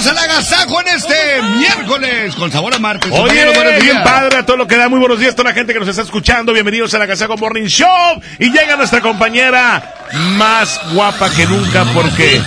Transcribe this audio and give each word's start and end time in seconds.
Bienvenidos 0.00 0.24
al 0.24 0.30
Agasajo 0.30 0.80
en 0.80 0.88
este 0.88 1.42
miércoles 1.58 2.34
con 2.34 2.50
sabor 2.50 2.74
a 2.74 2.78
martes. 2.78 3.12
Oye, 3.12 3.44
bien 3.82 4.02
padre 4.02 4.38
a 4.38 4.46
todo 4.46 4.56
lo 4.56 4.66
que 4.66 4.78
da. 4.78 4.88
Muy 4.88 4.98
buenos 4.98 5.18
días 5.18 5.32
a 5.32 5.36
toda 5.36 5.50
la 5.50 5.54
gente 5.54 5.74
que 5.74 5.78
nos 5.78 5.88
está 5.88 6.00
escuchando. 6.00 6.54
Bienvenidos 6.54 6.94
a 6.94 6.98
la 6.98 7.06
Casaco 7.06 7.36
Morning 7.36 7.66
Show. 7.66 8.22
Y 8.38 8.50
llega 8.50 8.76
nuestra 8.76 9.02
compañera 9.02 9.94
más 10.38 10.80
guapa 10.94 11.28
que 11.30 11.44
nunca 11.44 11.84
porque 11.92 12.40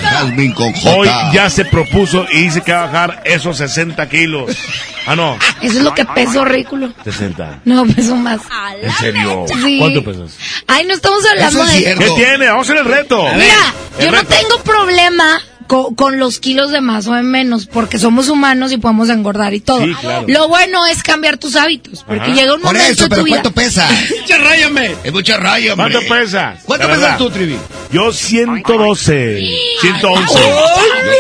hoy 0.86 1.08
ya 1.32 1.48
se 1.52 1.66
propuso 1.66 2.26
y 2.32 2.46
dice 2.46 2.62
que 2.62 2.74
va 2.74 2.84
a 2.84 2.86
bajar 2.88 3.22
esos 3.24 3.56
60 3.58 4.10
kilos. 4.10 4.58
Ah, 5.06 5.16
no, 5.16 5.38
Eso 5.62 5.78
es 5.78 5.84
lo 5.84 5.94
que 5.94 6.06
peso 6.06 6.46
ridículo. 6.46 6.92
60. 7.04 7.60
No, 7.66 7.86
peso 7.86 8.16
más. 8.16 8.42
¿En 8.82 8.92
serio? 8.94 9.46
Sí. 9.62 9.78
¿Cuánto 9.78 10.04
pesas? 10.04 10.38
Ay, 10.66 10.86
no 10.86 10.96
estamos 10.96 11.24
hablando 11.30 11.64
Eso 11.64 11.72
es 11.72 12.00
de... 12.00 12.04
¿Qué 12.04 12.12
tiene? 12.16 12.48
Vamos 12.48 12.68
a 12.68 12.74
hacer 12.74 12.86
el 12.86 12.92
reto. 12.92 13.24
Mira, 13.36 13.74
El 14.00 14.06
yo 14.06 14.12
no 14.12 14.24
tengo 14.24 14.58
problema 14.64 15.40
co- 15.68 15.96
con 15.96 16.20
los 16.20 16.40
kilos 16.40 16.72
de 16.72 16.82
más 16.82 17.08
o 17.08 17.14
de 17.14 17.24
menos, 17.24 17.66
porque 17.68 18.00
somos 18.00 18.30
humanos 18.30 18.72
y 18.72 18.78
podemos 18.78 19.10
engordar 19.10 19.54
y 19.54 19.60
todo. 19.60 19.84
Sí, 19.84 19.94
claro. 20.00 20.26
Lo 20.28 20.48
bueno 20.48 20.86
es 20.86 21.04
cambiar 21.04 21.38
tus 21.38 21.56
hábitos, 21.56 22.04
porque 22.08 22.24
Ajá. 22.32 22.34
llega 22.34 22.54
un 22.54 22.62
Por 22.62 22.74
momento 22.74 22.92
eso, 22.94 23.04
en 23.04 23.10
tu 23.10 23.14
pero 23.16 23.24
vida... 23.24 23.36
¿cuánto 23.42 23.52
pesa? 23.52 23.88
¡Mucha 24.22 24.38
ráyame! 24.38 24.96
Es 25.04 25.12
mucha 25.14 25.38
raya. 25.38 25.76
¿Cuánto 25.76 26.00
pesas? 26.08 26.60
¿Cuánto 26.66 26.88
pesas 26.88 27.18
tú, 27.18 27.30
Trivi? 27.30 27.58
Yo 27.92 28.12
112. 28.12 29.40
111. 29.82 30.34
¡Hola! 30.40 30.44
Eh, 30.44 31.12
eh, 31.12 31.20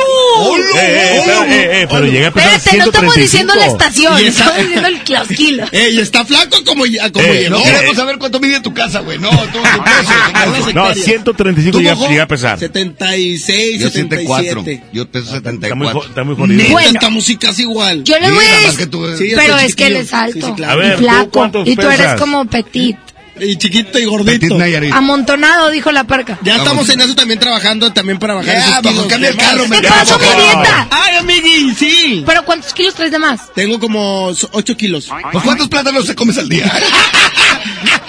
pero, 0.52 1.44
eh, 1.46 1.82
eh, 1.82 1.88
pero 1.90 2.06
llegué 2.06 2.26
a 2.28 2.32
pesar 2.32 2.54
Espérate, 2.56 2.78
no 2.80 2.86
estamos 2.86 3.14
135. 3.14 3.22
diciendo 3.22 3.54
la 3.56 3.66
estación, 3.68 4.18
estamos 4.26 4.58
diciendo 4.58 4.88
el, 4.88 5.02
los 5.14 5.28
kilos. 5.28 5.70
¡Ey, 5.74 6.00
está 6.00 6.26
flaco 6.26 6.58
como, 6.66 6.84
como 6.84 6.86
Eh, 6.86 7.40
llegó! 7.42 7.50
No 7.58 7.60
Eh, 7.60 7.64
queremos 7.64 7.96
saber 7.96 8.18
cuánto 8.18 8.40
mide 8.40 8.60
tu 8.62 8.74
casa, 8.74 9.00
güey. 9.00 9.20
No, 9.20 9.30
tú, 9.30 9.38
tu 9.38 9.84
peso, 9.84 10.14
tu 10.26 10.54
peso. 10.64 10.74
No, 10.74 10.94
135 10.94 11.72
¿Tú, 11.78 11.82
llegué, 11.82 11.96
Mojo? 11.96 12.08
llegué 12.10 12.22
a 12.22 12.28
pesar. 12.28 12.60
76, 12.60 13.80
Yo 13.82 13.90
77. 13.90 14.50
74. 14.50 14.90
Yo 14.94 15.10
peso 15.10 15.36
Está 15.36 15.52
muy, 15.52 15.88
74. 15.88 16.00
jo- 16.00 16.06
está 16.08 16.24
muy 16.24 16.36
jodido. 16.36 16.70
Bueno. 16.70 16.90
estamos 16.94 17.26
casi 17.40 17.62
igual. 17.64 18.04
Yo 18.04 18.20
le 18.20 18.32
voy 18.32 18.46
a 18.46 18.68
decir, 18.72 18.90
pero 19.36 19.58
es 19.58 19.76
que 19.76 19.88
él 19.88 19.94
chiquillo. 19.94 20.00
es 20.06 20.14
alto 20.14 20.34
Sí, 20.40 20.42
sí, 20.46 20.54
claro. 20.56 20.74
A 20.74 20.76
ver, 20.76 20.88
y 20.94 20.96
¿tú 20.96 21.02
flaco, 21.04 21.52
y 21.66 21.76
tú 21.76 21.90
eres 21.90 22.14
como 22.20 22.46
petit, 22.46 22.98
Y 23.40 23.58
chiquito 23.58 24.00
y 24.00 24.06
gordito. 24.06 24.58
Amontonado, 24.94 25.70
dijo 25.70 25.92
la 25.92 26.04
parca. 26.04 26.38
Ya 26.44 26.58
estamos 26.58 26.88
en 26.90 27.02
eso 27.02 27.16
también 27.16 27.40
trabajando 27.40 27.92
también 27.92 28.20
para 28.20 28.36
bajar 28.36 28.56
Ya, 28.56 28.90
esos 28.90 29.08
cambia 29.08 29.30
el 29.30 29.38
carro, 29.38 29.64
¿Qué 29.64 29.70
me 29.70 29.82
pasó, 29.82 30.20
mi 30.20 30.26
dieta? 30.26 30.88
¡Ay, 30.92 31.18
amigui! 31.18 31.76
Sí. 31.76 32.24
¿Pero 32.26 32.46
cuántos 32.46 32.74
kilos 32.74 32.94
traes 32.94 33.12
de 33.12 33.20
más? 33.20 33.54
Tengo 33.54 33.80
como 33.80 34.28
8 34.52 34.78
kilos. 34.78 35.10
Pues, 35.32 35.44
¿cuántos 35.44 35.68
plátanos 35.68 36.06
te 36.06 36.16
comes 36.16 36.38
al 36.38 36.50
día? 36.50 36.72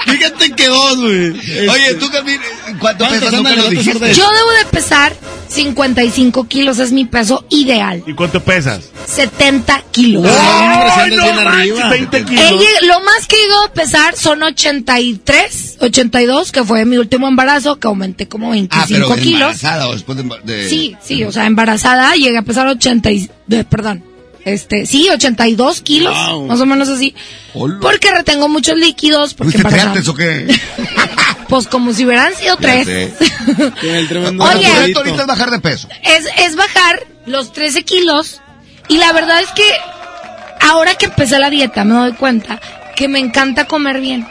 Fíjate 0.05 0.51
que 0.53 0.67
dos, 0.69 0.97
güey. 0.99 1.31
Oye, 1.31 1.87
Este, 1.87 1.95
tú, 1.95 2.09
Jazmín, 2.11 2.39
¿cuánto 2.79 3.05
¿Cuántos 3.07 3.09
pesas? 3.09 3.33
Nunca 3.33 3.57
lo 3.57 3.69
dijiste. 3.71 4.15
Yo 4.15 4.29
debo 4.31 4.51
de 4.59 4.65
pesar 4.71 5.13
55 5.49 6.49
kilos, 6.49 6.79
es 6.79 6.93
mi 6.93 7.05
peso 7.05 7.45
ideal. 7.51 8.03
¿Y 8.07 8.15
cuánto 8.15 8.43
pesas? 8.43 8.91
70 9.07 9.83
kilos. 9.93 10.27
Ay, 10.27 10.67
hombre, 10.75 10.91
si 10.95 11.01
¡Ay, 11.01 11.13
andas 11.13 11.37
no 11.37 11.45
manches! 11.45 11.71
arriba. 11.71 11.89
20 11.91 12.25
kilos. 12.25 12.45
He 12.83 12.87
lo 12.87 13.01
más 13.01 13.27
que 13.27 13.37
llego 13.37 13.65
a 13.67 13.73
pesar 13.73 14.17
son 14.17 14.43
83, 14.43 15.77
82, 15.81 16.53
que 16.53 16.65
fue 16.65 16.85
mi 16.85 16.97
último 16.99 17.29
embarazo, 17.29 17.79
que 17.79 17.87
aumenté 17.87 18.29
como 18.29 18.51
25 18.51 18.77
Ah, 18.83 18.87
pero 18.89 19.15
kilos. 19.17 19.41
embarazada 19.41 19.89
o 19.89 19.93
después 19.93 20.19
de... 20.19 20.25
de- 20.45 20.69
Sí, 20.69 20.97
sí, 21.03 21.25
o 21.25 21.33
sea, 21.33 21.47
embarazada 21.47 22.15
llegué 22.15 22.39
a 22.39 22.43
pesar 22.43 22.67
80 22.67 23.11
y, 23.13 23.31
de- 23.47 23.65
perdón, 23.65 24.03
este, 24.45 24.87
sí, 24.87 25.09
82 25.11 25.81
kilos, 25.81 26.15
Wow. 26.29 26.47
más 26.47 26.61
o 26.61 26.67
menos 26.67 26.89
así. 26.89 27.15
Hola. 27.55 27.79
Porque 27.81 28.11
retengo 28.11 28.49
muchos 28.49 28.77
líquidos, 28.77 29.35
porque 29.35 29.53
¿Fuiste 29.59 29.69
triates 29.71 30.09
o 30.09 30.15
qué? 30.15 30.47
Pues 31.49 31.67
como 31.69 31.93
si 31.93 32.07
hubieran 32.07 32.35
sido 32.35 32.57
tres. 32.57 32.89
el 33.83 34.09
tremendo 34.09 34.43
Oye. 34.45 34.67
Ahorita 34.67 35.21
es 35.23 35.27
bajar 35.27 35.51
de 35.51 35.61
peso. 35.61 35.89
es, 36.03 36.27
es 36.39 36.57
bajar 36.57 37.07
los 37.27 37.53
13 37.53 37.83
kilos 37.85 38.41
y 38.89 38.97
la 38.97 39.13
verdad 39.13 39.41
es 39.43 39.51
que 39.51 39.63
ahora 40.61 40.95
que 40.95 41.05
empecé 41.05 41.39
la 41.39 41.51
dieta 41.51 41.85
me 41.85 41.95
doy 41.95 42.13
cuenta 42.15 42.61
que 42.97 43.09
me 43.09 43.19
encanta 43.19 43.67
comer 43.67 44.01
bien. 44.01 44.27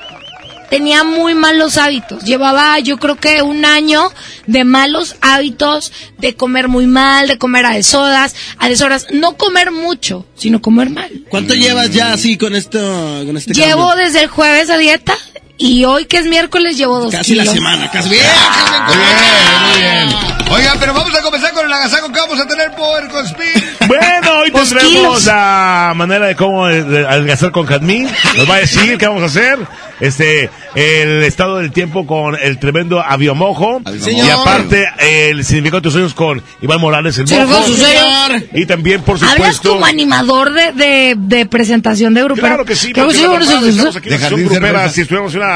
Tenía 0.73 1.03
muy 1.03 1.35
malos 1.35 1.77
hábitos. 1.77 2.23
Llevaba 2.23 2.79
yo 2.79 2.97
creo 2.97 3.15
que 3.15 3.43
un 3.43 3.63
año 3.63 4.11
de 4.47 4.63
malos 4.63 5.17
hábitos, 5.21 5.91
de 6.17 6.35
comer 6.35 6.67
muy 6.67 6.87
mal, 6.87 7.27
de 7.27 7.37
comer 7.37 7.67
a 7.67 7.73
deshoras, 7.75 8.33
a 8.57 8.69
deshoras, 8.69 9.05
no 9.11 9.37
comer 9.37 9.69
mucho, 9.69 10.25
sino 10.35 10.63
comer 10.63 10.89
mal. 10.89 11.11
¿Cuánto 11.29 11.53
llevas 11.53 11.91
ya 11.91 12.11
así 12.11 12.39
con 12.39 12.55
esto, 12.55 12.79
con 13.23 13.37
este 13.37 13.53
Llevo 13.53 13.89
cambio? 13.89 14.03
desde 14.03 14.23
el 14.23 14.29
jueves 14.29 14.71
a 14.71 14.77
dieta 14.79 15.15
y 15.65 15.85
hoy 15.85 16.05
que 16.05 16.17
es 16.17 16.25
miércoles 16.25 16.77
llevo 16.77 16.99
dos 16.99 17.11
Casi 17.13 17.35
la 17.35 17.45
semana, 17.45 17.89
casi. 17.89 18.09
Bien, 18.09 18.25
Muy 18.87 18.95
bien, 18.97 19.07
muy 19.71 19.79
bien. 19.79 20.33
Oigan, 20.51 20.77
pero 20.79 20.93
vamos 20.93 21.15
a 21.17 21.21
comenzar 21.21 21.51
con 21.53 21.65
el 21.65 21.71
agasajo 21.73 22.11
que 22.11 22.19
vamos 22.19 22.39
a 22.39 22.45
tener 22.45 22.71
por 22.75 23.07
Conspir. 23.09 23.75
Bueno, 23.87 24.39
hoy 24.41 24.51
Pues 24.51 24.69
tendremos 24.69 25.25
la 25.25 25.93
manera 25.95 26.27
de 26.27 26.35
cómo 26.35 26.67
eh, 26.69 26.83
de 26.83 27.07
adelgazar 27.07 27.51
con 27.51 27.65
Jazmín. 27.65 28.07
Nos 28.35 28.49
va 28.49 28.55
a 28.55 28.59
decir 28.59 28.97
qué 28.97 29.07
vamos 29.07 29.23
a 29.23 29.27
hacer. 29.27 29.57
Este, 29.99 30.49
el 30.75 31.23
estado 31.23 31.57
del 31.59 31.71
tiempo 31.71 32.05
con 32.05 32.35
el 32.39 32.59
tremendo 32.59 33.01
aviomojo. 33.01 33.81
Y 34.05 34.29
aparte, 34.29 34.85
el 34.99 35.45
significado 35.45 35.77
de 35.79 35.83
tus 35.83 35.93
sueños 35.93 36.13
con 36.13 36.43
Iván 36.61 36.81
Morales, 36.81 37.17
el 37.17 37.25
mojo. 37.25 37.63
sueños. 37.63 38.43
Y 38.53 38.65
también, 38.65 39.01
por 39.01 39.15
Hablas 39.15 39.31
supuesto. 39.35 39.69
como 39.71 39.85
animador 39.85 40.51
de, 40.51 40.71
de, 40.73 41.15
de 41.17 41.45
presentación 41.45 42.13
de 42.13 42.23
grupero. 42.23 42.47
Claro 42.47 42.65
que 42.65 42.75
sí, 42.75 42.93
porque 42.93 43.15
sí, 43.15 43.21
la 43.23 43.29
bueno, 43.29 43.45
verdad, 43.45 43.61
sí, 43.61 43.69
estamos 43.69 43.95
aquí 43.95 44.09
De 44.09 44.17
Jardín 44.19 44.45
grupera. 44.49 44.89
Si 44.89 45.01
estuviéramos 45.01 45.33
en 45.33 45.41
una, 45.41 45.52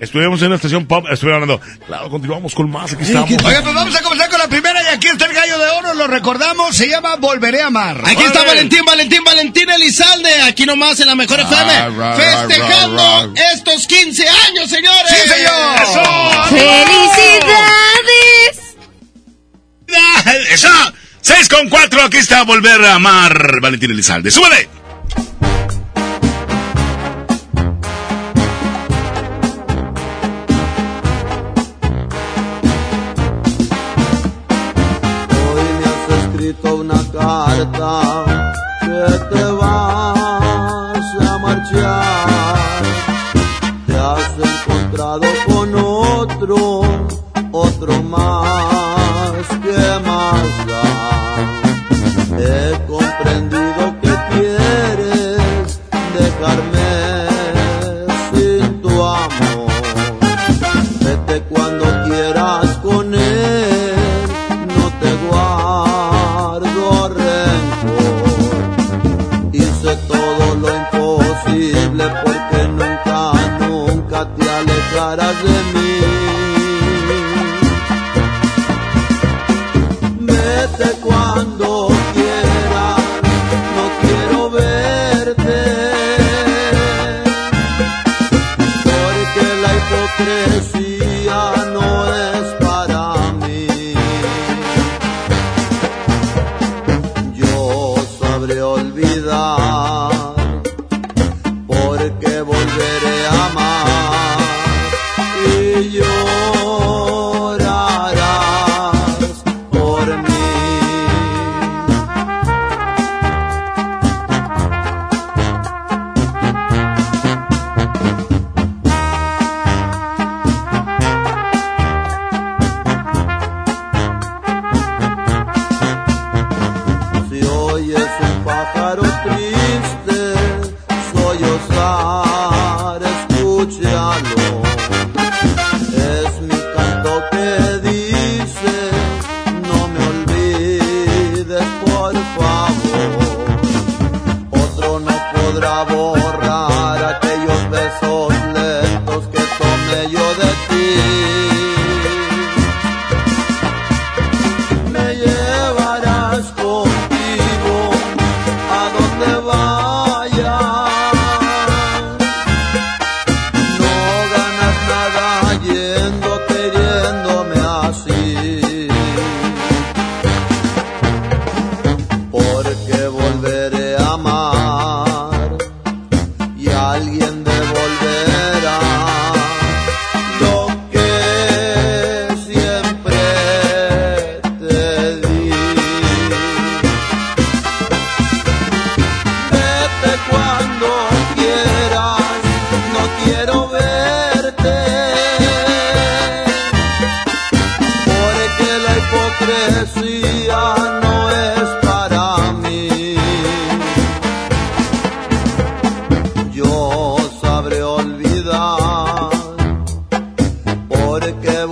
estuviéramos 0.00 0.40
en 0.40 0.48
una 0.48 0.56
estación 0.56 0.86
pop, 0.86 1.06
estuviera 1.10 1.36
hablando. 1.36 1.60
Claro, 1.86 2.10
continuamos 2.10 2.54
con 2.54 2.68
más, 2.70 2.92
aquí 2.92 3.04
estamos. 3.04 3.30
Oigan, 3.30 3.62
pues 3.62 3.74
vamos 3.74 3.94
a 3.94 4.02
comenzar 4.02 4.28
con 4.28 4.38
la 4.38 4.48
primera 4.48 4.82
y 4.82 4.86
aquí 4.94 5.06
está 5.08 5.26
el 5.26 5.32
gallo 5.32 5.58
de 5.58 5.70
oro, 5.70 5.94
lo 5.94 6.06
recordamos, 6.08 6.76
se 6.76 6.88
llama 6.88 7.16
Volveré 7.16 7.62
a 7.62 7.68
amar. 7.68 8.02
Aquí 8.04 8.22
está. 8.24 8.42
Valentín, 8.44 8.84
Valentín, 8.84 9.22
Valentín 9.24 9.70
Elizalde, 9.70 10.42
aquí 10.42 10.66
nomás 10.66 10.98
en 11.00 11.06
la 11.06 11.14
mejor 11.14 11.38
FM, 11.38 11.72
ra, 11.72 11.88
ra, 11.90 12.14
festejando 12.14 12.96
ra, 12.96 13.26
ra. 13.26 13.32
estos 13.54 13.86
15 13.86 14.28
años, 14.28 14.68
señores. 14.68 15.08
¡Sí, 15.08 15.28
señor! 15.28 15.76
¡Eso! 15.82 16.02
¡Felicidades! 16.50 18.02
¡Eso! 20.50 20.68
6 21.20 21.48
con 21.48 21.68
4, 21.68 22.02
aquí 22.02 22.16
está 22.16 22.42
Volver 22.42 22.84
a 22.84 22.94
Amar, 22.96 23.60
Valentín 23.60 23.92
Elizalde. 23.92 24.30
¡Súbele! 24.32 24.81
Alejarás 75.12 75.42
de 75.42 75.72
mí. 75.72 75.81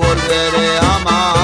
Volveré 0.01 0.79
a 0.79 0.97
amar 0.97 1.40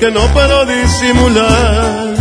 que 0.00 0.10
no 0.10 0.26
puedo 0.32 0.64
disimular. 0.64 2.14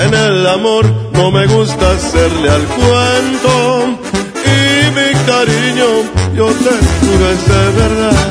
En 0.00 0.14
el 0.14 0.46
amor 0.46 0.84
no 1.12 1.32
me 1.32 1.44
gusta 1.48 1.90
hacerle 1.90 2.48
al 2.48 2.64
cuento 2.66 3.98
y 4.46 4.90
mi 4.96 5.08
cariño 5.26 5.88
yo 6.36 6.46
te 6.46 6.72
juro 7.00 7.30
es 7.34 7.48
de 7.48 7.64
verdad. 7.82 8.28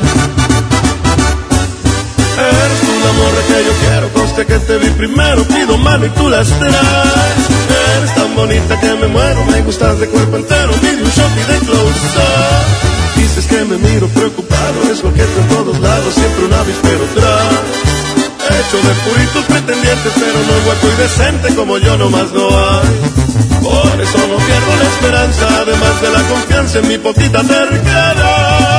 Eres 2.38 2.82
el 2.94 3.02
amor 3.12 3.34
que 3.48 3.64
yo 3.66 3.72
quiero, 3.82 4.08
conste 4.14 4.46
que 4.46 4.58
te 4.60 4.78
vi 4.78 4.88
primero, 4.90 5.44
pido 5.44 5.76
mano 5.76 6.06
y 6.06 6.10
tú 6.10 6.26
las 6.30 6.48
traes. 6.48 7.42
Eres 7.98 8.14
tan 8.14 8.34
bonita 8.34 8.80
que 8.80 8.94
me 8.94 9.08
muero, 9.08 9.44
me 9.44 9.60
gustas 9.60 10.00
de 10.00 10.08
cuerpo 10.08 10.36
entero, 10.36 10.72
pide 10.80 11.02
un 11.02 11.10
shot 11.10 11.32
y 11.36 11.52
de 11.52 11.58
close 11.66 12.16
up. 12.16 12.97
Dices 13.18 13.46
que 13.46 13.64
me 13.64 13.76
miro 13.78 14.06
preocupado, 14.08 14.82
es 14.90 15.00
coqueto 15.00 15.40
en 15.40 15.48
todos 15.48 15.80
lados, 15.80 16.14
siempre 16.14 16.44
un 16.44 16.52
avispero 16.54 17.04
tras. 17.14 17.98
Hecho 18.48 18.76
de 18.78 18.94
puritos 19.04 19.44
pretendientes, 19.44 20.12
pero 20.14 20.38
no 20.48 20.54
hueco 20.66 20.86
y 20.86 20.96
decente 21.02 21.54
como 21.54 21.78
yo 21.78 21.96
nomás 21.98 22.32
no 22.32 22.48
hay. 22.48 22.88
Por 23.62 24.00
eso 24.00 24.18
no 24.18 24.36
pierdo 24.36 24.76
la 24.80 24.88
esperanza, 24.94 25.46
además 25.62 26.00
de 26.00 26.10
la 26.10 26.22
confianza 26.28 26.78
en 26.78 26.88
mi 26.88 26.98
poquita 26.98 27.42
terquedad. 27.42 28.78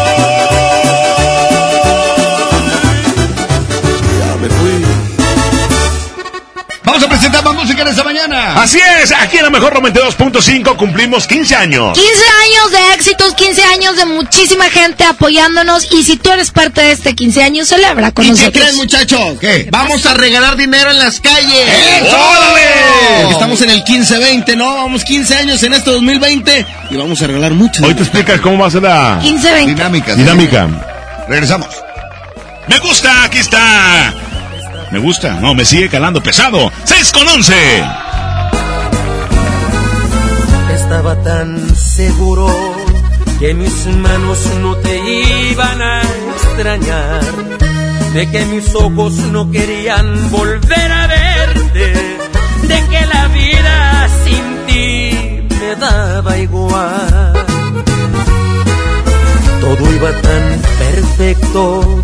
Vamos 6.91 7.05
a 7.05 7.07
presentar 7.07 7.41
más 7.45 7.53
música 7.55 7.83
en 7.83 7.87
esta 7.87 8.03
mañana. 8.03 8.61
Así 8.61 8.77
es, 8.77 9.13
aquí 9.13 9.37
en 9.37 9.43
la 9.43 9.49
mejor 9.49 9.73
92.5 9.81 10.75
cumplimos 10.75 11.25
15 11.25 11.55
años. 11.55 11.97
15 11.97 12.09
años 12.11 12.71
de 12.71 12.93
éxitos, 12.95 13.33
15 13.33 13.63
años 13.63 13.95
de 13.95 14.05
muchísima 14.07 14.65
gente 14.69 15.05
apoyándonos. 15.05 15.87
Y 15.89 16.03
si 16.03 16.17
tú 16.17 16.31
eres 16.31 16.51
parte 16.51 16.81
de 16.81 16.91
este 16.91 17.15
15 17.15 17.43
años, 17.43 17.69
celebra 17.69 18.11
con 18.11 18.25
¿Y 18.25 18.27
qué 18.27 18.31
nosotros. 18.33 18.61
creen, 18.61 18.75
muchachos? 18.75 19.39
¿Qué? 19.39 19.69
Vamos 19.71 20.05
a 20.05 20.15
regalar 20.15 20.57
dinero 20.57 20.91
en 20.91 20.99
las 20.99 21.21
calles. 21.21 21.69
¡Órale! 22.11 22.61
Porque 23.21 23.33
estamos 23.35 23.61
en 23.61 23.69
el 23.69 23.85
15-20, 23.85 24.57
¿no? 24.57 24.75
Vamos 24.75 25.05
15 25.05 25.33
años 25.37 25.63
en 25.63 25.71
este 25.71 25.91
2020 25.91 26.65
y 26.89 26.97
vamos 26.97 27.21
a 27.21 27.27
regalar 27.27 27.53
mucho. 27.53 27.85
Hoy 27.85 27.95
te 27.95 28.01
explicas 28.03 28.41
cómo 28.41 28.57
va 28.57 28.67
a 28.67 28.71
ser 28.71 28.81
la 28.83 29.17
15, 29.21 29.49
20. 29.49 29.75
Dinámica. 29.75 30.15
dinámica. 30.15 30.67
Regresamos. 31.29 31.69
Me 32.67 32.77
gusta, 32.79 33.23
aquí 33.23 33.37
está. 33.37 34.13
Me 34.91 34.99
gusta, 34.99 35.39
no, 35.39 35.55
me 35.55 35.63
sigue 35.63 35.87
calando 35.87 36.21
pesado. 36.21 36.69
6 36.83 37.11
con 37.13 37.27
11. 37.27 37.53
Estaba 40.73 41.15
tan 41.23 41.75
seguro 41.75 42.47
que 43.39 43.53
mis 43.53 43.87
manos 43.87 44.45
no 44.61 44.75
te 44.75 44.99
iban 45.49 45.81
a 45.81 46.01
extrañar, 46.01 47.21
de 48.13 48.29
que 48.29 48.45
mis 48.45 48.75
ojos 48.75 49.13
no 49.31 49.49
querían 49.49 50.29
volver 50.29 50.91
a 50.91 51.07
verte, 51.07 51.93
de 52.63 52.87
que 52.89 53.05
la 53.05 53.27
vida 53.29 54.09
sin 54.25 54.65
ti 54.67 55.47
me 55.59 55.75
daba 55.77 56.37
igual. 56.37 57.33
Todo 59.61 59.93
iba 59.93 60.11
tan 60.11 60.61
perfecto, 60.77 62.03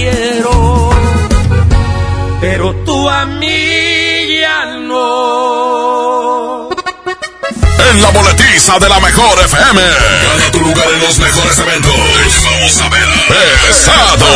Quiero. 0.00 0.90
Pero 2.40 2.74
tú 2.86 3.08
a 3.08 3.26
mí 3.26 4.38
ya 4.40 4.76
no. 4.76 6.68
En 7.90 8.02
la 8.02 8.10
boletiza 8.10 8.78
de 8.78 8.88
la 8.88 9.00
mejor 9.00 9.38
FM. 9.44 9.80
Gana 9.80 10.50
tu 10.52 10.60
lugar 10.60 10.86
en 10.94 11.00
los 11.00 11.18
mejores 11.18 11.58
eventos. 11.58 11.92
Vamos 12.44 12.80
a 12.80 12.88
ver. 12.88 13.08
Pesado. 13.28 14.26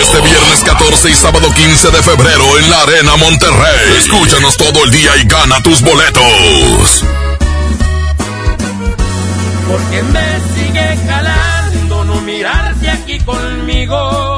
Este 0.00 0.20
viernes 0.20 0.60
14 0.64 1.10
y 1.10 1.14
sábado 1.14 1.52
15 1.52 1.90
de 1.90 2.02
febrero 2.02 2.58
en 2.58 2.70
la 2.70 2.82
Arena 2.82 3.16
Monterrey. 3.16 3.96
Escúchanos 3.98 4.56
todo 4.56 4.84
el 4.84 4.90
día 4.90 5.16
y 5.16 5.26
gana 5.26 5.62
tus 5.62 5.80
boletos. 5.80 7.04
Porque 9.66 10.02
me 10.02 10.40
sigue 10.54 10.98
calando 11.06 12.04
no 12.04 12.20
mirarte 12.20 12.90
aquí 12.90 13.18
conmigo. 13.20 14.37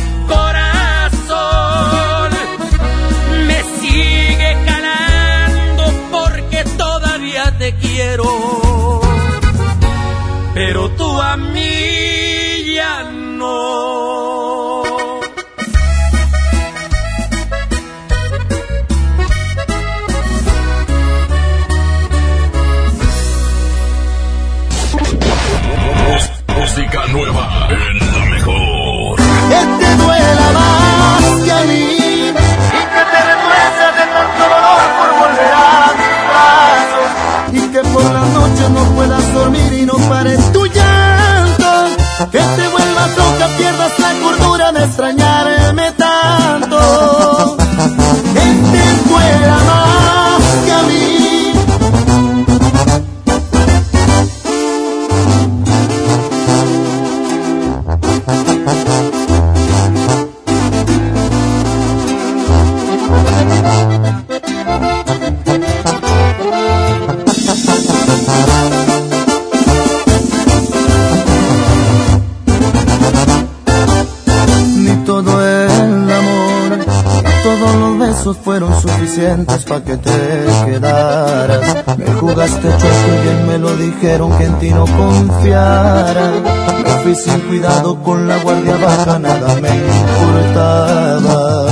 dormir 40.11 40.51
y 40.51 40.60
suficientes 79.11 79.65
para 79.65 79.83
que 79.83 79.97
te 79.97 80.45
quedaras. 80.65 81.85
Me 81.97 82.13
jugaste 82.13 82.69
chueco 82.69 83.07
y 83.07 83.23
bien 83.23 83.47
me 83.47 83.57
lo 83.57 83.75
dijeron 83.75 84.37
que 84.37 84.45
en 84.45 84.59
ti 84.59 84.69
no 84.69 84.85
confiara. 84.85 86.31
Me 86.83 86.91
fui 87.03 87.15
sin 87.15 87.39
cuidado 87.41 88.01
con 88.01 88.27
la 88.27 88.37
guardia 88.37 88.77
baja, 88.77 89.19
nada 89.19 89.55
me 89.55 89.69
importaba. 89.69 91.65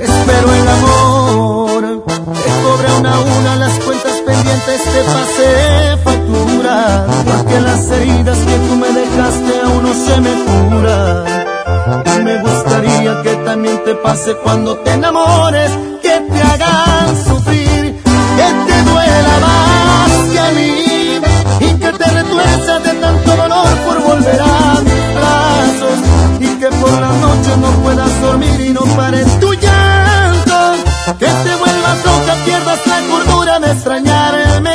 Espero 0.00 0.54
el 0.54 0.68
amor, 0.68 2.04
cobre 2.04 2.92
una 3.00 3.14
a 3.14 3.20
una 3.20 3.56
las 3.56 3.78
cuentas 3.80 4.16
pendientes, 4.24 4.82
te 4.84 5.02
pasé 5.12 5.96
factura. 6.04 7.06
Porque 7.26 7.60
las 7.60 7.90
heridas 7.90 8.38
que 8.38 8.58
tú 8.68 8.76
me 8.76 8.88
dejaste 8.92 9.60
aún 9.64 9.82
no 9.82 9.92
se 9.92 10.20
me 10.20 10.30
curan. 10.44 11.49
Me 11.90 12.38
gustaría 12.38 13.20
que 13.22 13.34
también 13.44 13.82
te 13.84 13.96
pase 13.96 14.36
cuando 14.44 14.76
te 14.78 14.92
enamores, 14.92 15.72
que 16.00 16.20
te 16.30 16.40
hagan 16.40 17.16
sufrir, 17.24 18.00
que 18.38 18.48
te 18.66 18.82
duela 18.90 19.34
más 19.40 20.10
que 20.32 20.38
a 20.38 20.50
mí 20.52 21.20
y 21.58 21.74
que 21.80 21.92
te 21.92 22.04
retuerzas 22.04 22.84
de 22.84 22.92
tanto 22.92 23.36
dolor 23.36 23.68
por 23.86 24.02
volver 24.04 24.40
a 24.40 24.80
mis 24.82 25.14
brazos 25.16 25.98
y 26.38 26.48
que 26.60 26.68
por 26.68 26.92
la 26.92 27.08
noche 27.08 27.56
no 27.60 27.70
puedas 27.82 28.20
dormir 28.22 28.60
y 28.60 28.68
no 28.70 28.82
pares 28.96 29.40
tu 29.40 29.52
llanto, 29.52 30.84
que 31.18 31.26
te 31.26 31.54
vuelvas 31.56 32.04
loca, 32.04 32.34
pierdas 32.44 32.86
la 32.86 33.00
cordura 33.10 33.58
de 33.58 33.72
extrañarme 33.72 34.69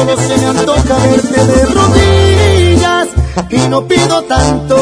solo 0.00 0.16
se 0.16 0.36
me 0.38 0.46
antoja 0.46 0.96
verte 1.08 1.46
de 1.46 1.66
rodillas 1.66 3.08
y 3.50 3.68
no 3.68 3.86
pido 3.86 4.22
tanto, 4.22 4.79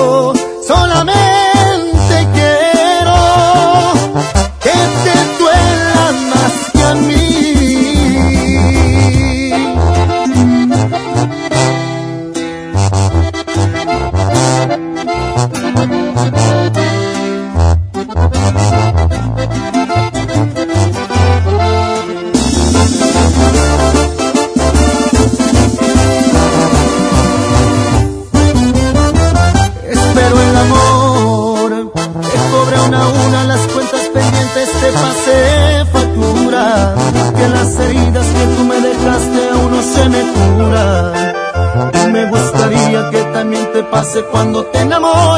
pase 43.99 44.23
cuando 44.31 44.65
te 44.67 44.79
enamores, 44.79 45.38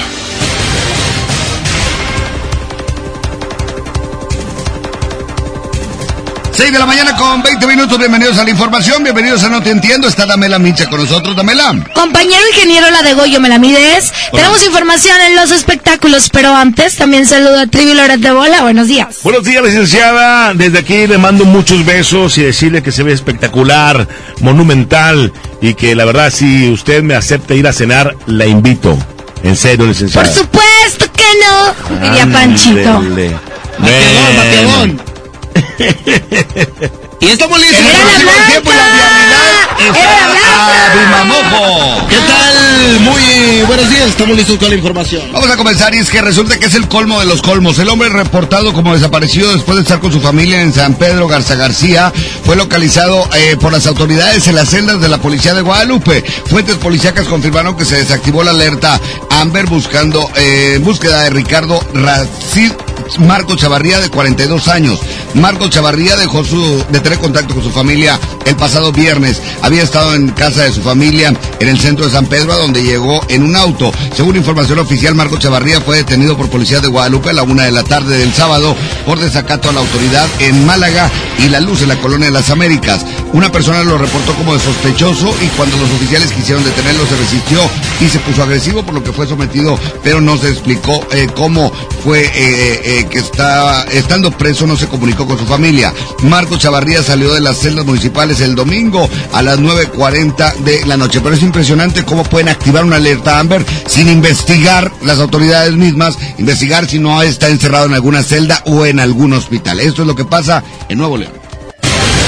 6 6.61 6.73
de 6.73 6.77
la 6.77 6.85
mañana 6.85 7.15
con 7.15 7.41
20 7.41 7.65
minutos, 7.65 7.97
bienvenidos 7.97 8.37
a 8.37 8.43
la 8.43 8.51
información, 8.51 9.01
bienvenidos 9.03 9.43
a 9.43 9.49
No 9.49 9.63
Te 9.63 9.71
Entiendo, 9.71 10.07
está 10.07 10.27
Damela 10.27 10.59
Micha 10.59 10.87
con 10.87 10.99
nosotros, 11.01 11.35
Damela. 11.35 11.73
Compañero 11.95 12.39
ingeniero 12.53 12.91
La 12.91 13.01
de 13.01 13.15
Goyo, 13.15 13.39
me 13.41 13.49
la 13.49 13.57
mides. 13.57 14.13
Tenemos 14.31 14.63
información 14.63 15.19
en 15.21 15.35
los 15.35 15.49
espectáculos, 15.49 16.29
pero 16.31 16.55
antes 16.55 16.97
también 16.97 17.25
saludo 17.25 17.61
a 17.61 17.65
Trivi 17.65 17.95
Loret 17.95 18.19
de 18.19 18.29
Bola. 18.29 18.61
Buenos 18.61 18.87
días. 18.87 19.21
Buenos 19.23 19.43
días, 19.43 19.63
licenciada. 19.63 20.53
Desde 20.53 20.77
aquí 20.77 21.07
le 21.07 21.17
mando 21.17 21.45
muchos 21.45 21.83
besos 21.83 22.37
y 22.37 22.43
decirle 22.43 22.83
que 22.83 22.91
se 22.91 23.01
ve 23.01 23.11
espectacular, 23.13 24.07
monumental 24.41 25.33
y 25.61 25.73
que 25.73 25.95
la 25.95 26.05
verdad, 26.05 26.31
si 26.31 26.69
usted 26.69 27.01
me 27.01 27.15
acepta 27.15 27.55
ir 27.55 27.65
a 27.67 27.73
cenar, 27.73 28.15
la 28.27 28.45
invito. 28.45 28.95
En 29.41 29.55
serio, 29.55 29.87
licenciada. 29.87 30.27
Por 30.27 30.37
supuesto 30.37 31.11
que 31.11 31.23
no, 31.43 31.99
diría 32.07 32.27
Panchito. 32.31 33.01
Mateadón, 33.01 33.15
Bueno. 33.79 34.37
mateadón. 34.37 35.00
Y 37.21 37.27
estamos 37.27 37.59
listos 37.59 37.79
¡Era 37.79 37.99
para 37.99 38.15
el 38.17 38.23
próximo 38.23 38.31
tiempo 38.49 38.71
y 38.71 38.75
la 38.75 38.83
blanca! 38.83 39.11
vialidad 39.77 40.01
¡Era 40.03 40.27
la 40.27 40.35
está. 40.35 42.07
¿Qué 42.09 42.15
tal? 42.15 42.99
Muy 43.01 43.61
buenos 43.67 43.89
días, 43.89 44.09
estamos 44.09 44.35
listos 44.35 44.57
con 44.57 44.69
la 44.69 44.75
información. 44.75 45.31
Vamos 45.31 45.49
a 45.49 45.55
comenzar 45.55 45.93
y 45.93 45.99
es 45.99 46.09
que 46.09 46.19
resulta 46.21 46.57
que 46.57 46.65
es 46.65 46.73
el 46.73 46.87
colmo 46.87 47.19
de 47.19 47.27
los 47.27 47.43
colmos. 47.43 47.77
El 47.77 47.89
hombre 47.89 48.09
reportado 48.09 48.73
como 48.73 48.93
desaparecido 48.93 49.53
después 49.53 49.77
de 49.77 49.83
estar 49.83 49.99
con 49.99 50.11
su 50.11 50.19
familia 50.19 50.61
en 50.61 50.73
San 50.73 50.95
Pedro 50.95 51.27
Garza 51.27 51.55
García 51.55 52.11
fue 52.43 52.55
localizado 52.55 53.29
eh, 53.35 53.55
por 53.59 53.71
las 53.71 53.85
autoridades 53.85 54.47
en 54.47 54.55
las 54.55 54.69
celdas 54.69 54.99
de 54.99 55.07
la 55.09 55.19
policía 55.19 55.53
de 55.53 55.61
Guadalupe. 55.61 56.23
Fuentes 56.47 56.77
policíacas 56.77 57.27
confirmaron 57.27 57.77
que 57.77 57.85
se 57.85 57.97
desactivó 57.97 58.43
la 58.43 58.51
alerta 58.51 58.99
Amber 59.29 59.67
buscando 59.67 60.29
eh, 60.35 60.79
búsqueda 60.81 61.21
de 61.21 61.29
Ricardo 61.29 61.79
Racid 61.93 62.71
Marco 63.19 63.55
Chavarría 63.55 63.99
de 63.99 64.09
42 64.09 64.67
años. 64.67 64.99
Marco 65.35 65.69
Chavarría 65.69 66.15
dejó 66.17 66.43
su, 66.43 66.83
de 66.89 66.99
tener 66.99 67.19
contacto 67.19 67.53
con 67.53 67.63
su 67.63 67.71
familia 67.71 68.19
el 68.45 68.55
pasado 68.55 68.91
viernes. 68.91 69.41
Había 69.61 69.83
estado 69.83 70.13
en 70.13 70.29
casa 70.29 70.63
de 70.63 70.73
su 70.73 70.81
familia 70.81 71.33
en 71.59 71.67
el 71.67 71.79
centro 71.79 72.05
de 72.05 72.11
San 72.11 72.25
Pedro, 72.25 72.57
donde 72.57 72.83
llegó 72.83 73.21
en 73.29 73.43
un 73.43 73.55
auto. 73.55 73.91
Según 74.15 74.35
información 74.35 74.79
oficial, 74.79 75.15
Marco 75.15 75.37
Chavarría 75.37 75.81
fue 75.81 75.97
detenido 75.97 76.35
por 76.35 76.49
policía 76.49 76.81
de 76.81 76.87
Guadalupe 76.87 77.29
a 77.29 77.33
la 77.33 77.43
una 77.43 77.63
de 77.63 77.71
la 77.71 77.83
tarde 77.83 78.17
del 78.17 78.33
sábado 78.33 78.75
por 79.05 79.19
desacato 79.19 79.69
a 79.69 79.73
la 79.73 79.79
autoridad 79.79 80.27
en 80.39 80.65
Málaga 80.65 81.09
y 81.39 81.49
La 81.49 81.59
Luz 81.59 81.81
en 81.81 81.89
la 81.89 81.97
colonia 81.97 82.27
de 82.27 82.33
las 82.33 82.49
Américas. 82.49 83.05
Una 83.33 83.51
persona 83.51 83.83
lo 83.83 83.97
reportó 83.97 84.33
como 84.35 84.59
sospechoso 84.59 85.33
y 85.41 85.47
cuando 85.55 85.77
los 85.77 85.89
oficiales 85.91 86.31
quisieron 86.31 86.63
detenerlo 86.63 87.05
se 87.05 87.15
resistió 87.15 87.61
y 88.01 88.09
se 88.09 88.19
puso 88.19 88.43
agresivo 88.43 88.83
por 88.83 88.93
lo 88.93 89.03
que 89.03 89.13
fue 89.13 89.27
sometido, 89.27 89.79
pero 90.03 90.19
no 90.19 90.37
se 90.37 90.49
explicó 90.49 91.05
eh, 91.11 91.27
cómo 91.33 91.71
fue 92.03 92.23
eh, 92.25 92.81
eh, 92.83 93.07
que 93.09 93.19
está 93.19 93.83
estando 93.83 94.31
preso 94.31 94.67
no 94.67 94.75
se 94.75 94.87
comunicó 94.87 95.20
con 95.27 95.37
su 95.37 95.45
familia. 95.45 95.93
Marco 96.23 96.57
Chavarría 96.57 97.03
salió 97.03 97.33
de 97.33 97.41
las 97.41 97.59
celdas 97.59 97.85
municipales 97.85 98.41
el 98.41 98.55
domingo 98.55 99.09
a 99.33 99.41
las 99.41 99.59
9.40 99.59 100.55
de 100.57 100.85
la 100.85 100.97
noche, 100.97 101.21
pero 101.21 101.35
es 101.35 101.43
impresionante 101.43 102.05
cómo 102.05 102.23
pueden 102.23 102.49
activar 102.49 102.83
una 102.83 102.97
alerta 102.97 103.39
Amber 103.39 103.65
sin 103.87 104.09
investigar 104.09 104.91
las 105.03 105.19
autoridades 105.19 105.73
mismas, 105.73 106.17
investigar 106.37 106.87
si 106.87 106.99
no 106.99 107.21
está 107.21 107.49
encerrado 107.49 107.85
en 107.85 107.93
alguna 107.93 108.23
celda 108.23 108.61
o 108.65 108.85
en 108.85 108.99
algún 108.99 109.33
hospital. 109.33 109.79
Esto 109.79 110.03
es 110.03 110.07
lo 110.07 110.15
que 110.15 110.25
pasa 110.25 110.63
en 110.89 110.97
Nuevo 110.97 111.17
León. 111.17 111.40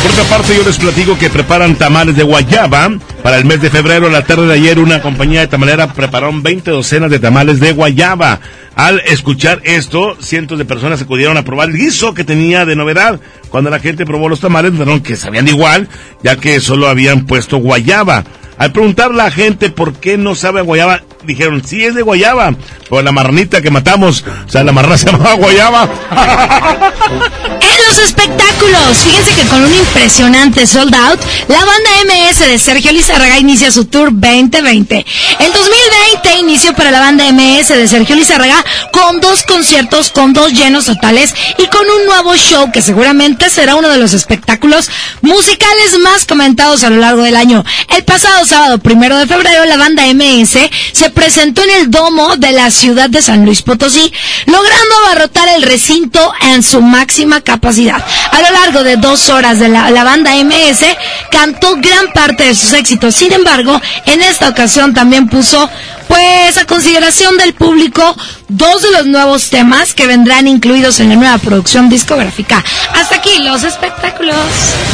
Por 0.04 0.12
otra 0.12 0.26
parte, 0.26 0.54
yo 0.54 0.64
les 0.64 0.78
platico 0.78 1.18
que 1.18 1.30
preparan 1.30 1.76
tamales 1.76 2.18
de 2.18 2.24
guayaba. 2.24 2.92
Para 3.24 3.38
el 3.38 3.46
mes 3.46 3.62
de 3.62 3.70
febrero, 3.70 4.10
la 4.10 4.26
tarde 4.26 4.48
de 4.48 4.54
ayer, 4.54 4.78
una 4.78 5.02
compañía 5.02 5.40
de 5.40 5.48
tamalera 5.48 5.94
prepararon 5.94 6.44
20 6.44 6.72
docenas 6.72 7.10
de 7.10 7.20
tamales 7.20 7.62
de 7.62 7.72
guayaba. 7.72 8.42
Al 8.76 9.00
escuchar 9.06 9.62
esto, 9.64 10.18
cientos 10.20 10.58
de 10.58 10.66
personas 10.66 11.02
acudieron 11.02 11.38
a 11.38 11.46
probar 11.46 11.70
el 11.70 11.78
guiso 11.78 12.14
que 12.14 12.26
tenía 12.26 12.66
de 12.66 12.76
novedad. 12.76 13.22
Cuando 13.48 13.70
la 13.70 13.80
gente 13.80 14.06
probó 14.06 14.28
los 14.28 14.42
tamales, 14.42 14.74
dijeron 14.74 15.00
que 15.00 15.16
sabían 15.16 15.48
igual, 15.48 15.88
ya 16.22 16.36
que 16.36 16.60
solo 16.60 16.90
habían 16.90 17.26
puesto 17.26 17.56
guayaba. 17.56 18.26
Al 18.58 18.74
preguntar 18.74 19.12
a 19.12 19.16
la 19.16 19.32
gente 19.32 19.70
por 19.70 19.94
qué 19.94 20.18
no 20.18 20.36
sabe 20.36 20.60
a 20.60 20.64
guayaba, 20.64 21.02
dijeron, 21.26 21.64
sí 21.64 21.86
es 21.86 21.96
de 21.96 22.02
guayaba, 22.02 22.54
por 22.90 23.06
la 23.06 23.14
marranita 23.14 23.62
que 23.62 23.72
matamos, 23.72 24.26
o 24.48 24.50
sea, 24.50 24.66
la 24.66 24.74
marrana 24.74 24.98
se 24.98 25.10
llamaba 25.10 25.36
guayaba. 25.36 25.90
Los 27.96 28.06
espectáculos, 28.06 28.98
fíjense 29.04 29.36
que 29.36 29.48
con 29.50 29.64
un 29.64 29.72
impresionante 29.72 30.66
sold 30.66 30.96
out, 30.96 31.20
la 31.48 31.64
banda 31.64 31.90
MS 32.06 32.40
de 32.40 32.58
Sergio 32.58 32.92
Lizarraga 32.92 33.38
inicia 33.38 33.70
su 33.70 33.86
tour 33.86 34.10
2020. 34.12 35.06
El 35.38 35.54
2020 35.54 36.40
inició 36.40 36.74
para 36.74 36.90
la 36.90 37.00
banda 37.00 37.32
MS 37.32 37.68
de 37.68 37.88
Sergio 37.88 38.16
Lizarraga 38.16 38.66
con 38.92 39.20
dos 39.20 39.44
conciertos, 39.44 40.10
con 40.10 40.34
dos 40.34 40.54
llenos 40.54 40.86
totales 40.86 41.36
y 41.60 41.68
con 41.68 41.88
un 41.88 42.08
nuevo 42.08 42.36
show 42.36 42.72
que 42.72 42.82
seguramente 42.82 43.52
será 43.52 43.76
uno 43.76 43.90
de 43.90 44.00
los 44.00 44.14
espectáculos 44.14 44.90
musicales 45.22 46.00
más 46.00 46.26
comentados 46.26 46.84
a 46.84 46.90
lo 46.90 46.98
largo 46.98 47.22
del 47.22 47.36
año. 47.36 47.64
El 47.96 48.04
pasado 48.06 48.44
sábado 48.46 48.80
primero 48.80 49.20
de 49.20 49.28
febrero, 49.28 49.66
la 49.66 49.78
banda 49.78 50.12
MS 50.12 50.58
se 50.94 51.10
presentó 51.12 51.62
en 51.62 51.70
el 51.70 51.92
domo 51.92 52.38
de 52.38 52.54
la 52.54 52.72
ciudad 52.72 53.12
de 53.12 53.22
San 53.22 53.46
Luis 53.46 53.62
Potosí, 53.62 54.12
logrando 54.48 54.96
abarrotar 55.06 55.48
el 55.50 55.62
recinto 55.62 56.34
en 56.42 56.64
su 56.64 56.82
máxima 56.82 57.42
capacidad. 57.42 57.83
A 57.90 58.42
lo 58.42 58.52
largo 58.52 58.84
de 58.84 58.98
dos 58.98 59.30
horas 59.30 59.60
de 59.60 59.70
la, 59.70 59.90
la 59.90 60.04
banda 60.04 60.32
MS 60.36 60.86
cantó 61.30 61.76
gran 61.78 62.12
parte 62.14 62.46
de 62.46 62.56
sus 62.56 62.74
éxitos. 62.74 63.16
Sin 63.16 63.34
embargo, 63.34 63.80
en 64.06 64.22
esta 64.22 64.50
ocasión 64.50 64.94
también 64.94 65.28
puso 65.28 65.70
pues 66.08 66.58
a 66.58 66.66
consideración 66.66 67.38
del 67.38 67.54
público 67.54 68.16
dos 68.50 68.82
de 68.82 68.92
los 68.92 69.06
nuevos 69.08 69.50
temas 69.50 69.94
que 69.94 70.06
vendrán 70.06 70.48
incluidos 70.48 71.00
en 71.00 71.10
la 71.10 71.16
nueva 71.16 71.38
producción 71.38 71.90
discográfica. 71.90 72.64
Hasta 72.94 73.16
aquí 73.16 73.40
los 73.40 73.64
espectáculos. 73.64 74.36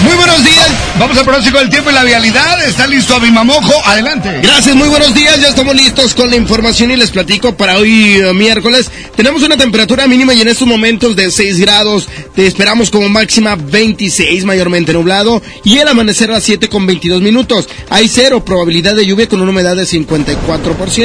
Muy 0.03 0.15
buenos 0.15 0.43
días. 0.43 0.67
Vamos 0.97 1.17
al 1.17 1.23
pronóstico 1.23 1.59
del 1.59 1.69
tiempo 1.69 1.89
y 1.89 1.93
la 1.93 2.03
vialidad. 2.03 2.65
¿Está 2.65 2.87
listo 2.87 3.15
Abimamojo? 3.15 3.73
Adelante. 3.85 4.39
Gracias, 4.41 4.75
muy 4.75 4.87
buenos 4.87 5.13
días. 5.13 5.39
Ya 5.41 5.49
estamos 5.49 5.75
listos 5.75 6.13
con 6.13 6.29
la 6.29 6.35
información 6.35 6.91
y 6.91 6.95
les 6.95 7.11
platico 7.11 7.55
para 7.55 7.77
hoy 7.77 8.15
eh, 8.15 8.33
miércoles. 8.33 8.89
Tenemos 9.15 9.43
una 9.43 9.57
temperatura 9.57 10.07
mínima 10.07 10.33
y 10.33 10.41
en 10.41 10.47
estos 10.47 10.67
momentos 10.67 11.15
de 11.15 11.31
6 11.31 11.59
grados. 11.59 12.07
Te 12.35 12.47
esperamos 12.47 12.89
como 12.89 13.09
máxima 13.09 13.55
26, 13.55 14.45
mayormente 14.45 14.93
nublado. 14.93 15.41
Y 15.63 15.79
el 15.79 15.87
amanecer 15.87 16.29
a 16.29 16.33
las 16.33 16.43
7 16.43 16.69
con 16.69 16.85
22 16.85 17.21
minutos. 17.21 17.67
Hay 17.89 18.07
cero 18.07 18.43
probabilidad 18.45 18.95
de 18.95 19.05
lluvia 19.05 19.27
con 19.27 19.41
una 19.41 19.51
humedad 19.51 19.75
de 19.75 19.83
54%. 19.83 20.98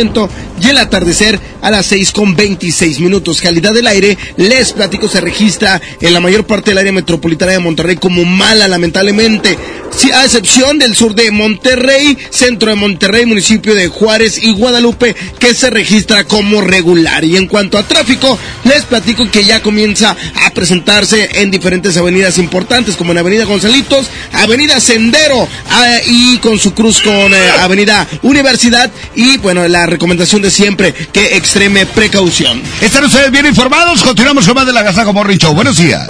Y 0.61 0.69
el 0.69 0.79
atardecer 0.79 1.39
a 1.63 1.71
las 1.71 1.87
6 1.87 2.13
con 2.13 2.35
26 2.37 3.01
minutos. 3.01 3.41
Calidad 3.41 3.73
del 3.73 3.87
aire, 3.87 4.19
les 4.37 4.73
platico, 4.73 5.09
se 5.09 5.21
registra 5.21 5.81
en 6.01 6.13
la 6.13 6.21
mayor 6.21 6.45
parte 6.45 6.71
del 6.71 6.79
área 6.79 6.93
metropolitana 6.93 7.53
de 7.53 7.59
Monterrey 7.59 7.97
como 7.97 8.25
mala, 8.25 8.69
lamentablemente. 8.69 9.57
A 10.13 10.25
excepción 10.25 10.79
del 10.79 10.95
sur 10.97 11.15
de 11.15 11.31
Monterrey, 11.31 12.19
centro 12.31 12.71
de 12.71 12.77
Monterrey, 12.77 13.25
municipio 13.25 13.75
de 13.75 13.89
Juárez 13.89 14.43
y 14.43 14.53
Guadalupe, 14.53 15.15
que 15.39 15.55
se 15.55 15.71
registra 15.71 16.25
como 16.25 16.61
regular. 16.61 17.25
Y 17.25 17.37
en 17.37 17.47
cuanto 17.47 17.79
a 17.79 17.87
tráfico, 17.87 18.39
les 18.65 18.83
platico 18.85 19.31
que 19.31 19.45
ya 19.45 19.63
comienza 19.63 20.17
a 20.45 20.51
presentarse 20.51 21.41
en 21.41 21.51
diferentes 21.51 21.97
avenidas 21.97 22.39
importantes, 22.39 22.97
como 22.97 23.13
en 23.13 23.19
Avenida 23.19 23.45
Gonzalitos, 23.45 24.07
Avenida 24.33 24.81
Sendero 24.81 25.49
ah, 25.71 25.97
y 26.07 26.39
con 26.39 26.59
su 26.59 26.75
cruz 26.75 27.01
con 27.01 27.33
eh, 27.33 27.51
Avenida 27.61 28.07
Universidad. 28.23 28.91
Y 29.15 29.39
bueno, 29.39 29.67
la 29.69 29.84
recomendación 29.87 30.43
de 30.43 30.51
siempre, 30.51 30.93
que 30.93 31.37
extreme 31.37 31.87
precaución. 31.87 32.63
Están 32.81 33.05
ustedes 33.05 33.31
bien 33.31 33.47
informados. 33.47 34.03
Continuamos 34.03 34.47
con 34.47 34.55
más 34.55 34.67
de 34.67 34.73
la 34.73 34.83
Gazaco 34.83 35.13
Morning 35.13 35.39
Show. 35.39 35.55
Buenos 35.55 35.77
días. 35.77 36.07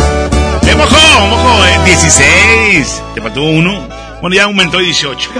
¡Eh, 0.67 0.75
mojo! 0.75 1.27
¡Mojo! 1.29 1.65
eh, 1.67 1.79
16. 1.85 3.03
¿Te 3.15 3.21
faltó 3.21 3.43
uno? 3.43 3.89
Bueno, 4.21 4.37
ya 4.37 4.45
aumentó 4.45 4.79
18. 4.79 5.31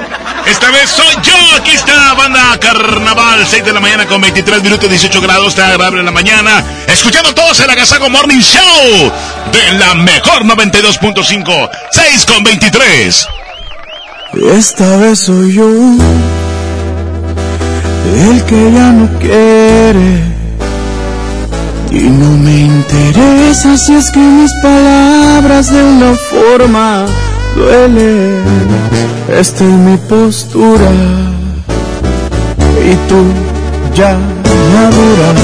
Esta 0.47 0.71
vez 0.71 0.91
soy 0.91 1.15
yo. 1.23 1.57
Aquí 1.57 1.71
está 1.71 2.13
banda 2.15 2.59
Carnaval. 2.61 3.47
6 3.49 3.65
de 3.65 3.73
la 3.73 3.81
mañana 3.81 4.07
con 4.07 4.21
23 4.21 4.63
minutos, 4.63 4.91
18 4.91 5.21
grados. 5.23 5.49
Está 5.49 5.69
agradable 5.69 6.01
en 6.01 6.07
la 6.07 6.13
mañana. 6.13 6.63
Escuchando 6.87 7.35
todos 7.35 7.59
el 7.61 7.71
Agasago 7.71 8.11
Morning 8.11 8.41
Show 8.41 9.13
de 9.53 9.79
la 9.79 9.95
mejor 9.95 10.45
92.5. 10.45 11.71
6 11.93 12.27
con 12.27 12.45
23. 12.45 13.27
Esta 14.53 14.97
vez 14.99 15.21
soy 15.21 15.55
yo 15.55 16.44
el 18.15 18.43
que 18.45 18.73
ya 18.73 18.93
no 18.93 19.09
quiere. 19.19 20.23
Y 21.91 22.09
no 22.09 22.31
me 22.39 22.61
interesa 22.61 23.77
si 23.77 23.95
es 23.95 24.11
que 24.11 24.19
mis 24.19 24.51
palabras 24.63 25.71
de 25.71 25.83
una 25.83 26.15
forma 26.15 27.07
duelen. 27.57 28.43
Esta 29.29 29.65
es 29.65 29.71
mi 29.71 29.97
postura. 29.97 30.91
Y 32.91 32.95
tú 33.09 33.23
ya 33.95 34.17
madura. 34.75 35.35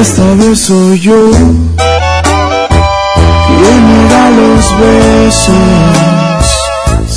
Esta 0.00 0.34
vez 0.34 0.58
soy 0.60 0.98
yo 0.98 1.30
quien 3.46 3.78
me 3.88 4.08
da 4.10 4.30
los 4.30 4.64
besos. 4.80 6.01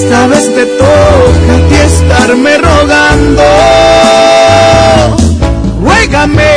Esta 0.00 0.28
vez 0.28 0.54
te 0.54 0.64
toca 0.64 1.54
a 1.54 1.68
ti 1.68 1.74
estarme 1.74 2.56
rogando. 2.58 3.42
Ruégame, 5.82 6.54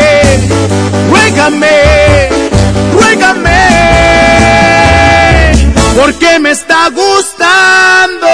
ruégame, 1.09 1.77
ruégame, 2.93 3.61
porque 5.97 6.37
me 6.39 6.51
está 6.51 6.89
gustando. 6.89 8.27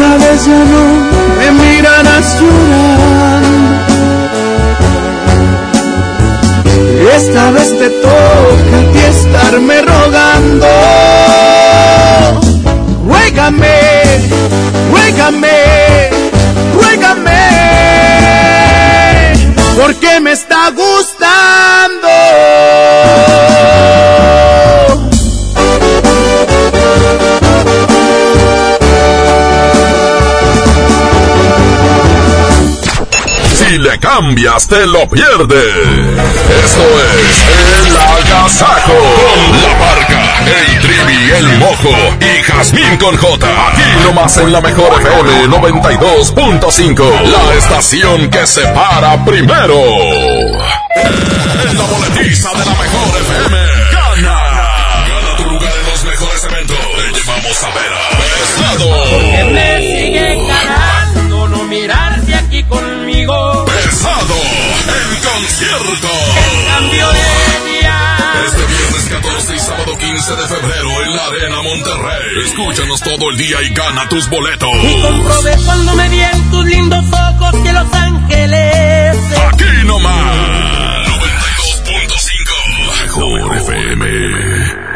Esta 0.00 0.16
vez 0.16 0.46
ya 0.46 0.52
no 0.54 0.84
me 1.38 1.50
mirarás 1.60 2.40
llorando. 2.40 3.68
Esta 7.16 7.50
vez 7.50 7.76
te 7.76 7.90
toca 7.90 8.76
a 8.78 8.92
ti 8.92 8.98
estarme 9.00 9.82
rogando. 9.82 10.68
Ruégame, 13.08 13.80
ruégame, 14.92 16.10
ruégame, 16.74 17.42
porque 19.76 20.20
me 20.20 20.30
está 20.30 20.70
gustando. 20.70 22.08
Le 33.90 33.98
cambias, 33.98 34.68
te 34.68 34.86
lo 34.86 35.08
pierdes. 35.08 35.74
Esto 36.62 36.84
es 37.16 37.86
El 37.86 37.96
Agasajo 37.96 38.92
con 38.92 39.62
la 39.62 39.72
barca, 39.78 40.20
el 40.44 40.80
trivi, 40.80 41.30
el 41.30 41.58
mojo 41.58 41.94
y 42.20 42.42
Jazmín 42.42 42.98
con 42.98 43.16
J. 43.16 43.46
Aquí 43.46 43.82
nomás 44.04 44.36
en 44.36 44.52
la 44.52 44.60
mejor 44.60 45.00
FM 45.00 45.46
92.5. 45.46 47.22
La 47.22 47.54
estación 47.54 48.28
que 48.28 48.46
se 48.46 48.66
para 48.68 49.24
primero. 49.24 49.80
En 51.64 51.78
la 51.78 51.84
boletiza 51.84 52.50
de 52.50 52.64
la 52.66 52.74
mejor 52.74 53.22
FM. 53.22 53.56
Gana. 53.92 54.38
Gana 55.08 55.36
tu 55.36 55.44
lugar 55.44 55.72
en 55.80 55.86
los 55.90 56.04
mejores 56.04 56.44
eventos. 56.44 56.76
Te 56.76 57.20
llevamos 57.20 57.64
a 57.64 57.70
ver 57.70 57.92
a 57.94 58.08
Pesado. 58.18 59.47
de 70.36 70.46
febrero 70.46 71.02
en 71.04 71.16
la 71.16 71.26
Arena 71.26 71.62
Monterrey. 71.62 72.44
Escúchanos 72.44 73.00
todo 73.00 73.30
el 73.30 73.38
día 73.38 73.62
y 73.62 73.72
gana 73.72 74.06
tus 74.10 74.28
boletos. 74.28 74.68
Y 74.82 75.00
comprobé 75.00 75.56
cuando 75.64 75.94
me 75.94 76.08
dieron 76.10 76.50
tus 76.50 76.64
lindos 76.66 77.04
ojos 77.12 77.62
que 77.62 77.72
Los 77.72 77.92
Ángeles. 77.94 79.16
Aquí 79.48 79.86
nomás. 79.86 81.08
92.5. 81.08 83.02
Mejor 83.02 83.56
FM. 83.56 84.06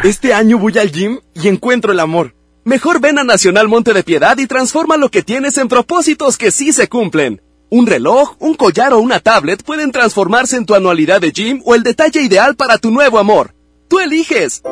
Este 0.05 0.35
año 0.35 0.59
voy 0.59 0.77
al 0.79 0.93
gym 0.93 1.21
y 1.35 1.49
encuentro 1.49 1.93
el 1.93 2.01
amor. 2.01 2.35
Mejor 2.65 3.01
ven 3.01 3.19
a 3.19 3.25
Nacional 3.25 3.69
Monte 3.69 3.95
de 3.95 4.05
Piedad 4.05 4.37
y 4.37 4.47
transforma 4.47 4.99
lo 4.99 5.11
que 5.11 5.23
tienes 5.23 5.57
en 5.57 5.69
propósitos 5.69 6.37
que 6.37 6.51
sí 6.51 6.73
se 6.73 6.89
cumplen. 6.89 7.41
Un 7.71 7.87
reloj, 7.87 8.37
un 8.39 8.55
collar 8.55 8.93
o 8.93 8.99
una 8.99 9.21
tablet 9.21 9.63
pueden 9.65 9.93
transformarse 9.93 10.57
en 10.57 10.67
tu 10.67 10.75
anualidad 10.75 11.23
de 11.23 11.33
gym 11.33 11.63
o 11.65 11.75
el 11.75 11.83
detalle 11.83 12.21
ideal 12.21 12.55
para 12.55 12.77
tu 12.77 12.91
nuevo 12.91 13.19
amor. 13.19 13.55
¡Tú 13.89 13.99
eliges! 13.99 14.63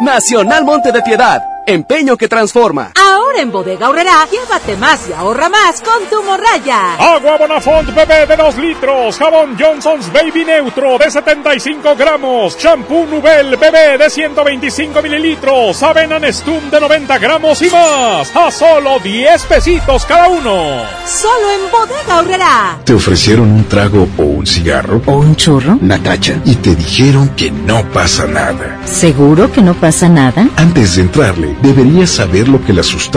Nacional 0.00 0.64
Monte 0.64 0.92
de 0.92 1.02
Piedad. 1.02 1.42
Empeño 1.66 2.16
que 2.16 2.28
transforma. 2.28 2.92
En 3.38 3.50
Bodega 3.50 3.88
Horrera, 3.88 4.26
llévate 4.30 4.76
más 4.76 5.08
y 5.08 5.12
ahorra 5.12 5.48
más 5.48 5.80
con 5.80 6.04
tu 6.10 6.22
morraya. 6.22 6.94
Agua 6.94 7.36
Bonafont 7.38 7.92
bebé 7.94 8.26
de 8.26 8.36
2 8.36 8.56
litros, 8.58 9.18
jabón 9.18 9.56
Johnson's 9.58 10.12
Baby 10.12 10.44
Neutro 10.44 10.98
de 10.98 11.10
75 11.10 11.96
gramos, 11.96 12.56
shampoo 12.58 13.06
Nubel 13.06 13.56
bebé 13.56 13.98
de 13.98 14.08
125 14.08 15.02
mililitros, 15.02 15.82
avena 15.82 16.18
Nestum 16.18 16.70
de 16.70 16.80
90 16.80 17.18
gramos 17.18 17.62
y 17.62 17.70
más, 17.70 18.34
a 18.34 18.50
solo 18.50 18.98
10 19.00 19.44
pesitos 19.44 20.04
cada 20.04 20.28
uno. 20.28 20.82
Solo 21.06 21.50
en 21.52 21.70
Bodega 21.70 22.18
Horrera. 22.18 22.78
¿Te 22.84 22.94
ofrecieron 22.94 23.50
un 23.50 23.64
trago 23.64 24.08
o 24.16 24.22
un 24.22 24.46
cigarro? 24.46 25.02
¿O 25.06 25.12
un 25.12 25.36
churro? 25.36 25.78
Natacha. 25.80 26.40
Y 26.44 26.56
te 26.56 26.74
dijeron 26.74 27.30
que 27.30 27.50
no 27.50 27.82
pasa 27.92 28.26
nada. 28.26 28.80
¿Seguro 28.84 29.50
que 29.52 29.62
no 29.62 29.74
pasa 29.74 30.08
nada? 30.08 30.46
Antes 30.56 30.96
de 30.96 31.02
entrarle, 31.02 31.56
deberías 31.62 32.10
saber 32.10 32.48
lo 32.48 32.64
que 32.64 32.72
las 32.72 32.86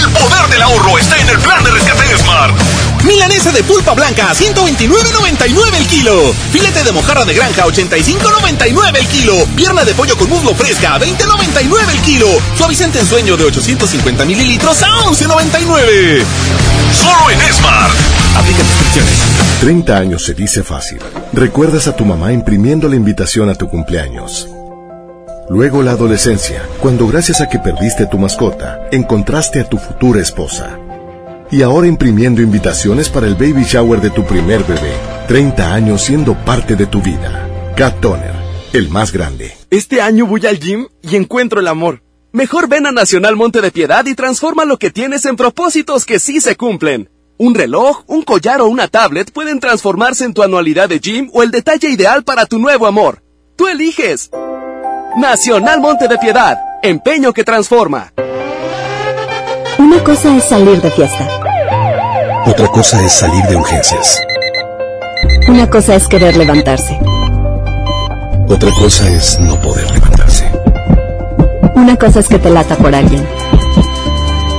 El 0.00 0.08
poder 0.12 0.48
del 0.48 0.62
ahorro 0.62 0.96
está 0.96 1.18
en 1.18 1.28
el 1.28 1.38
plan 1.40 1.62
de 1.62 1.70
rescate 1.72 2.16
Smart. 2.16 2.54
Milanesa 3.04 3.52
de 3.52 3.62
pulpa 3.62 3.92
blanca 3.92 4.30
a 4.30 4.34
129.99 4.34 5.74
el 5.76 5.86
kilo. 5.86 6.34
Filete 6.50 6.82
de 6.84 6.92
mojarra 6.92 7.26
de 7.26 7.34
granja 7.34 7.64
a 7.64 7.66
85.99 7.66 8.96
el 8.98 9.06
kilo. 9.08 9.34
Pierna 9.54 9.84
de 9.84 9.92
pollo 9.92 10.16
con 10.16 10.30
muslo 10.30 10.54
fresca 10.54 10.94
a 10.94 11.00
20.99 11.00 11.90
el 11.92 12.00
kilo. 12.00 12.26
Suavicente 12.56 12.98
en 12.98 13.06
sueño 13.06 13.36
de 13.36 13.44
850 13.44 14.24
mililitros 14.24 14.82
a 14.82 14.88
11.99. 15.04 16.24
Solo 16.94 17.30
en 17.30 17.52
Smart. 17.52 17.92
Aplica 18.36 18.62
restricciones. 18.62 19.14
30 19.60 19.96
años 19.98 20.24
se 20.24 20.32
dice 20.32 20.62
fácil. 20.62 21.00
Recuerdas 21.34 21.88
a 21.88 21.94
tu 21.94 22.06
mamá 22.06 22.32
imprimiendo 22.32 22.88
la 22.88 22.96
invitación 22.96 23.50
a 23.50 23.54
tu 23.54 23.68
cumpleaños. 23.68 24.48
Luego 25.50 25.82
la 25.82 25.90
adolescencia, 25.90 26.62
cuando 26.78 27.08
gracias 27.08 27.40
a 27.40 27.48
que 27.48 27.58
perdiste 27.58 28.06
tu 28.06 28.18
mascota, 28.18 28.86
encontraste 28.92 29.58
a 29.58 29.68
tu 29.68 29.78
futura 29.78 30.20
esposa. 30.20 30.78
Y 31.50 31.62
ahora 31.62 31.88
imprimiendo 31.88 32.40
invitaciones 32.40 33.08
para 33.08 33.26
el 33.26 33.34
baby 33.34 33.64
shower 33.64 34.00
de 34.00 34.10
tu 34.10 34.24
primer 34.24 34.62
bebé. 34.62 34.92
30 35.26 35.74
años 35.74 36.02
siendo 36.02 36.34
parte 36.44 36.76
de 36.76 36.86
tu 36.86 37.02
vida. 37.02 37.74
Cat 37.76 38.00
Toner, 38.00 38.32
el 38.72 38.90
más 38.90 39.10
grande. 39.10 39.52
Este 39.70 40.00
año 40.00 40.24
voy 40.24 40.46
al 40.46 40.60
gym 40.60 40.86
y 41.02 41.16
encuentro 41.16 41.58
el 41.58 41.66
amor. 41.66 42.04
Mejor 42.30 42.68
ven 42.68 42.86
a 42.86 42.92
Nacional 42.92 43.34
Monte 43.34 43.60
de 43.60 43.72
Piedad 43.72 44.06
y 44.06 44.14
transforma 44.14 44.64
lo 44.64 44.78
que 44.78 44.92
tienes 44.92 45.24
en 45.24 45.34
propósitos 45.34 46.06
que 46.06 46.20
sí 46.20 46.40
se 46.40 46.54
cumplen. 46.54 47.10
Un 47.38 47.56
reloj, 47.56 48.04
un 48.06 48.22
collar 48.22 48.60
o 48.60 48.68
una 48.68 48.86
tablet 48.86 49.32
pueden 49.32 49.58
transformarse 49.58 50.24
en 50.24 50.32
tu 50.32 50.44
anualidad 50.44 50.88
de 50.88 51.00
gym 51.00 51.28
o 51.32 51.42
el 51.42 51.50
detalle 51.50 51.88
ideal 51.90 52.22
para 52.22 52.46
tu 52.46 52.60
nuevo 52.60 52.86
amor. 52.86 53.24
Tú 53.56 53.66
eliges. 53.66 54.30
Nacional 55.16 55.80
Monte 55.80 56.06
de 56.06 56.18
Piedad. 56.18 56.58
Empeño 56.82 57.32
que 57.32 57.42
transforma. 57.44 58.12
Una 59.78 60.02
cosa 60.04 60.36
es 60.36 60.44
salir 60.44 60.80
de 60.80 60.90
fiesta. 60.90 61.28
Otra 62.46 62.68
cosa 62.68 63.04
es 63.04 63.12
salir 63.12 63.42
de 63.44 63.56
urgencias. 63.56 64.20
Una 65.48 65.68
cosa 65.68 65.96
es 65.96 66.06
querer 66.06 66.36
levantarse. 66.36 66.98
Otra 68.48 68.70
cosa 68.78 69.08
es 69.10 69.38
no 69.40 69.60
poder 69.60 69.90
levantarse. 69.90 70.50
Una 71.74 71.96
cosa 71.96 72.20
es 72.20 72.28
que 72.28 72.38
te 72.38 72.50
lata 72.50 72.76
por 72.76 72.94
alguien. 72.94 73.26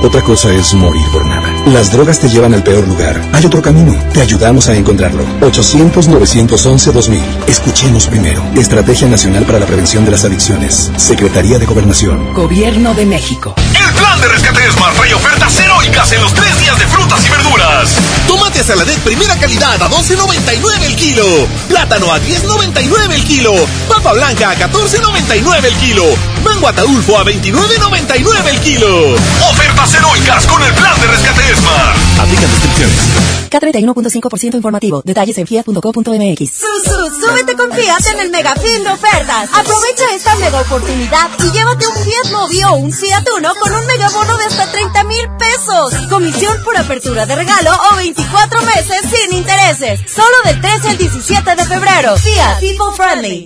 Otra 0.02 0.20
cosa 0.22 0.52
es 0.52 0.74
morir 0.74 1.06
por 1.12 1.24
nada. 1.26 1.31
Las 1.66 1.92
drogas 1.92 2.18
te 2.18 2.28
llevan 2.28 2.54
al 2.54 2.64
peor 2.64 2.88
lugar. 2.88 3.20
Hay 3.32 3.46
otro 3.46 3.62
camino. 3.62 3.94
Te 4.12 4.20
ayudamos 4.20 4.68
a 4.68 4.74
encontrarlo. 4.74 5.24
800-911-2000. 5.42 7.20
Escuchemos 7.46 8.08
primero. 8.08 8.42
Estrategia 8.56 9.06
Nacional 9.06 9.44
para 9.44 9.60
la 9.60 9.66
Prevención 9.66 10.04
de 10.04 10.10
las 10.10 10.24
Adicciones. 10.24 10.90
Secretaría 10.96 11.60
de 11.60 11.66
Gobernación. 11.66 12.34
Gobierno 12.34 12.94
de 12.94 13.06
México. 13.06 13.54
El 13.58 13.94
plan 13.94 14.20
de 14.20 14.28
rescate 14.28 14.72
Smart 14.72 14.96
trae 14.96 15.14
ofertas 15.14 15.60
heroicas 15.60 16.10
en 16.10 16.20
los 16.22 16.34
tres 16.34 16.58
días 16.58 16.76
de 16.80 16.86
frutas 16.88 17.24
y 17.24 17.30
verduras. 17.30 17.90
Tomate 18.26 18.64
saladet 18.64 18.98
primera 18.98 19.36
calidad 19.36 19.80
a 19.80 19.88
12.99 19.88 20.82
el 20.82 20.96
kilo. 20.96 21.24
Plátano 21.68 22.12
a 22.12 22.18
10.99 22.20 23.12
el 23.12 23.24
kilo. 23.24 23.54
Papa 23.88 24.12
blanca 24.14 24.50
a 24.50 24.56
14.99 24.56 25.64
el 25.64 25.74
kilo. 25.76 26.04
Mango 26.42 26.66
ataulfo 26.66 27.18
a 27.18 27.24
29.99 27.24 28.46
el 28.48 28.60
kilo. 28.60 29.14
Ofertas 29.48 29.94
heroicas 29.94 30.46
con 30.46 30.60
el 30.60 30.72
plan 30.74 31.00
de 31.00 31.06
rescate 31.06 31.51
Smart. 31.54 31.96
Aplican 32.18 32.50
restricciones. 32.50 33.32
K31.5% 33.50 34.54
informativo. 34.54 35.02
Detalles 35.04 35.36
en 35.38 35.46
fiat.co.mx. 35.46 36.50
Susu, 36.50 37.20
súbete 37.20 37.54
con 37.54 37.70
Fiat 37.70 38.06
en 38.14 38.20
el 38.20 38.30
mega 38.30 38.54
fin 38.56 38.82
de 38.82 38.90
ofertas. 38.90 39.50
Aprovecha 39.52 40.04
esta 40.14 40.34
mega 40.36 40.60
oportunidad 40.60 41.30
y 41.38 41.50
llévate 41.50 41.86
un 41.86 41.94
Fiat 41.96 42.32
Mobi 42.32 42.62
o 42.64 42.72
un 42.74 42.92
Fiat 42.92 43.28
Uno 43.36 43.52
con 43.60 43.74
un 43.74 43.86
megabono 43.86 44.36
de 44.38 44.44
hasta 44.44 44.72
30 44.72 45.04
mil 45.04 45.28
pesos. 45.38 45.94
Comisión 46.08 46.56
por 46.64 46.76
apertura 46.76 47.26
de 47.26 47.36
regalo 47.36 47.70
o 47.92 47.96
24 47.96 48.62
meses 48.62 49.02
sin 49.10 49.36
intereses. 49.36 50.00
Solo 50.10 50.36
del 50.44 50.60
13 50.60 50.88
al 50.88 50.98
17 50.98 51.56
de 51.56 51.64
febrero. 51.64 52.16
Fiat 52.16 52.60
People 52.60 52.96
Friendly. 52.96 53.44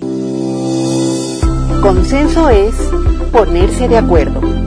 Consenso 1.81 2.49
es 2.49 2.73
ponerse 3.31 3.87
de 3.87 3.97
acuerdo. 3.97 4.66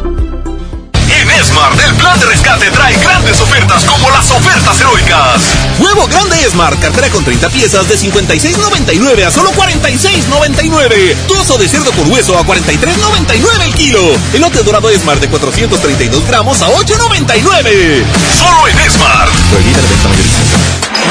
En 1.41 1.47
Smart, 1.47 1.79
el 1.87 1.95
plan 1.95 2.19
de 2.19 2.27
rescate 2.27 2.69
trae 2.69 2.95
grandes 2.97 3.41
ofertas 3.41 3.83
como 3.85 4.11
las 4.11 4.29
ofertas 4.29 4.79
heroicas. 4.79 5.41
Huevo 5.79 6.05
grande 6.05 6.37
Smart, 6.47 6.79
cartera 6.79 7.09
con 7.09 7.23
30 7.23 7.49
piezas 7.49 7.89
de 7.89 7.95
56.99 7.97 9.25
a 9.25 9.31
solo 9.31 9.51
46.99. 9.53 11.15
Trozo 11.27 11.57
de 11.57 11.67
cerdo 11.67 11.91
con 11.93 12.11
hueso 12.11 12.37
a 12.37 12.43
43.99 12.43 13.65
el 13.65 13.73
kilo. 13.73 13.99
Elote 14.33 14.61
dorado 14.61 14.89
Smart 14.99 15.19
de 15.19 15.29
432 15.29 16.27
gramos 16.27 16.61
a 16.61 16.67
8.99. 16.67 18.03
Solo 18.37 18.67
en 18.67 18.75
mayorista. 18.75 20.45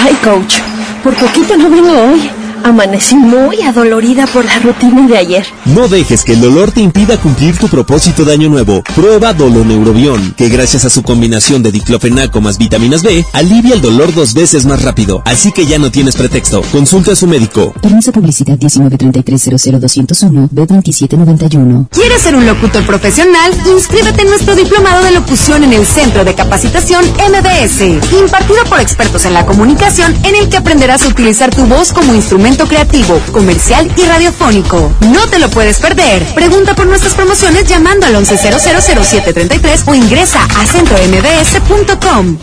Ay, 0.04 0.14
coach, 0.22 0.58
por 1.02 1.16
poquito 1.16 1.56
no 1.56 1.70
vengo 1.70 2.12
hoy. 2.12 2.39
Amanecí 2.64 3.16
muy 3.16 3.62
adolorida 3.62 4.26
por 4.26 4.44
la 4.44 4.58
rutina 4.58 5.06
de 5.06 5.16
ayer. 5.16 5.46
No 5.66 5.88
dejes 5.88 6.24
que 6.24 6.34
el 6.34 6.40
dolor 6.40 6.72
te 6.72 6.80
impida 6.80 7.16
cumplir 7.16 7.56
tu 7.56 7.68
propósito 7.68 8.24
de 8.24 8.32
año 8.32 8.48
nuevo. 8.48 8.82
Prueba 8.94 9.32
Doloneurobión, 9.32 10.34
que 10.36 10.48
gracias 10.48 10.84
a 10.84 10.90
su 10.90 11.02
combinación 11.02 11.62
de 11.62 11.72
diclofenaco 11.72 12.40
más 12.40 12.58
vitaminas 12.58 13.02
B, 13.02 13.24
alivia 13.32 13.74
el 13.74 13.80
dolor 13.80 14.12
dos 14.14 14.34
veces 14.34 14.66
más 14.66 14.82
rápido. 14.82 15.22
Así 15.24 15.52
que 15.52 15.66
ya 15.66 15.78
no 15.78 15.90
tienes 15.90 16.16
pretexto. 16.16 16.62
Consulta 16.72 17.12
a 17.12 17.16
su 17.16 17.26
médico. 17.26 17.72
Permiso 17.80 18.12
publicidad 18.12 18.58
193300201 18.58 20.50
B2791. 20.50 21.88
¿Quieres 21.90 22.22
ser 22.22 22.34
un 22.36 22.46
locutor 22.46 22.84
profesional? 22.84 23.52
Inscríbete 23.74 24.22
en 24.22 24.28
nuestro 24.28 24.54
diplomado 24.54 25.02
de 25.04 25.12
locución 25.12 25.64
en 25.64 25.72
el 25.72 25.86
Centro 25.86 26.24
de 26.24 26.34
Capacitación 26.34 27.04
MBS, 27.04 27.80
impartido 28.20 28.64
por 28.68 28.80
expertos 28.80 29.24
en 29.24 29.34
la 29.34 29.46
comunicación, 29.46 30.14
en 30.24 30.36
el 30.36 30.48
que 30.48 30.56
aprenderás 30.56 31.02
a 31.02 31.08
utilizar 31.08 31.54
tu 31.54 31.64
voz 31.66 31.92
como 31.92 32.14
instrumento 32.14 32.49
creativo, 32.56 33.20
comercial 33.32 33.90
y 33.96 34.04
radiofónico. 34.04 34.92
No 35.00 35.26
te 35.28 35.38
lo 35.38 35.48
puedes 35.50 35.78
perder. 35.78 36.24
Pregunta 36.34 36.74
por 36.74 36.86
nuestras 36.86 37.14
promociones 37.14 37.64
llamando 37.64 38.06
al 38.06 38.14
11000733 38.16 39.82
o 39.86 39.94
ingresa 39.94 40.40
a 40.44 40.66
centrombs.com. 40.66 42.38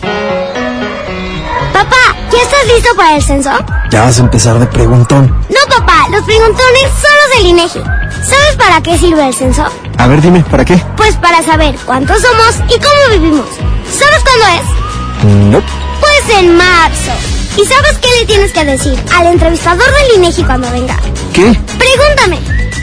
Papá, 1.72 2.16
¿ya 2.32 2.42
estás 2.42 2.66
listo 2.74 2.96
para 2.96 3.16
el 3.16 3.22
censo? 3.22 3.50
Ya 3.90 4.02
vas 4.02 4.18
a 4.18 4.22
empezar 4.22 4.58
de 4.58 4.66
preguntón. 4.66 5.28
No, 5.48 5.76
papá, 5.76 6.06
los 6.10 6.22
preguntones 6.24 6.82
son 6.82 7.12
los 7.22 7.36
del 7.36 7.46
INEGI. 7.46 7.80
¿Sabes 8.24 8.56
para 8.56 8.82
qué 8.82 8.98
sirve 8.98 9.26
el 9.26 9.34
censo? 9.34 9.64
A 9.96 10.06
ver, 10.06 10.20
dime, 10.20 10.44
¿para 10.50 10.64
qué? 10.64 10.82
Pues 10.96 11.14
para 11.16 11.42
saber 11.42 11.76
cuántos 11.84 12.20
somos 12.20 12.56
y 12.68 12.78
cómo 12.78 13.20
vivimos. 13.20 13.46
¿Sabes 13.90 14.22
cuándo 14.22 14.46
es? 14.62 15.32
No. 15.50 15.62
Pues 16.00 16.38
en 16.38 16.56
marzo. 16.56 17.37
¿Y 17.60 17.66
sabes 17.66 17.98
qué 17.98 18.08
le 18.20 18.26
tienes 18.26 18.52
que 18.52 18.64
decir 18.64 18.96
al 19.16 19.26
entrevistador 19.26 19.84
del 19.84 20.18
INEGI 20.18 20.44
cuando 20.44 20.70
venga? 20.70 20.96
¿Qué? 21.32 21.58
Pregúntame. 21.76 22.38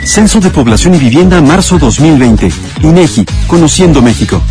Censo 0.05 0.41
de 0.41 0.49
Población 0.49 0.95
y 0.95 0.97
Vivienda, 0.97 1.39
marzo 1.39 1.77
2020. 1.77 2.51
INEGI, 2.81 3.25
Conociendo 3.47 4.01
México. 4.01 4.41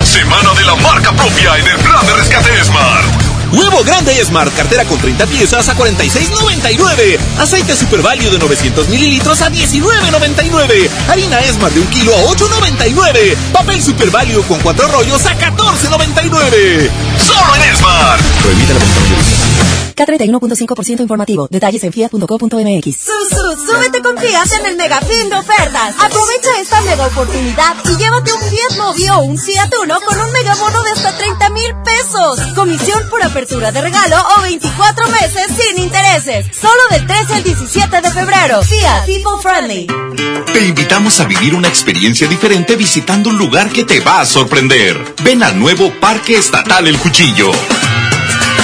Semana 0.00 0.54
de 0.54 0.64
la 0.64 0.76
marca 0.76 1.10
propia 1.10 1.58
en 1.58 1.66
el 1.66 1.78
plan 1.78 2.06
de 2.06 2.14
rescate 2.14 2.64
Smart. 2.64 3.23
Huevo 3.54 3.84
grande 3.84 4.12
Smart, 4.24 4.52
cartera 4.54 4.84
con 4.84 4.98
30 4.98 5.26
piezas 5.26 5.68
a 5.68 5.76
46.99. 5.76 7.18
Aceite 7.38 7.76
Super 7.76 8.02
Value 8.02 8.30
de 8.30 8.38
900 8.38 8.88
mililitros 8.88 9.40
a 9.42 9.50
19.99. 9.50 10.88
Harina 11.08 11.40
Smart 11.52 11.72
de 11.72 11.80
un 11.80 11.86
kilo 11.86 12.14
a 12.14 12.22
8.99. 12.24 13.36
Papel 13.52 13.82
Super 13.82 14.10
Value 14.10 14.42
con 14.42 14.58
cuatro 14.60 14.88
rollos 14.88 15.24
a 15.26 15.38
14.99. 15.38 16.90
Solo 17.18 17.54
en 17.56 17.76
Smart. 17.76 18.20
Prohibida 18.42 18.74
la 18.74 18.80
venta. 18.80 19.83
K31.5% 19.94 21.00
informativo. 21.00 21.48
Detalles 21.50 21.84
en 21.84 21.92
fiat.co.mx. 21.92 22.96
Susu, 22.96 23.66
súbete 23.66 24.02
con 24.02 24.16
Fiat 24.18 24.52
en 24.60 24.66
el 24.66 24.76
mega 24.76 25.00
fin 25.00 25.28
de 25.28 25.36
ofertas. 25.36 25.94
Aprovecha 25.98 26.60
esta 26.60 26.80
mega 26.82 27.06
oportunidad 27.06 27.76
y 27.84 27.96
llévate 27.96 28.32
un 28.32 28.40
Fiat 28.40 28.76
Mobi 28.78 29.08
o 29.08 29.18
un 29.20 29.38
Fiat 29.38 29.72
Uno 29.82 30.00
con 30.00 30.20
un 30.20 30.32
megabono 30.32 30.82
de 30.82 30.90
hasta 30.90 31.16
30 31.16 31.50
mil 31.50 31.74
pesos. 31.84 32.40
Comisión 32.54 33.02
por 33.10 33.22
apertura 33.22 33.72
de 33.72 33.80
regalo 33.80 34.16
o 34.38 34.42
24 34.42 35.08
meses 35.08 35.46
sin 35.56 35.82
intereses. 35.82 36.46
Solo 36.56 36.82
del 36.90 37.06
13 37.06 37.34
al 37.34 37.42
17 37.44 38.00
de 38.00 38.10
febrero. 38.10 38.62
Fiat 38.62 39.06
People 39.06 39.42
Friendly. 39.42 39.86
Te 40.52 40.64
invitamos 40.64 41.20
a 41.20 41.24
vivir 41.24 41.54
una 41.54 41.68
experiencia 41.68 42.26
diferente 42.28 42.76
visitando 42.76 43.30
un 43.30 43.38
lugar 43.38 43.70
que 43.70 43.84
te 43.84 44.00
va 44.00 44.20
a 44.20 44.26
sorprender. 44.26 45.14
Ven 45.22 45.42
al 45.42 45.58
nuevo 45.58 45.92
Parque 46.00 46.36
Estatal 46.36 46.86
El 46.86 46.98
Cuchillo. 46.98 47.50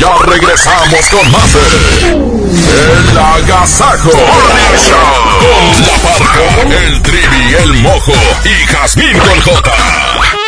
Ya 0.00 0.14
regresamos 0.26 1.08
con 1.10 1.32
más 1.32 1.54
El 2.10 3.18
Agasajo 3.18 4.10
Morning 4.10 4.78
con 5.40 5.86
La 5.86 5.94
Parca, 6.02 6.76
el 6.86 7.02
Trivi, 7.02 7.54
el 7.62 7.74
Mojo 7.82 8.12
y 8.44 8.66
Jazmín 8.66 9.18
con 9.18 9.40
J. 9.40 10.47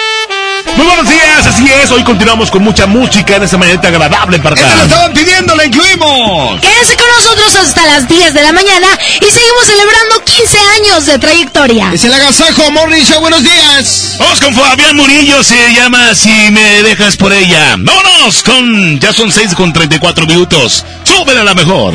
Muy 0.77 0.87
buenos 0.87 1.09
días, 1.09 1.47
así 1.47 1.67
es. 1.83 1.91
Hoy 1.91 2.03
continuamos 2.05 2.51
con 2.51 2.63
mucha 2.63 2.87
música 2.87 3.37
en 3.37 3.43
esta 3.43 3.57
mañana 3.57 3.81
agradable 3.83 4.39
para 4.39 4.55
acá. 4.55 4.67
¡Esta 4.67 4.77
lo 4.77 4.83
estaban 4.85 5.13
pidiendo! 5.13 5.55
¡La 5.55 5.65
incluimos! 5.65 6.61
Quédense 6.61 6.97
con 6.97 7.07
nosotros 7.17 7.57
hasta 7.57 7.87
las 7.87 8.09
10 8.09 8.35
de 8.35 8.43
la 8.43 8.53
mañana 8.53 8.87
y 9.15 9.31
seguimos 9.31 9.65
celebrando 9.65 10.25
15 10.25 10.59
años 10.79 11.07
de 11.07 11.19
trayectoria. 11.19 11.91
Es 11.93 12.05
el 12.05 12.13
Agasajo 12.13 12.71
Morning 12.71 13.03
Show, 13.03 13.21
buenos 13.21 13.43
días. 13.43 14.17
Vamos 14.19 14.41
con 14.41 14.55
Fabián 14.55 14.97
Murillo, 14.97 15.43
se 15.43 15.73
llama 15.75 16.15
Si 16.15 16.51
me 16.51 16.83
dejas 16.83 17.17
por 17.17 17.33
ella. 17.33 17.77
Vámonos 17.79 18.43
con, 18.43 18.99
ya 19.01 19.13
son 19.13 19.33
6 19.33 19.55
con 19.55 19.73
34 19.73 20.27
minutos. 20.27 20.85
Súbele 21.05 21.41
a 21.41 21.45
la 21.45 21.55
mejor. 21.55 21.95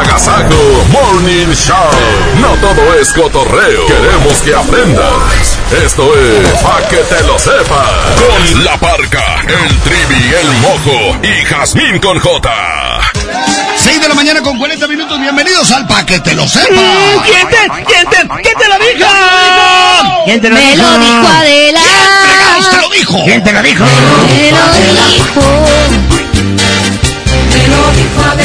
Agasajo 0.00 0.84
Morning 0.92 1.52
Show. 1.54 1.74
No 2.40 2.48
todo 2.60 2.94
es 3.00 3.12
cotorreo. 3.12 3.86
Queremos 3.86 4.34
que 4.44 4.54
aprendas. 4.54 5.56
Esto 5.84 6.12
es 6.14 6.48
Pa' 6.60 6.86
que 6.88 6.96
te 6.96 7.22
lo 7.22 7.38
sepas. 7.38 7.90
Con 8.20 8.64
la 8.64 8.76
parca, 8.76 9.24
el 9.48 9.78
trivi, 9.80 10.34
el 10.34 10.52
mojo 10.60 11.16
y 11.22 11.44
Jazmín 11.46 11.98
con 11.98 12.18
J. 12.20 13.00
6 13.76 14.00
de 14.02 14.08
la 14.08 14.14
mañana 14.14 14.42
con 14.42 14.58
40 14.58 14.86
minutos. 14.86 15.18
Bienvenidos 15.18 15.70
al 15.72 15.86
Pa' 15.86 16.04
que 16.04 16.20
te 16.20 16.34
lo 16.34 16.46
sepas. 16.46 16.68
¿Quién 17.24 17.48
te, 17.48 17.84
quién 17.86 18.06
te, 18.10 18.16
quién 18.42 18.58
te 18.58 18.68
lo 18.68 18.78
dijo? 18.78 19.10
¿Quién 20.26 20.40
te 20.42 20.48
lo 20.50 20.54
Me 20.56 20.72
dijo? 20.72 20.82
lo 20.82 20.98
dijo 20.98 21.28
Adela. 21.28 21.80
¿Quién 22.58 22.70
te 22.70 22.76
lo 22.82 22.90
dijo? 22.90 23.24
¿Quién 23.24 23.44
te 23.44 23.52
lo 23.52 23.62
dijo? 23.62 23.84
Me 23.84 24.50
lo 24.52 24.72
dijo. 24.74 25.40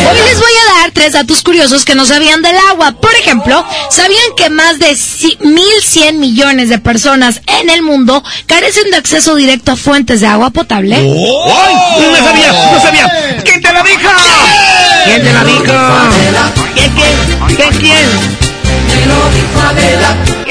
Hoy 0.10 0.18
les 0.26 0.40
voy 0.40 0.52
a 0.58 0.61
tres 1.02 1.14
datos 1.14 1.42
curiosos 1.42 1.84
que 1.84 1.96
no 1.96 2.06
sabían 2.06 2.44
del 2.44 2.56
agua. 2.70 2.92
Por 2.92 3.12
ejemplo, 3.16 3.66
¿sabían 3.90 4.22
que 4.38 4.52
más 4.52 4.78
de 4.78 4.92
ci- 4.92 5.36
1.100 5.40 6.14
millones 6.14 6.70
de 6.70 6.78
personas 6.78 7.42
en 7.60 7.72
el 7.72 7.82
mundo 7.82 8.24
carecen 8.46 8.92
de 8.92 8.98
acceso 8.98 9.34
directo 9.36 9.72
a 9.72 9.76
fuentes 9.76 10.22
de 10.22 10.28
agua 10.28 10.52
potable? 10.52 10.96
¡Ay! 10.98 11.06
No 11.08 12.16
sabía, 12.18 12.52
no 12.72 12.80
sabía. 12.80 13.42
¿Quién 13.44 13.62
te 13.64 13.74
lo 13.74 13.84
dijo? 13.84 14.10
¿Quién 15.06 15.24
te 15.24 15.34
lo 15.34 15.44
dijo? 15.44 15.74
¿Quién, 16.76 16.92
quién? 16.94 17.56
¿Quién, 17.58 17.80
quién? 17.80 18.51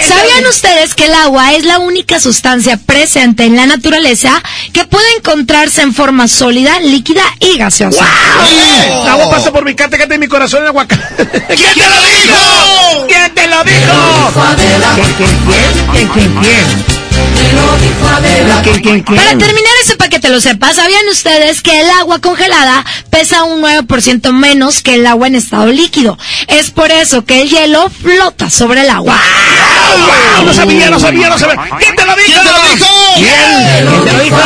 ¿Sabían 0.06 0.46
ustedes 0.48 0.94
que 0.94 1.06
el 1.06 1.14
agua 1.14 1.52
es 1.54 1.64
la 1.64 1.78
única 1.78 2.20
sustancia 2.20 2.78
presente 2.78 3.44
en 3.44 3.56
la 3.56 3.66
naturaleza 3.66 4.42
que 4.72 4.84
puede 4.84 5.06
encontrarse 5.16 5.82
en 5.82 5.94
forma 5.94 6.26
sólida, 6.28 6.80
líquida 6.80 7.22
y 7.38 7.58
gaseosa? 7.58 8.06
El 9.02 9.08
agua 9.08 9.30
pasa 9.30 9.52
por 9.52 9.64
mi 9.64 9.74
cate, 9.74 9.98
cate 9.98 10.14
en 10.14 10.20
mi 10.20 10.28
corazón, 10.28 10.62
el 10.62 10.68
aguacate. 10.68 11.26
¿Quién 11.26 11.74
te 11.74 11.86
lo 11.86 12.02
dijo? 12.02 13.06
¿Quién 13.08 13.34
te 13.34 13.48
lo 13.48 13.64
dijo? 13.64 14.32
¿Quién, 15.92 16.08
quién, 16.08 16.34
quién? 16.40 16.99
¿Quién, 18.62 18.82
quién, 18.82 19.02
quién? 19.02 19.16
Para 19.16 19.38
terminar 19.38 19.72
ese 19.82 19.96
paquete 19.96 20.28
lo 20.28 20.40
sepas, 20.40 20.76
¿sabían 20.76 21.08
ustedes 21.08 21.62
que 21.62 21.80
el 21.80 21.90
agua 21.90 22.20
congelada 22.20 22.84
pesa 23.10 23.44
un 23.44 23.62
9% 23.62 24.32
menos 24.32 24.82
que 24.82 24.94
el 24.96 25.06
agua 25.06 25.26
en 25.26 25.36
estado 25.36 25.66
líquido? 25.66 26.18
Es 26.48 26.70
por 26.70 26.90
eso 26.90 27.24
que 27.24 27.42
el 27.42 27.48
hielo 27.48 27.90
flota 27.90 28.50
sobre 28.50 28.82
el 28.82 28.90
agua. 28.90 29.18
¡Wow! 30.36 30.46
No 30.46 30.54
sabía, 30.54 30.90
no 30.90 31.00
sabía, 31.00 31.28
no 31.28 31.38
sabía. 31.38 31.56
¿Quién 31.78 31.96
te 31.96 32.04
lo 32.04 32.14
dijo? 32.16 32.40
¿Quién 32.40 32.44
te 32.44 32.52
lo 32.52 32.62
dijo? 32.64 32.86
¿Quién? 33.14 33.86
¿Quién 33.86 34.04
te 34.04 34.12
lo 34.12 34.22
dijo? 34.22 34.38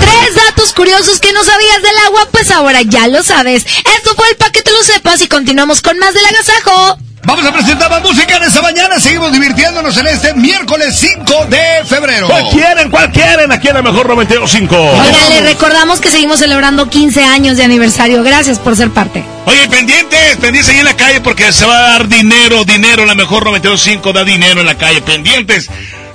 Tres 0.00 0.34
datos 0.34 0.72
curiosos 0.72 1.20
que 1.20 1.32
no 1.32 1.44
sabías 1.44 1.82
del 1.82 1.98
agua, 2.06 2.28
pues 2.30 2.50
ahora 2.50 2.82
ya 2.82 3.08
lo 3.08 3.22
sabes. 3.22 3.64
Esto 3.64 4.14
fue 4.16 4.28
el 4.30 4.36
paquete 4.36 4.70
lo 4.70 4.82
sepas 4.82 5.20
y 5.22 5.28
continuamos 5.28 5.82
con 5.82 5.98
más 5.98 6.14
del 6.14 6.24
agasajo. 6.24 6.98
Vamos 7.24 7.44
a 7.44 7.52
presentar 7.52 7.90
más 7.90 8.02
música 8.02 8.36
en 8.36 8.44
esta 8.44 8.62
mañana. 8.62 8.98
Seguimos 9.00 9.32
divirtiéndonos 9.32 9.96
en 9.98 10.06
este 10.06 10.34
miércoles 10.34 10.96
5 10.98 11.46
de 11.50 11.84
febrero. 11.84 12.26
¿Cuál 12.28 12.48
quieren? 12.50 12.90
¿Cuál 12.90 13.12
quieren? 13.12 13.52
Aquí 13.52 13.68
en 13.68 13.74
la 13.74 13.82
mejor 13.82 14.08
92.5. 14.08 14.70
Oigan, 14.72 15.30
les 15.30 15.42
recordamos 15.42 16.00
que 16.00 16.10
seguimos 16.10 16.38
celebrando 16.38 16.88
15 16.88 17.24
años 17.24 17.56
de 17.56 17.64
aniversario. 17.64 18.22
Gracias 18.22 18.58
por 18.58 18.76
ser 18.76 18.90
parte. 18.90 19.24
Oye, 19.46 19.68
pendientes, 19.68 20.36
pendientes 20.36 20.68
ahí 20.68 20.78
en 20.78 20.84
la 20.84 20.96
calle 20.96 21.20
porque 21.20 21.52
se 21.52 21.66
va 21.66 21.76
a 21.76 21.82
dar 21.92 22.08
dinero, 22.08 22.64
dinero. 22.64 23.04
La 23.04 23.14
mejor 23.14 23.44
92.5 23.44 24.12
da 24.12 24.24
dinero 24.24 24.60
en 24.60 24.66
la 24.66 24.76
calle. 24.76 25.02
Pendientes. 25.02 25.68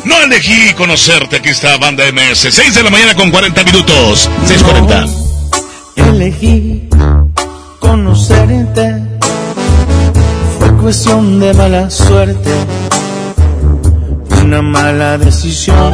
No 0.06 0.20
elegí 0.22 0.74
conocerte. 0.74 1.38
Aquí 1.38 1.49
está 1.49 1.78
Banda 1.78 2.04
MS. 2.12 2.47
6 2.49 2.76
de 2.76 2.84
la 2.84 2.89
mañana 2.89 3.14
con 3.14 3.32
40 3.32 3.64
minutos. 3.64 4.30
6.40. 4.47 5.10
Elegí 5.95 6.89
conocerte. 7.80 9.14
Cuestión 10.84 11.40
de 11.40 11.54
mala 11.54 11.90
suerte. 11.90 12.52
Una 14.44 14.62
mala 14.62 15.18
decisión. 15.18 15.94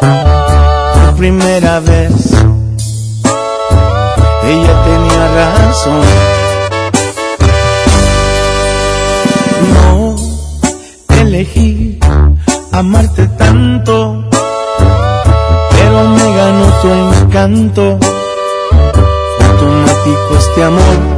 Por 0.00 1.16
primera 1.16 1.78
vez. 1.78 2.12
Ella 4.42 4.84
tenía 4.84 5.28
razón. 5.38 6.02
No 9.74 10.16
elegí 11.20 12.00
amarte 12.72 13.28
tanto, 13.28 14.24
pero 15.70 16.08
me 16.16 16.36
ganó 16.36 16.66
tu 16.82 16.88
encanto. 16.88 17.98
Automático 19.40 20.36
este 20.36 20.64
amor 20.64 21.17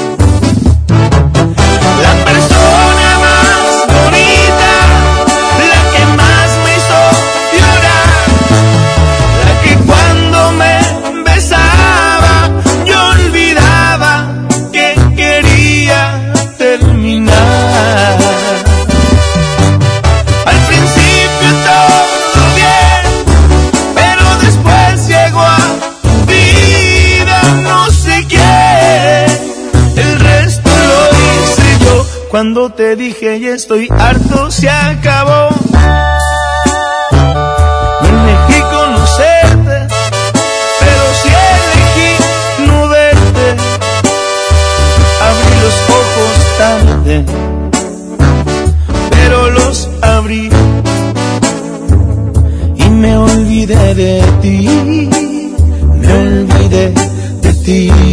Cuando 32.31 32.69
te 32.71 32.95
dije 32.95 33.41
ya 33.41 33.49
estoy 33.49 33.89
harto, 33.91 34.49
se 34.49 34.69
acabó. 34.69 35.49
No 38.01 38.07
elegí 38.07 38.61
conocerte, 38.71 39.87
pero 40.79 41.03
sí 41.21 41.29
elegí 41.51 42.67
no 42.67 42.87
verte. 42.87 43.47
Abrí 45.27 45.55
los 45.65 45.77
ojos 45.99 46.33
tarde, 46.57 47.25
pero 49.09 49.49
los 49.49 49.89
abrí 50.01 50.49
y 52.77 52.89
me 52.89 53.17
olvidé 53.17 53.93
de 53.93 54.23
ti, 54.41 55.09
me 55.99 56.13
olvidé 56.13 56.93
de 57.41 57.53
ti. 57.65 58.10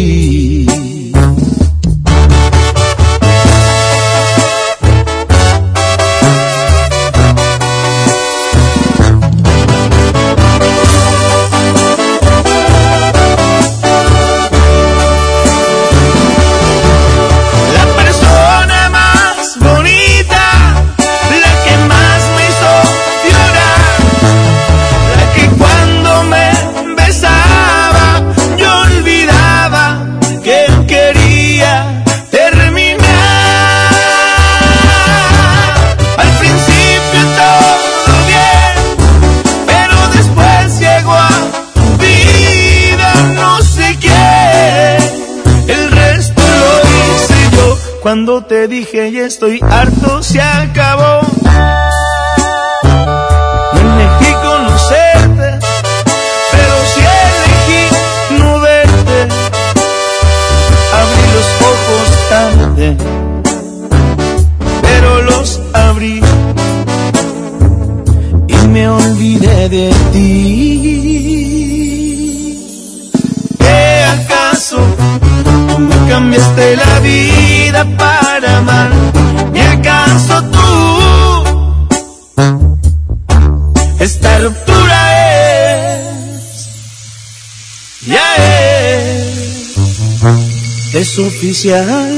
Es 91.39 91.45
oficial? 91.45 92.18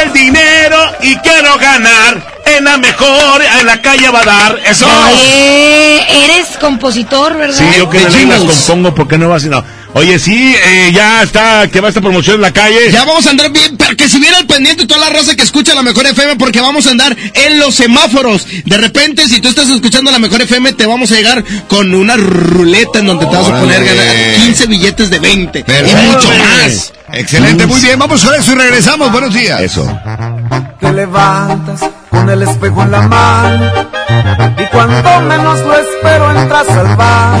gusta 0.00 0.02
el 0.02 0.12
dinero 0.12 0.76
y 1.02 1.16
quiero 1.16 1.56
ganar 1.58 2.22
en 2.44 2.64
la 2.64 2.76
mejor, 2.78 3.42
en 3.60 3.66
la 3.66 3.80
calle 3.80 4.08
Badar. 4.10 4.58
Eso. 4.64 4.86
Oye, 4.86 6.24
eres 6.24 6.56
compositor, 6.60 7.36
¿verdad? 7.36 7.56
Sí, 7.56 7.78
yo 7.78 7.88
que 7.88 8.00
las 8.00 8.14
las 8.24 8.40
compongo, 8.40 8.94
¿por 8.94 9.08
qué 9.08 9.18
no 9.18 9.28
vas? 9.28 9.44
No. 9.44 9.64
Oye, 9.92 10.18
sí, 10.18 10.54
eh, 10.54 10.92
ya 10.92 11.22
está, 11.22 11.68
que 11.68 11.80
va 11.80 11.88
esta 11.88 12.00
promoción 12.00 12.36
en 12.36 12.42
la 12.42 12.52
calle. 12.52 12.92
Ya 12.92 13.04
vamos 13.04 13.26
a 13.26 13.30
andar 13.30 13.50
bien, 13.50 13.76
pero 13.76 13.96
que 13.96 14.08
si 14.08 14.20
viene 14.20 14.36
al 14.36 14.46
pendiente 14.46 14.86
toda 14.86 15.00
la 15.00 15.10
raza 15.10 15.34
que 15.34 15.42
escucha 15.42 15.74
la 15.74 15.82
mejor 15.82 16.06
FM, 16.06 16.36
porque 16.36 16.60
vamos 16.60 16.86
a 16.86 16.90
andar 16.90 17.16
en 17.34 17.58
los 17.58 17.74
semáforos. 17.74 18.46
De 18.64 18.78
repente, 18.78 19.26
si 19.26 19.40
tú 19.40 19.48
estás 19.48 19.68
escuchando 19.68 20.12
la 20.12 20.20
mejor 20.20 20.40
FM, 20.42 20.74
te 20.74 20.86
vamos 20.86 21.10
a 21.10 21.16
llegar 21.16 21.44
con 21.68 21.92
una 21.92 22.16
ruleta 22.16 23.00
en 23.00 23.06
donde 23.06 23.26
te 23.26 23.36
vas 23.36 23.48
a 23.48 23.60
poner 23.60 23.84
ganar 23.84 24.06
15 24.44 24.66
billetes 24.66 25.10
de 25.10 25.18
20 25.18 25.58
y 25.58 26.06
mucho 26.06 26.28
más. 26.28 26.92
Excelente, 27.12 27.66
muy 27.66 27.80
bien, 27.80 27.98
vamos 27.98 28.24
con 28.24 28.34
eso 28.34 28.52
y 28.52 28.54
regresamos. 28.54 29.10
Buenos 29.10 29.34
días. 29.34 29.60
Eso. 29.60 29.84
Te 30.78 30.92
levantas 30.92 31.80
con 32.08 32.30
el 32.30 32.42
espejo 32.42 32.82
en 32.82 32.90
la 32.92 33.02
mano 33.02 33.90
y 34.56 34.66
cuando 34.66 35.20
menos 35.22 35.58
lo 35.60 35.78
espero 35.78 36.40
entras 36.40 36.68
al 36.68 36.96
bar 36.96 37.40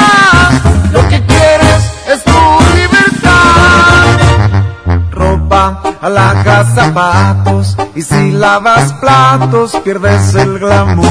Alhajas, 6.01 6.73
zapatos. 6.73 7.77
Y 7.93 8.01
si 8.01 8.31
lavas 8.31 8.91
platos, 8.93 9.77
pierdes 9.83 10.33
el 10.33 10.57
glamour. 10.57 11.07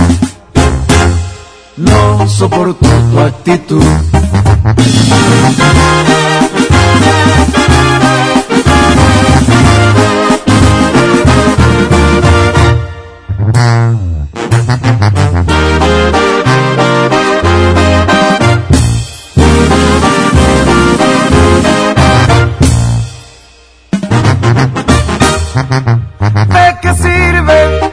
No 1.76 2.28
soporto 2.28 2.88
tu 3.12 3.20
actitud. 3.20 3.84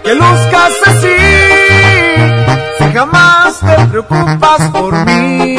Que 0.07 0.13
luzcas 0.15 0.73
así? 0.85 1.17
Si 2.77 2.93
jamás 2.93 3.59
te 3.59 3.75
preocupas 3.87 4.61
por 4.71 4.93
mí, 5.05 5.55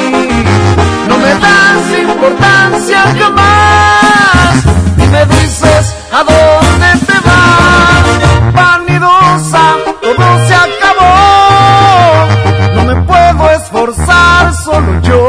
no 1.09 1.19
me 1.19 1.33
das 1.45 1.85
importancia 2.01 3.01
jamás. 3.21 4.55
Ni 4.97 5.07
me 5.07 5.27
dices 5.27 5.95
a 6.13 6.25
dónde 6.31 6.89
te 7.07 7.17
vas, 7.29 8.55
vanidosa, 8.55 9.65
todo 10.01 10.27
se 10.47 10.55
acabó. 10.67 11.15
No 12.75 12.85
me 12.85 13.03
puedo 13.03 13.51
esforzar 13.51 14.55
solo 14.55 15.01
yo. 15.03 15.28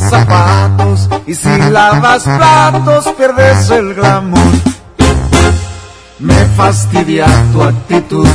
Zapatos. 0.00 1.08
Y 1.26 1.34
si 1.34 1.58
lavas 1.70 2.22
platos, 2.24 3.08
pierdes 3.16 3.70
el 3.70 3.94
glamour. 3.94 4.52
Me 6.18 6.44
fastidia 6.56 7.26
tu 7.52 7.62
actitud. 7.62 8.28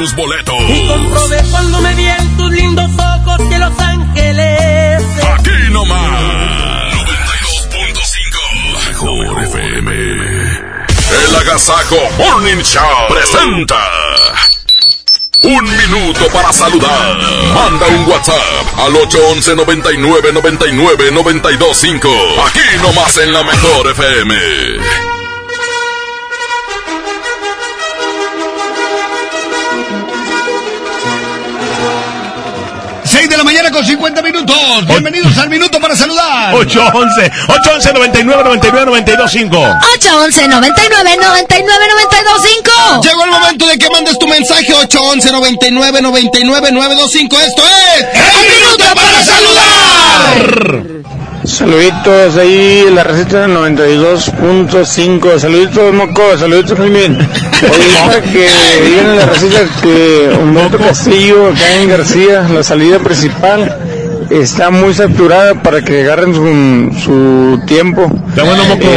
Tus 0.00 0.14
boletos. 0.14 0.54
Y 0.66 0.88
comprobé 0.88 1.42
cuando 1.50 1.78
me 1.82 1.94
vi 1.94 2.06
en 2.06 2.36
tus 2.38 2.50
lindos 2.50 2.90
ojos 2.98 3.36
que 3.50 3.58
Los 3.58 3.78
Ángeles. 3.78 5.02
Aquí 5.34 5.70
nomás. 5.70 6.94
92.5. 6.94 8.86
Mejor 8.88 9.44
FM. 9.44 9.92
El 11.26 11.36
Agasajo 11.36 11.96
Morning 12.16 12.62
Show 12.62 12.82
presenta. 13.10 13.76
Un 15.42 15.64
minuto 15.64 16.28
para 16.32 16.50
saludar. 16.50 17.18
Manda 17.54 17.86
un 17.88 18.08
WhatsApp 18.08 18.78
al 18.78 18.96
811 18.96 19.54
99 19.54 20.32
99 20.32 21.10
925. 21.12 22.08
Aquí 22.46 22.60
nomás 22.82 23.18
en 23.18 23.32
la 23.34 23.42
mejor 23.42 23.90
FM. 23.90 25.09
De 33.80 33.96
la 33.96 34.00
mañana 34.00 34.20
con 34.20 34.20
50 34.20 34.22
minutos. 34.22 34.86
Bienvenidos 34.86 35.38
al 35.38 35.48
minuto 35.48 35.80
para 35.80 35.96
saludar. 35.96 36.54
811 36.54 37.30
811 37.48 37.92
99 37.92 38.44
99 38.44 38.86
925 38.86 39.56
811 39.56 40.48
99 40.48 41.16
99 41.16 41.86
925 41.90 43.00
Llegó 43.02 43.24
el 43.24 43.30
momento 43.30 43.66
de 43.66 43.78
que 43.78 43.88
mandes 43.90 44.18
tu 44.18 44.26
mensaje 44.26 44.72
811 44.74 45.32
99 45.32 46.02
99 46.02 46.72
925. 46.72 47.38
Esto 47.38 47.62
es 47.64 48.04
El 48.04 48.48
Minuto 48.50 48.84
para 48.94 49.24
Saludar. 49.24 50.86
Saluditos 51.44 52.36
ahí, 52.36 52.84
la 52.92 53.02
receta 53.02 53.46
del 53.46 53.56
92.5. 53.56 55.38
Saluditos, 55.38 55.94
Moco. 55.94 56.36
Saluditos, 56.38 56.78
Jiménez. 56.78 57.26
Oye, 57.66 58.22
que 58.32 58.88
digan 58.88 59.06
en 59.10 59.16
la 59.16 59.26
receta 59.26 59.60
que 59.82 60.30
Humberto 60.40 60.78
Castillo, 60.78 61.48
acá 61.50 61.74
en 61.80 61.88
García, 61.88 62.46
la 62.52 62.62
salida 62.62 62.98
principal, 62.98 63.78
está 64.30 64.70
muy 64.70 64.94
saturada 64.94 65.60
para 65.62 65.82
que 65.82 66.02
agarren 66.02 66.34
su, 66.34 67.00
su 67.04 67.60
tiempo. 67.66 68.10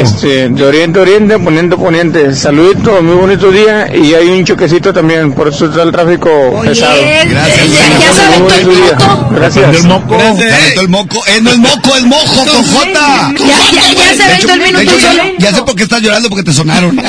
Este, 0.01 0.49
de 0.49 0.65
oriente 0.65 0.99
a 0.99 1.01
oriente, 1.01 1.39
poniente 1.39 1.75
a 1.75 1.77
poniente. 1.77 2.35
Saluditos, 2.35 3.01
muy 3.01 3.15
bonito 3.15 3.51
día. 3.51 3.87
Y 3.95 4.13
hay 4.13 4.27
un 4.29 4.45
choquecito 4.45 4.93
también, 4.93 5.33
por 5.33 5.47
eso 5.47 5.65
está 5.65 5.81
el 5.83 5.91
tráfico 5.91 6.29
pesado. 6.63 7.01
Gracias. 7.01 7.71
ya, 7.71 7.99
ya 7.99 8.13
se 8.13 8.21
aventó 8.21 8.53
el 8.55 8.67
moco. 8.67 9.29
Gracias. 9.35 9.75
el 9.75 9.83
moco. 9.87 10.15
Aventó 10.15 10.81
el 10.81 10.89
moco. 10.89 11.17
Eh, 11.27 11.41
no 11.41 11.49
es 11.51 11.57
moco, 11.57 11.95
es 11.97 12.03
mojo 12.03 12.45
con 12.45 12.63
J. 12.63 12.89
Ya, 12.93 13.45
ya, 13.73 13.93
ya 13.93 14.15
se 14.15 14.23
aventó 14.23 14.53
el 14.53 14.59
minuto 14.61 14.81
hecho, 14.81 14.99
ya- 14.99 15.11
solo. 15.11 15.23
Ya 15.39 15.51
sé 15.53 15.61
por 15.63 15.75
qué 15.75 15.83
estás 15.83 16.01
llorando, 16.01 16.29
porque 16.29 16.43
te 16.43 16.53
sonaron. 16.53 16.95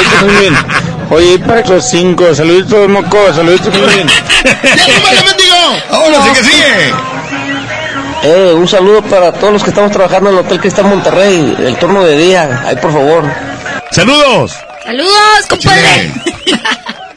Saluditos, 0.00 0.22
muy 0.22 0.34
bien. 0.36 0.54
Oye, 1.10 1.38
para 1.40 1.66
los 1.66 1.90
cinco, 1.90 2.34
saluditos, 2.34 2.88
Moco, 2.88 3.18
saluditos, 3.34 3.76
muy 3.76 3.88
bien. 3.94 4.08
Sí 4.08 4.22
que 6.34 6.44
sigue. 6.44 6.94
Eh, 8.22 8.52
un 8.54 8.68
saludo 8.68 9.02
para 9.02 9.32
todos 9.32 9.54
los 9.54 9.62
que 9.62 9.70
estamos 9.70 9.90
trabajando 9.92 10.28
en 10.30 10.36
el 10.36 10.44
Hotel 10.44 10.60
Cristal 10.60 10.84
Monterrey, 10.86 11.56
el 11.58 11.76
turno 11.78 12.04
de 12.04 12.16
día. 12.16 12.62
Ahí, 12.66 12.76
por 12.76 12.92
favor. 12.92 13.24
¡Saludos! 13.90 14.52
Saludos, 14.84 15.46
compadre. 15.48 16.12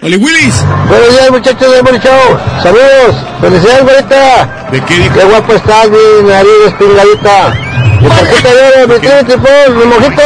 Oli 0.04 0.18
Willis. 0.18 0.56
Buenos 0.90 1.10
días, 1.12 1.32
muchachos 1.32 1.72
de 1.72 2.00
Show. 2.00 2.40
Saludos. 2.62 3.16
Felicidades, 3.40 3.84
güerita. 3.84 4.68
¿De 4.70 4.82
qué 4.82 5.00
dijo? 5.00 5.14
Qué 5.14 5.24
guapo 5.24 5.54
estás, 5.54 5.88
mi 5.90 6.28
nariz 6.28 6.52
espingadita. 6.68 7.54
Mi 8.02 8.10
tarjeta 8.10 8.50
de 8.54 8.84
oro, 8.84 8.94
mi 8.94 9.00
tripón, 9.00 9.78
mi 9.78 9.86
mojito. 9.86 10.24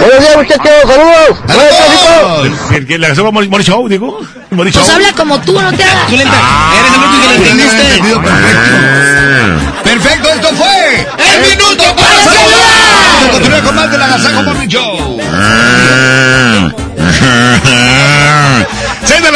Buenos 0.00 0.20
días, 0.20 0.36
muchachos. 0.36 0.72
Saludos. 0.86 1.42
Días, 1.46 2.70
¿El 2.72 2.86
que 2.86 2.96
le 2.98 3.06
hacemos 3.08 3.32
Mori 3.34 3.48
Mori 3.50 3.64
Show, 3.64 3.86
digo? 3.86 4.18
Mori 4.50 4.72
Pues 4.72 4.88
habla 4.88 5.12
como 5.12 5.38
tú, 5.42 5.52
no 5.60 5.70
te 5.74 5.84
hagas. 5.84 6.10
Eres 6.10 6.22
el 6.22 6.28
único 6.96 7.20
que 7.20 7.28
le 7.28 7.34
entendiste. 7.36 8.00
Perfecto, 9.84 10.28
esto 10.30 10.48
fue 10.54 11.06
el 11.18 11.42
minuto 11.42 11.84
para 11.96 12.14
saludar. 12.24 13.30
Continúa 13.30 13.60
con 13.60 13.74
más 13.74 13.90
de 13.90 13.98
la 13.98 14.04
Agasajo 14.06 14.42
Morning 14.42 14.68
Show. 14.68 15.20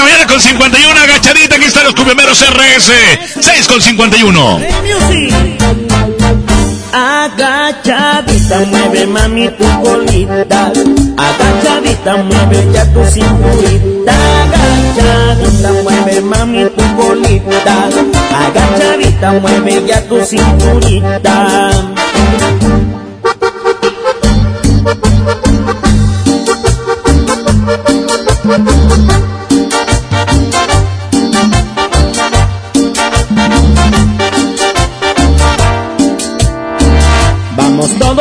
6 0.00 0.02
de 0.02 0.08
la 0.08 0.16
mañana 0.16 0.26
con 0.26 0.40
51, 0.40 1.00
agachadita, 1.00 1.56
aquí 1.56 1.64
están 1.66 1.84
los 1.84 1.94
cubiomeros 1.94 2.40
RS. 2.40 2.92
6 3.40 3.68
con 3.68 3.82
51. 3.82 4.60
Agachadita, 6.92 8.60
mueve 8.70 9.06
mami 9.06 9.48
tu 9.50 9.64
colita. 9.82 10.72
Agachadita, 11.18 12.16
mueve 12.16 12.72
ya 12.72 12.84
tu 12.92 13.04
cinturita. 13.04 14.14
Agachadita, 14.42 15.72
mueve 15.82 16.20
mami 16.22 16.64
tu 16.70 16.96
colita. 16.96 17.88
Agachadita, 18.46 19.32
mueve 19.32 19.84
ya 19.86 20.00
tu 20.08 20.24
cinturita. 20.24 21.70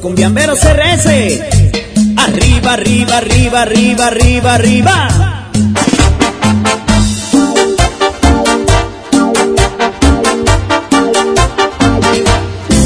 Los 0.00 0.06
cumbiamberos 0.06 0.58
RS. 0.64 1.40
Arriba, 2.16 2.72
arriba, 2.72 3.18
arriba, 3.18 3.62
arriba, 3.62 4.06
arriba, 4.06 4.54
arriba. 4.54 5.08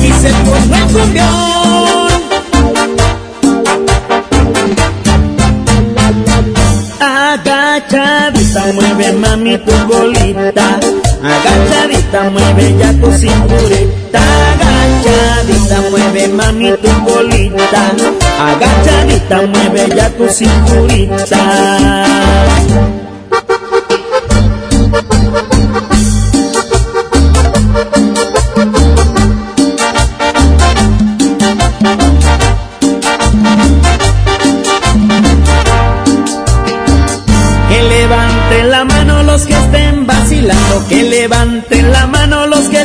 Y 0.03 0.13
se 0.13 0.31
formó 0.31 0.77
el 0.77 0.85
cumbión. 0.93 1.29
Agachadita, 7.01 8.73
mueve 8.75 9.13
mami 9.13 9.59
tu 9.59 9.73
bolita. 9.87 10.81
Agachadita, 11.23 12.31
mueve 12.31 12.77
ya 12.79 12.93
tu 12.95 13.13
cinturita. 13.13 14.54
Agachadita, 15.05 15.83
mueve 15.91 16.29
mami 16.29 16.73
tu 16.81 16.89
bolita. 17.05 17.83
Agachadita, 18.41 19.43
mueve 19.43 19.95
ya 19.95 20.09
tu 20.17 20.27
cinturita. 20.31 21.41
Que 40.89 41.03
levanten 41.03 41.93
la 41.93 42.07
mano 42.07 42.47
los 42.47 42.69
que 42.69 42.85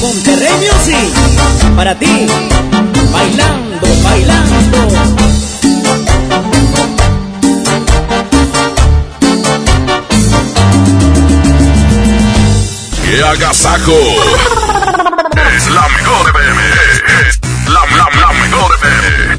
Monterrey 0.00 0.52
Music 0.60 1.74
para 1.76 1.98
ti, 1.98 2.26
bailando, 3.12 3.86
bailando. 4.02 4.58
¡Qué 13.04 13.22
agasajo! 13.24 13.92
Es 15.56 15.70
la 15.70 15.88
mejor 15.88 16.28
FM. 16.30 16.62
Es 17.28 17.40
la, 17.66 17.80
la, 17.96 18.08
la 18.20 18.32
mejor 18.32 18.74
FM. 18.74 19.38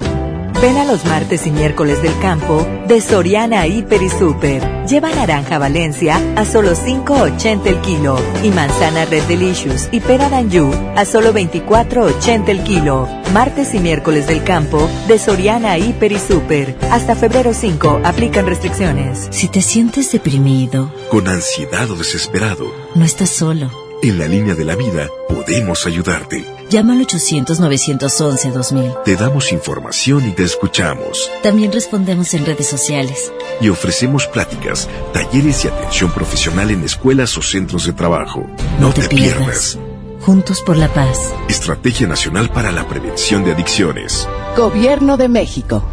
Ven 0.61 0.77
a 0.77 0.85
los 0.85 1.05
martes 1.05 1.47
y 1.47 1.51
miércoles 1.51 2.03
del 2.03 2.15
campo 2.19 2.67
de 2.87 3.01
Soriana 3.01 3.65
Hiper 3.65 3.99
y 4.03 4.09
Super. 4.09 4.85
Lleva 4.85 5.09
naranja 5.11 5.57
Valencia 5.57 6.21
a 6.35 6.45
solo 6.45 6.73
5.80 6.73 7.65
el 7.65 7.81
kilo 7.81 8.15
y 8.43 8.49
manzana 8.49 9.05
Red 9.05 9.23
Delicious 9.23 9.89
y 9.91 10.01
pera 10.01 10.29
Danju 10.29 10.71
a 10.95 11.03
solo 11.05 11.33
24.80 11.33 12.49
el 12.49 12.63
kilo. 12.63 13.07
Martes 13.33 13.73
y 13.73 13.79
miércoles 13.79 14.27
del 14.27 14.43
campo 14.43 14.87
de 15.07 15.17
Soriana 15.17 15.79
Hiper 15.79 16.11
y 16.11 16.19
Super. 16.19 16.75
Hasta 16.91 17.15
febrero 17.15 17.55
5 17.55 18.01
aplican 18.03 18.45
restricciones. 18.45 19.29
Si 19.31 19.47
te 19.47 19.63
sientes 19.63 20.11
deprimido, 20.11 20.93
Con 21.09 21.27
ansiedad 21.27 21.89
o 21.89 21.95
desesperado, 21.95 22.71
no 22.93 23.03
estás 23.03 23.31
solo. 23.31 23.71
en 24.03 24.19
la 24.19 24.27
línea 24.27 24.53
de 24.53 24.65
la 24.65 24.75
vida 24.75 25.07
podemos 25.27 25.87
ayudarte. 25.87 26.45
Llama 26.71 26.93
al 26.93 27.05
800-911-2000. 27.05 29.03
Te 29.03 29.17
damos 29.17 29.51
información 29.51 30.29
y 30.29 30.31
te 30.31 30.43
escuchamos. 30.43 31.29
También 31.43 31.69
respondemos 31.73 32.33
en 32.33 32.45
redes 32.45 32.67
sociales. 32.67 33.33
Y 33.59 33.67
ofrecemos 33.67 34.25
pláticas, 34.27 34.87
talleres 35.11 35.65
y 35.65 35.67
atención 35.67 36.13
profesional 36.13 36.71
en 36.71 36.85
escuelas 36.85 37.37
o 37.37 37.41
centros 37.41 37.85
de 37.87 37.91
trabajo. 37.91 38.47
No, 38.79 38.93
te, 38.93 39.05
pierdas. 39.09 39.77
Juntos 40.21 40.61
por 40.61 40.77
la 40.77 40.87
paz. 40.87 41.33
Estrategia 41.49 42.07
Nacional 42.07 42.49
para 42.49 42.71
la 42.71 42.87
Prevención 42.87 43.43
de 43.43 43.51
Adicciones. 43.51 44.25
Gobierno 44.55 45.17
de 45.17 45.27
México. 45.27 45.83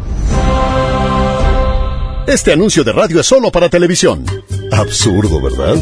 Este 2.25 2.53
anuncio 2.53 2.85
de 2.85 2.93
radio 2.93 3.19
es 3.19 3.25
solo 3.25 3.51
para 3.51 3.67
televisión. 3.67 4.23
Absurdo, 4.71 5.41
¿verdad? 5.41 5.75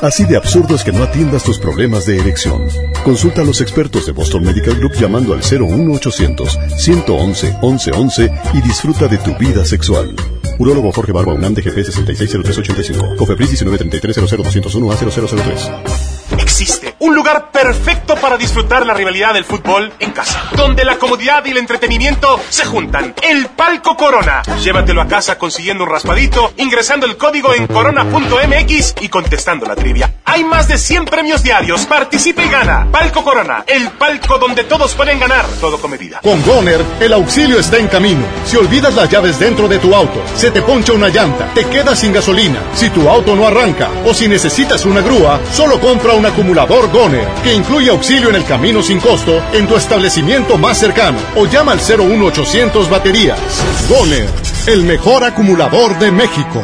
Así 0.00 0.24
de 0.24 0.36
absurdo 0.36 0.76
es 0.76 0.84
que 0.84 0.92
no 0.92 1.02
atiendas 1.02 1.42
tus 1.42 1.58
problemas 1.58 2.06
de 2.06 2.18
erección. 2.18 2.62
Consulta 3.04 3.42
a 3.42 3.44
los 3.44 3.60
expertos 3.60 4.06
de 4.06 4.12
Boston 4.12 4.44
Medical 4.44 4.76
Group 4.76 4.92
llamando 4.94 5.34
al 5.34 5.40
01800 5.40 6.58
111 6.76 7.56
1111 7.60 8.30
y 8.54 8.60
disfruta 8.60 9.08
de 9.08 9.18
tu 9.18 9.36
vida 9.36 9.64
sexual. 9.64 10.14
Urólogo 10.58 10.92
Jorge 10.92 11.10
Barba 11.10 11.34
UNAM 11.34 11.54
DGP 11.54 11.84
660385. 11.84 13.16
Cofepris 13.16 13.50
1933 13.50 14.16
00201 14.16 14.92
a 14.92 14.96
0003. 14.96 16.17
Existe 16.48 16.94
un 17.00 17.14
lugar 17.14 17.50
perfecto 17.52 18.16
para 18.16 18.38
disfrutar 18.38 18.86
la 18.86 18.94
rivalidad 18.94 19.34
del 19.34 19.44
fútbol 19.44 19.92
en 19.98 20.12
casa, 20.12 20.44
donde 20.56 20.82
la 20.82 20.96
comodidad 20.96 21.44
y 21.44 21.50
el 21.50 21.58
entretenimiento 21.58 22.40
se 22.48 22.64
juntan. 22.64 23.14
El 23.22 23.48
Palco 23.48 23.98
Corona. 23.98 24.42
Llévatelo 24.64 25.02
a 25.02 25.06
casa 25.06 25.36
consiguiendo 25.36 25.84
un 25.84 25.90
raspadito, 25.90 26.54
ingresando 26.56 27.04
el 27.04 27.18
código 27.18 27.52
en 27.52 27.66
corona.mx 27.66 28.94
y 29.02 29.08
contestando 29.10 29.66
la 29.66 29.76
trivia. 29.76 30.14
Hay 30.24 30.42
más 30.42 30.68
de 30.68 30.78
100 30.78 31.04
premios 31.04 31.42
diarios. 31.42 31.84
Participa 31.84 32.42
y 32.42 32.48
gana. 32.48 32.88
Palco 32.90 33.22
Corona, 33.22 33.64
el 33.66 33.90
palco 33.90 34.38
donde 34.38 34.64
todos 34.64 34.94
pueden 34.94 35.20
ganar, 35.20 35.44
todo 35.60 35.78
con 35.78 35.90
medida. 35.90 36.20
Con 36.22 36.42
Goner, 36.42 36.82
el 36.98 37.12
auxilio 37.12 37.58
está 37.58 37.76
en 37.76 37.88
camino. 37.88 38.24
Si 38.46 38.56
olvidas 38.56 38.94
las 38.94 39.10
llaves 39.10 39.38
dentro 39.38 39.68
de 39.68 39.78
tu 39.78 39.94
auto, 39.94 40.22
se 40.34 40.50
te 40.50 40.62
poncha 40.62 40.94
una 40.94 41.08
llanta, 41.08 41.52
te 41.54 41.66
quedas 41.66 41.98
sin 41.98 42.14
gasolina, 42.14 42.58
si 42.74 42.88
tu 42.88 43.06
auto 43.06 43.36
no 43.36 43.46
arranca 43.46 43.90
o 44.06 44.14
si 44.14 44.28
necesitas 44.28 44.86
una 44.86 45.02
grúa, 45.02 45.38
solo 45.52 45.78
compra 45.78 46.14
un 46.14 46.24
acumulador 46.38 46.92
Goner, 46.92 47.26
que 47.42 47.52
incluye 47.52 47.90
auxilio 47.90 48.28
en 48.28 48.36
el 48.36 48.44
camino 48.44 48.80
sin 48.80 49.00
costo 49.00 49.42
en 49.52 49.66
tu 49.66 49.74
establecimiento 49.74 50.56
más 50.56 50.78
cercano 50.78 51.18
o 51.36 51.46
llama 51.46 51.72
al 51.72 51.80
01800 51.80 52.88
baterías. 52.88 53.40
Goner, 53.88 54.28
el 54.68 54.84
mejor 54.84 55.24
acumulador 55.24 55.98
de 55.98 56.12
México. 56.12 56.62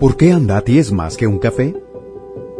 ¿Por 0.00 0.16
qué 0.16 0.32
Andati 0.32 0.80
es 0.80 0.90
más 0.90 1.16
que 1.16 1.28
un 1.28 1.38
café? 1.38 1.76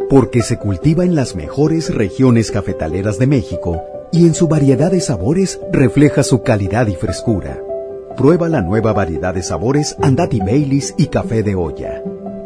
Porque 0.09 0.43
se 0.43 0.57
cultiva 0.57 1.03
en 1.03 1.13
las 1.13 1.35
mejores 1.35 1.93
regiones 1.93 2.51
cafetaleras 2.51 3.19
de 3.19 3.27
México 3.27 3.81
y 4.13 4.27
en 4.27 4.33
su 4.33 4.47
variedad 4.47 4.91
de 4.91 5.01
sabores 5.01 5.59
refleja 5.73 6.23
su 6.23 6.41
calidad 6.41 6.87
y 6.87 6.95
frescura. 6.95 7.59
Prueba 8.15 8.47
la 8.47 8.61
nueva 8.61 8.93
variedad 8.93 9.33
de 9.33 9.43
sabores 9.43 9.97
Andati 10.01 10.39
Baileys 10.39 10.95
y 10.97 11.07
café 11.07 11.43
de 11.43 11.55
olla. 11.55 12.01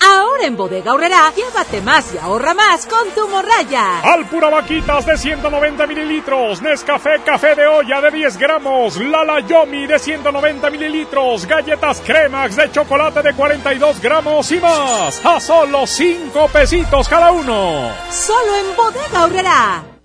Ahora 0.00 0.44
en 0.44 0.56
Bodega 0.56 0.94
Horrera, 0.94 1.32
llévate 1.34 1.80
más 1.80 2.14
y 2.14 2.18
ahorra 2.18 2.54
más 2.54 2.86
con 2.86 3.08
tu 3.10 3.28
morraya. 3.28 4.00
Alpura 4.00 4.48
Vaquitas 4.48 5.04
de 5.06 5.16
190 5.16 5.86
mililitros, 5.86 6.62
Nescafé 6.62 7.20
Café 7.24 7.54
de 7.54 7.66
olla 7.66 8.00
de 8.00 8.10
10 8.10 8.38
gramos, 8.38 8.96
Lala 8.96 9.40
Yomi 9.40 9.86
de 9.86 9.98
190 9.98 10.70
mililitros, 10.70 11.46
galletas 11.46 12.00
Cremax 12.00 12.56
de 12.56 12.70
chocolate 12.70 13.22
de 13.22 13.34
42 13.34 14.00
gramos 14.00 14.50
y 14.52 14.60
más, 14.60 15.24
a 15.24 15.40
solo 15.40 15.86
5 15.86 16.48
pesitos 16.48 17.08
cada 17.08 17.32
uno. 17.32 17.92
Solo 18.10 18.54
en 18.56 18.76
Bodega 18.76 19.24
Horrera. 19.24 19.97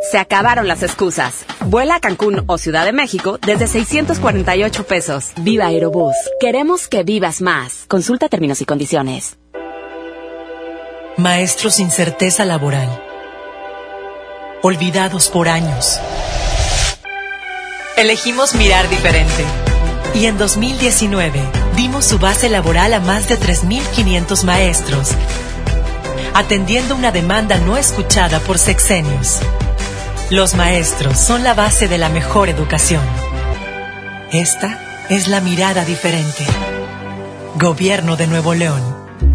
Se 0.00 0.18
acabaron 0.18 0.68
las 0.68 0.82
excusas. 0.82 1.44
Vuela 1.66 1.96
a 1.96 2.00
Cancún 2.00 2.44
o 2.46 2.58
Ciudad 2.58 2.84
de 2.84 2.92
México 2.92 3.38
desde 3.44 3.66
648 3.66 4.86
pesos. 4.86 5.32
Viva 5.36 5.66
Aerobús. 5.66 6.14
Queremos 6.40 6.88
que 6.88 7.02
vivas 7.02 7.40
más. 7.40 7.84
Consulta 7.88 8.28
términos 8.28 8.60
y 8.60 8.66
condiciones. 8.66 9.38
Maestros 11.16 11.76
sin 11.76 11.90
certeza 11.90 12.44
laboral. 12.44 12.88
Olvidados 14.62 15.28
por 15.28 15.48
años. 15.48 16.00
Elegimos 17.96 18.54
mirar 18.54 18.88
diferente. 18.88 19.44
Y 20.14 20.26
en 20.26 20.38
2019 20.38 21.40
dimos 21.76 22.04
su 22.04 22.18
base 22.18 22.48
laboral 22.48 22.94
a 22.94 23.00
más 23.00 23.28
de 23.28 23.38
3.500 23.38 24.44
maestros, 24.44 25.10
atendiendo 26.34 26.94
una 26.94 27.10
demanda 27.10 27.58
no 27.58 27.76
escuchada 27.76 28.38
por 28.40 28.58
sexenios. 28.58 29.40
Los 30.30 30.54
maestros 30.54 31.18
son 31.18 31.44
la 31.44 31.52
base 31.52 31.86
de 31.86 31.98
la 31.98 32.08
mejor 32.08 32.48
educación. 32.48 33.02
Esta 34.32 35.06
es 35.10 35.28
la 35.28 35.42
mirada 35.42 35.84
diferente. 35.84 36.46
Gobierno 37.56 38.16
de 38.16 38.26
Nuevo 38.26 38.54
León. 38.54 38.80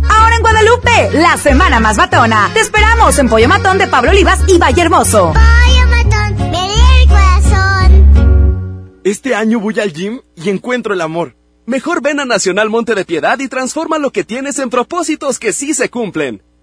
Ahora 0.10 0.36
en 0.36 0.42
Guadalupe, 0.42 1.12
la 1.14 1.38
semana 1.38 1.80
más 1.80 1.96
batona. 1.96 2.50
Te 2.56 2.62
esperamos 2.62 3.20
en 3.20 3.30
Pollo 3.30 3.48
Matón 3.48 3.78
de 3.78 3.86
Pablo 3.86 4.10
Olivas 4.10 4.40
y 4.48 4.58
Valle 4.58 4.82
Hermoso. 4.82 5.34
Pollo 5.34 5.88
Matón, 5.90 6.56
el 6.56 7.08
corazón. 7.08 9.00
Este 9.04 9.36
año 9.36 9.60
voy 9.60 9.80
al 9.80 9.94
gym 9.94 10.22
y 10.36 10.50
encuentro 10.50 10.96
el 10.96 11.02
amor. 11.02 11.36
Mejor 11.68 12.02
ven 12.02 12.20
a 12.20 12.26
Nacional 12.26 12.72
Monte 12.72 12.96
de 12.96 13.06
Piedad 13.06 13.38
y 13.38 13.48
transforma 13.48 14.00
lo 14.00 14.12
que 14.12 14.24
tienes 14.24 14.58
en 14.58 14.72
propósitos 14.72 15.38
que 15.38 15.54
sí 15.54 15.76
se 15.76 15.90
cumplen. 15.90 16.42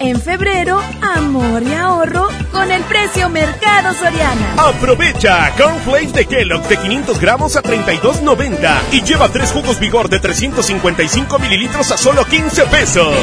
En 0.00 0.20
febrero, 0.20 0.80
amor 1.02 1.62
y 1.62 1.72
ahorro 1.74 2.28
con 2.52 2.70
el 2.70 2.82
precio 2.84 3.28
Mercado 3.28 3.92
Soriana. 3.94 4.54
Aprovecha 4.56 5.52
Cornflakes 5.56 6.12
de 6.12 6.24
Kellogg 6.26 6.62
de 6.68 6.76
500 6.76 7.20
gramos 7.20 7.56
a 7.56 7.62
32.90 7.62 8.78
y 8.92 9.02
lleva 9.02 9.28
tres 9.28 9.50
jugos 9.50 9.80
Vigor 9.80 10.08
de 10.08 10.20
355 10.20 11.38
mililitros 11.40 11.90
a 11.90 11.96
solo 11.96 12.24
15 12.24 12.66
pesos. 12.66 13.14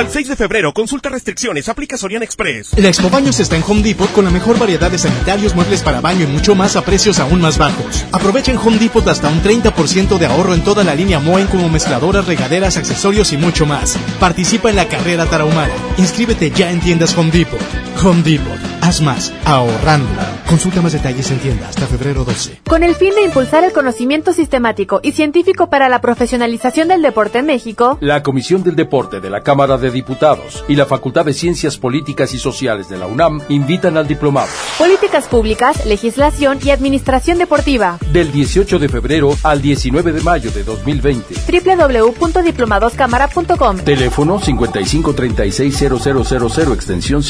Al 0.00 0.10
6 0.10 0.28
de 0.28 0.36
febrero, 0.36 0.72
consulta 0.72 1.10
restricciones, 1.10 1.68
aplica 1.68 1.98
Soriana 1.98 2.24
Express. 2.24 2.72
El 2.74 2.86
Expo 2.86 3.10
Baños 3.10 3.38
está 3.38 3.56
en 3.56 3.64
Home 3.68 3.82
Depot 3.82 4.10
con 4.12 4.24
la 4.24 4.30
mejor 4.30 4.58
variedad 4.58 4.90
de 4.90 4.96
sanitarios, 4.96 5.54
muebles 5.54 5.82
para 5.82 6.00
baño 6.00 6.22
y 6.22 6.26
mucho 6.26 6.54
más 6.54 6.74
a 6.74 6.82
precios 6.82 7.18
aún 7.18 7.42
más 7.42 7.58
bajos. 7.58 8.06
Aprovecha 8.10 8.50
en 8.50 8.56
Home 8.56 8.78
Depot 8.78 9.06
hasta 9.06 9.28
un 9.28 9.42
30% 9.42 10.16
de 10.16 10.24
ahorro 10.24 10.54
en 10.54 10.64
toda 10.64 10.84
la 10.84 10.94
línea 10.94 11.18
Moen 11.18 11.48
como 11.48 11.68
mezcladoras, 11.68 12.24
regaderas, 12.24 12.78
accesorios 12.78 13.34
y 13.34 13.36
mucho 13.36 13.66
más. 13.66 13.98
Participa 14.18 14.70
en 14.70 14.76
la 14.76 14.88
carrera 14.88 15.26
tarahumara. 15.26 15.74
Inscríbete 15.98 16.50
ya 16.50 16.70
en 16.70 16.80
tiendas 16.80 17.14
Home 17.18 17.30
Depot. 17.30 17.60
Home 18.02 18.22
Depot. 18.22 18.58
Haz 18.90 19.00
más, 19.02 19.32
ahorrando. 19.44 20.08
Consulta 20.48 20.82
más 20.82 20.92
detalles 20.92 21.30
en 21.30 21.38
tienda 21.38 21.68
hasta 21.68 21.86
febrero 21.86 22.24
12. 22.24 22.62
Con 22.68 22.82
el 22.82 22.96
fin 22.96 23.14
de 23.14 23.22
impulsar 23.22 23.62
el 23.62 23.70
conocimiento 23.70 24.32
sistemático 24.32 24.98
y 25.04 25.12
científico 25.12 25.70
para 25.70 25.88
la 25.88 26.00
profesionalización 26.00 26.88
del 26.88 27.00
deporte 27.00 27.38
en 27.38 27.46
México, 27.46 27.98
La 28.00 28.24
Comisión 28.24 28.64
del 28.64 28.74
Deporte 28.74 29.20
de 29.20 29.30
la 29.30 29.42
Cámara 29.42 29.78
de 29.78 29.92
Diputados 29.92 30.64
y 30.66 30.74
la 30.74 30.86
Facultad 30.86 31.24
de 31.24 31.34
Ciencias 31.34 31.76
Políticas 31.76 32.34
y 32.34 32.40
Sociales 32.40 32.88
de 32.88 32.98
la 32.98 33.06
UNAM 33.06 33.40
invitan 33.48 33.96
al 33.96 34.08
diplomado. 34.08 34.48
políticas 34.76 35.28
públicas, 35.28 35.86
legislación 35.86 36.58
y 36.64 36.70
administración 36.70 37.38
deportiva. 37.38 37.96
Del 38.12 38.32
18 38.32 38.80
de 38.80 38.88
febrero 38.88 39.36
al 39.44 39.62
19 39.62 40.10
de 40.10 40.20
mayo 40.22 40.50
de 40.50 40.64
2020. 40.64 41.36
www.diplomadoscámara.com 41.46 43.76
Teléfono 43.84 44.40
55360000 44.40 46.72
extensión 46.72 47.22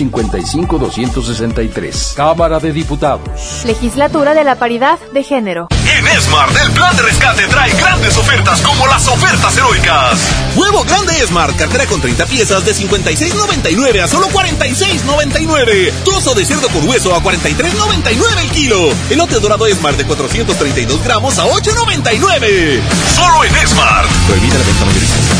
55263. 1.55 2.15
Cámara 2.15 2.59
de 2.59 2.73
Diputados. 2.73 3.65
Legislatura 3.65 4.35
de 4.35 4.45
la 4.45 4.57
Paridad 4.57 4.99
de 5.13 5.23
Género. 5.23 5.69
En 5.87 6.21
Smart, 6.21 6.57
el 6.65 6.71
plan 6.73 6.97
de 6.97 7.03
rescate 7.03 7.47
trae 7.49 7.73
grandes 7.75 8.17
ofertas 8.17 8.61
como 8.63 8.87
las 8.87 9.07
ofertas 9.09 9.57
heroicas. 9.57 10.19
Huevo 10.57 10.85
grande 10.85 11.15
Smart, 11.27 11.57
cartera 11.57 11.87
con 11.87 12.01
30 12.01 12.27
piezas 12.27 12.65
de 12.65 12.75
56.99 12.75 14.03
a 14.03 14.09
solo 14.09 14.29
46.99. 14.29 15.93
Trozo 16.05 16.35
de 16.35 16.45
cerdo 16.45 16.69
con 16.69 16.89
hueso 16.89 17.15
a 17.15 17.23
43.99 17.23 18.41
el 18.43 18.51
kilo. 18.51 18.89
Elote 19.11 19.41
dorado 19.41 19.67
Smart 19.69 19.97
de 19.97 20.05
432 20.05 21.05
gramos 21.05 21.39
a 21.39 21.45
8.99. 21.45 22.81
Solo 23.15 23.45
en 23.45 23.69
Smart. 23.69 24.09
Prohibida 24.27 24.59
la 24.59 24.65
venta 24.65 24.85
mayorista. 24.85 25.40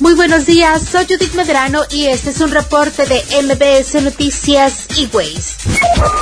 Muy 0.00 0.14
buenos 0.14 0.46
días, 0.46 0.80
soy 0.90 1.04
Judith 1.04 1.34
Medrano 1.34 1.82
y 1.90 2.06
este 2.06 2.30
es 2.30 2.40
un 2.40 2.50
reporte 2.50 3.04
de 3.04 3.22
MBS 3.42 4.02
Noticias 4.02 4.86
y 4.96 5.04
Ways. 5.14 5.56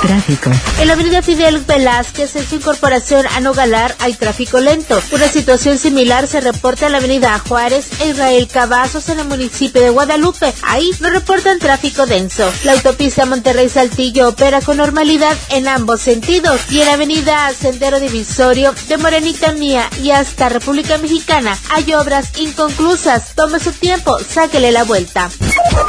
Tráfico. 0.01 0.51
En 0.81 0.87
la 0.87 0.93
avenida 0.93 1.21
Fidel 1.21 1.59
Velázquez, 1.59 2.35
en 2.35 2.45
su 2.45 2.55
incorporación 2.55 3.25
a 3.27 3.39
Nogalar, 3.39 3.95
hay 3.99 4.15
tráfico 4.15 4.59
lento. 4.59 5.01
Una 5.13 5.29
situación 5.29 5.77
similar 5.77 6.27
se 6.27 6.41
reporta 6.41 6.87
en 6.87 6.91
la 6.91 6.97
avenida 6.97 7.39
Juárez 7.39 7.87
e 8.01 8.09
Israel 8.09 8.49
Cavazos 8.51 9.07
en 9.07 9.19
el 9.19 9.27
municipio 9.29 9.81
de 9.81 9.91
Guadalupe. 9.91 10.53
Ahí 10.63 10.91
no 10.99 11.09
reportan 11.09 11.59
tráfico 11.59 12.05
denso. 12.05 12.51
La 12.65 12.73
autopista 12.73 13.25
Monterrey-Saltillo 13.25 14.27
opera 14.27 14.59
con 14.59 14.75
normalidad 14.75 15.37
en 15.51 15.69
ambos 15.69 16.01
sentidos. 16.01 16.59
Y 16.69 16.81
en 16.81 16.87
la 16.87 16.93
avenida 16.95 17.49
Sendero 17.57 18.01
Divisorio 18.01 18.75
de 18.89 18.97
Morenita 18.97 19.53
Mía 19.53 19.89
y 20.03 20.11
hasta 20.11 20.49
República 20.49 20.97
Mexicana 20.97 21.57
hay 21.69 21.93
obras 21.93 22.37
inconclusas. 22.37 23.35
Tome 23.35 23.59
su 23.61 23.68
tiempo, 23.71 24.17
sáquele 24.19 24.71
la 24.71 24.83
vuelta. 24.83 25.29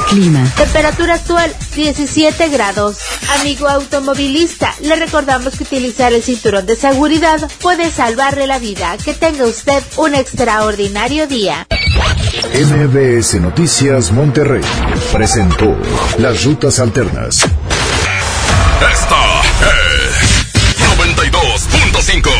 Clima. 0.09 0.51
Temperatura 0.57 1.15
actual 1.15 1.55
17 1.75 2.49
grados. 2.49 2.99
Amigo 3.41 3.69
automovilista, 3.69 4.75
le 4.83 4.97
recordamos 4.97 5.57
que 5.57 5.65
utilizar 5.65 6.13
el 6.13 6.23
cinturón 6.23 6.67
de 6.67 6.77
seguridad 6.77 7.41
puede 7.61 7.91
salvarle 7.91 8.47
la 8.47 8.59
vida. 8.59 8.97
Que 9.05 9.15
tenga 9.15 9.45
usted 9.45 9.83
un 9.97 10.15
extraordinario 10.15 11.27
día. 11.27 11.67
MBS 12.55 13.41
Noticias 13.41 14.11
Monterrey 14.13 14.63
presentó 15.13 15.77
Las 16.19 16.45
Rutas 16.45 16.79
Alternas. 16.81 17.47
Esta 18.81 19.43
es 19.63 20.47
92.5. 20.99 22.40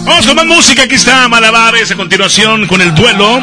Vamos 0.05 0.27
con 0.27 0.37
más 0.37 0.47
música. 0.47 0.83
Aquí 0.85 0.95
está 0.95 1.29
Malabares 1.29 1.91
a 1.91 1.97
continuación 1.97 2.67
con 2.67 2.81
el 2.81 2.95
duelo. 2.95 3.41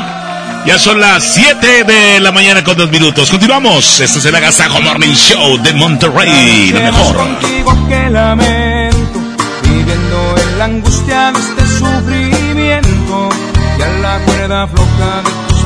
Ya 0.66 0.80
son 0.80 1.00
las 1.00 1.24
7 1.36 1.84
de 1.84 2.20
la 2.20 2.32
mañana 2.32 2.64
con 2.64 2.76
dos 2.76 2.90
minutos. 2.90 3.30
Continuamos. 3.30 4.00
Este 4.00 4.18
es 4.18 4.26
el 4.26 4.34
Agasajo 4.34 4.82
Morning 4.82 5.14
Show 5.14 5.62
de 5.62 5.74
Monterrey. 5.74 6.72
Lo 6.72 6.80
mejor. 6.80 7.16
contigo 7.16 7.70
aquel 7.70 8.14
lamento, 8.14 9.20
viviendo 9.62 10.36
en 10.42 10.58
la 10.58 10.66
angustia 10.66 11.32
de 11.34 11.40
este 11.40 11.68
sufrimiento, 11.68 13.30
y 13.78 13.82
a 13.84 13.88
la 14.00 14.18
cuerda 14.26 14.66
floja 14.68 15.22
de 15.24 15.30
tus 15.50 15.64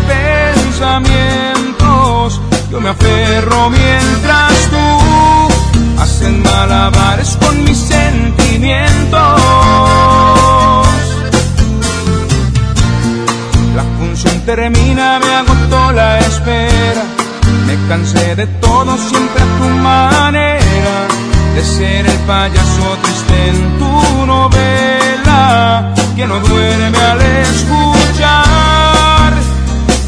pensamientos, 0.67 2.41
yo 2.69 2.81
me 2.81 2.89
aferro 2.89 3.69
mientras 3.69 4.51
tú 4.69 4.99
haces 6.01 6.33
malabares 6.43 7.37
con 7.39 7.63
mis 7.63 7.77
sentimientos. 7.77 9.39
Termina, 14.55 15.19
me 15.19 15.31
agotó 15.35 15.91
la 15.91 16.17
espera. 16.17 17.03
Me 17.67 17.75
cansé 17.87 18.35
de 18.35 18.47
todo 18.65 18.97
siempre 18.97 19.43
a 19.43 19.49
tu 19.59 19.69
manera. 19.89 20.95
De 21.53 21.63
ser 21.63 22.07
el 22.07 22.19
payaso 22.31 22.97
triste 23.03 23.49
en 23.49 23.77
tu 23.77 24.25
novela. 24.25 25.93
Que 26.15 26.25
no 26.25 26.39
duerme 26.39 26.97
al 26.97 27.21
escuchar. 27.51 29.33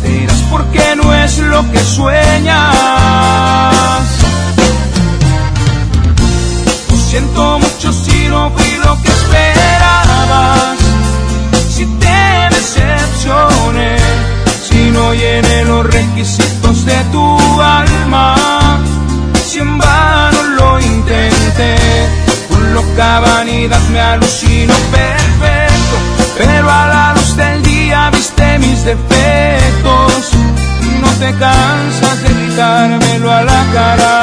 Dirás 0.03 0.43
porque 0.49 0.95
no 0.95 1.13
es 1.13 1.37
lo 1.37 1.71
que 1.71 1.79
sueñas. 1.79 2.65
Lo 6.89 6.97
siento 7.09 7.59
mucho 7.59 7.93
si 7.93 8.27
no 8.27 8.49
fui 8.55 8.71
lo 8.85 8.93
que 9.03 9.09
esperabas 9.09 10.79
si 11.75 11.85
te 11.85 12.49
si 14.63 14.91
no 14.91 15.13
llené 15.13 15.65
los 15.65 15.85
requisitos 15.85 16.85
de 16.85 17.03
tu 17.11 17.61
alma, 17.61 18.35
si 19.45 19.59
en 19.59 19.77
vano 19.77 20.43
lo 20.57 20.79
intenté, 20.79 21.75
con 22.49 22.73
loca 22.73 23.19
vanidad 23.19 23.81
me 23.91 23.99
alucino 23.99 24.73
perfecto, 24.91 25.97
pero 26.37 26.69
a 26.69 26.87
la 26.87 27.13
luz 27.15 27.35
del 27.35 27.61
día 27.63 28.09
viste 28.11 28.59
mis 28.59 28.83
defectos. 28.83 30.31
No 31.01 31.07
te 31.19 31.33
cansas 31.37 32.23
de 32.23 32.29
gritármelo 32.29 33.31
a 33.31 33.41
la 33.43 33.65
cara. 33.73 34.21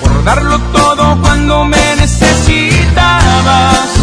Por 0.00 0.24
darlo 0.24 0.58
todo 0.72 1.20
cuando 1.22 1.64
me 1.64 1.96
necesitabas. 1.96 4.01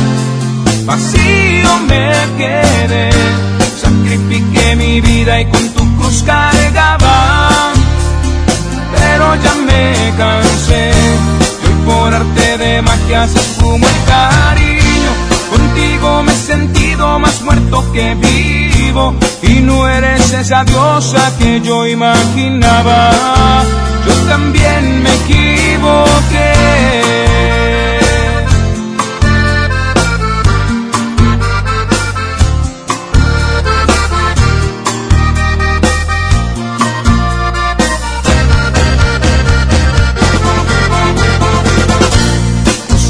Vacío 0.89 1.79
me 1.87 2.11
quedé, 2.35 3.11
sacrifiqué 3.79 4.75
mi 4.75 4.99
vida 4.99 5.39
y 5.39 5.45
con 5.45 5.69
tu 5.75 5.97
cruz 5.97 6.23
cargaba. 6.25 7.49
Pero 8.97 9.35
ya 9.35 9.53
me 9.67 10.11
cansé, 10.17 10.91
y 11.61 11.67
hoy 11.67 11.73
por 11.85 12.11
arte 12.11 12.57
de 12.57 12.81
magia 12.81 13.27
se 13.27 13.37
esfumó 13.37 13.87
el 13.87 14.03
cariño. 14.07 15.11
Contigo 15.51 16.23
me 16.23 16.31
he 16.31 16.35
sentido 16.35 17.19
más 17.19 17.39
muerto 17.43 17.85
que 17.93 18.15
vivo 18.15 19.13
y 19.43 19.59
no 19.59 19.87
eres 19.87 20.33
esa 20.33 20.63
diosa 20.63 21.37
que 21.37 21.61
yo 21.61 21.85
imaginaba. 21.85 23.11
Yo 24.07 24.13
también 24.27 25.03
me 25.03 25.13
equivoqué. 25.13 26.49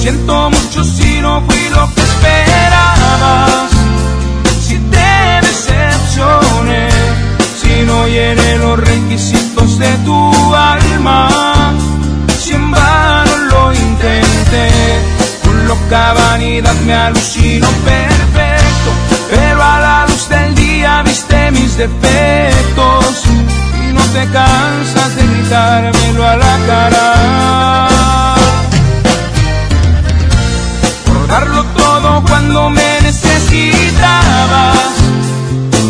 Siento 0.09 0.49
mucho 0.49 0.83
si 0.83 1.21
no 1.21 1.41
fui 1.41 1.69
lo 1.69 1.87
que 1.93 2.01
esperabas, 2.01 3.69
si 4.59 4.75
te 4.93 5.47
decepcioné, 5.47 6.89
si 7.61 7.83
no 7.85 8.07
llené 8.07 8.57
los 8.57 8.79
requisitos 8.79 9.77
de 9.77 9.91
tu 10.05 10.55
alma, 10.55 11.73
si 12.41 12.53
en 12.53 12.71
vano 12.71 13.37
lo 13.51 13.71
intenté, 13.71 14.69
con 15.43 15.67
loca 15.67 16.13
vanidad 16.13 16.75
me 16.87 16.93
alucino 16.95 17.67
perfecto, 17.85 18.89
pero 19.29 19.61
a 19.61 19.79
la 19.79 20.05
luz 20.07 20.27
del 20.27 20.55
día 20.55 21.03
viste 21.03 21.51
mis 21.51 21.77
defectos 21.77 23.25
y 23.27 23.93
no 23.93 24.01
te 24.13 24.25
cansas 24.31 25.15
de 25.15 25.27
gritármelo 25.27 26.27
a 26.27 26.35
la 26.35 26.57
cara. 26.67 28.38
Darlo 31.29 31.63
todo 31.77 32.23
cuando 32.27 32.69
me 32.69 33.01
necesitabas. 33.01 34.77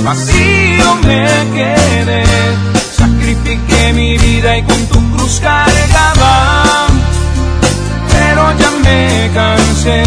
Vacío 0.04 0.96
me 1.08 1.26
quedé, 1.56 2.24
sacrifiqué 2.98 3.94
mi 3.94 4.18
vida 4.18 4.58
y 4.58 4.64
con 4.64 4.86
tu 4.88 5.00
cruz 5.12 5.40
cargaba. 5.42 6.88
Pero 8.12 8.42
ya 8.60 8.72
me 8.84 9.32
cansé, 9.34 10.04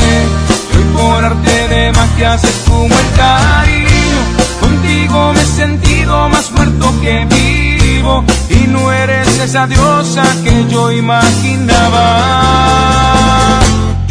y 0.72 0.76
hoy 0.76 0.84
por 0.96 1.24
arte 1.24 1.68
de 1.68 1.92
magia 1.92 2.38
se 2.38 2.48
esfumó 2.48 2.94
el 3.04 3.10
cariño. 3.16 4.20
Contigo 4.60 5.32
me 5.34 5.42
he 5.42 5.46
sentido 5.46 6.28
más 6.28 6.50
muerto 6.52 6.92
que 7.00 7.24
vivo 7.24 8.24
y 8.50 8.66
no 8.68 8.92
eres 8.92 9.28
esa 9.40 9.66
diosa 9.66 10.24
que 10.44 10.66
yo 10.68 10.92
imaginaba. 10.92 12.02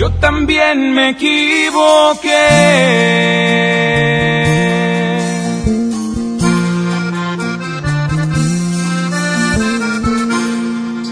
Yo 0.02 0.10
también 0.14 0.96
me 0.96 1.10
equivoqué. 1.10 2.28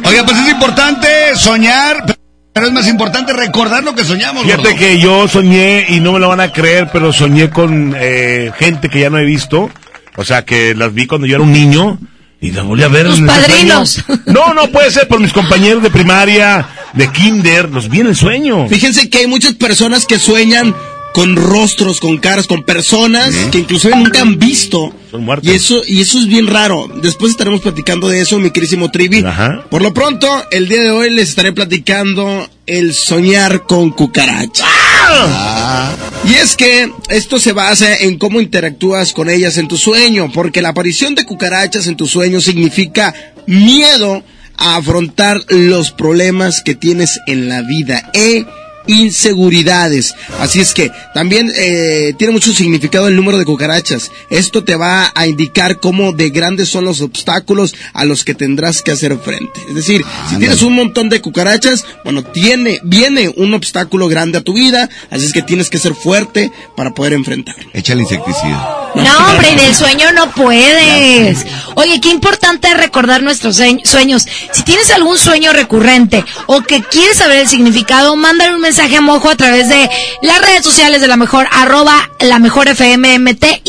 Oiga, 0.03 0.23
pues 0.25 0.39
es 0.39 0.49
importante 0.49 1.07
soñar, 1.35 2.03
pero 2.51 2.65
es 2.65 2.73
más 2.73 2.87
importante 2.87 3.31
recordar 3.31 3.83
lo 3.83 3.93
que 3.93 4.03
soñamos. 4.03 4.43
Fíjate 4.43 4.71
gordo. 4.71 4.79
que 4.79 4.97
yo 4.97 5.27
soñé, 5.27 5.85
y 5.89 5.99
no 5.99 6.13
me 6.13 6.19
lo 6.19 6.29
van 6.29 6.39
a 6.39 6.51
creer, 6.51 6.89
pero 6.91 7.13
soñé 7.13 7.51
con 7.51 7.95
eh, 7.95 8.51
gente 8.57 8.89
que 8.89 9.01
ya 9.01 9.11
no 9.11 9.19
he 9.19 9.23
visto. 9.23 9.69
O 10.15 10.23
sea, 10.23 10.45
que 10.45 10.73
las 10.73 10.91
vi 10.95 11.05
cuando 11.05 11.27
yo 11.27 11.35
era 11.35 11.43
un 11.43 11.53
niño 11.53 11.99
y 12.41 12.51
las 12.51 12.65
volví 12.65 12.81
a 12.81 12.87
ver. 12.87 13.05
Tus 13.05 13.21
padrinos. 13.21 14.03
No, 14.25 14.55
no 14.55 14.67
puede 14.67 14.89
ser 14.89 15.07
por 15.07 15.19
mis 15.19 15.33
compañeros 15.33 15.83
de 15.83 15.91
primaria, 15.91 16.67
de 16.93 17.11
kinder, 17.11 17.69
los 17.69 17.89
vi 17.89 18.01
en 18.01 18.07
el 18.07 18.15
sueño. 18.15 18.67
Fíjense 18.67 19.09
que 19.09 19.19
hay 19.19 19.27
muchas 19.27 19.55
personas 19.55 20.05
que 20.05 20.19
sueñan 20.19 20.75
con 21.13 21.35
rostros, 21.35 21.99
con 21.99 22.17
caras, 22.17 22.47
con 22.47 22.63
personas 22.63 23.33
que 23.51 23.59
inclusive 23.59 23.95
nunca 23.95 24.21
han 24.21 24.37
visto. 24.37 24.93
Son 25.11 25.23
muertos. 25.23 25.51
Y 25.51 25.55
eso, 25.55 25.81
y 25.87 26.01
eso 26.01 26.19
es 26.19 26.27
bien 26.27 26.47
raro. 26.47 26.87
Después 27.01 27.31
estaremos 27.31 27.61
platicando 27.61 28.07
de 28.07 28.21
eso, 28.21 28.39
mi 28.39 28.51
querísimo 28.51 28.91
Trivi. 28.91 29.23
Por 29.69 29.81
lo 29.81 29.93
pronto, 29.93 30.27
el 30.51 30.69
día 30.69 30.81
de 30.81 30.91
hoy 30.91 31.09
les 31.09 31.29
estaré 31.29 31.51
platicando 31.51 32.47
el 32.67 32.93
soñar 32.93 33.63
con 33.63 33.89
cucarachas. 33.91 34.67
¡Ah! 34.67 35.95
Y 36.25 36.35
es 36.35 36.55
que 36.55 36.91
esto 37.09 37.39
se 37.39 37.53
basa 37.53 37.95
en 37.95 38.17
cómo 38.19 38.39
interactúas 38.39 39.13
con 39.13 39.29
ellas 39.29 39.57
en 39.57 39.67
tu 39.67 39.77
sueño, 39.77 40.31
porque 40.31 40.61
la 40.61 40.69
aparición 40.69 41.15
de 41.15 41.25
cucarachas 41.25 41.87
en 41.87 41.97
tu 41.97 42.07
sueño 42.07 42.39
significa 42.39 43.13
miedo 43.47 44.23
a 44.59 44.75
afrontar 44.75 45.41
los 45.49 45.91
problemas 45.91 46.61
que 46.61 46.75
tienes 46.75 47.19
en 47.25 47.47
la 47.47 47.61
vida 47.61 48.09
e 48.13 48.45
inseguridades. 48.89 50.13
Así 50.39 50.59
es 50.59 50.73
que 50.73 50.91
también 51.13 51.51
eh, 51.55 52.13
tiene 52.17 52.33
mucho 52.33 52.53
significado 52.53 53.07
el 53.07 53.15
número 53.15 53.37
de 53.37 53.45
cucarachas. 53.45 54.11
Esto 54.29 54.63
te 54.63 54.75
va 54.75 55.11
a 55.13 55.27
indicar 55.27 55.79
cómo 55.79 56.11
de 56.13 56.29
grandes 56.29 56.69
son 56.69 56.85
los 56.85 57.01
obstáculos 57.01 57.75
a 57.93 58.05
los 58.05 58.23
que 58.23 58.33
tendrás 58.33 58.81
que 58.81 58.91
hacer 58.91 59.17
frente. 59.19 59.59
Es 59.69 59.75
decir, 59.75 60.03
si 60.29 60.37
tienes 60.37 60.61
un 60.61 60.75
montón 60.75 61.09
de 61.09 61.21
cucarachas, 61.21 61.85
bueno, 62.03 62.23
tiene, 62.23 62.79
viene 62.83 63.31
un 63.35 63.53
obstáculo 63.53 64.07
grande 64.07 64.37
a 64.39 64.41
tu 64.41 64.53
vida, 64.53 64.89
así 65.11 65.25
es 65.25 65.33
que 65.33 65.41
tienes 65.41 65.69
que 65.69 65.77
ser 65.79 65.93
fuerte 65.93 66.51
para 66.75 66.91
poder 66.93 67.13
enfrentarlo. 67.13 67.69
Échale 67.73 68.01
insecticida. 68.01 68.75
No, 68.95 69.17
hombre, 69.29 69.51
en 69.51 69.59
el 69.59 69.75
sueño 69.75 70.11
no 70.13 70.31
puedes. 70.31 71.45
Oye, 71.75 72.01
qué 72.01 72.09
importante 72.09 72.69
es 72.69 72.77
recordar 72.77 73.21
nuestros 73.21 73.59
sueñ- 73.59 73.85
sueños. 73.85 74.25
Si 74.51 74.63
tienes 74.63 74.89
algún 74.91 75.17
sueño 75.17 75.53
recurrente 75.53 76.25
o 76.47 76.61
que 76.61 76.81
quieres 76.83 77.17
saber 77.17 77.39
el 77.39 77.47
significado, 77.47 78.15
mándale 78.15 78.55
un 78.55 78.61
mensaje 78.61 78.78
a 78.81 79.01
Mojo 79.01 79.29
a 79.29 79.35
través 79.35 79.67
de 79.67 79.89
las 80.21 80.41
redes 80.41 80.63
sociales 80.63 81.01
de 81.01 81.07
la 81.07 81.17
mejor, 81.17 81.47
arroba 81.51 82.09
la 82.19 82.39
mejor 82.39 82.67
FMMTY. 82.69 83.61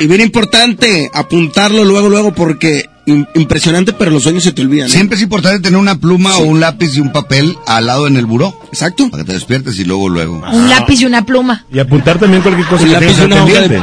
Y 0.00 0.06
bien 0.06 0.20
importante 0.20 1.10
apuntarlo 1.12 1.84
luego, 1.84 2.08
luego, 2.08 2.32
porque 2.34 2.88
im- 3.06 3.26
impresionante, 3.34 3.92
pero 3.92 4.10
los 4.12 4.22
sueños 4.22 4.44
se 4.44 4.52
te 4.52 4.62
olvidan. 4.62 4.88
¿eh? 4.88 4.90
Siempre 4.92 5.16
es 5.16 5.22
importante 5.22 5.60
tener 5.60 5.78
una 5.78 5.96
pluma 5.96 6.36
o 6.36 6.42
un 6.44 6.60
lápiz 6.60 6.96
y 6.96 7.00
un 7.00 7.12
papel 7.12 7.56
al 7.66 7.86
lado 7.86 8.06
en 8.06 8.16
el 8.16 8.26
buró. 8.26 8.58
Exacto. 8.72 9.10
Para 9.10 9.22
que 9.24 9.28
te 9.28 9.32
despiertes 9.34 9.78
y 9.78 9.84
luego, 9.84 10.08
luego. 10.08 10.42
Un 10.52 10.68
lápiz 10.68 11.00
y 11.00 11.06
una 11.06 11.24
pluma. 11.24 11.64
Y 11.72 11.78
apuntar 11.80 12.18
también 12.18 12.42
cualquier 12.42 12.66
cosa 12.68 12.84
Un 12.84 12.88
que 12.90 12.94
lápiz 13.00 13.18
y 13.20 13.24
una 13.24 13.44
hoja 13.44 13.60
de-. 13.68 13.82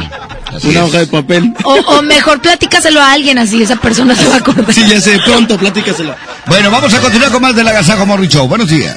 Una 0.64 0.84
hoja 0.84 0.98
de 0.98 1.06
papel. 1.06 1.52
O, 1.64 1.74
o 1.74 2.02
mejor 2.02 2.40
platícaselo 2.42 3.00
a 3.00 3.12
alguien 3.12 3.38
así, 3.38 3.62
esa 3.62 3.76
persona 3.76 4.14
se 4.16 4.26
va 4.26 4.34
a 4.34 4.38
acordar. 4.38 4.72
Sí, 4.72 4.82
ya 4.88 5.00
sé, 5.00 5.18
pronto, 5.24 5.56
platícaselo. 5.58 6.14
Bueno, 6.46 6.70
vamos 6.70 6.92
a 6.94 7.00
continuar 7.00 7.30
con 7.30 7.40
más 7.42 7.54
del 7.56 7.68
Agasajo 7.68 8.04
Morning 8.06 8.28
Show. 8.28 8.46
Buenos 8.48 8.68
días. 8.68 8.96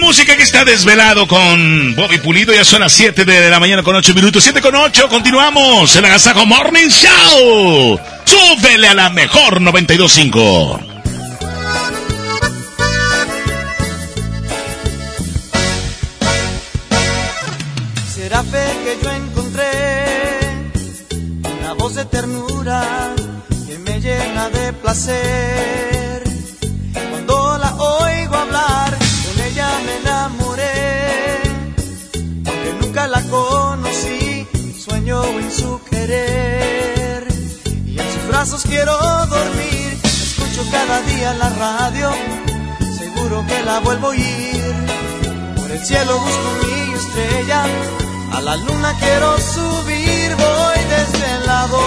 Música 0.00 0.36
que 0.36 0.42
está 0.42 0.64
desvelado 0.64 1.26
con 1.26 1.94
Bobby 1.94 2.18
Pulido. 2.18 2.54
Ya 2.54 2.64
son 2.64 2.80
las 2.80 2.92
7 2.92 3.24
de 3.24 3.50
la 3.50 3.60
mañana 3.60 3.82
con 3.82 3.94
8 3.94 4.14
minutos. 4.14 4.42
7 4.42 4.60
con 4.60 4.74
8. 4.74 5.08
Continuamos 5.08 5.94
en 5.96 6.04
Agasajo 6.04 6.46
Morning 6.46 6.88
Show. 6.88 8.00
Súbele 8.24 8.88
a 8.88 8.94
la 8.94 9.10
mejor 9.10 9.60
92.5. 9.60 10.80
Será 18.14 18.42
fe 18.42 18.66
que 18.84 18.98
yo 19.02 19.10
encontré 19.10 19.70
una 21.60 21.72
voz 21.74 21.94
de 21.94 22.04
ternura 22.04 23.14
que 23.66 23.78
me 23.78 24.00
llena 24.00 24.48
de 24.50 24.72
placer. 24.74 25.97
Querer. 35.98 37.28
Y 37.86 37.98
en 37.98 38.12
sus 38.12 38.28
brazos 38.28 38.62
quiero 38.62 38.96
dormir. 39.26 39.98
Escucho 40.04 40.62
cada 40.70 41.02
día 41.02 41.34
la 41.34 41.50
radio, 41.50 42.10
seguro 42.98 43.44
que 43.46 43.62
la 43.64 43.80
vuelvo 43.80 44.08
a 44.08 44.10
oír. 44.10 44.74
Por 45.56 45.70
el 45.70 45.84
cielo 45.84 46.18
busco 46.18 46.48
mi 46.62 46.94
estrella, 47.00 47.62
a 48.36 48.40
la 48.40 48.56
luna 48.56 48.94
quiero 49.00 49.38
subir, 49.38 50.28
voy 50.44 50.80
desde 50.96 51.26
el 51.36 51.46
lado. 51.46 51.78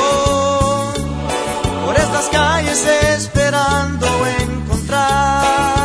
Por 1.85 1.95
estas 1.95 2.27
calles 2.29 2.85
esperando 3.17 4.07
encontrar 4.39 5.80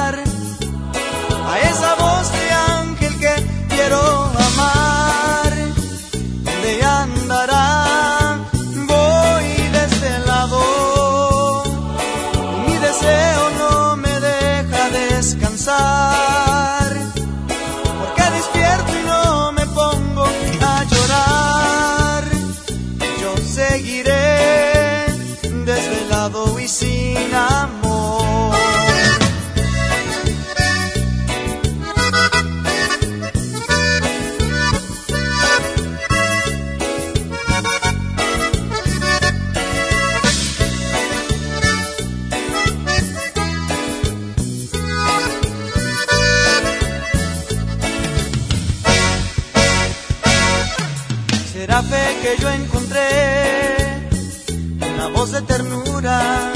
de 55.36 55.42
ternura 55.42 56.52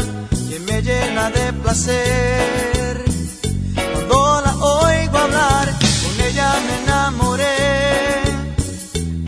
que 0.49 0.59
me 0.61 0.81
llena 0.81 1.31
de 1.31 1.53
placer. 1.53 3.05
Cuando 3.93 4.43
la 4.45 4.55
oigo 4.57 5.19
hablar, 5.19 5.69
con 6.03 6.27
ella 6.27 6.49
me 6.67 6.75
enamoré. 6.85 7.57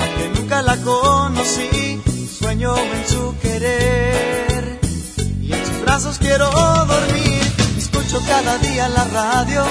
Aunque 0.00 0.24
nunca 0.36 0.62
la 0.62 0.76
conocí, 0.78 2.00
sueño 2.38 2.74
en 2.76 3.08
su 3.12 3.34
querer. 3.42 4.80
Y 5.42 5.52
en 5.52 5.66
sus 5.66 5.80
brazos 5.82 6.18
quiero 6.18 6.48
dormir. 6.94 7.42
Escucho 7.76 8.22
cada 8.26 8.56
día 8.58 8.88
la 8.88 9.04
radio, 9.04 9.64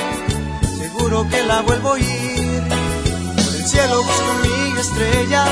seguro 0.78 1.28
que 1.28 1.44
la 1.44 1.62
vuelvo 1.62 1.90
a 1.90 1.94
oír. 1.94 2.64
Por 3.46 3.56
el 3.56 3.66
cielo 3.66 4.04
busco 4.04 4.32
mi 4.44 4.80
estrella, 4.80 5.44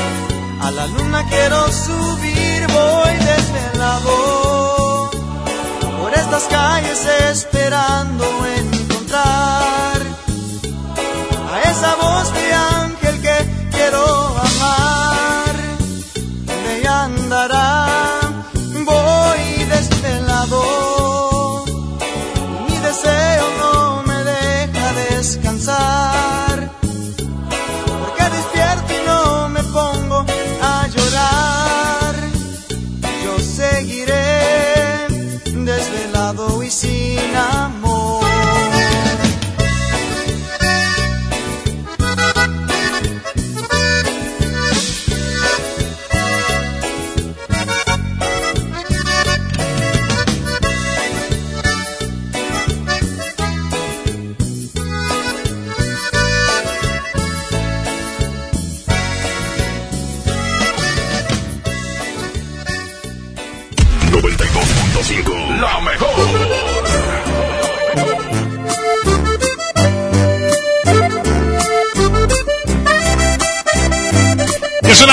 a 0.61 0.71
la 0.71 0.85
luna 0.87 1.25
quiero 1.29 1.71
subir, 1.71 2.58
voy 2.79 3.13
desvelado. 3.31 4.15
Por 5.99 6.13
estas 6.13 6.43
calles 6.43 6.99
esperando 7.31 8.25
encontrar 8.57 9.97
a 11.53 11.55
esa 11.71 11.95
voz 11.95 12.33
de 12.33 12.53
ángel 12.53 13.21
que 13.21 13.37
quiero 13.71 14.38
ीना 36.69 37.78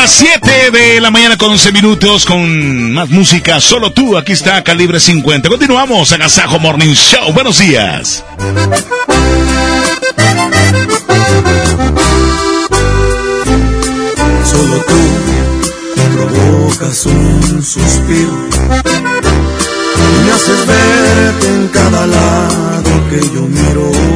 las 0.06 0.12
7 0.12 0.70
de 0.70 1.00
la 1.00 1.10
mañana 1.10 1.36
con 1.36 1.50
11 1.50 1.72
minutos 1.72 2.24
con 2.24 2.92
más 2.92 3.08
música. 3.08 3.60
Solo 3.60 3.90
tú, 3.92 4.16
aquí 4.16 4.30
está 4.34 4.62
Calibre 4.62 5.00
50. 5.00 5.48
Continuamos, 5.48 6.12
Agasajo 6.12 6.60
Morning 6.60 6.94
Show. 6.94 7.32
Buenos 7.32 7.58
días. 7.58 8.22
Solo 14.44 14.84
tú 14.86 14.94
provocas 16.14 17.06
un 17.06 17.64
suspiro 17.64 18.48
y 19.96 20.24
me 20.24 20.30
haces 20.30 20.66
verte 20.68 21.48
en 21.48 21.68
cada 21.68 22.06
lado 22.06 23.08
que 23.10 23.20
yo 23.34 23.42
miro. 23.42 24.15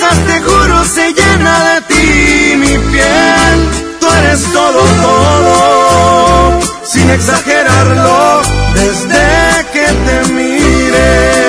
exagerarlo, 7.13 8.41
desde 8.73 9.65
que 9.73 9.85
te 10.05 10.33
miré. 10.33 11.41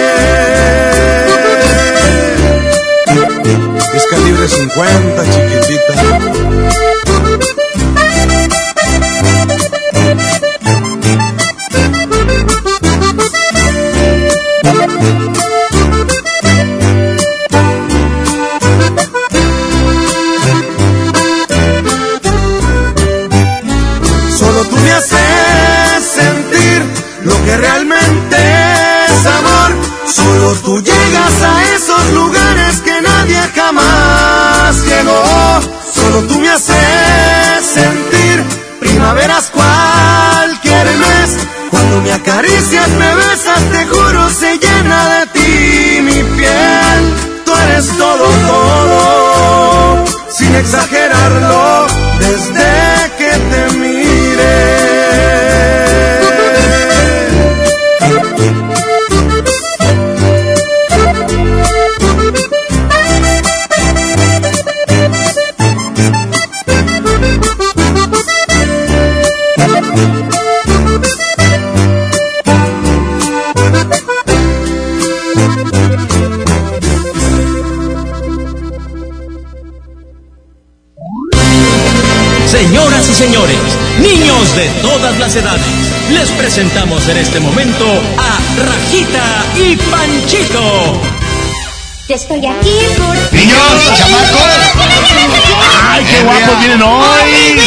Es 3.95 4.07
calibre 4.07 4.49
50, 4.49 5.25
chiquitita. 5.25 5.62
Cuando 42.43 42.92
presentamos 87.05 87.09
en 87.09 87.17
este 87.19 87.41
momento 87.41 87.85
a 88.19 88.39
Rajita 88.65 89.45
y 89.57 89.77
Panchito. 89.77 91.01
Yo 92.09 92.15
estoy 92.17 92.47
aquí 92.47 92.71
por... 92.99 93.33
Niños, 93.33 93.59
chamacos. 93.97 94.41
¡Ay, 95.89 96.05
qué 96.11 96.23
guapos 96.23 96.59
vienen 96.61 96.83
hoy! 96.83 97.61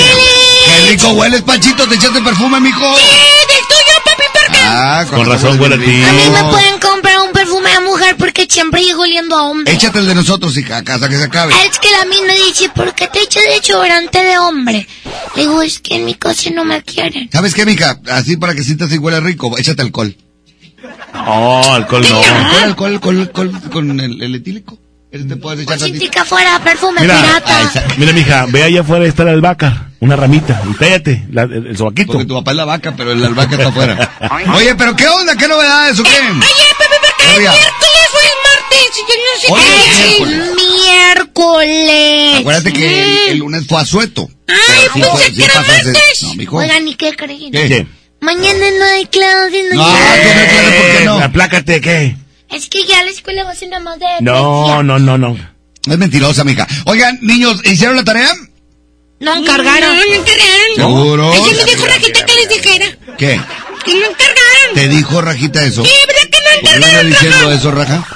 Qué 0.65 0.91
rico 0.91 1.09
hueles, 1.09 1.41
Panchito. 1.41 1.87
¿Te 1.87 1.95
echaste 1.95 2.21
perfume, 2.21 2.59
mijo? 2.59 2.79
del 2.85 3.67
tuyo, 3.67 3.95
papi, 4.05 4.23
porque 4.33 4.57
Ah, 4.67 5.05
Con 5.09 5.25
razón 5.25 5.59
huele 5.59 5.75
a 5.75 5.77
ti. 5.79 6.03
a 6.03 6.11
mí 6.13 6.29
me 6.31 6.43
pueden 6.51 6.79
comprar 6.79 7.19
un 7.21 7.31
perfume 7.31 7.69
de 7.71 7.79
mujer 7.81 8.15
porque 8.17 8.47
siempre 8.49 8.83
llego 8.83 9.03
oliendo 9.03 9.35
a 9.37 9.43
hombre. 9.43 9.73
Échate 9.73 9.99
el 9.99 10.07
de 10.07 10.15
nosotros, 10.15 10.55
hija, 10.57 10.77
hasta 10.85 11.09
que 11.09 11.17
se 11.17 11.23
acabe. 11.23 11.53
Es 11.65 11.79
que 11.79 11.89
la 11.91 12.05
misma 12.05 12.33
dice, 12.33 12.69
¿por 12.69 12.93
qué 12.93 13.07
te 13.07 13.19
echas 13.21 13.43
desodorante 13.45 14.21
de 14.23 14.37
hombre? 14.37 14.87
Le 15.35 15.41
digo, 15.41 15.61
es 15.61 15.79
que 15.79 15.95
en 15.95 16.05
mi 16.05 16.13
casa 16.15 16.49
no 16.51 16.63
me 16.65 16.81
quieren. 16.83 17.29
¿Sabes 17.31 17.53
qué, 17.53 17.65
mija? 17.65 17.99
Así 18.11 18.37
para 18.37 18.53
que 18.55 18.63
sientas 18.63 18.91
y 18.93 18.97
huele 18.97 19.19
rico, 19.19 19.57
échate 19.57 19.81
alcohol. 19.81 20.15
No, 21.13 21.73
alcohol 21.73 22.05
no. 22.09 22.19
Alcohol, 22.19 22.63
alcohol, 22.93 23.19
alcohol, 23.19 23.19
alcohol 23.55 23.69
con 23.71 23.99
el, 23.99 24.21
el 24.21 24.35
etílico. 24.35 24.77
Te 25.11 25.37
puedes 25.37 25.61
echar 25.61 25.77
tantito. 25.79 25.97
Chitica 25.99 26.25
fuera, 26.25 26.59
perfume 26.59 26.99
Mira, 26.99 27.21
pirata. 27.21 27.71
mira, 27.97 28.11
mija, 28.11 28.45
ve 28.47 28.63
allá 28.63 28.81
afuera 28.81 29.05
está 29.05 29.23
la 29.23 29.31
albahaca, 29.31 29.91
una 30.01 30.17
ramita, 30.17 30.61
y 30.69 30.73
cállate, 30.73 31.25
la- 31.31 31.43
el, 31.43 31.67
el 31.67 31.77
sobaquito. 31.77 32.11
Porque 32.11 32.25
tu 32.25 32.33
papá 32.33 32.51
es 32.51 32.57
la 32.57 32.65
vaca, 32.65 32.93
pero 32.97 33.13
el 33.13 33.23
albahaca 33.23 33.55
está 33.55 33.69
afuera. 33.69 34.11
Oye, 34.55 34.75
pero 34.75 34.93
¿qué 34.93 35.07
onda? 35.07 35.37
¿Qué 35.37 35.47
novedades 35.47 35.97
o 35.99 36.03
qué? 36.03 36.09
Oye, 36.09 36.29
Pepe, 36.77 36.95
¿por 37.01 37.17
qué 37.17 37.31
el 37.31 37.37
Oiga. 37.37 37.53
Hoy 39.49 39.61
qué 39.61 40.17
es 40.17 40.21
es. 40.21 40.55
Miércoles. 40.55 42.39
Acuérdate 42.39 42.73
que 42.73 43.01
el, 43.03 43.17
el 43.31 43.37
lunes 43.39 43.65
fue 43.67 43.79
asueto. 43.81 44.29
Ay, 44.47 44.57
Pero 44.93 44.93
sí 44.93 44.99
pensé 45.01 45.09
fue- 45.11 45.25
que 45.29 45.35
sí 45.35 45.43
era 45.43 45.61
martes. 45.61 46.23
No, 46.23 46.33
mijo. 46.35 46.57
Oigan, 46.57 46.87
¿y 46.87 46.95
qué 46.95 47.15
creen? 47.15 47.51
¿Qué? 47.51 47.87
Mañana 48.21 48.65
no 48.79 48.85
hay 48.85 49.05
clases, 49.05 49.65
no, 49.71 49.75
No, 49.75 49.85
hay 49.85 49.93
no 49.93 50.09
hay 50.39 50.47
clases, 50.47 50.81
¿por 50.81 50.97
qué 50.97 51.05
no? 51.05 51.19
Aplácate, 51.19 51.81
¿qué? 51.81 52.15
Es 52.49 52.69
que 52.69 52.85
ya 52.85 53.03
la 53.03 53.11
escuela 53.11 53.43
va 53.43 53.51
a 53.51 53.55
ser 53.55 53.69
nada 53.69 53.83
más 53.83 53.99
de... 53.99 54.05
No, 54.21 54.81
no, 54.83 54.97
no, 54.99 55.17
no. 55.17 55.35
Es 55.87 55.97
mentirosa, 55.97 56.43
mija. 56.43 56.67
Oigan, 56.85 57.19
niños, 57.21 57.61
¿hicieron 57.65 57.95
la 57.97 58.03
tarea? 58.03 58.29
No 59.19 59.35
encargaron. 59.35 59.95
No, 59.95 60.05
no 60.05 60.13
encargaron 60.13 60.75
¿Seguro? 60.75 61.33
Así 61.33 61.55
me 61.55 61.63
dijo 61.65 61.85
Rajita 61.85 62.25
que 62.25 62.33
les 62.35 62.49
dijera. 62.49 62.97
¿Qué? 63.17 63.41
Que 63.85 63.93
no 63.93 64.05
encargaron. 64.07 64.73
¿Te 64.75 64.87
dijo 64.87 65.21
Rajita 65.21 65.63
eso? 65.63 65.85
Sí, 65.85 65.91
¿verdad 66.07 66.21
que 66.31 66.37
no 66.39 66.61
¿Por 66.61 66.69
qué 66.73 66.79
no 66.79 66.85
encargaron, 66.87 67.11
está 67.11 67.25
diciendo 67.25 67.51
eso, 67.51 67.71
Raja? 67.71 68.07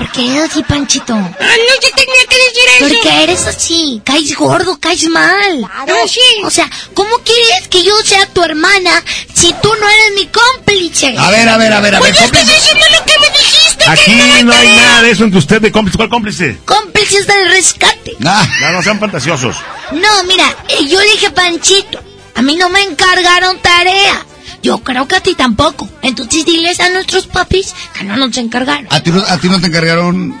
¿Por 0.00 0.12
qué 0.12 0.26
eres 0.34 0.50
así, 0.50 0.62
Panchito? 0.62 1.12
Ah, 1.12 1.28
no 1.38 1.74
se 1.82 1.90
tenía 1.92 2.24
que 2.28 2.36
decir 2.36 2.62
eso. 2.78 2.88
Porque 2.88 3.22
eres 3.22 3.46
así, 3.46 4.00
caes 4.02 4.34
gordo, 4.34 4.78
caes 4.80 5.04
mal. 5.10 5.62
Ah, 5.70 5.84
sí. 6.08 6.20
O 6.42 6.50
sea, 6.50 6.70
¿cómo 6.94 7.18
quieres 7.18 7.68
que 7.68 7.82
yo 7.84 7.94
sea 8.02 8.24
tu 8.26 8.42
hermana 8.42 9.04
si 9.34 9.52
tú 9.62 9.68
no 9.78 9.88
eres 9.88 10.12
mi 10.14 10.26
cómplice? 10.28 11.14
A 11.18 11.30
ver, 11.30 11.46
a 11.48 11.58
ver, 11.58 11.72
a 11.74 11.80
ver, 11.80 11.94
a 11.96 12.00
ver, 12.00 12.00
Pues 12.00 12.12
estás 12.12 12.30
cómplice. 12.30 12.54
diciendo 12.54 12.84
lo 12.98 13.04
que 13.04 13.18
me 13.20 13.26
dijiste. 13.38 13.84
Aquí 13.90 14.14
no 14.14 14.54
hay 14.54 14.68
nada 14.68 15.02
de 15.02 15.10
eso 15.10 15.24
entre 15.24 15.38
usted 15.38 15.60
de 15.60 15.70
cómplice. 15.70 15.98
¿Cuál 15.98 16.08
cómplice? 16.08 16.58
Cómplices 16.64 17.26
del 17.26 17.50
rescate. 17.50 18.16
Ah, 18.24 18.48
No, 18.62 18.72
no 18.72 18.82
sean 18.82 18.98
fantasiosos. 18.98 19.56
No, 19.92 20.24
mira, 20.24 20.56
eh, 20.68 20.86
yo 20.86 20.98
dije 21.00 21.30
Panchito. 21.30 22.02
A 22.36 22.42
mí 22.42 22.56
no 22.56 22.70
me 22.70 22.82
encargaron 22.84 23.58
tarea. 23.60 24.24
Yo 24.62 24.78
creo 24.78 25.08
que 25.08 25.16
a 25.16 25.20
ti 25.20 25.34
tampoco. 25.34 25.88
Entonces 26.02 26.44
diles 26.44 26.80
a 26.80 26.88
nuestros 26.90 27.26
papis 27.26 27.74
que 27.96 28.04
no 28.04 28.16
nos 28.16 28.36
encargaron. 28.36 28.86
¿a 28.90 29.00
ti, 29.02 29.10
no- 29.10 29.24
¿A 29.26 29.38
ti 29.38 29.48
no 29.48 29.60
te 29.60 29.68
encargaron, 29.68 30.38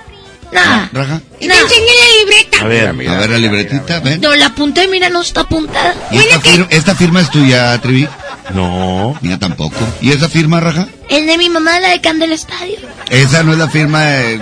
Nada. 0.52 0.90
Raja? 0.92 1.20
Te 1.38 1.44
enseñé 1.46 1.60
la 1.62 2.18
libreta. 2.24 2.58
A 2.60 2.64
ver, 2.64 2.88
A 2.88 2.92
ver 2.92 3.30
la 3.30 3.38
libretita, 3.38 4.00
ven. 4.00 4.20
No 4.20 4.34
la 4.34 4.46
apunté, 4.46 4.88
mira, 4.88 5.08
no 5.08 5.22
está 5.22 5.42
apuntada. 5.42 5.94
¿Y 6.10 6.18
esta, 6.18 6.40
fir- 6.40 6.66
esta 6.70 6.94
firma 6.96 7.20
es 7.20 7.30
tuya, 7.30 7.80
Trivi? 7.80 8.08
No. 8.52 9.16
Mía 9.22 9.38
tampoco. 9.38 9.76
¿Y 10.00 10.10
esa 10.10 10.28
firma, 10.28 10.58
Raja? 10.58 10.88
Es 11.08 11.24
de 11.24 11.38
mi 11.38 11.48
mamá, 11.48 11.78
la 11.78 11.90
de 11.90 12.00
Candel 12.00 12.32
Estadio. 12.32 12.78
Esa 13.10 13.44
no 13.44 13.52
es 13.52 13.58
la 13.58 13.68
firma 13.68 14.02
de... 14.02 14.40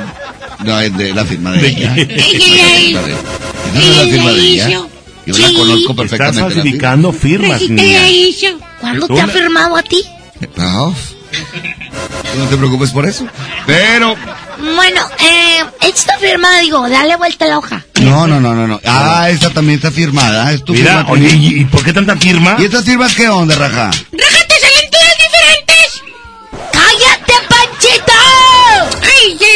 No, 0.64 0.80
es 0.80 0.96
de 0.96 1.12
la 1.12 1.24
firma 1.26 1.52
de 1.52 1.68
ella. 1.68 1.94
Ella 1.96 3.00
la. 3.00 3.00
Esa 3.00 3.10
no 3.74 3.80
es 3.80 3.96
la 3.96 4.02
Ella 4.02 4.12
firma 4.12 4.32
de 4.32 4.40
ella. 4.40 4.80
Yo 5.32 5.38
la 5.38 5.58
conozco 5.58 5.92
Estás 5.92 5.96
perfectamente. 5.96 6.40
la 6.40 6.46
falsificando 6.50 7.12
firmas, 7.12 7.60
niña. 7.68 8.00
¿Cuándo 8.80 9.06
te 9.08 9.20
ha 9.20 9.26
firmado 9.28 9.76
a 9.76 9.82
ti? 9.82 10.02
No, 10.56 10.94
no 12.38 12.44
te 12.48 12.56
preocupes 12.56 12.90
por 12.90 13.06
eso. 13.06 13.26
Pero... 13.66 14.16
Bueno, 14.74 15.00
eh, 15.20 15.64
esta 15.82 16.18
firma, 16.18 16.58
digo, 16.60 16.88
dale 16.88 17.14
vuelta 17.16 17.44
a 17.44 17.48
la 17.48 17.58
hoja. 17.58 17.84
No, 18.00 18.26
no, 18.26 18.40
no, 18.40 18.54
no, 18.54 18.66
no. 18.66 18.80
Ah, 18.84 19.28
esta 19.30 19.50
también 19.50 19.76
está 19.76 19.92
firmada. 19.92 20.52
Es 20.52 20.64
tu 20.64 20.72
Mira, 20.72 20.98
firma. 20.98 21.12
oye, 21.12 21.28
Trivi. 21.28 21.60
¿y, 21.60 21.64
por 21.66 21.84
qué 21.84 21.92
tanta 21.92 22.16
firma? 22.16 22.56
¿Y 22.58 22.64
estas 22.64 22.84
firmas 22.84 23.14
qué 23.14 23.28
onda, 23.28 23.54
Raja? 23.54 23.90
Raja, 24.12 24.44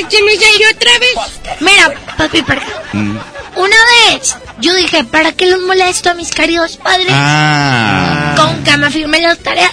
se 0.08 0.22
me 0.22 0.36
salió 0.36 0.70
otra 0.74 0.92
vez. 0.98 1.60
Mira, 1.60 1.94
papi, 2.16 2.42
perdón. 2.42 2.68
Mm. 2.92 3.18
Una 3.56 3.76
vez, 4.10 4.36
yo 4.60 4.74
dije, 4.74 5.04
¿para 5.04 5.32
qué 5.32 5.46
los 5.46 5.60
molesto 5.60 6.10
a 6.10 6.14
mis 6.14 6.30
queridos 6.30 6.76
padres? 6.78 7.08
Ah. 7.10 8.34
Con 8.36 8.64
que 8.64 8.76
me 8.76 8.90
firmen 8.90 9.22
las 9.22 9.38
tareas. 9.38 9.72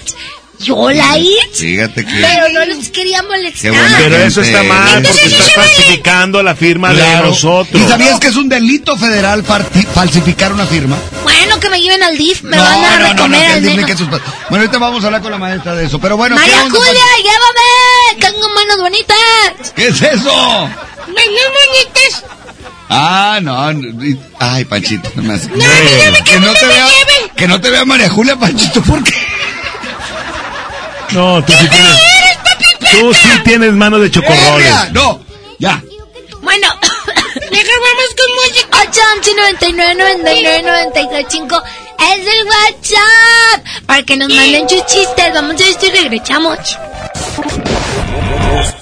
Yo 0.59 0.89
la 0.91 1.17
hice, 1.17 1.37
Fíjate 1.53 2.05
que... 2.05 2.11
pero 2.19 2.49
no 2.49 2.65
los 2.65 2.89
quería 2.89 3.23
molestar. 3.23 3.71
Pero 3.97 4.17
eso 4.17 4.41
está 4.41 4.61
mal 4.63 4.97
Entonces 4.97 5.21
porque 5.23 5.37
estás 5.37 5.53
falsificando 5.53 6.43
la 6.43 6.53
firma 6.55 6.89
de 6.89 6.95
Claro. 6.97 7.27
nosotros. 7.27 7.81
¿Y 7.81 7.87
sabías 7.87 8.19
que 8.19 8.27
es 8.27 8.35
un 8.35 8.49
delito 8.49 8.97
federal 8.97 9.43
falsificar 9.93 10.51
una 10.51 10.65
firma? 10.65 10.97
Bueno, 11.23 11.59
que 11.61 11.69
me 11.69 11.79
lleven 11.79 12.03
al 12.03 12.17
DIF, 12.17 12.41
me 12.43 12.57
no, 12.57 12.63
van 12.63 12.73
a 12.73 12.75
no, 12.75 12.89
no, 12.89 12.99
no, 12.99 13.09
recomer 13.13 13.61
que 13.63 13.69
al 13.79 13.85
que 13.85 13.97
sus 13.97 14.09
Bueno, 14.09 14.25
ahorita 14.65 14.77
vamos 14.79 15.01
a 15.03 15.07
hablar 15.07 15.21
con 15.21 15.31
la 15.31 15.37
maestra 15.37 15.75
de 15.75 15.85
eso. 15.85 15.97
Pero 15.99 16.17
bueno, 16.17 16.35
¿qué 16.35 16.41
María 16.41 16.63
onda, 16.63 16.77
Julia, 16.77 17.03
llévame, 17.23 18.19
tengo 18.33 18.49
manos 18.53 18.77
bonitas. 18.79 19.71
¿Qué 19.75 19.87
es 19.87 20.01
eso? 20.01 20.69
Manos 21.07 21.15
bonitas. 21.15 22.23
Ah, 22.89 23.39
no. 23.41 23.71
no, 23.73 24.19
Ay, 24.39 24.65
Panchito. 24.65 25.09
No, 25.15 25.23
me 25.23 25.35
hace- 25.35 25.47
dígame 25.47 26.17
que 26.17 26.31
que, 26.31 26.39
no 26.39 26.47
no 26.47 26.53
te 26.53 26.65
me 26.65 26.73
vea, 26.73 26.87
lleve. 26.87 27.31
que 27.35 27.47
no 27.47 27.61
te 27.61 27.69
vea 27.69 27.85
María 27.85 28.09
Julia, 28.09 28.35
Panchito. 28.35 28.81
¿Por 28.81 29.03
qué? 29.03 29.13
No, 31.11 31.43
tú 31.43 31.53
sí 31.53 31.67
tienes, 31.67 31.99
tú 32.91 33.13
sí 33.13 33.29
tienes 33.43 33.73
manos 33.73 34.01
de 34.01 34.11
chocorroles. 34.11 34.91
No, 34.91 35.21
ya. 35.57 35.81
Bueno, 36.41 36.67
Mejor 37.51 37.79
vamos 37.87 38.09
con 38.17 38.29
música. 38.35 38.77
8 38.81 39.31
99 39.37 39.95
99 39.95 40.61
93 40.63 41.25
5 41.29 41.63
es 41.99 42.19
el 42.33 42.47
WhatsApp 42.47 43.85
para 43.85 44.03
que 44.03 44.17
nos 44.17 44.29
manden 44.29 44.69
sus 44.69 44.85
chistes. 44.85 45.33
Vamos 45.33 45.59
a 45.59 45.67
esto 45.67 45.85
y 45.87 45.89
regresamos. 45.89 46.59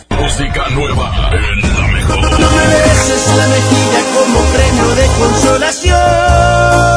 Música 0.10 0.70
nueva 0.70 1.30
en 1.34 1.62
la 1.62 1.88
mejor. 1.88 2.40
No 2.40 2.52
me 2.52 2.68
beses 2.68 3.28
la 3.38 3.48
mejilla 3.48 4.02
como 4.14 4.40
premio 4.54 4.96
de 4.96 5.08
consolación. 5.20 6.97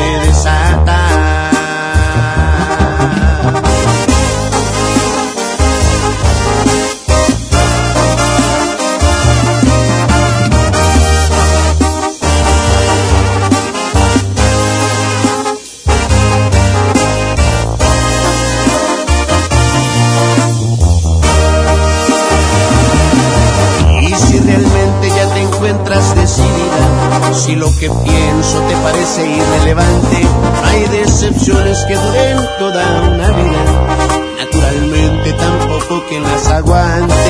que 27.81 27.89
pienso 27.89 28.61
te 28.67 28.75
parece 28.75 29.27
irrelevante, 29.27 30.21
hay 30.65 30.85
decepciones 30.99 31.83
que 31.85 31.95
duren 31.95 32.37
toda 32.59 33.09
una 33.09 33.27
vida. 33.31 33.63
Naturalmente 34.37 35.33
tampoco 35.33 36.03
quien 36.07 36.21
las 36.21 36.47
aguante. 36.47 37.20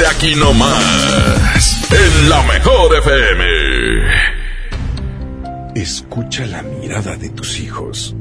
Aquí 0.00 0.34
nomás, 0.34 1.90
en 1.90 2.30
la 2.30 2.42
mejor 2.44 2.96
FM. 2.96 3.44
Escucha 5.74 6.46
la 6.46 6.62
mirada 6.62 7.16
de 7.16 7.28
tus 7.28 7.60
hijos. 7.60 8.14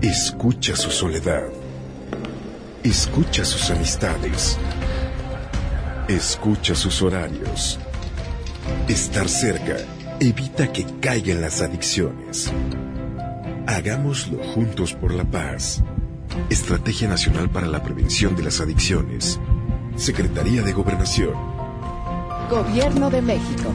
Escucha 0.00 0.76
su 0.76 0.90
soledad. 0.90 1.48
Escucha 2.84 3.44
sus 3.44 3.70
amistades. 3.70 4.58
Escucha 6.06 6.76
sus 6.76 7.02
horarios. 7.02 7.78
Estar 8.88 9.28
cerca 9.28 9.76
evita 10.20 10.72
que 10.72 10.86
caigan 11.00 11.40
las 11.40 11.62
adicciones. 11.62 12.52
Hagámoslo 13.66 14.38
juntos 14.54 14.94
por 14.94 15.12
la 15.12 15.24
paz. 15.24 15.82
Estrategia 16.48 17.08
Nacional 17.08 17.50
para 17.50 17.66
la 17.66 17.82
Prevención 17.82 18.36
de 18.36 18.44
las 18.44 18.60
Adicciones. 18.60 19.40
Secretaría 20.00 20.62
de 20.62 20.72
Gobernación. 20.72 21.34
Gobierno 22.48 23.10
de 23.10 23.20
México. 23.20 23.70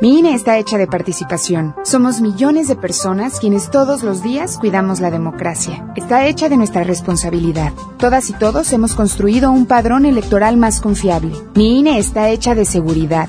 Mi 0.00 0.20
INE 0.20 0.34
está 0.34 0.56
hecha 0.56 0.78
de 0.78 0.86
participación. 0.86 1.74
Somos 1.82 2.20
millones 2.20 2.68
de 2.68 2.76
personas 2.76 3.40
quienes 3.40 3.72
todos 3.72 4.04
los 4.04 4.22
días 4.22 4.56
cuidamos 4.56 5.00
la 5.00 5.10
democracia. 5.10 5.92
Está 5.96 6.26
hecha 6.26 6.48
de 6.48 6.56
nuestra 6.56 6.84
responsabilidad. 6.84 7.72
Todas 7.98 8.30
y 8.30 8.34
todos 8.34 8.72
hemos 8.72 8.94
construido 8.94 9.50
un 9.50 9.66
padrón 9.66 10.06
electoral 10.06 10.56
más 10.56 10.80
confiable. 10.80 11.32
Mi 11.56 11.80
INE 11.80 11.98
está 11.98 12.28
hecha 12.28 12.54
de 12.54 12.64
seguridad. 12.64 13.28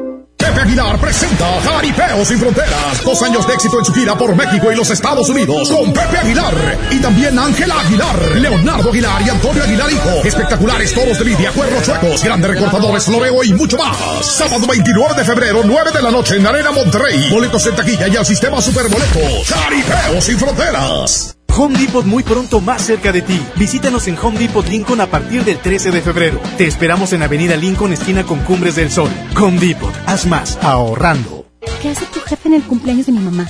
Aguilar 0.61 0.99
presenta 0.99 1.59
Jaripeo 1.63 2.23
sin 2.23 2.37
Fronteras. 2.37 3.03
Dos 3.03 3.21
años 3.23 3.47
de 3.47 3.53
éxito 3.55 3.79
en 3.79 3.85
su 3.85 3.93
gira 3.93 4.15
por 4.15 4.35
México 4.35 4.71
y 4.71 4.75
los 4.75 4.89
Estados 4.91 5.27
Unidos 5.29 5.69
con 5.69 5.91
Pepe 5.91 6.19
Aguilar. 6.19 6.77
Y 6.91 6.99
también 6.99 7.37
Ángela 7.37 7.79
Aguilar, 7.79 8.35
Leonardo 8.35 8.89
Aguilar 8.91 9.21
y 9.23 9.29
Antonio 9.29 9.63
Aguilar 9.63 9.91
Hijo. 9.91 10.21
Espectaculares 10.23 10.93
toros 10.93 11.17
de 11.17 11.25
lidia, 11.25 11.51
cuernos 11.51 11.83
chuecos, 11.83 12.23
grandes 12.23 12.51
recortadores, 12.51 13.05
floreo 13.05 13.43
y 13.43 13.53
mucho 13.53 13.77
más. 13.77 13.97
Sábado 14.23 14.67
29 14.67 15.15
de 15.15 15.25
febrero, 15.25 15.61
9 15.65 15.91
de 15.91 16.01
la 16.01 16.11
noche 16.11 16.35
en 16.35 16.45
Arena 16.45 16.71
Monterrey. 16.71 17.31
Boletos 17.31 17.65
en 17.65 17.75
taquilla 17.75 18.07
y 18.07 18.15
al 18.15 18.25
sistema 18.25 18.61
Superboletos. 18.61 19.47
Jaripeo 19.47 20.21
sin 20.21 20.37
Fronteras. 20.37 21.40
Home 21.57 21.77
Depot 21.77 22.05
muy 22.05 22.23
pronto 22.23 22.61
más 22.61 22.81
cerca 22.81 23.11
de 23.11 23.21
ti. 23.21 23.39
Visítanos 23.57 24.07
en 24.07 24.17
Home 24.17 24.39
Depot 24.39 24.65
Lincoln 24.67 25.01
a 25.01 25.07
partir 25.07 25.43
del 25.43 25.57
13 25.57 25.91
de 25.91 26.01
febrero. 26.01 26.39
Te 26.57 26.65
esperamos 26.65 27.11
en 27.13 27.23
Avenida 27.23 27.55
Lincoln, 27.57 27.91
esquina 27.91 28.23
con 28.23 28.39
Cumbres 28.39 28.75
del 28.75 28.89
Sol. 28.89 29.09
Home 29.39 29.59
Depot, 29.59 29.93
haz 30.05 30.25
más 30.25 30.57
ahorrando. 30.61 31.45
¿Qué 31.81 31.89
hace 31.89 32.05
tu 32.05 32.19
jefe 32.21 32.47
en 32.47 32.55
el 32.55 32.63
cumpleaños 32.63 33.05
de 33.05 33.11
mi 33.11 33.19
mamá? 33.19 33.49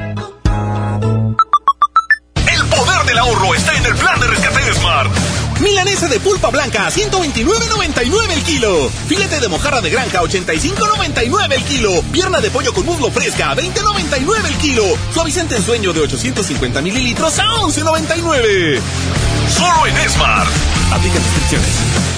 El 3.11 3.17
ahorro 3.17 3.53
está 3.53 3.75
en 3.75 3.85
el 3.85 3.93
plan 3.95 4.17
de 4.21 4.27
rescate 4.27 4.73
Smart. 4.73 5.11
Milanesa 5.59 6.07
de 6.07 6.21
pulpa 6.21 6.49
blanca 6.49 6.87
a 6.87 6.91
129.99 6.91 8.31
el 8.31 8.41
kilo. 8.43 8.89
Filete 9.05 9.41
de 9.41 9.49
mojarra 9.49 9.81
de 9.81 9.89
granja 9.89 10.19
a 10.19 10.21
85.99 10.21 11.53
el 11.53 11.63
kilo. 11.65 12.01
Pierna 12.13 12.39
de 12.39 12.49
pollo 12.49 12.73
con 12.73 12.85
muslo 12.85 13.11
fresca 13.11 13.51
a 13.51 13.55
20.99 13.57 14.45
el 14.45 14.55
kilo. 14.59 14.83
Suavicente 15.13 15.57
en 15.57 15.63
sueño 15.63 15.91
de 15.91 15.99
850 15.99 16.81
mililitros 16.81 17.37
a 17.39 17.47
11.99. 17.47 18.79
Solo 19.57 19.87
en 19.87 20.09
Smart. 20.09 20.49
Aplica 20.93 21.15
restricciones. 21.15 22.10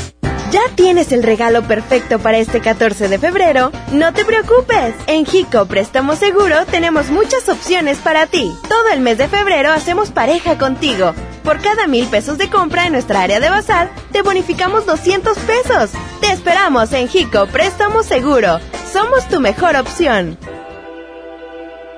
¿Ya 0.54 0.62
tienes 0.76 1.12
el 1.12 1.24
regalo 1.24 1.64
perfecto 1.64 2.20
para 2.20 2.38
este 2.38 2.62
14 2.62 3.08
de 3.08 3.18
febrero? 3.18 3.72
No 3.92 4.14
te 4.14 4.24
preocupes. 4.24 4.94
En 5.08 5.26
Jico 5.26 5.66
Préstamo 5.66 6.16
Seguro 6.16 6.68
tenemos 6.68 7.10
muchas 7.10 7.50
opciones 7.50 7.98
para 7.98 8.28
ti. 8.28 8.56
Todo 8.70 8.90
el 8.94 9.00
mes 9.00 9.18
de 9.18 9.28
febrero 9.28 9.72
hacemos 9.72 10.12
pareja 10.12 10.60
contigo. 10.60 11.16
Por 11.44 11.60
cada 11.60 11.88
mil 11.88 12.06
pesos 12.06 12.38
de 12.38 12.52
compra 12.52 12.86
en 12.86 12.92
nuestra 12.92 13.24
área 13.24 13.40
de 13.40 13.50
bazar, 13.50 13.90
te 14.12 14.22
bonificamos 14.22 14.86
200 14.86 15.36
pesos. 15.40 15.90
Te 16.22 16.32
esperamos 16.32 16.94
en 16.94 17.08
Jico 17.08 17.48
Préstamo 17.48 18.04
Seguro. 18.04 18.60
Somos 18.92 19.28
tu 19.30 19.40
mejor 19.40 19.76
opción. 19.76 20.38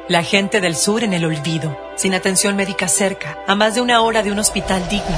La 0.07 0.23
gente 0.23 0.61
del 0.61 0.77
sur 0.77 1.03
en 1.03 1.11
el 1.11 1.26
olvido, 1.26 1.77
sin 1.98 2.14
atención 2.14 2.56
médica 2.56 2.88
cerca, 2.88 3.38
a 3.48 3.56
más 3.56 3.76
de 3.76 3.82
una 3.82 3.99
hora 3.99 4.23
de 4.23 4.32
un 4.32 4.40
hospital 4.40 4.88
digno. 4.88 5.18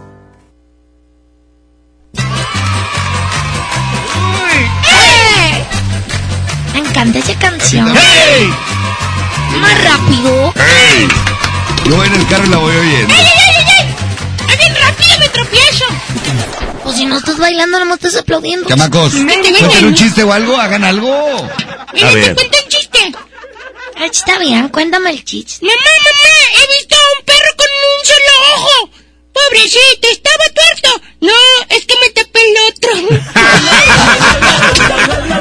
Me 7.03 7.07
encanta 7.09 7.31
esa 7.31 7.39
canción. 7.39 7.91
Más 9.59 9.83
rápido. 9.83 10.53
Yo 11.85 11.95
voy 11.95 12.05
en 12.07 12.13
el 12.13 12.27
carro 12.27 12.45
y 12.45 12.49
la 12.49 12.57
voy 12.57 12.75
oyendo. 12.75 13.11
¡Ay, 13.15 13.25
ay, 13.25 13.53
ay, 13.57 13.65
ay! 13.79 13.95
¡Ay, 14.47 14.57
bien 14.57 14.75
rápido 14.75 15.17
me 15.19 15.29
tropiezo! 15.29 15.85
Pues 16.83 16.97
si 16.97 17.05
no 17.07 17.17
estás 17.17 17.37
bailando, 17.39 17.79
nomás 17.79 17.95
estás 18.03 18.17
aplaudiendo. 18.17 18.69
Chamacos, 18.69 19.13
Me- 19.15 19.35
me- 19.35 19.51
cuenten 19.51 19.85
un 19.85 19.95
chiste 19.95 20.23
o 20.23 20.31
algo, 20.31 20.55
hagan 20.57 20.83
algo. 20.83 21.49
Mira, 21.93 22.09
A 22.09 22.11
te 22.11 22.35
cuento 22.35 22.57
un 22.63 22.69
chiste. 22.69 23.11
Ah, 23.97 24.05
Está 24.05 24.37
bien, 24.37 24.69
cuéntame 24.69 25.09
el 25.09 25.25
chiste. 25.25 25.65
Mamá, 25.65 25.73
mamá, 25.75 26.29
he 26.53 26.67
visto 26.77 26.95
a 26.95 26.99
un 27.17 27.25
perro 27.25 27.51
con 27.57 27.67
un 27.67 28.05
solo 28.05 28.31
ojo. 28.57 28.89
Pobrecito, 29.33 30.07
estaba 30.11 30.43
tuerto. 30.53 31.01
No, 31.21 31.33
es 31.75 31.83
que 31.85 31.95
me 31.99 32.09
tapé 32.11 32.39
el 32.41 32.55
otro. 32.69 32.91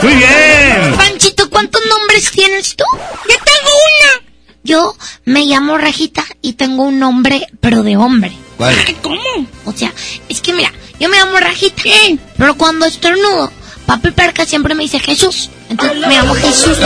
Muy 0.03 0.15
bien. 0.15 0.95
Panchito, 0.97 1.30
¿cuántos 1.51 1.83
nombres 1.87 2.31
tienes 2.31 2.75
tú? 2.77 2.85
Yo 3.29 3.35
tengo 3.37 3.71
uno. 3.71 4.31
Yo 4.63 4.95
me 5.25 5.45
llamo 5.47 5.79
Rajita 5.79 6.25
y 6.43 6.53
tengo 6.55 6.85
un 6.85 6.99
nombre, 6.99 7.47
pero 7.61 7.83
de 7.83 7.97
hombre. 7.97 8.33
¿Cuál? 8.57 8.77
¿Cómo? 9.03 9.21
O 9.65 9.73
sea, 9.73 9.93
es 10.29 10.41
que 10.41 10.53
mira, 10.53 10.71
yo 10.99 11.09
me 11.09 11.17
llamo 11.17 11.39
Rajita, 11.39 11.83
pero 12.37 12.55
cuando 12.57 12.85
estornudo, 12.87 13.51
papi 13.87 14.11
Perca 14.11 14.45
siempre 14.45 14.75
me 14.75 14.83
dice 14.83 15.01
Jesús. 15.01 15.49
Entonces 15.71 15.99
me 16.07 16.15
llamo 16.15 16.35
Jesús. 16.35 16.77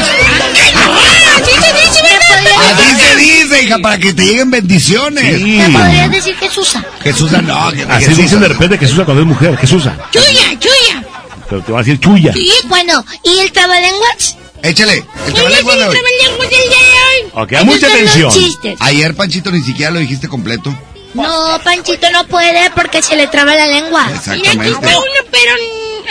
¡Así 2.66 3.01
se 3.01 3.16
dice, 3.16 3.62
hija, 3.65 3.78
para 3.78 3.99
que 3.99 4.12
te 4.15 4.24
lleguen 4.24 4.51
bendiciones. 4.51 5.41
¿Me 5.41 5.69
podrías 5.70 6.11
decir 6.11 6.36
Jesús? 6.36 6.74
Jesús, 7.03 7.32
no. 7.32 7.73
que- 7.73 7.82
Así 7.82 8.05
Jesús, 8.07 8.16
dicen 8.19 8.41
de 8.41 8.49
repente 8.49 8.85
usa 8.85 9.05
cuando 9.05 9.23
es 9.23 9.28
mujer, 9.28 9.59
usa. 9.62 9.97
¡Chuya, 10.11 10.59
chuya! 10.59 11.05
Pero 11.49 11.62
te 11.62 11.73
va 11.73 11.81
a 11.81 11.82
decir 11.82 12.01
chuya. 12.01 12.32
Sí, 12.32 12.51
bueno, 12.69 13.05
¿y 13.23 13.39
el 13.41 13.53
trabalenguas? 13.53 14.36
Échale, 14.65 14.95
el 14.95 15.05
¿Quién 15.05 15.27
es 15.28 15.35
trabalengua 15.35 15.73
el 15.74 15.78
de 15.81 15.86
hoy. 15.89 15.97
trabalenguas 15.97 16.51
de 16.51 16.57
hoy? 16.57 17.31
Ok, 17.35 17.53
mucha 17.65 17.86
atención. 17.86 18.31
chistes. 18.32 18.77
Ayer, 18.81 19.15
Panchito, 19.15 19.51
ni 19.51 19.61
siquiera 19.62 19.91
lo 19.93 19.99
dijiste 19.99 20.27
completo. 20.28 20.74
No, 21.12 21.61
Panchito 21.62 22.11
no 22.11 22.27
puede 22.27 22.70
porque 22.70 23.03
se 23.03 23.15
le 23.16 23.27
traba 23.28 23.55
la 23.55 23.66
lengua. 23.66 24.05
Mira, 24.07 24.19
aquí 24.19 24.41
Exactamente. 24.41 24.70
está 24.86 24.99
uno, 24.99 25.28
pero 25.31 25.53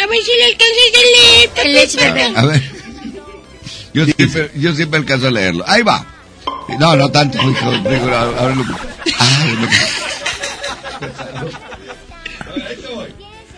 a 0.03 0.07
ver 0.07 0.19
si 0.21 0.31
le 0.37 0.45
alcanzas 0.45 0.77
a 0.93 1.01
leer. 1.01 1.51
El 1.65 1.73
leche 1.73 1.97
bebé. 1.97 2.33
A 2.37 2.45
ver. 2.45 2.71
Yo 3.93 4.05
siempre, 4.05 4.51
yo 4.55 4.73
siempre 4.73 4.99
alcanzo 4.99 5.27
a 5.27 5.31
leerlo. 5.31 5.63
Ahí 5.67 5.81
va. 5.81 6.05
No, 6.79 6.95
no 6.95 7.09
tanto. 7.11 7.39
Ay, 7.41 7.47
no. 7.47 8.65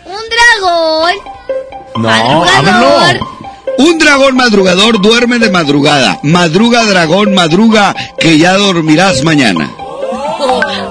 Un 0.04 0.20
dragón. 0.30 1.14
No, 1.96 2.02
Madrugador. 2.08 2.48
ábrelo. 2.56 3.36
Un 3.78 3.98
dragón 3.98 4.36
madrugador 4.36 5.00
duerme 5.00 5.38
de 5.38 5.50
madrugada. 5.50 6.18
Madruga, 6.22 6.84
dragón, 6.84 7.34
madruga, 7.34 7.94
que 8.18 8.38
ya 8.38 8.54
dormirás 8.56 9.22
mañana. 9.22 9.70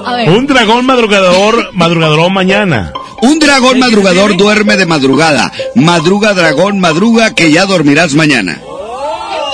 A 0.06 0.14
ver. 0.14 0.30
Un 0.30 0.48
dragón 0.48 0.86
madrugador, 0.86 1.70
madrugador 1.74 2.30
mañana. 2.32 2.94
Un 3.22 3.40
dragón 3.40 3.80
madrugador 3.80 4.38
duerme 4.38 4.78
de 4.78 4.86
madrugada. 4.86 5.52
Madruga, 5.76 6.34
dragón, 6.34 6.80
madruga, 6.80 7.34
que 7.34 7.52
ya 7.52 7.66
dormirás 7.66 8.14
mañana. 8.14 8.60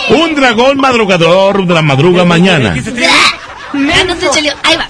Un 0.10 0.36
dragón 0.36 0.78
madrugador 0.78 1.66
de 1.66 1.74
la 1.74 1.82
madruga 1.82 2.26
mañana. 2.26 2.76
Ah, 3.74 4.04
no 4.06 4.16
te 4.18 4.28
salió. 4.28 4.52
Ahí 4.64 4.76
va. 4.76 4.86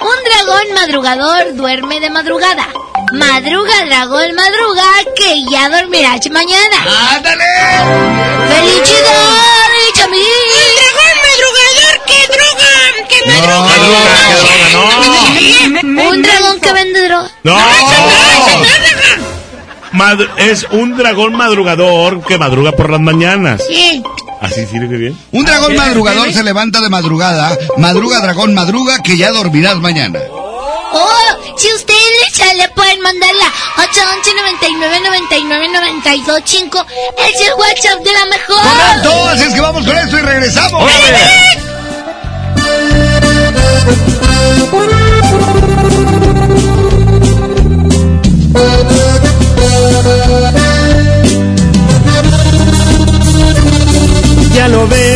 Un 0.00 0.24
dragón 0.24 0.74
madrugador 0.74 1.54
duerme 1.54 2.00
de 2.00 2.10
madrugada. 2.10 2.66
Madruga, 3.12 3.84
dragón, 3.86 4.34
madruga, 4.34 4.84
que 5.16 5.44
ya 5.50 5.68
dormirás 5.68 6.20
mañana. 6.30 6.76
¡Ándale! 7.14 7.44
¡Felicidades, 8.48 9.92
Chamín! 9.94 10.20
¡El 10.60 10.72
dragón 10.80 11.14
madrugador 11.26 11.96
que 12.06 12.20
droga! 12.34 12.72
¡Que 13.08 13.18
madruga! 13.26 13.58
Madruga, 13.62 14.02
que 14.28 15.88
droga, 15.92 16.08
Un 16.10 16.22
dragón 16.22 16.60
que 16.60 16.72
vende 16.72 17.08
droga. 17.08 17.30
No. 17.44 17.56
Mad- 19.92 20.28
es 20.38 20.66
un 20.72 20.96
dragón 20.96 21.34
madrugador 21.36 22.24
que 22.26 22.38
madruga 22.38 22.72
por 22.72 22.90
las 22.90 23.00
mañanas. 23.00 23.62
Sí. 23.66 24.02
Así 24.40 24.66
sirve 24.66 24.96
bien. 24.98 25.18
Un 25.32 25.44
dragón 25.44 25.74
madrugador 25.76 26.30
se 26.32 26.42
levanta 26.42 26.80
de 26.80 26.88
madrugada. 26.90 27.56
Madruga, 27.78 28.20
dragón, 28.20 28.52
madruga, 28.52 29.02
que 29.02 29.16
ya 29.16 29.30
dormirás 29.30 29.76
mañana. 29.76 30.18
Oh, 30.92 31.56
si 31.56 31.72
ustedes 31.74 32.32
ya 32.34 32.52
le 32.54 32.68
pueden 32.70 33.00
mandar 33.00 33.34
la 33.34 33.52
811 33.82 34.34
99 34.34 35.00
99 35.00 35.68
92 35.68 36.42
5 36.44 36.86
es 37.18 37.40
el 37.48 37.54
WhatsApp 37.54 38.00
de 38.00 38.12
la 38.12 38.26
mejor. 38.26 38.56
Correcto, 38.62 39.28
así 39.28 39.44
es 39.44 39.54
que 39.54 39.60
vamos 39.60 39.84
con 39.84 39.98
esto 39.98 40.18
y 40.18 40.22
regresamos. 40.22 40.90
Ya 54.54 54.68
lo 54.68 54.88
ves, 54.88 55.15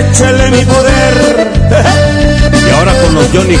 échale 0.00 0.50
mi 0.50 0.64
poder. 0.64 1.50
Y 2.66 2.70
ahora 2.76 2.92
con 3.02 3.14
los 3.14 3.32
Yonix 3.32 3.60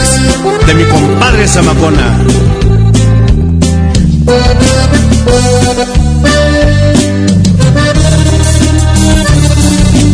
de 0.66 0.74
mi 0.74 0.84
compadre 0.84 1.46
Zamacona. 1.46 2.18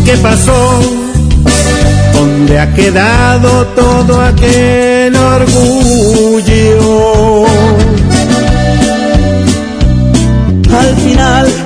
¿Qué 0.04 0.16
pasó? 0.18 0.80
¿Dónde 2.14 2.60
ha 2.60 2.72
quedado 2.74 3.66
todo 3.74 4.20
aquel 4.20 5.16
orgullo? 5.16 6.66
Al 10.78 10.96
final 10.96 11.65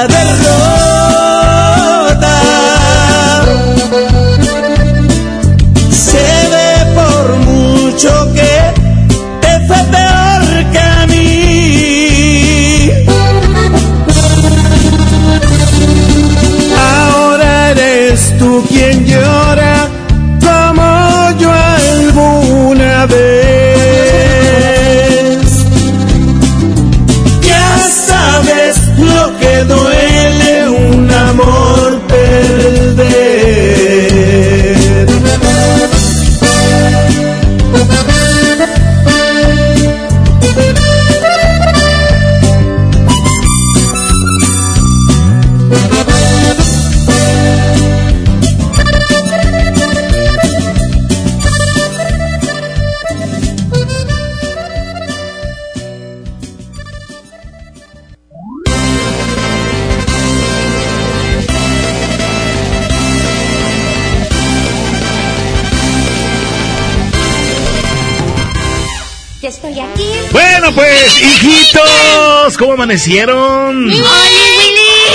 ¿cómo 72.61 72.73
amanecieron? 72.73 73.87
Oye, 73.89 74.03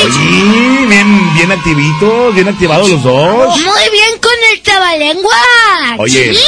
Oye, 0.05 0.87
bien, 0.89 1.35
bien 1.35 1.53
activitos, 1.53 2.35
bien 2.35 2.49
activados 2.49 2.91
los 2.91 3.03
dos. 3.05 3.57
Muy 3.57 3.91
bien 3.91 4.19
con 4.21 4.33
el 4.53 4.61
trabalengua. 4.63 5.33
Oye, 5.99 6.35
Sí. 6.35 6.41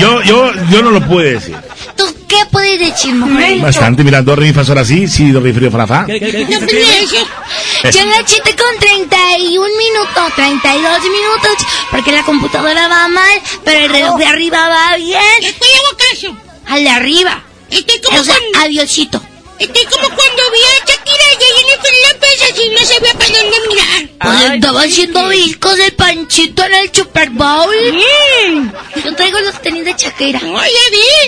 yo, 0.00 0.22
yo, 0.22 0.52
yo 0.70 0.82
no 0.82 0.90
lo 0.90 1.00
pude 1.06 1.34
decir. 1.34 1.56
¿Tú 1.96 2.04
qué 2.28 2.36
puedes 2.50 2.78
decir, 2.80 3.14
mujer? 3.14 3.58
Bastante, 3.60 4.02
mira, 4.02 4.22
do, 4.22 4.34
re, 4.34 4.46
mi, 4.46 4.52
fa, 4.52 4.64
sol, 4.64 4.76
así, 4.78 5.06
sí, 5.06 5.30
do, 5.30 5.40
re, 5.40 5.52
frío, 5.54 5.70
fa, 5.70 5.86
fa. 5.86 6.00
No 6.02 6.06
puedes 6.06 6.66
decir. 6.66 7.26
Yo 7.84 8.04
la 8.06 8.24
chiste 8.24 8.56
con 8.56 8.78
31 8.80 9.68
minutos, 9.78 10.34
32 10.34 11.02
minutos, 11.02 11.66
porque 11.92 12.10
la 12.12 12.24
computadora 12.24 12.88
va 12.88 13.06
mal, 13.08 13.40
pero 13.64 13.78
el 13.84 13.88
reloj 13.88 14.18
de 14.18 14.26
arriba 14.26 14.68
va 14.68 14.96
bien. 14.96 15.20
Después 15.40 15.70
hago 15.78 15.96
caso. 15.96 16.36
Al 16.66 16.82
de 16.82 16.90
arriba. 16.90 17.42
Estoy 17.70 18.00
como 18.00 18.20
O 18.20 18.24
sea, 18.24 18.34
cuando... 18.36 18.58
adiosito. 18.60 19.22
Estoy 19.58 19.84
como 19.84 20.08
cuando 20.08 20.42
vi 20.52 20.58
a 20.58 20.84
Shakira 20.84 21.24
y 21.30 22.04
a 22.08 22.12
Jennifer 22.38 22.50
López 22.50 22.52
así 22.52 22.70
no 22.70 22.78
sabía 22.86 23.12
para 23.14 23.42
dónde 23.42 23.56
mirar. 23.68 24.08
Pues 24.20 24.52
estaba 24.54 24.82
haciendo 24.82 25.28
discos 25.28 25.76
de 25.76 25.92
Panchito 25.92 26.64
en 26.64 26.74
el 26.74 26.90
Super 26.94 27.30
Bowl. 27.30 27.74
Yo 29.04 29.14
traigo 29.16 29.40
los 29.40 29.60
tenis 29.62 29.84
de 29.84 29.94
Shakira. 29.96 30.40
Oye, 30.40 30.70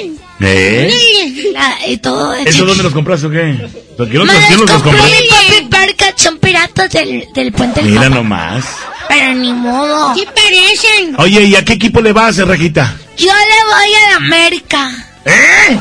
bien. 0.00 0.18
¿Eh? 0.40 1.50
La- 1.52 1.78
y 1.88 1.96
todo 1.96 2.32
de 2.32 2.42
¿Eso 2.42 2.66
dónde 2.66 2.82
los 2.82 2.92
compraste 2.92 3.26
o 3.26 3.30
qué? 3.30 3.68
¿Por 3.96 4.08
qué 4.10 4.18
no 4.18 4.24
Me 4.26 4.34
los, 4.34 4.44
quién 4.44 4.60
los 4.60 4.70
compró? 4.70 4.92
mi 4.92 5.28
papi 5.28 5.66
Parca, 5.70 6.12
son 6.16 6.36
piratas 6.38 6.90
del, 6.92 7.26
del 7.34 7.52
puente 7.52 7.80
del 7.80 7.90
Mira 7.90 8.02
Papa. 8.02 8.14
nomás. 8.16 8.64
Pero 9.08 9.32
ni 9.34 9.52
modo. 9.54 10.14
¿Qué 10.14 10.26
parecen? 10.26 11.14
Oye, 11.18 11.42
¿y 11.44 11.56
a 11.56 11.64
qué 11.64 11.74
equipo 11.74 12.00
le 12.02 12.12
vas, 12.12 12.36
Rejita? 12.36 12.96
Yo 13.16 13.26
le 13.32 13.32
voy 13.74 13.94
a 13.94 14.10
la 14.10 14.16
América. 14.16 14.90
¿Eh? 15.24 15.78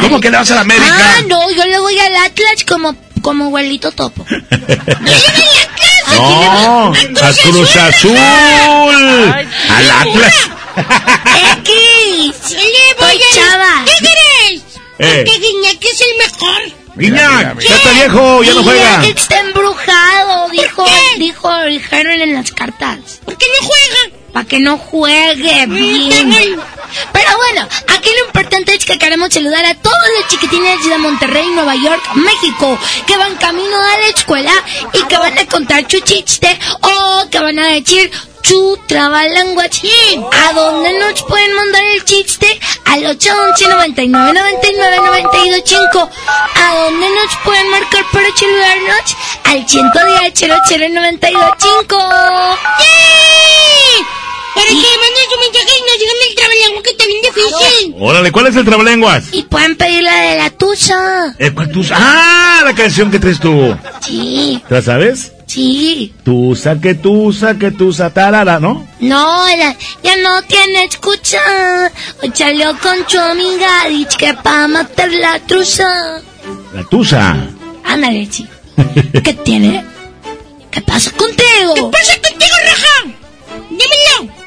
¿Cómo 0.00 0.18
que 0.20 0.30
le 0.30 0.36
vas 0.38 0.50
a 0.50 0.54
la 0.54 0.60
América? 0.62 0.86
Ah, 0.98 1.20
no, 1.28 1.50
yo 1.50 1.64
le 1.66 1.78
voy 1.78 1.98
al 1.98 2.16
Atlas 2.16 2.64
como, 2.66 2.96
como 3.24 3.46
abuelito 3.46 3.90
topo. 3.90 4.24
No, 6.14 6.92
a 6.92 7.32
Cruz 7.42 7.74
Azul. 7.74 8.16
Al 8.16 9.90
Atlas. 9.90 10.34
X. 11.64 12.50
Le 12.52 12.94
voy 13.00 13.20
chava. 13.34 13.84
Tigres. 13.84 14.62
Eh. 14.98 15.24
Porque 15.24 15.38
Guiñac 15.40 15.84
es 15.84 16.00
el 16.00 16.16
mejor. 16.18 16.62
Guiñac, 16.94 17.58
ya 17.58 17.74
está 17.74 17.90
viejo, 17.90 18.42
ya 18.44 18.54
no 18.54 18.62
juega. 18.62 19.04
está 19.06 19.40
embrujado, 19.40 20.50
dijo, 20.50 20.84
dijo, 21.18 21.64
dijeron 21.64 22.20
en 22.20 22.34
las 22.34 22.52
cartas. 22.52 23.20
¿Por 23.24 23.36
qué 23.36 23.46
no 23.58 23.66
juega? 23.66 24.23
Para 24.34 24.46
que 24.46 24.58
no 24.58 24.76
juegue 24.76 25.66
bien. 25.66 26.60
Pero 27.12 27.36
bueno, 27.36 27.68
aquí 27.86 28.10
lo 28.18 28.26
importante 28.26 28.74
es 28.74 28.84
que 28.84 28.98
queremos 28.98 29.32
saludar 29.32 29.64
a 29.64 29.74
todos 29.76 29.96
los 30.18 30.28
chiquitines 30.28 30.84
de 30.88 30.98
Monterrey, 30.98 31.46
Nueva 31.54 31.76
York, 31.76 32.02
México, 32.14 32.76
que 33.06 33.16
van 33.16 33.36
camino 33.36 33.76
a 33.76 33.98
la 33.98 34.08
escuela 34.08 34.52
y 34.92 35.02
que 35.04 35.16
van 35.16 35.38
a 35.38 35.46
contar 35.46 35.84
su 35.88 36.00
chiste 36.00 36.58
o 36.80 37.30
que 37.30 37.38
van 37.38 37.60
a 37.60 37.68
decir 37.68 38.10
su 38.42 38.78
trabalanguage. 38.88 39.88
¿A 40.32 40.52
dónde 40.52 40.98
nos 40.98 41.22
pueden 41.22 41.54
mandar 41.54 41.84
el 41.84 42.04
chiste? 42.04 42.60
Al 42.86 43.06
811 43.06 43.68
99 43.68 44.32
99 44.34 44.96
92 44.96 45.62
5. 45.64 46.10
¿A 46.56 46.74
dónde 46.74 47.06
nos 47.08 47.36
pueden 47.44 47.70
marcar 47.70 48.04
para 48.12 48.26
saludarnos? 48.36 49.16
Al 49.44 49.68
110 49.68 50.34
00 50.34 50.88
92 50.88 51.54
5. 51.58 51.96
Para 54.54 54.66
que 54.68 54.74
manden 54.74 55.26
su 55.30 55.38
mensaje 55.40 55.72
y 55.78 55.82
nos 55.90 55.98
digan 55.98 56.16
el 56.28 56.34
trabalenguas 56.36 56.82
que 56.84 56.90
está 56.90 57.04
bien 57.06 57.22
difícil. 57.22 57.94
Órale, 57.98 58.32
¿cuál 58.32 58.46
es 58.46 58.56
el 58.56 58.64
trabalenguas? 58.64 59.24
Y 59.32 59.42
pueden 59.42 59.76
pedir 59.76 60.02
la 60.02 60.20
de 60.20 60.36
la 60.38 60.50
tuya. 60.50 61.34
Eh, 61.38 61.50
¿cuál 61.54 61.70
tus- 61.70 61.90
Ah, 61.92 62.60
la 62.64 62.74
canción 62.74 63.10
que 63.10 63.18
traes 63.18 63.40
tú. 63.40 63.76
Sí, 64.04 64.62
¿La 64.68 64.80
sabes? 64.82 65.32
sí. 65.46 66.12
Tusa, 66.24 66.80
que 66.80 66.94
tusa, 66.94 67.54
que 67.58 67.70
tusa, 67.70 68.10
tarara, 68.10 68.58
¿no? 68.60 68.86
No, 69.00 69.46
la- 69.56 69.76
ya 70.02 70.16
no 70.18 70.42
tiene 70.42 70.84
escucha. 70.84 71.40
Hoy 72.22 72.32
salió 72.34 72.76
con 72.78 73.04
tu 73.06 73.18
amiga, 73.18 73.88
dice 73.88 74.16
que 74.18 74.34
pa' 74.34 74.66
matar 74.68 75.10
la 75.12 75.38
truza. 75.40 75.88
La 76.72 76.82
tusa. 76.84 77.36
Ándale, 77.84 78.28
sí. 78.30 78.46
¿Qué 79.22 79.34
tiene? 79.44 79.84
¿Qué 80.70 80.80
pasa 80.80 81.10
contigo? 81.12 81.74
¿Qué 81.74 81.82
pasa 81.92 82.14
contigo, 82.14 82.54
Raja? 82.64 83.16
Dímelo. 83.70 84.43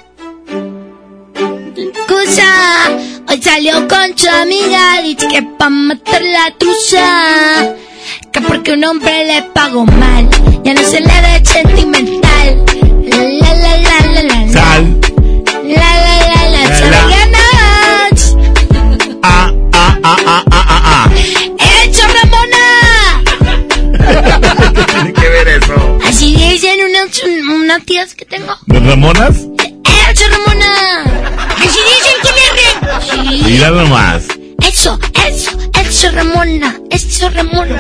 Cosa, 1.78 2.90
hoy 3.30 3.40
salió 3.40 3.88
con 3.88 4.16
tu 4.16 4.28
amiga, 4.28 5.00
dice 5.04 5.28
que 5.28 5.44
pa' 5.44 5.70
matar 5.70 6.24
la 6.24 6.52
truza. 6.58 7.76
Que 8.32 8.42
porque 8.42 8.72
un 8.74 8.84
hombre 8.84 9.26
le 9.26 9.44
pagó 9.54 9.86
mal, 9.86 10.28
ya 10.64 10.74
no 10.74 10.82
se 10.82 11.02
le 11.02 11.06
da 11.06 11.40
sentimental. 11.46 12.66
La 13.06 13.54
la 13.54 13.54
la 13.54 13.78
la 13.78 14.22
la 14.24 14.24
la. 14.24 14.52
Sal. 14.54 15.00
La 15.66 15.96
la 16.02 16.18
la 16.18 16.50
la, 16.50 16.80
La, 16.80 16.90
la. 16.90 17.08
ganas. 17.16 18.36
Ah, 19.22 19.52
ah, 19.74 20.00
ah, 20.04 20.18
ah, 20.26 20.44
ah, 20.50 20.82
ah, 20.84 21.10
¡Hecho, 21.84 22.02
Ramona! 22.08 22.66
ah. 24.00 24.74
¿Qué 24.76 24.84
tiene 24.94 25.14
que 25.14 25.30
ver 25.30 25.48
eso? 25.48 26.00
Así 26.04 26.36
dicen 26.36 26.80
unas, 26.90 27.22
unas 27.56 27.86
tías 27.86 28.16
que 28.16 28.26
tengo. 28.26 28.56
¿De 28.66 28.80
Ramonas? 28.80 29.36
¡Hecho, 30.10 30.24
Ramona! 30.30 31.04
Dicen 31.62 32.18
R. 32.24 33.02
Sí. 33.12 33.42
Mira 33.44 33.70
nomás. 33.72 34.24
Eso, 34.62 35.00
eso, 35.28 35.52
eso, 35.82 36.12
Ramona. 36.12 36.80
Eso, 36.90 37.30
Ramona. 37.30 37.80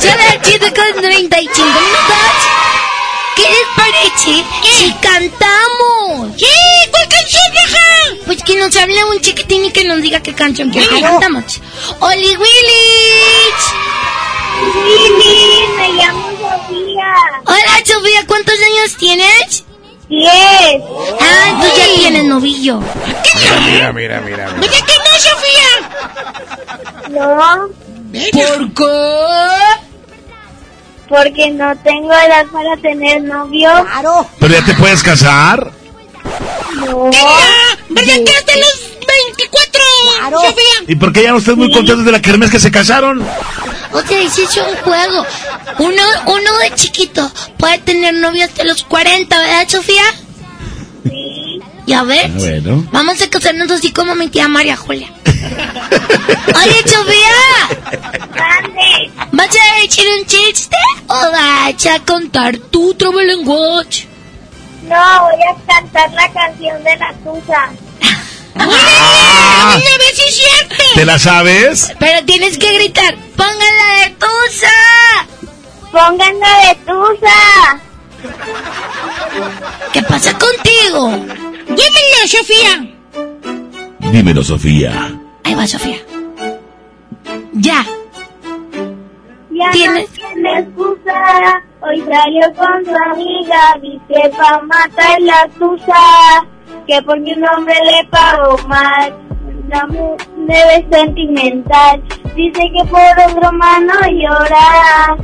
Son 0.00 0.16
las 0.16 0.38
7 0.42 0.72
con 0.72 1.02
35 1.02 1.66
minutos. 1.66 1.76
¿Qué 3.36 3.42
les 3.42 3.68
parece 3.76 4.44
si 4.78 4.92
cantamos? 4.94 6.36
¿Qué? 6.38 6.46
¿Cuál 6.90 7.08
canción? 7.08 7.42
Pues 8.24 8.42
que 8.42 8.56
nos 8.56 8.74
hable 8.76 9.04
un 9.04 9.20
chiquitín 9.20 9.64
y 9.66 9.70
que 9.70 9.84
nos 9.84 10.00
diga 10.02 10.20
qué 10.20 10.34
canción 10.34 10.70
quiere 10.70 10.88
que 10.88 11.00
cantamos. 11.00 11.60
¡Oli 12.00 12.36
Willis! 12.36 13.62
Willy, 14.84 15.66
me 15.76 15.88
llamo 15.92 16.28
Sofía. 16.30 17.14
Hola, 17.44 17.80
Sofía, 17.84 18.24
¿cuántos 18.26 18.54
años 18.54 18.96
tienes? 18.98 19.64
Diez. 20.08 20.82
Ah, 21.20 21.60
tú 21.60 21.66
ya 21.76 21.94
tienes 22.00 22.24
novillo. 22.24 22.80
Mira, 23.66 23.92
mira, 23.92 24.20
mira. 24.20 24.46
¿Verdad 24.50 24.70
que 24.86 24.98
no, 24.98 25.18
Sofía? 25.18 25.72
No, 27.10 27.68
¿Por 28.32 28.72
qué? 28.72 29.86
porque 31.08 31.50
no 31.50 31.76
tengo 31.78 32.12
edad 32.12 32.46
para 32.52 32.76
tener 32.76 33.22
novio. 33.22 33.70
Claro. 33.84 34.26
¿Pero 34.40 34.54
ya 34.54 34.64
te 34.64 34.74
puedes 34.74 35.02
casar? 35.02 35.70
No. 36.76 37.10
¿Verdad 37.88 38.14
que 38.24 38.32
hasta 38.32 38.56
los 38.56 38.80
24? 39.06 39.80
Sofía. 40.30 40.64
¿Y 40.88 40.94
por 40.96 41.12
qué 41.12 41.22
ya 41.22 41.32
no 41.32 41.38
estás 41.38 41.56
muy 41.56 41.72
contentos 41.72 42.04
de 42.04 42.12
la 42.12 42.20
kermés 42.20 42.50
que 42.50 42.60
se 42.60 42.70
casaron? 42.70 43.24
O 43.92 44.02
sea, 44.02 44.22
es 44.22 44.38
un 44.38 44.76
juego. 44.82 45.26
Uno, 45.78 46.02
uno 46.26 46.58
de 46.58 46.74
chiquito 46.74 47.30
puede 47.58 47.78
tener 47.78 48.14
novio 48.14 48.44
hasta 48.44 48.64
los 48.64 48.82
40, 48.84 49.38
¿verdad, 49.38 49.68
Sofía? 49.68 50.02
Sí. 51.04 51.60
Ya 51.86 52.02
ves. 52.02 52.34
Bueno. 52.34 52.86
Vamos 52.92 53.22
a 53.22 53.30
casarnos 53.30 53.70
así 53.70 53.92
como 53.92 54.14
mi 54.14 54.28
tía 54.28 54.48
María 54.48 54.76
Julia. 54.76 55.12
Oye, 56.56 56.82
Sofía. 56.86 57.32
¿Vas 59.32 59.48
a 59.48 59.82
decir 59.82 60.04
un 60.18 60.26
chiste 60.26 60.76
o 61.06 61.14
vas 61.14 61.86
a 61.86 62.00
contar 62.04 62.58
tu 62.58 62.94
trabalenguas? 62.94 64.06
No, 64.88 65.22
voy 65.24 65.40
a 65.42 65.66
cantar 65.66 66.12
la 66.12 66.32
canción 66.32 66.82
de 66.84 66.96
la 66.96 67.12
tusa. 67.24 67.70
¡A 68.58 69.76
ver 69.76 70.14
si 70.14 70.22
es 70.22 70.36
cierto! 70.36 70.84
¿Te 70.94 71.04
la 71.04 71.18
sabes? 71.18 71.92
Pero 71.98 72.24
tienes 72.24 72.56
que 72.58 72.72
gritar, 72.74 73.16
pónganla 73.36 74.04
de 74.04 74.10
tusa. 74.18 74.72
Pónganla 75.92 76.48
de 76.68 76.74
tusa. 76.86 77.80
¿Qué 79.92 80.02
pasa 80.02 80.32
contigo? 80.38 81.10
Dímelo, 81.66 82.26
Sofía. 82.26 82.86
Dímelo, 84.12 84.42
Sofía. 84.42 85.12
Ahí 85.44 85.54
va, 85.54 85.66
Sofía. 85.66 85.98
Ya. 87.52 87.84
Ya 89.50 89.70
¿Tienes? 89.72 90.08
no 90.10 90.16
tiene 90.16 90.58
excusa. 90.60 91.62
Hoy 91.88 92.00
salió 92.10 92.52
con 92.54 92.84
su 92.84 92.94
amiga. 93.12 93.76
Dice 93.80 94.30
pa' 94.36 94.60
matar 94.62 95.20
la 95.20 95.48
tusa. 95.58 96.46
Que 96.86 97.00
porque 97.02 97.32
un 97.36 97.46
hombre 97.48 97.74
le 97.84 98.04
pagó 98.08 98.56
mal. 98.66 99.14
La 99.68 99.86
mu- 99.86 100.16
debe 100.46 100.86
sentimental. 100.90 102.02
Dice 102.34 102.60
que 102.76 102.84
por 102.84 103.00
otro 103.28 103.52
mano 103.52 103.94
llora. 104.08 105.16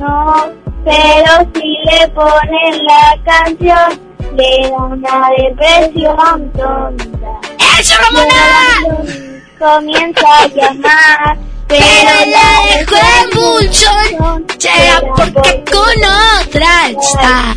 No, 0.00 0.46
pero 0.84 1.50
si 1.54 1.76
le 1.84 2.08
ponen 2.08 2.84
la 2.84 3.16
canción, 3.24 4.00
le 4.34 4.68
da 4.68 4.76
una 4.76 5.30
depresión 5.38 6.52
tonta. 6.52 7.40
¡Eso, 7.78 7.94
Ramona! 8.02 9.16
Comienza 9.58 10.26
a 10.42 10.46
llamar. 10.48 11.38
Pero 11.68 12.12
la 12.30 12.78
dejó 12.78 12.96
en 12.96 13.30
bulchón. 13.34 14.46
Será 14.58 15.00
porque 15.16 15.64
con 15.70 15.98
otra 16.44 16.90
está. 16.90 17.54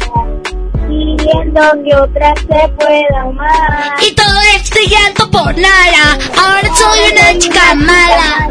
Pidiendo 0.88 1.62
que 1.84 1.96
otra 1.96 2.34
se 2.36 2.68
pueda 2.70 3.22
amar. 3.22 3.96
Y 4.02 4.12
todo 4.16 4.40
este 4.56 4.88
llanto 4.88 5.30
por 5.30 5.56
nada. 5.58 6.18
Ahora 6.38 6.76
soy 6.76 7.00
una 7.12 7.38
chica 7.38 7.76
mala. 7.76 8.50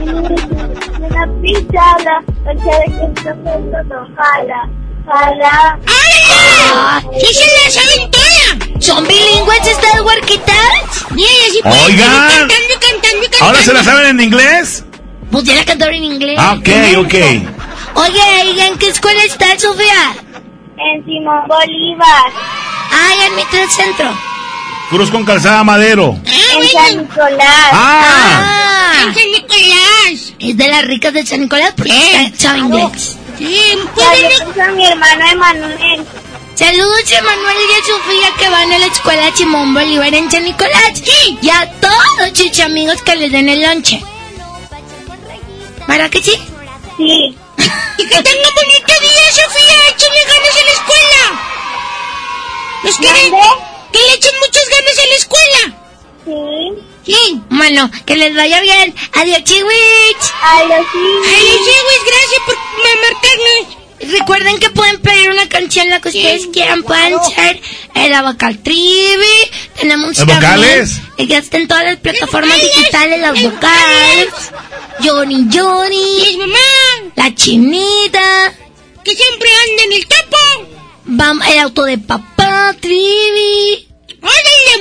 Una 0.00 1.28
pisada, 1.42 2.20
noche 2.44 2.64
de 2.64 2.92
que 2.92 3.04
está 3.14 3.34
mundo 3.34 3.78
no 3.84 4.06
jala. 4.16 4.68
Jala. 5.06 5.78
Ah, 5.86 7.02
¡Sí 7.20 7.34
se 7.34 7.44
la 7.44 7.70
saben 7.70 8.10
toda! 8.10 8.80
¿Son 8.80 9.06
bilingües 9.06 9.66
estas 9.66 10.00
huerquitas? 10.00 11.04
Oigan. 11.12 12.48
cantando, 12.48 12.74
cantando. 12.80 13.26
¿Ahora 13.40 13.58
se 13.62 13.72
la 13.72 13.84
saben 13.84 14.06
en 14.06 14.20
inglés? 14.20 14.83
Pudiera 15.34 15.64
cantar 15.64 15.92
en 15.92 16.04
inglés. 16.04 16.36
Ah, 16.38 16.52
ok, 16.56 16.68
ok. 16.98 17.14
Oye, 17.96 18.52
¿y 18.54 18.60
en 18.60 18.78
qué 18.78 18.88
escuela 18.88 19.20
está 19.24 19.58
Sofía? 19.58 20.14
En 20.78 21.04
Simón 21.04 21.42
Bolívar. 21.48 22.30
Ay, 22.92 23.18
en 23.26 23.34
mi 23.34 23.42
centro. 23.68 24.16
Cruz 24.90 25.10
con 25.10 25.24
calzada 25.24 25.64
madero. 25.64 26.16
En 26.24 26.68
San 26.68 26.98
Nicolás. 26.98 27.70
Ah. 27.72 28.44
Ah, 28.46 28.92
¡En 29.08 29.12
San 29.14 29.30
Nicolás! 29.32 30.34
es 30.38 30.56
de 30.56 30.68
las 30.68 30.84
ricas 30.84 31.12
de 31.12 31.26
San 31.26 31.40
Nicolás 31.40 31.72
porque 31.76 31.90
está- 32.26 32.38
sabe 32.50 32.58
inglés. 32.60 33.16
Sí, 33.36 33.60
a 34.62 34.70
mi 34.70 34.86
hermano 34.86 35.26
Emanuel. 35.32 36.06
Saludos 36.54 37.12
a 37.18 37.22
Manuel 37.24 37.56
y 37.58 37.72
a 37.72 37.84
Sofía 37.84 38.28
que 38.38 38.48
van 38.50 38.72
a 38.72 38.78
la 38.78 38.86
escuela 38.86 39.34
Simón 39.34 39.74
Bolívar 39.74 40.14
en 40.14 40.30
San 40.30 40.44
Nicolás. 40.44 41.02
Y 41.42 41.50
a 41.50 41.68
todos 41.80 42.38
sus 42.38 42.60
amigos 42.60 43.02
que 43.02 43.16
les 43.16 43.32
den 43.32 43.48
el 43.48 43.62
lonche. 43.62 44.00
¿Para 45.86 46.08
que 46.10 46.22
sí? 46.22 46.32
Sí. 46.96 47.36
Y 47.96 48.08
que 48.08 48.22
tengan 48.22 48.54
bonito 48.56 48.92
día, 49.00 49.32
Sofía. 49.32 49.76
Échenle 49.90 50.24
ganas 50.24 50.56
en 50.60 50.66
la 50.66 50.72
escuela. 50.72 51.22
¿Los 52.82 52.96
quieren? 52.96 53.34
Que 53.92 53.98
le 54.00 54.14
echen 54.14 54.32
muchas 54.40 54.68
ganas 54.68 54.98
en 54.98 55.10
la 55.10 55.16
escuela. 55.16 55.62
Sí. 56.24 57.12
Sí. 57.12 57.40
Bueno, 57.50 57.90
que 58.04 58.16
les 58.16 58.34
vaya 58.34 58.60
bien. 58.60 58.94
Adiós, 59.12 59.44
chihuich. 59.44 60.24
Adiós, 60.42 60.86
sí. 60.92 60.98
Ay, 60.98 61.58
Luis, 61.86 62.02
gracias 62.04 62.42
por 62.46 62.56
marcarnos. 63.00 63.83
Recuerden 64.10 64.58
que 64.58 64.70
pueden 64.70 65.00
pedir 65.00 65.30
una 65.30 65.48
canción 65.48 65.88
la 65.88 66.00
que 66.00 66.08
ustedes 66.08 66.46
quieran. 66.52 66.82
Pueden 66.82 67.14
ser 67.34 67.60
el 67.94 68.12
Abacal 68.12 68.58
Trivi. 68.58 69.50
Tenemos 69.78 70.18
¿Los 70.18 70.26
vocales? 70.26 71.00
está 71.16 71.56
en 71.56 71.68
todas 71.68 71.84
las 71.84 71.96
plataformas 71.96 72.56
digitales, 72.60 73.20
las 73.20 73.42
vocales. 73.42 74.28
Johnny 75.02 75.48
Johnny. 75.52 76.36
Mamá. 76.38 77.12
La 77.16 77.34
Chinita. 77.34 78.52
Que 79.02 79.14
siempre 79.14 79.48
anda 79.70 79.82
en 79.84 79.92
el 79.92 80.06
topo. 80.06 80.36
Vamos, 81.06 81.46
el 81.46 81.58
auto 81.58 81.84
de 81.84 81.98
papá, 81.98 82.74
Trivi. 82.80 83.88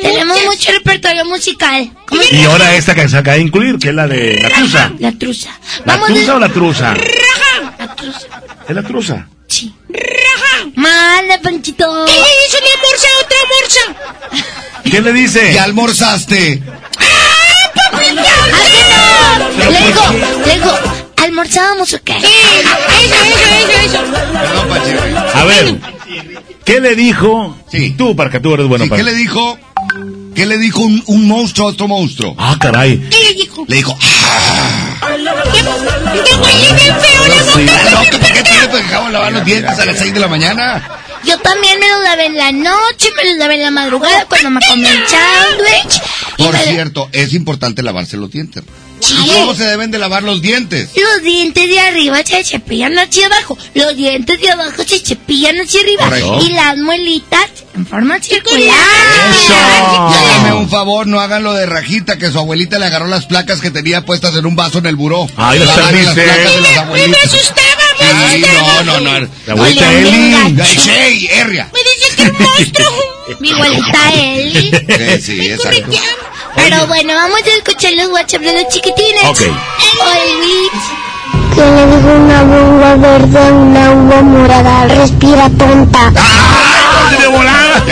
Tenemos 0.02 0.36
muchas. 0.36 0.46
mucho 0.46 0.72
repertorio 0.72 1.26
musical. 1.26 1.92
¿Cómo 2.08 2.22
se 2.22 2.36
Y 2.36 2.44
ahora 2.44 2.76
esta 2.76 2.94
que 2.96 3.08
se 3.08 3.18
acaba 3.18 3.36
de 3.38 3.44
incluir, 3.44 3.78
que 3.78 3.90
es 3.90 3.96
la 3.96 4.08
de 4.08 4.40
la 4.42 4.50
truza. 4.50 4.92
La 5.00 5.12
truza. 5.14 5.60
¿La 5.86 5.94
Vamos 5.94 6.08
truza 6.08 6.36
o 6.36 6.40
la 6.40 6.50
truza? 6.50 6.94
Raja. 6.94 7.76
La 7.80 7.96
truza. 7.96 8.28
Es 8.68 8.76
la 8.76 8.84
truza. 8.84 9.28
Sí. 9.48 9.74
Raja. 9.90 10.70
Mala, 10.76 11.40
Panchito. 11.42 12.06
¿Qué 12.06 12.12
le 12.14 12.20
hizo 12.48 12.58
mi 12.62 12.70
morsa 12.82 13.08
a 13.08 13.20
otra 13.24 13.38
morsa? 13.52 14.44
¿Qué 14.90 15.02
le 15.02 15.14
dice? 15.14 15.54
Ya 15.54 15.64
almorzaste. 15.64 16.64
¡Ah, 16.98 18.00
que 18.00 18.14
no! 18.14 18.22
Le 19.72 19.88
digo, 19.88 20.02
le 20.46 20.54
digo, 20.54 20.80
¿almorzábamos 21.18 21.94
o 21.94 22.04
qué? 22.04 22.14
Sí, 22.20 22.28
eso, 22.60 22.78
eso, 23.02 23.16
eso, 23.60 23.80
eso. 23.86 24.12
Perdón, 24.34 24.70
Pacheco. 24.70 25.38
A 25.38 25.44
ver, 25.46 25.76
¿qué 26.66 26.80
le 26.80 26.96
dijo? 26.96 27.58
Sí. 27.72 27.96
Tú, 27.98 28.16
para 28.16 28.30
que 28.30 28.40
tú 28.40 28.54
eres 28.54 28.68
bueno 28.68 28.86
Sí, 28.86 28.90
para. 28.90 29.04
¿Qué 29.04 29.12
le 29.12 29.16
dijo? 29.18 29.58
¿Qué 30.36 30.46
le 30.46 30.58
dijo 30.58 30.82
un, 30.82 31.02
un 31.08 31.28
monstruo 31.28 31.68
a 31.68 31.72
otro 31.72 31.88
monstruo? 31.88 32.36
Ah, 32.38 32.58
caray. 32.60 33.00
¿Qué 33.10 33.18
le 33.20 33.34
dijo? 33.34 33.66
Le 33.68 33.76
dijo, 33.78 33.98
¿Qué, 33.98 34.06
qué 36.24 36.36
huele 36.36 36.74
bien 36.74 36.96
feo 37.00 37.28
la 37.28 37.44
sí, 37.44 37.66
¿qué, 37.66 37.96
¿por 37.96 38.10
qué 38.10 38.18
tiene 38.44 38.44
que 38.44 38.68
dejar 38.78 39.12
lavar 39.12 39.32
los 39.32 39.46
dientes 39.46 39.80
a 39.80 39.86
las 39.86 39.98
6 39.98 40.14
de 40.14 40.20
la 40.20 40.28
mañana? 40.28 41.00
Yo 41.24 41.38
también 41.40 41.80
me 41.80 41.88
lo 41.88 42.02
lavé 42.04 42.26
en 42.26 42.36
la 42.38 42.52
noche, 42.52 43.10
me 43.16 43.24
lo 43.32 43.38
lavé 43.38 43.56
en 43.56 43.62
la 43.62 43.72
madrugada 43.72 44.26
cuando 44.26 44.50
me 44.50 44.60
comí 44.68 44.86
el 44.86 45.08
sándwich. 45.08 46.02
Por 46.38 46.58
cierto, 46.58 47.10
es 47.12 47.34
importante 47.34 47.82
lavarse 47.84 48.18
los 48.18 48.30
dientes. 48.32 48.64
¿Y 49.10 49.28
cómo 49.32 49.54
se 49.56 49.64
deben 49.66 49.92
de 49.92 50.00
lavar 50.00 50.24
los 50.24 50.42
dientes? 50.42 50.90
Los 50.96 51.22
dientes 51.24 51.68
de 51.68 51.80
arriba 51.80 52.24
se 52.26 52.44
cepillan 52.44 52.98
hacia 52.98 53.26
abajo, 53.28 53.58
los 53.74 53.96
dientes 53.98 54.40
de 54.40 54.50
abajo 54.52 54.84
se 54.88 55.00
cepillan 55.00 55.58
hacia 55.60 55.82
arriba 55.82 56.04
Correcto. 56.06 56.40
y 56.42 56.50
las 56.54 56.78
muelitas 56.78 57.48
en 57.76 57.86
forma 57.86 58.20
circular. 58.22 58.62
Y 58.64 60.14
háganme 60.14 60.54
un 60.54 60.70
favor, 60.70 61.08
no 61.08 61.20
hagan 61.20 61.44
lo 61.44 61.54
de 61.54 61.66
rajita, 61.66 62.18
que 62.18 62.32
su 62.32 62.40
abuelita 62.40 62.80
le 62.80 62.86
agarró 62.86 63.08
las 63.08 63.26
placas 63.26 63.60
que 63.62 63.72
tenía 63.72 64.06
puestas 64.06 64.36
en 64.36 64.46
un 64.46 64.56
vaso 64.56 64.78
en 64.80 64.86
el 64.86 64.96
buró. 64.96 65.28
Ay, 65.36 65.60
las 65.60 65.70
placas 65.72 66.16
de 66.16 66.26
las 66.26 66.38
Me 66.38 66.78
abuelitas. 66.78 67.24
asustaba. 67.26 68.84
no, 68.84 68.84
no, 68.84 69.00
no. 69.20 69.28
La 69.48 69.54
abuelita 69.54 69.90
Oye, 69.90 70.00
Eli. 70.00 70.62
Ay, 70.62 70.78
sí, 70.80 71.28
herria. 71.32 71.70
Me 71.74 71.80
dice 71.80 72.16
que 72.16 72.22
un 72.30 72.38
monstruo. 72.44 72.90
Mi 73.40 73.52
abuelita 73.52 74.14
Eli. 74.14 74.72
Sí, 74.72 75.22
sí, 75.22 75.52
exacto. 75.52 75.92
Pero 76.56 76.88
bueno, 76.88 77.14
vamos 77.14 77.40
a 77.44 77.58
escuchar 77.58 77.94
los 77.94 78.08
WhatsApp 78.08 78.42
de 78.42 78.54
los 78.64 78.74
chiquitines. 78.74 79.24
Ok. 79.26 79.40
Que 81.56 81.62
le 81.62 81.86
dijo 81.86 82.10
una 82.10 82.44
uva 82.44 82.96
verde 82.96 83.40
a 83.40 83.52
una 83.52 83.92
uva 83.92 84.22
morada. 84.22 84.86
Respira 84.88 85.50
tonta. 85.58 86.12
¡Ah! 86.16 87.16
¡De 87.20 87.28
volada! 87.28 87.84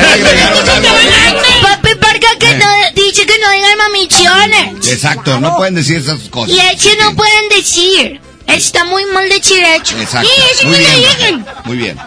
Papi 1.62 1.96
Parca 1.96 2.28
que 2.40 2.56
no, 2.56 2.66
dice 2.96 3.26
que 3.26 3.34
no 3.40 3.52
digan 3.52 3.78
mamichones. 3.78 4.88
Exacto, 4.88 5.40
no 5.40 5.56
pueden 5.58 5.76
decir 5.76 5.98
esas 5.98 6.20
cosas. 6.30 6.50
Y 6.56 6.60
hecho 6.60 6.90
no 7.00 7.16
pueden 7.16 7.50
decir. 7.50 8.20
Está 8.48 8.84
muy 8.86 9.06
mal 9.06 9.30
decir 9.30 9.64
hecho. 9.64 9.98
Exacto. 9.98 10.28
Sí, 10.28 10.42
eso 10.54 10.68
Muy 10.68 10.78
bien. 10.80 10.96
digan. 10.96 11.46
Muy 11.66 11.78
bien. 11.78 11.98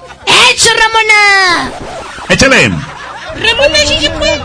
¡Hecho, 0.51 0.68
Ramona! 0.76 1.72
Échale. 2.28 2.68
Ramona, 2.68 3.78
sí 3.86 3.97
se 4.01 4.10
puede. 4.10 4.40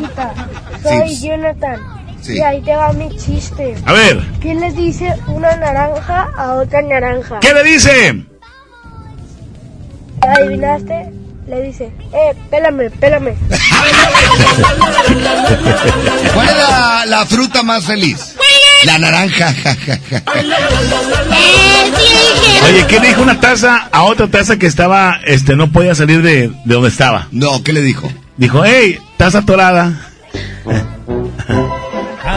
Soy 0.84 1.19
Jonathan. 1.19 1.99
Sí. 2.30 2.38
Y 2.38 2.41
ahí 2.41 2.61
te 2.61 2.76
va 2.76 2.93
mi 2.93 3.10
chiste. 3.18 3.76
A 3.85 3.93
ver, 3.93 4.22
¿Qué 4.39 4.53
le 4.53 4.72
dice 4.72 5.15
una 5.27 5.56
naranja 5.56 6.30
a 6.38 6.53
otra 6.53 6.81
naranja? 6.84 7.39
¿qué 7.39 7.51
le 7.53 7.64
dice? 7.64 8.23
¿Adivinaste? 10.22 11.10
Le 11.47 11.61
dice, 11.64 11.85
eh, 12.14 12.35
pélame, 12.51 12.91
pélame. 12.91 13.34
¿Cuál 16.35 16.49
es 16.49 16.56
la, 16.57 17.03
la 17.07 17.26
fruta 17.26 17.64
más 17.64 17.84
feliz? 17.85 18.35
La 18.85 18.99
naranja. 18.99 19.51
ja, 19.53 19.76
ja, 19.76 19.97
ja. 20.10 20.18
¡Eh, 20.35 21.91
sí, 21.97 22.14
dije! 22.43 22.65
Oye, 22.68 22.85
¿qué 22.88 22.99
le 22.99 23.07
dijo 23.07 23.23
una 23.23 23.39
taza 23.39 23.89
a 23.91 24.03
otra 24.03 24.27
taza 24.27 24.57
que 24.57 24.68
estaba, 24.68 25.19
este, 25.26 25.56
no 25.56 25.72
podía 25.72 25.95
salir 25.95 26.22
de, 26.22 26.49
de 26.49 26.73
donde 26.73 26.89
estaba? 26.89 27.27
No, 27.31 27.64
¿qué 27.64 27.73
le 27.73 27.81
dijo? 27.81 28.07
Dijo, 28.38 28.64
hey, 28.64 28.99
taza 29.18 29.41
No, 32.26 32.32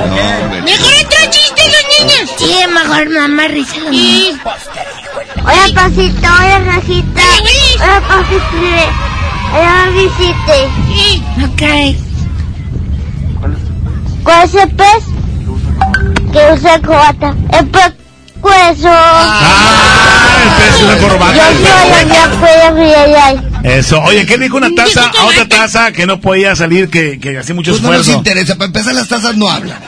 hombre. 0.45 0.63
Mejor 0.63 0.93
otro 1.05 1.31
chiste, 1.31 1.63
los 1.67 1.85
niños. 1.99 2.31
Sí, 2.39 2.55
mejor 2.73 3.09
me 3.09 3.15
da 3.21 3.29
más 3.29 3.51
risa 3.51 3.81
mío. 3.91 4.35
Hola, 5.45 5.67
pasito, 5.75 6.29
hola, 6.29 6.59
rajita. 6.61 7.23
Hola, 7.81 8.01
pasito. 8.09 8.53
Me 9.53 9.91
visite. 9.93 10.59
Ok. 11.45 11.63
¿Cuál 14.23 14.43
es 14.45 14.55
el 14.55 14.71
pez? 14.71 15.05
Que 16.33 16.53
usa 16.53 16.81
corbata. 16.81 17.35
El 17.53 17.67
pez 17.69 17.93
hueso. 18.41 18.89
Ah, 18.89 20.39
el 20.45 20.51
pez 20.59 20.75
usa 20.81 21.09
corbata. 21.09 21.35
Yo 21.35 21.45
soy 22.41 22.55
la 22.63 22.71
mía 22.71 23.03
Eso. 23.65 24.01
Oye, 24.03 24.27
¿qué 24.27 24.39
dijo 24.39 24.57
una 24.57 24.71
taza 24.75 25.11
a 25.19 25.25
otra 25.27 25.47
taza 25.49 25.93
que 25.93 26.07
no 26.07 26.21
podía 26.21 26.57
salir, 26.57 26.91
que, 26.91 27.19
que 27.21 27.39
hacía 27.39 27.55
mucho 27.55 27.71
Pues 27.73 27.83
no 27.83 27.89
nos 27.91 28.01
esfuerzo? 28.01 28.19
interesa, 28.19 28.55
para 28.57 28.67
empezar 28.67 28.95
las 28.95 29.09
tazas 29.09 29.37
no 29.37 29.49
hablan. 29.49 29.79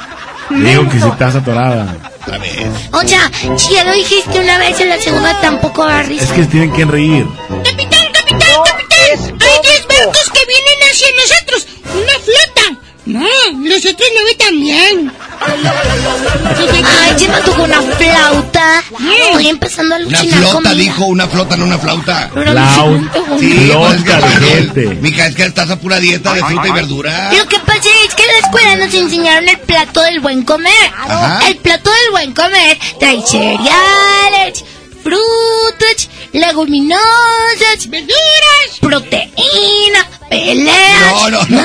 Digo 0.50 0.88
que 0.88 1.00
si 1.00 1.10
taza 1.12 1.38
atorada. 1.38 1.96
A 2.26 2.38
ver. 2.38 2.68
O 2.92 3.00
sea, 3.06 3.30
si 3.56 3.74
ya 3.74 3.84
lo 3.84 3.92
dijiste 3.92 4.38
una 4.38 4.58
vez, 4.58 4.78
en 4.80 4.88
la 4.90 5.00
segunda 5.00 5.40
tampoco 5.40 5.84
da 5.86 6.02
risa. 6.02 6.24
Es 6.24 6.32
que 6.32 6.44
tienen 6.44 6.72
que 6.72 6.84
reír. 6.84 7.26
Capitán, 7.48 8.06
capitán, 8.12 8.40
capitán. 8.64 9.38
Hay 9.40 9.60
10 9.62 9.86
barcos 9.88 10.30
que 10.32 10.40
vienen 10.46 10.78
hacia 10.90 11.08
nosotros. 11.20 11.66
Una 11.94 12.12
flota. 12.24 12.80
No, 13.06 13.20
los 13.64 13.84
otros 13.84 14.08
no 14.14 14.24
ven 14.24 14.38
tan 14.38 14.60
bien. 14.60 15.12
Ay, 15.40 17.18
se 17.18 17.28
me 17.28 17.38
tocó 17.42 17.62
una 17.64 17.82
flauta. 17.82 18.82
Estoy 19.26 19.48
empezando 19.48 19.94
a 19.94 19.98
Una 19.98 20.06
alucinar 20.06 20.38
flota, 20.40 20.54
conmigo. 20.70 20.74
dijo, 20.74 21.04
una 21.06 21.28
flota, 21.28 21.56
no 21.56 21.64
una 21.66 21.78
flauta. 21.78 22.30
Flauta. 22.32 23.10
Sí, 23.38 23.70
pues 23.74 23.94
es 23.94 24.04
que 24.04 24.10
Flota, 24.12 24.28
gente. 24.40 24.86
Mija, 25.02 25.26
es 25.26 25.34
que 25.34 25.44
estás 25.44 25.70
a 25.70 25.78
pura 25.78 26.00
dieta 26.00 26.32
de 26.32 26.40
fruta 26.44 26.68
y 26.68 26.72
verdura. 26.72 27.32
Lo 27.36 27.46
que 27.46 27.58
pasa 27.60 27.88
es 28.06 28.14
que 28.14 28.22
en 28.22 28.28
la 28.28 28.38
escuela 28.38 28.76
nos 28.76 28.94
enseñaron 28.94 29.48
el 29.48 29.58
plato 29.60 30.00
del 30.00 30.20
buen 30.20 30.42
comer. 30.42 30.72
Ajá. 30.96 31.46
El 31.48 31.56
plato 31.56 31.90
del 31.90 32.10
buen 32.10 32.32
comer 32.32 32.78
trae 32.98 33.20
cereales, 33.26 34.64
frutas, 35.02 36.08
leguminosas, 36.34 37.88
verduras, 37.88 38.78
proteína, 38.80 40.08
peleas, 40.28 41.12
No, 41.12 41.30
no, 41.30 41.46
no. 41.48 41.62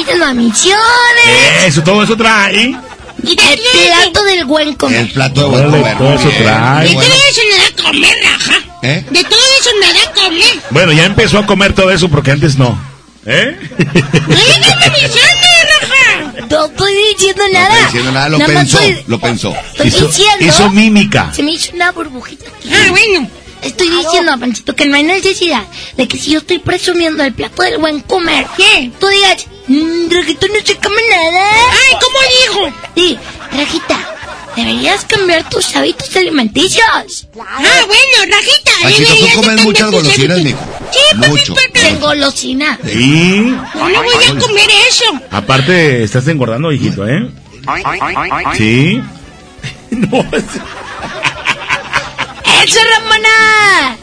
y 0.00 0.04
transmisiones. 0.04 1.64
Eso, 1.66 1.82
todo 1.82 2.02
eso 2.02 2.16
trae. 2.16 2.74
Y 3.24 3.30
el 3.30 3.60
plato 3.86 4.24
del 4.24 4.44
buen 4.46 4.74
comer. 4.74 5.00
El 5.00 5.10
plato 5.12 5.42
de 5.42 5.46
buen 5.48 5.70
comer. 5.70 5.98
todo 5.98 6.14
eso 6.14 6.30
trae. 6.42 6.88
De 6.88 6.94
bueno. 6.94 7.10
todo 7.10 7.20
eso 7.30 7.40
me 7.50 7.56
da 7.58 7.82
comer, 7.84 8.16
raja. 8.24 8.54
¿Eh? 8.82 9.04
De 9.10 9.24
todo 9.24 9.40
eso 9.60 9.70
me 9.80 9.92
da 9.92 10.12
comer. 10.12 10.62
Bueno, 10.70 10.92
ya 10.92 11.04
empezó 11.04 11.38
a 11.38 11.46
comer 11.46 11.72
todo 11.74 11.90
eso 11.90 12.08
porque 12.08 12.30
antes 12.32 12.56
no. 12.56 12.76
¿Eh? 13.24 13.56
No 14.26 14.34
estás 14.34 14.92
diciendo, 14.94 15.46
raja. 15.80 16.46
No 16.50 16.64
estoy 16.66 16.92
diciendo 17.14 17.42
No 17.52 17.52
nada. 17.60 17.90
nada, 18.12 18.28
lo 18.28 18.38
Nada 18.38 18.52
pensó, 18.54 18.78
estoy- 18.80 19.04
lo 19.06 19.18
pensó. 19.20 19.54
Estoy 19.72 19.86
Hizo, 19.88 20.06
diciendo. 20.08 20.44
hizo 20.46 20.70
mímica. 20.70 21.32
Se 21.34 21.42
me 21.44 21.52
hizo 21.52 21.72
una 21.74 21.92
burbujita 21.92 22.44
aquí. 22.48 22.70
Ah, 22.72 22.86
bueno. 22.90 23.30
Estoy 23.62 23.88
diciendo, 23.90 24.32
Panchito, 24.38 24.74
que 24.74 24.86
no 24.86 24.96
hay 24.96 25.04
necesidad 25.04 25.64
de 25.96 26.08
que 26.08 26.18
si 26.18 26.32
yo 26.32 26.38
estoy 26.40 26.58
presumiendo 26.58 27.22
el 27.22 27.32
plato 27.32 27.62
del 27.62 27.78
buen 27.78 28.00
comer, 28.00 28.46
¿Qué? 28.56 28.90
tú 28.98 29.06
digas, 29.08 29.46
mmm, 29.68 30.10
Rajito 30.10 30.48
no 30.48 30.54
se 30.64 30.76
come 30.76 31.00
nada. 31.10 31.44
Ay, 31.70 31.96
¿cómo 32.00 32.18
dijo? 32.68 32.76
Sí, 32.96 33.18
Rajita, 33.56 33.98
deberías 34.56 35.04
cambiar 35.04 35.48
tus 35.48 35.74
hábitos 35.76 36.14
alimenticios. 36.16 37.28
Ah, 37.40 37.84
bueno, 37.86 38.36
rajita. 38.36 38.72
Panchito, 38.82 39.14
tú 39.16 39.40
comes 39.40 39.62
muchas 39.62 39.90
golosinas, 39.90 40.38
mijo. 40.42 40.58
Sí, 40.92 41.16
papi, 41.16 41.28
Mucho. 41.30 41.54
papi. 41.54 41.80
De 41.80 41.94
golosina. 42.00 42.78
Y 42.84 42.96
No, 43.76 43.88
no 43.88 44.02
voy 44.02 44.24
a 44.24 44.38
comer 44.40 44.70
eso. 44.88 45.04
aparte, 45.30 46.02
estás 46.02 46.26
engordando, 46.28 46.72
hijito, 46.72 47.06
¿eh? 47.08 47.28
Sí. 48.56 49.00
No, 49.92 50.18
es- 50.32 50.44
¡Eso, 52.64 52.78
Ramona! 52.94 53.98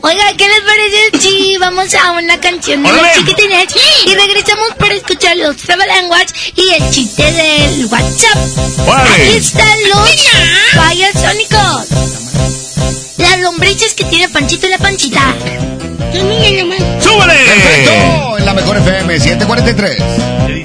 Oiga, 0.00 0.24
¿qué 0.36 0.48
les 0.48 0.60
parece 0.60 1.18
si 1.20 1.56
vamos 1.60 1.92
a 1.94 2.12
una 2.12 2.40
canción 2.40 2.82
de 2.82 2.88
los 2.88 2.98
¡Órale! 2.98 3.18
chiquitines? 3.18 3.66
Y 4.06 4.14
regresamos 4.14 4.74
para 4.78 4.94
escuchar 4.94 5.36
los 5.36 5.56
Language 5.66 6.52
y 6.56 6.70
el 6.70 6.90
chiste 6.90 7.22
del 7.30 7.86
WhatsApp. 7.86 8.38
¡Órale! 8.88 9.24
Aquí 9.26 9.36
están 9.36 9.78
los 9.90 10.10
payasónicos. 10.74 11.86
Las 13.18 13.40
lombrices 13.40 13.92
que 13.94 14.04
tiene 14.04 14.28
Panchito 14.30 14.66
y 14.66 14.70
la 14.70 14.78
Panchita. 14.78 15.34
¡Súbele! 16.12 17.34
Perfecto, 17.44 18.38
en 18.38 18.44
la 18.46 18.54
mejor 18.54 18.78
FM 18.78 19.20
743. 19.20 20.61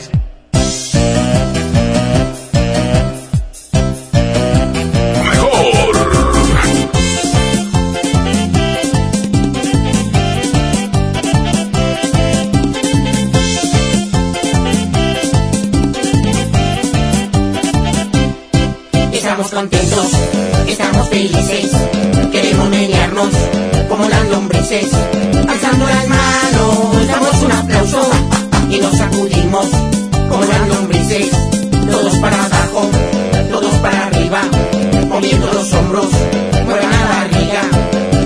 Como 23.89 24.07
las 24.07 24.30
lombrices. 24.30 24.91
Alzando 25.49 25.85
las 25.88 26.07
manos, 26.07 27.07
damos 27.07 27.41
un 27.41 27.52
aplauso 27.52 28.10
y 28.69 28.77
nos 28.80 28.95
sacudimos 28.95 29.65
como 30.30 30.45
las 30.45 30.68
lombrices. 30.68 31.31
Todos 31.89 32.15
para 32.18 32.45
abajo, 32.45 32.91
todos 33.49 33.73
para 33.76 34.06
arriba, 34.06 34.41
moviendo 35.10 35.52
los 35.52 35.73
hombros, 35.73 36.07
muevan 36.64 36.91
la 36.91 37.06
barriga. 37.07 37.61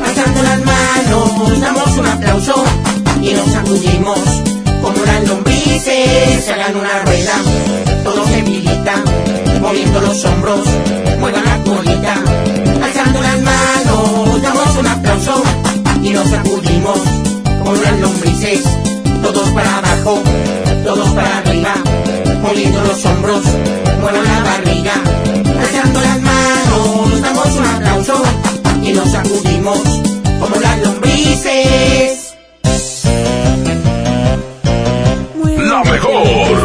Alzando 0.05 0.43
las 0.43 0.65
manos, 0.65 1.61
damos 1.61 1.97
un 1.97 2.05
aplauso 2.07 2.63
y 3.21 3.33
nos 3.33 3.49
sacudimos 3.49 4.19
como 4.81 5.05
las 5.05 5.25
lombrices. 5.25 6.49
Hagan 6.49 6.75
una 6.75 6.99
rueda, 7.05 7.35
todos 8.03 8.29
en 8.31 8.45
filita, 8.45 8.95
moviendo 9.61 10.01
los 10.01 10.25
hombros, 10.25 10.65
muevan 11.17 11.45
la 11.45 11.63
colita. 11.63 12.70
Un 14.81 14.87
aplauso 14.87 15.43
y 16.01 16.09
nos 16.09 16.27
sacudimos 16.27 16.99
como 17.59 17.75
las 17.75 17.99
lombrices. 17.99 18.63
Todos 19.21 19.49
para 19.49 19.77
abajo, 19.77 20.23
todos 20.83 21.09
para 21.11 21.37
arriba, 21.37 21.73
moviendo 22.41 22.81
los 22.81 23.05
hombros, 23.05 23.43
muevan 24.01 24.23
la 24.23 24.43
barriga. 24.43 24.93
Alzando 25.61 26.01
las 26.01 26.21
manos, 26.21 27.21
damos 27.21 27.47
un 27.59 27.65
aplauso 27.65 28.23
y 28.81 28.93
nos 28.93 29.11
sacudimos 29.11 29.79
como 30.39 30.55
las 30.55 30.81
lombrices. 30.81 32.33
La 35.57 35.83
mejor. 35.83 36.60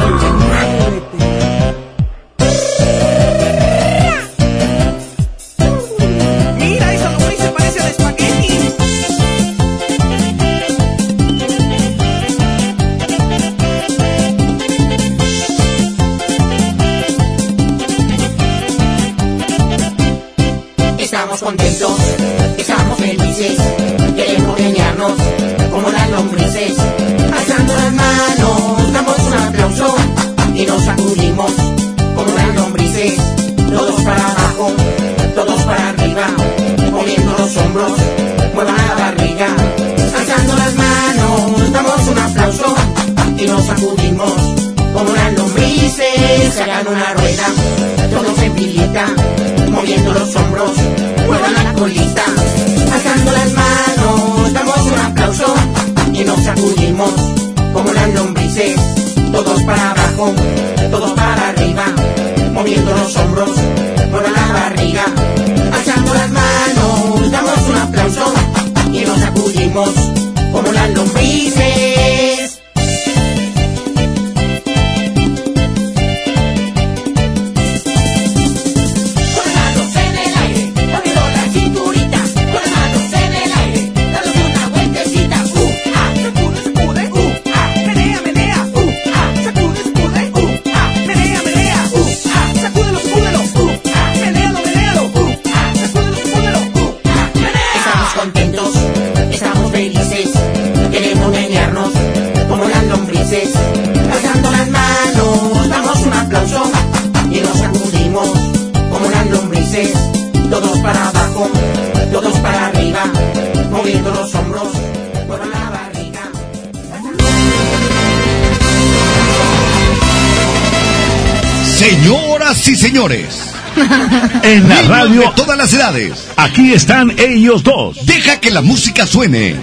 Aquí 126.36 126.72
están 126.72 127.14
ellos 127.16 127.62
dos. 127.62 128.04
deja 128.06 128.40
que 128.40 128.50
la 128.50 128.60
música 128.60 129.06
suene. 129.06 129.54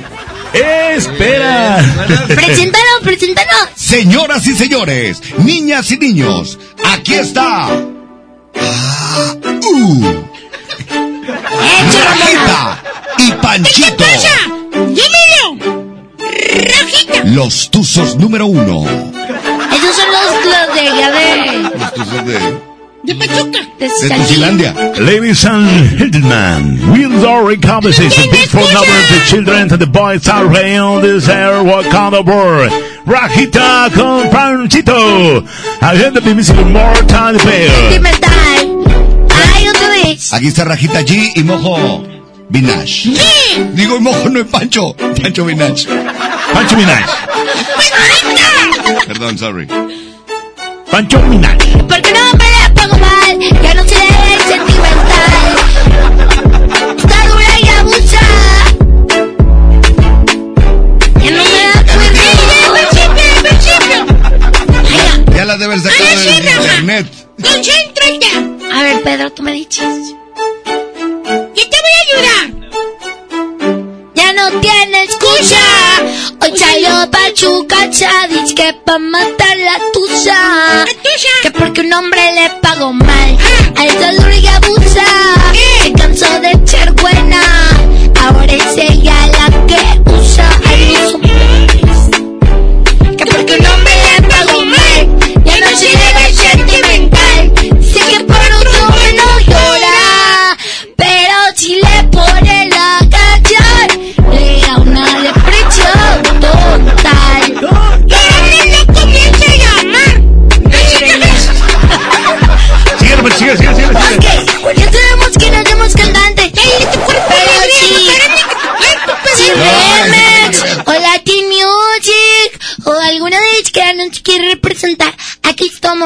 Espera. 0.54 1.84
Preséntalo, 2.28 3.02
preséntalo. 3.02 3.50
Señoras 3.76 4.48
y 4.48 4.56
señores, 4.56 5.22
niñas 5.40 5.92
y 5.92 5.98
niños, 5.98 6.58
aquí 6.86 7.16
está. 7.16 7.68
Ah, 8.56 9.36
uh, 9.44 10.24
Rajita 12.06 12.84
y 13.18 13.32
Panchito, 13.34 14.06
¡Dímelo! 14.72 15.84
¡Rajita! 16.18 17.24
los 17.26 17.70
tuzos 17.70 18.16
número 18.16 18.46
uno. 18.46 18.86
Esos 18.86 19.96
son 19.96 20.08
los, 20.12 20.46
los 20.46 20.76
de 20.76 20.84
de... 21.12 21.78
Los 21.78 21.94
tuzos 21.94 22.26
de, 22.26 22.73
¡De 23.14 23.28
Pachuca! 23.28 23.60
de 23.80 23.86
de 23.86 23.90
Saltillo. 23.90 24.24
Tuzilandia. 24.24 24.74
Ladies 25.00 25.46
and 25.46 25.68
gentlemen, 26.00 26.92
with 26.92 27.24
our 27.24 27.56
conversation, 27.58 28.24
big 28.32 28.50
for 28.50 28.66
number 28.74 28.98
the 29.10 29.24
children 29.28 29.72
and 29.72 29.72
the 29.72 29.86
boys 29.86 30.28
are 30.28 30.48
playing 30.50 30.80
on 30.80 31.02
this 31.02 31.30
air, 31.30 31.64
what 31.64 31.86
kind 31.92 32.16
of 32.16 32.26
board? 32.26 32.72
Rajita 33.06 33.94
con 33.94 34.30
Panchito. 34.30 35.46
Agenda 35.82 36.22
Time 36.22 37.38
Fair. 37.40 37.70
Sentimental. 37.70 38.86
Ay, 39.30 39.68
otra 39.68 39.90
vez. 39.90 40.34
Aquí 40.34 40.48
está 40.48 40.64
Rajita 40.66 41.02
G 41.02 41.34
y 41.36 41.44
Mojo 41.44 42.04
Vinash. 42.50 43.10
Digo 43.74 44.00
Mojo, 44.00 44.30
no 44.30 44.40
es 44.40 44.48
Pancho. 44.48 44.96
Pancho 44.96 45.46
Vinash. 45.46 45.86
Pancho 46.54 46.78
Minaj. 46.78 47.06
Perdón, 49.08 49.38
sorry. 49.38 49.68
Pancho 50.90 51.20
Minaj. 51.24 51.58
Porque 51.88 52.14
no 52.14 52.53
Del 65.64 65.80
internet. 66.44 67.08
¡Concéntrate! 67.42 68.28
A 68.74 68.84
ver, 68.84 69.02
Pedro, 69.02 69.32
tú 69.32 69.44
me 69.44 69.54
dices. 69.54 69.80
¡Yo 70.66 71.70
te 71.70 71.78
voy 71.84 71.94
a 71.96 72.04
ayudar! 72.06 72.48
Ya 74.14 74.34
no 74.34 74.60
tiene 74.60 75.04
excusa. 75.04 75.56
Hoy 76.42 76.58
salió 76.58 77.10
Pachuca 77.10 77.90
Chávez 77.90 78.54
que 78.54 78.74
pa' 78.86 79.00
matar 79.00 79.58
la 79.58 79.80
tusa. 79.94 80.86
Que 81.44 81.52
porque 81.52 81.80
un 81.80 81.94
hombre 81.94 82.22
le 82.34 82.50
pagó 82.62 82.92
mal. 82.92 83.38
A 83.78 83.86
esa 83.86 84.12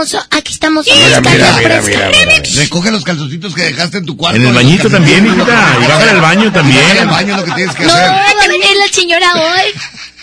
estamos, 0.04 0.28
aquí 0.32 0.54
estamos. 0.54 0.86
Mira, 0.86 1.22
mira, 1.22 1.32
mira, 1.32 1.52
representar. 1.80 2.12
mira, 2.12 2.26
mira. 2.42 2.62
Recoge 2.62 2.92
los 2.92 3.04
calzoncitos 3.04 3.54
que 3.56 3.64
dejaste 3.64 3.98
en 4.00 4.06
tu 4.06 4.16
cuarto. 4.18 4.40
En 4.40 4.48
el 4.48 4.54
bañito 4.54 4.90
también, 4.90 5.26
hijita. 5.26 5.78
Y 5.84 5.88
bájale 5.88 6.12
al 6.12 6.22
baño 6.22 6.46
Baja 6.46 6.48
al 6.48 6.54
también. 6.54 7.10
baño 7.10 7.34
es 7.34 7.40
lo 7.40 7.46
que 7.46 7.52
tienes 7.54 7.76
que 7.76 7.84
No, 7.86 7.94
hacer. 7.94 8.10
va 8.10 8.30
a 8.44 8.48
venir 8.48 8.76
la 8.78 8.88
señora 8.94 9.34
hoy. 9.36 9.74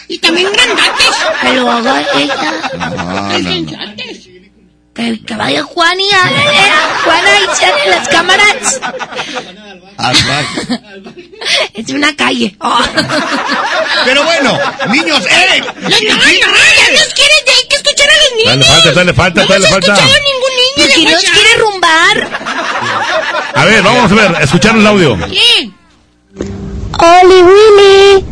Y 0.08 0.18
también 0.18 0.52
grandates. 0.52 1.14
Que 1.42 1.52
lo 1.54 1.70
haga 1.70 2.04
ella. 2.14 2.54
No, 2.78 2.90
no, 2.90 3.60
no. 3.60 3.94
Que, 4.94 5.20
que 5.26 5.34
vaya 5.34 5.62
Juan 5.64 6.00
y 6.00 6.08
a 6.12 6.20
Juana 7.02 7.30
y 7.40 7.56
sale 7.56 7.90
las 7.90 8.08
cámaras. 8.08 8.80
Es 11.74 11.88
una 11.90 12.14
calle. 12.14 12.56
Pero 14.04 14.22
bueno, 14.24 14.58
niños, 14.92 15.24
¡eh! 15.26 15.60
¡No, 15.60 15.88
no, 15.88 15.88
no! 15.88 15.90
¡Ya 15.90 16.90
nos 16.92 17.14
quieres! 17.14 17.44
ya 17.46 17.52
Hay 17.54 17.68
que 17.68 17.76
escuchar 18.60 18.74
a 18.76 18.84
los 18.84 18.94
niños. 18.94 18.94
Todavía 18.94 19.04
le 19.04 19.14
falta, 19.14 19.42
todavía 19.42 19.66
le 19.66 19.72
falta, 19.72 19.88
No 19.88 19.94
todavía 19.94 20.14
le 20.14 20.14
hemos 20.14 20.14
falta. 20.14 20.30
ningún 20.30 20.52
niño 20.60 20.74
Porque 20.76 20.98
de 20.98 21.04
nos 21.04 21.12
WhatsApp. 21.14 21.34
quiere 21.34 21.52
rumbar. 21.62 22.16
A 23.56 23.64
ver, 23.64 23.82
vamos 23.82 24.12
a 24.12 24.14
ver, 24.14 24.42
escuchar 24.42 24.76
el 24.76 24.86
audio. 24.86 25.16
¿Qué? 25.28 25.70
Oli 26.96 27.42
Willy, 27.42 28.24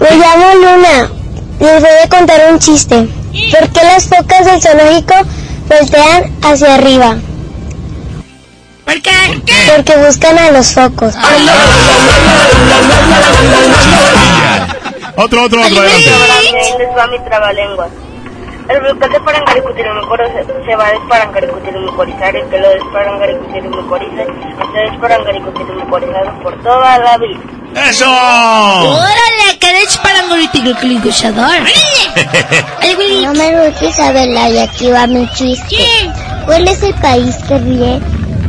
me 0.00 0.10
llamo 0.16 0.54
Luna. 0.54 1.10
Les 1.60 1.80
voy 1.80 1.90
a 2.04 2.08
contar 2.08 2.40
un 2.52 2.58
chiste. 2.58 2.96
¿Por 3.50 3.68
qué 3.70 3.80
las 3.84 4.04
focas 4.08 4.46
del 4.46 4.60
zoológico 4.62 5.14
voltean 5.68 6.32
hacia 6.42 6.74
arriba? 6.74 7.16
¿Por 8.84 9.00
qué? 9.02 9.10
Porque 9.74 9.96
buscan 9.96 10.38
a 10.38 10.50
los 10.52 10.72
focos. 10.72 11.14
Otro, 15.16 15.44
otro, 15.44 15.60
otro. 15.62 15.78
adelante. 15.80 16.10
les 16.78 16.96
va 16.96 17.06
mi 17.06 17.18
trabalenguas. 17.24 17.88
El 18.68 18.80
volcán 18.80 19.12
de 19.12 19.20
Parangaricutirimicoro 19.20 20.24
se, 20.26 20.64
se 20.64 20.76
va 20.76 20.86
a 20.86 20.92
desparangaricutirimikorizar, 20.92 22.34
el 22.34 22.48
que 22.48 22.58
lo 22.58 22.68
desparangaricutirimicoriza, 22.70 24.24
se 24.72 24.78
desparangaricutirimikorizado 24.90 26.42
por 26.42 26.62
toda 26.62 26.98
la 26.98 27.18
vida. 27.18 27.40
¡Eso! 27.88 28.06
¡Órale! 28.08 29.58
¡Que 29.60 29.68
eres 29.70 29.98
Willy! 32.96 33.26
No 33.26 33.34
me 33.34 33.68
gusta 33.68 33.84
Isabela 33.84 34.48
y 34.48 34.58
aquí 34.58 34.90
va 34.90 35.06
mi 35.06 35.28
chiste. 35.32 35.76
¿Cuál 36.46 36.66
es 36.68 36.82
el 36.82 36.94
país 36.94 37.36
que 37.48 37.58
ríe 37.58 38.00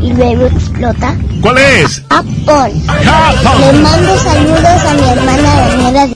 y 0.01 0.13
luego 0.13 0.45
explota? 0.45 1.15
¿Cuál 1.41 1.57
es? 1.57 2.01
Japón. 2.09 2.71
Japón. 2.87 3.61
Le 3.61 3.73
mando 3.73 4.17
saludos 4.19 4.65
a 4.65 4.93
mi 4.93 5.09
hermana 5.09 5.55
Daniela. 5.55 6.07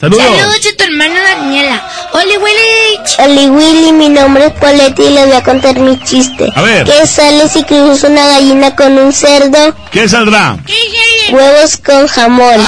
Saludos. 0.00 0.24
Saludos 0.24 0.56
a 0.72 0.76
tu 0.76 0.84
hermana 0.84 1.20
Daniela. 1.22 1.87
¡Oli, 2.12 2.36
Willy! 2.36 2.98
Oli 3.18 3.48
Willy, 3.50 3.92
mi 3.92 4.08
nombre 4.08 4.46
es 4.46 4.52
Poletti 4.54 5.02
y 5.02 5.10
les 5.10 5.26
voy 5.26 5.36
a 5.36 5.42
contar 5.42 5.78
mi 5.78 5.98
chiste. 6.02 6.50
A 6.54 6.62
ver. 6.62 6.84
¿Qué 6.84 7.06
sale 7.06 7.48
si 7.48 7.64
cruzas 7.64 8.10
una 8.10 8.26
gallina 8.26 8.74
con 8.74 8.98
un 8.98 9.12
cerdo? 9.12 9.74
¿Qué 9.90 10.08
saldrá? 10.08 10.58
Huevos 11.30 11.76
con 11.78 12.06
jamón. 12.06 12.60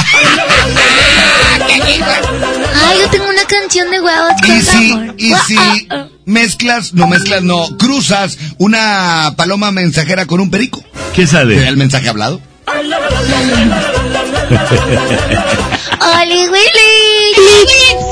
Ay, 2.87 2.99
yo 3.01 3.11
tengo 3.11 3.29
una 3.29 3.45
canción 3.45 3.91
de 3.91 4.01
huevos 4.01 4.33
con 4.41 4.57
Y 4.57 4.63
si, 4.63 4.93
y 5.19 5.35
si 5.47 5.57
ah, 5.59 5.75
ah. 5.91 6.07
mezclas, 6.25 6.95
no 6.95 7.07
mezclas, 7.07 7.43
no, 7.43 7.77
cruzas 7.79 8.39
una 8.59 9.35
paloma 9.37 9.71
mensajera 9.71 10.27
con 10.27 10.41
un 10.41 10.51
perico. 10.51 10.83
¿Qué 11.15 11.27
¿Te 11.27 11.33
da 11.33 11.39
sale? 11.41 11.67
el 11.69 11.77
mensaje 11.77 12.09
hablado? 12.09 12.41
¡Oli, 16.01 16.49
Willy! 16.49 16.80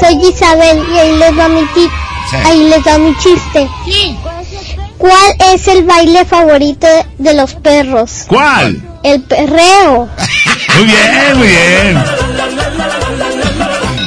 Soy 0.00 0.30
Isabel 0.30 0.84
y 0.92 0.98
ahí 0.98 1.16
les 1.16 1.38
va 1.38 1.48
mi 1.48 1.64
tip. 1.74 1.90
Sí. 2.30 2.36
Ahí 2.44 2.68
les 2.68 2.86
va 2.86 2.98
mi 2.98 3.16
chiste. 3.16 3.68
¿Cuál 4.98 5.34
es 5.54 5.68
el 5.68 5.84
baile 5.84 6.24
favorito 6.24 6.86
de 7.18 7.34
los 7.34 7.54
perros? 7.54 8.24
¿Cuál? 8.26 8.82
El 9.02 9.22
perreo. 9.22 10.08
Muy 10.76 10.84
bien, 10.86 11.38
muy 11.38 11.48
bien. 11.48 12.04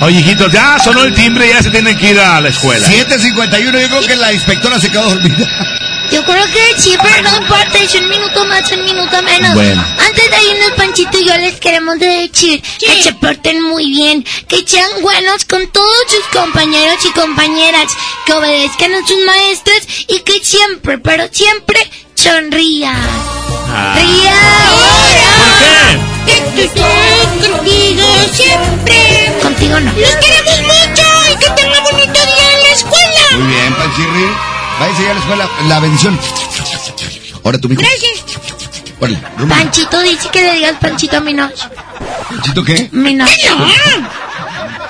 Oye, 0.01 0.19
hijitos, 0.19 0.51
ya 0.51 0.80
sonó 0.80 1.03
el 1.03 1.13
timbre, 1.13 1.47
ya 1.49 1.61
se 1.61 1.69
tienen 1.69 1.97
que 1.97 2.11
ir 2.11 2.19
a 2.19 2.39
la 2.39 2.49
escuela. 2.49 2.88
7.51, 2.88 3.63
yo 3.63 3.72
creo 3.72 4.01
que 4.07 4.15
la 4.15 4.34
inspectora 4.34 4.80
se 4.80 4.89
quedó 4.89 5.09
dormida. 5.09 5.47
Yo 6.11 6.25
creo 6.25 6.45
que 6.45 6.81
sí, 6.81 6.97
pero 7.01 7.21
no 7.21 7.38
importa, 7.38 7.77
es 7.79 7.95
un 7.95 8.09
minuto 8.09 8.45
más, 8.45 8.69
un 8.73 8.83
minuto 8.83 9.21
menos. 9.21 9.53
Bueno. 9.53 9.81
Antes 9.97 10.29
de 10.29 10.51
irnos, 10.51 10.71
Panchito 10.75 11.17
y 11.17 11.25
yo 11.25 11.38
les 11.38 11.59
queremos 11.59 11.97
decir 11.99 12.61
que 12.79 13.01
se 13.01 13.13
porten 13.13 13.61
muy 13.63 13.85
bien, 13.85 14.25
que 14.47 14.67
sean 14.67 14.89
buenos 15.01 15.45
con 15.45 15.65
todos 15.71 16.05
sus 16.09 16.27
compañeros 16.38 16.97
y 17.05 17.11
compañeras, 17.11 17.93
que 18.25 18.33
obedezcan 18.33 18.93
a 18.93 19.07
sus 19.07 19.17
maestros 19.25 19.79
y 20.07 20.19
que 20.19 20.43
siempre, 20.43 20.97
pero 20.97 21.29
siempre 21.31 21.79
sonrían. 22.15 22.97
Ah. 23.73 23.95
¡Ría 23.95 24.67
ahora! 24.67 25.31
Que 26.25 26.35
tú 26.41 26.61
estés 26.61 27.49
contigo 27.49 28.03
siempre. 28.33 29.33
Contigo 29.41 29.79
no. 29.79 29.91
Los 29.93 30.15
queremos 30.17 30.61
mucho 30.61 31.31
y 31.31 31.38
que 31.39 31.49
tengan 31.51 31.83
bonito 31.83 32.19
día 32.19 32.51
en 32.53 32.63
la 32.63 32.73
escuela. 32.73 33.38
Muy 33.38 33.47
bien, 33.47 33.73
Panchirri. 33.75 34.50
Váyase 34.81 35.03
ya 35.03 35.11
a 35.11 35.13
la 35.13 35.19
escuela. 35.19 35.49
La 35.67 35.79
bendición. 35.79 36.19
Ahora 37.43 37.59
tú, 37.59 37.69
mijo. 37.69 37.83
Gracias. 37.83 38.23
Órale. 38.99 39.19
Panchito 39.47 40.01
dice 40.01 40.29
que 40.29 40.41
le 40.41 40.53
digas 40.53 40.75
Panchito 40.81 41.17
a 41.17 41.19
Minoch. 41.19 41.53
¿Panchito 42.29 42.63
qué? 42.63 42.89
Minoch. 42.91 43.29
No, 43.47 44.09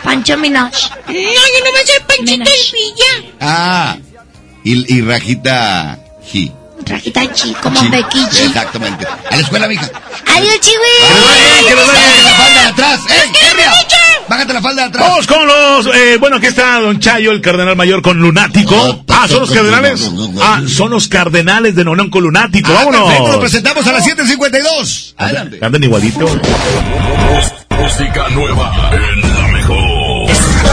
Pancho 0.01 0.37
Minoch. 0.37 0.73
no, 1.07 1.13
yo 1.13 1.59
no 1.65 1.71
me 1.73 1.85
soy 1.85 1.99
Panchito 2.07 2.49
y 2.49 2.71
Villa. 2.73 3.33
Ah, 3.41 3.97
y, 4.63 4.95
y 4.95 5.01
Rajita 5.01 5.99
G. 6.31 6.53
Rajita 6.85 7.33
Chi, 7.33 7.53
como 7.55 7.77
Chi. 7.77 7.89
Becky 7.89 8.29
Chi. 8.29 8.43
Exactamente. 8.43 9.05
A 9.05 9.35
la 9.35 9.41
escuela, 9.41 9.67
mija. 9.67 9.89
Adiós, 10.25 10.59
chihui. 10.61 10.85
¡Eh, 11.01 11.65
que 11.67 11.75
nos 11.75 11.87
bájate 11.87 12.23
la 12.23 12.31
falda 12.31 12.61
de 12.61 12.67
atrás! 12.67 12.99
¡Eh, 13.09 13.31
Herria! 13.49 13.71
Bájate 14.31 14.53
la 14.53 14.61
falda 14.61 14.83
de 14.83 14.87
atrás. 14.87 15.09
Vamos 15.09 15.27
con 15.27 15.45
los. 15.45 15.93
Eh, 15.93 16.15
bueno, 16.17 16.37
aquí 16.37 16.45
está 16.45 16.79
Don 16.79 17.01
Chayo, 17.01 17.33
el 17.33 17.41
cardenal 17.41 17.75
mayor 17.75 18.01
con 18.01 18.17
Lunático. 18.17 19.03
Ah, 19.09 19.27
son 19.27 19.41
los 19.41 19.51
cardenales. 19.51 20.09
Ah, 20.41 20.61
son 20.65 20.91
los 20.91 21.09
cardenales 21.09 21.75
de 21.75 21.83
Nonón 21.83 22.09
con 22.09 22.23
Lunático. 22.23 22.71
Ah, 22.71 22.85
Vámonos. 22.85 23.09
perfecto, 23.09 23.31
lo 23.33 23.39
presentamos 23.41 23.87
a 23.87 23.91
las 23.91 24.07
7.52. 24.07 25.15
Adelante. 25.17 25.59
Andan 25.61 25.83
igualito. 25.83 26.25
Música 27.77 28.29
nueva 28.29 28.91
en 28.93 29.21
la 29.21 29.47
mejor. 29.49 30.31
Esto, 30.31 30.71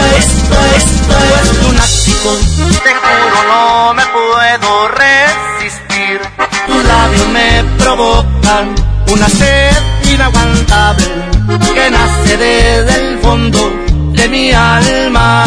esto 0.77 1.17
es 1.35 1.63
lunático. 1.65 2.39
Te 2.85 2.95
juro 2.95 3.49
no 3.49 3.95
me 3.95 4.03
puedo 4.07 4.89
resistir. 4.89 6.21
Tus 6.69 6.85
labios 6.85 7.29
me 7.31 7.65
provocan 7.79 8.75
una 9.13 9.29
sed 9.29 9.73
inaguantable 10.13 11.07
que 11.75 11.91
nace 11.91 12.37
desde 12.37 13.09
el 13.09 13.19
fondo 13.19 13.59
de 14.13 14.29
mi 14.29 14.53
alma. 14.53 15.45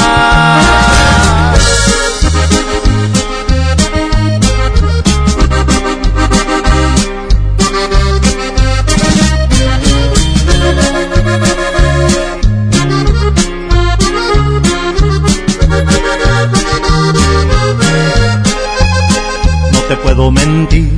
No 19.71 19.79
te 19.87 19.95
puedo 19.97 20.31
mentir, 20.31 20.97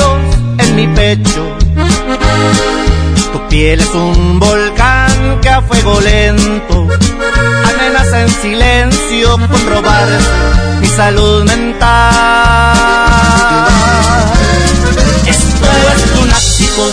pecho. 0.87 1.57
Tu 3.31 3.47
piel 3.49 3.79
es 3.79 3.93
un 3.93 4.39
volcán 4.39 5.39
que 5.41 5.49
a 5.49 5.61
fuego 5.61 5.99
lento 6.01 6.87
amenaza 7.73 8.21
en 8.21 8.29
silencio 8.29 9.37
con 9.37 9.69
robar 9.69 10.07
mi 10.79 10.87
salud 10.87 11.43
mental. 11.43 12.75
Esto 15.25 15.67
es 15.93 16.19
lunático, 16.19 16.83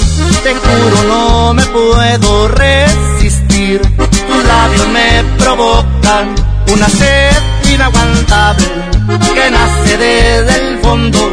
te 0.42 0.54
juro 0.54 1.02
no 1.08 1.54
me 1.54 1.64
puedo 1.66 2.48
resistir. 2.48 3.80
Tus 3.80 4.44
labios 4.44 4.88
me 4.88 5.24
provocan 5.38 6.34
una 6.72 6.88
sed 6.88 7.36
inaguantable 7.72 8.66
que 9.34 9.50
nace 9.50 9.96
desde 9.96 10.68
el 10.68 10.78
fondo 10.78 11.32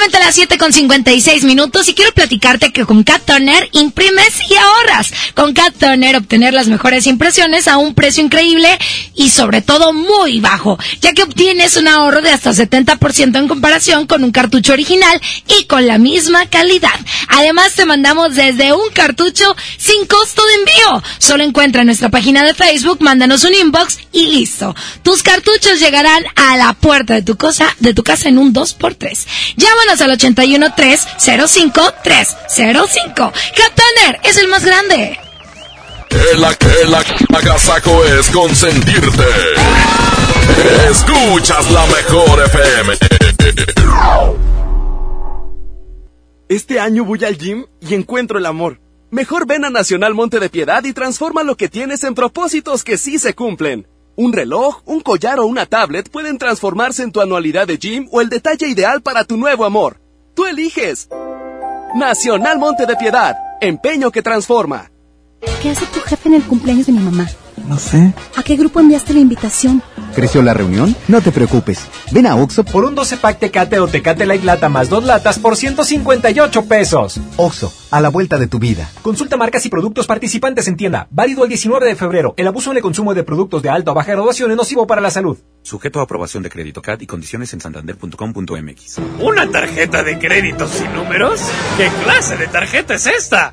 Exactamente 0.00 0.26
las 0.26 0.34
7 0.34 0.56
con 0.56 0.72
56 0.72 1.44
minutos 1.44 1.86
y 1.88 1.94
quiero 1.94 2.14
platicarte 2.14 2.72
que 2.72 2.86
con 2.86 3.04
Cat 3.04 3.22
Toner 3.22 3.68
imprimes 3.72 4.40
y 4.48 4.54
ahorras. 4.54 5.12
Con 5.34 5.52
Cat 5.52 5.74
Toner 5.74 6.16
obtener 6.16 6.54
las 6.54 6.68
mejores 6.68 7.06
impresiones 7.06 7.68
a 7.68 7.76
un 7.76 7.94
precio 7.94 8.24
increíble 8.24 8.78
y 9.14 9.28
sobre 9.28 9.60
todo 9.60 9.92
muy 9.92 10.40
bajo, 10.40 10.78
ya 11.02 11.12
que 11.12 11.22
obtienes 11.22 11.76
un 11.76 11.86
ahorro 11.86 12.22
de 12.22 12.30
hasta 12.30 12.52
70% 12.52 13.36
en 13.36 13.46
comparación 13.46 14.06
con 14.06 14.24
un 14.24 14.32
cartucho 14.32 14.72
original 14.72 15.20
y 15.58 15.64
con 15.64 15.86
la 15.86 15.98
misma 15.98 16.46
calidad. 16.46 16.98
Además 17.28 17.74
te 17.74 17.84
mandamos 17.84 18.34
desde 18.34 18.72
un 18.72 18.90
cartucho 18.94 19.54
sin 19.76 20.06
costo 20.06 20.42
de 20.46 20.54
envío. 20.54 21.02
Solo 21.18 21.44
encuentra 21.44 21.84
nuestra 21.84 22.08
página 22.08 22.42
de 22.42 22.54
Facebook, 22.54 23.02
mándanos 23.02 23.44
un 23.44 23.52
inbox 23.52 23.98
y 24.12 24.28
listo. 24.28 24.74
Tus 25.02 25.22
cartuchos 25.22 25.78
llegarán 25.78 26.24
a 26.36 26.56
la 26.56 26.72
puerta 26.72 27.12
de 27.12 27.22
tu 27.22 27.36
cosa, 27.36 27.76
de 27.80 27.92
tu 27.92 28.02
casa 28.02 28.30
en 28.30 28.38
un 28.38 28.54
2x3. 28.54 29.26
Llámanos 29.56 29.89
al 29.98 30.12
81 30.12 30.72
305 30.76 31.94
305. 32.04 33.32
Captaner 33.56 34.20
es 34.22 34.36
el 34.36 34.46
más 34.46 34.64
grande. 34.64 35.18
El, 36.10 36.44
el, 36.44 36.94
el 36.94 37.34
agasaco 37.34 38.04
es 38.04 38.30
consentirte. 38.30 39.24
Escuchas 40.88 41.68
la 41.72 41.86
mejor 41.86 42.44
FM. 42.46 42.94
Este 46.48 46.78
año 46.78 47.04
voy 47.04 47.24
al 47.24 47.36
gym 47.36 47.66
y 47.80 47.94
encuentro 47.94 48.38
el 48.38 48.46
amor. 48.46 48.80
Mejor 49.10 49.44
ven 49.44 49.64
a 49.64 49.70
Nacional 49.70 50.14
Monte 50.14 50.38
de 50.38 50.48
Piedad 50.48 50.84
y 50.84 50.92
transforma 50.92 51.42
lo 51.42 51.56
que 51.56 51.68
tienes 51.68 52.04
en 52.04 52.14
propósitos 52.14 52.84
que 52.84 52.96
sí 52.96 53.18
se 53.18 53.34
cumplen. 53.34 53.88
Un 54.20 54.34
reloj, 54.34 54.82
un 54.84 55.00
collar 55.00 55.40
o 55.40 55.46
una 55.46 55.64
tablet 55.64 56.10
pueden 56.10 56.36
transformarse 56.36 57.02
en 57.02 57.10
tu 57.10 57.22
anualidad 57.22 57.66
de 57.66 57.78
gym 57.78 58.06
o 58.12 58.20
el 58.20 58.28
detalle 58.28 58.68
ideal 58.68 59.00
para 59.00 59.24
tu 59.24 59.38
nuevo 59.38 59.64
amor. 59.64 59.98
Tú 60.34 60.44
eliges. 60.44 61.08
Nacional 61.94 62.58
Monte 62.58 62.84
de 62.84 62.96
Piedad, 62.96 63.38
empeño 63.62 64.10
que 64.10 64.20
transforma. 64.20 64.90
¿Qué 65.62 65.70
hace 65.70 65.86
tu 65.86 66.00
jefe 66.00 66.28
en 66.28 66.34
el 66.34 66.42
cumpleaños 66.42 66.84
de 66.84 66.92
mi 66.92 66.98
mamá? 66.98 67.30
No 67.66 67.78
sé. 67.78 68.12
¿A 68.36 68.42
qué 68.42 68.56
grupo 68.56 68.80
enviaste 68.80 69.14
la 69.14 69.20
invitación? 69.20 69.82
¿Creció 70.14 70.42
la 70.42 70.54
reunión? 70.54 70.94
No 71.08 71.20
te 71.20 71.30
preocupes. 71.30 71.86
Ven 72.10 72.26
a 72.26 72.34
Oxo 72.36 72.64
por 72.64 72.84
un 72.84 72.94
12 72.94 73.16
pack 73.18 73.38
Tecate 73.38 73.78
o 73.78 73.86
Tecate 73.86 74.26
Light 74.26 74.42
Lata 74.42 74.68
más 74.68 74.88
dos 74.88 75.04
latas 75.04 75.38
por 75.38 75.56
158 75.56 76.64
pesos. 76.64 77.20
Oxo, 77.36 77.72
a 77.90 78.00
la 78.00 78.08
vuelta 78.08 78.36
de 78.38 78.48
tu 78.48 78.58
vida. 78.58 78.90
Consulta 79.02 79.36
marcas 79.36 79.64
y 79.66 79.68
productos 79.68 80.06
participantes 80.06 80.66
en 80.66 80.76
tienda. 80.76 81.06
Válido 81.10 81.44
el 81.44 81.48
19 81.48 81.86
de 81.86 81.94
febrero. 81.94 82.34
El 82.36 82.48
abuso 82.48 82.70
en 82.72 82.78
el 82.78 82.82
consumo 82.82 83.14
de 83.14 83.22
productos 83.22 83.62
de 83.62 83.70
alta 83.70 83.92
o 83.92 83.94
baja 83.94 84.12
graduación 84.12 84.50
es 84.50 84.56
nocivo 84.56 84.86
para 84.86 85.00
la 85.00 85.10
salud. 85.10 85.38
Sujeto 85.62 86.00
a 86.00 86.04
aprobación 86.04 86.42
de 86.42 86.50
crédito 86.50 86.82
CAD 86.82 87.00
y 87.02 87.06
condiciones 87.06 87.52
en 87.52 87.60
santander.com.mx. 87.60 88.98
¿Una 89.20 89.48
tarjeta 89.50 90.02
de 90.02 90.18
crédito 90.18 90.66
sin 90.66 90.92
números? 90.92 91.40
¿Qué 91.76 91.88
clase 92.04 92.36
de 92.36 92.48
tarjeta 92.48 92.94
es 92.94 93.06
esta? 93.06 93.52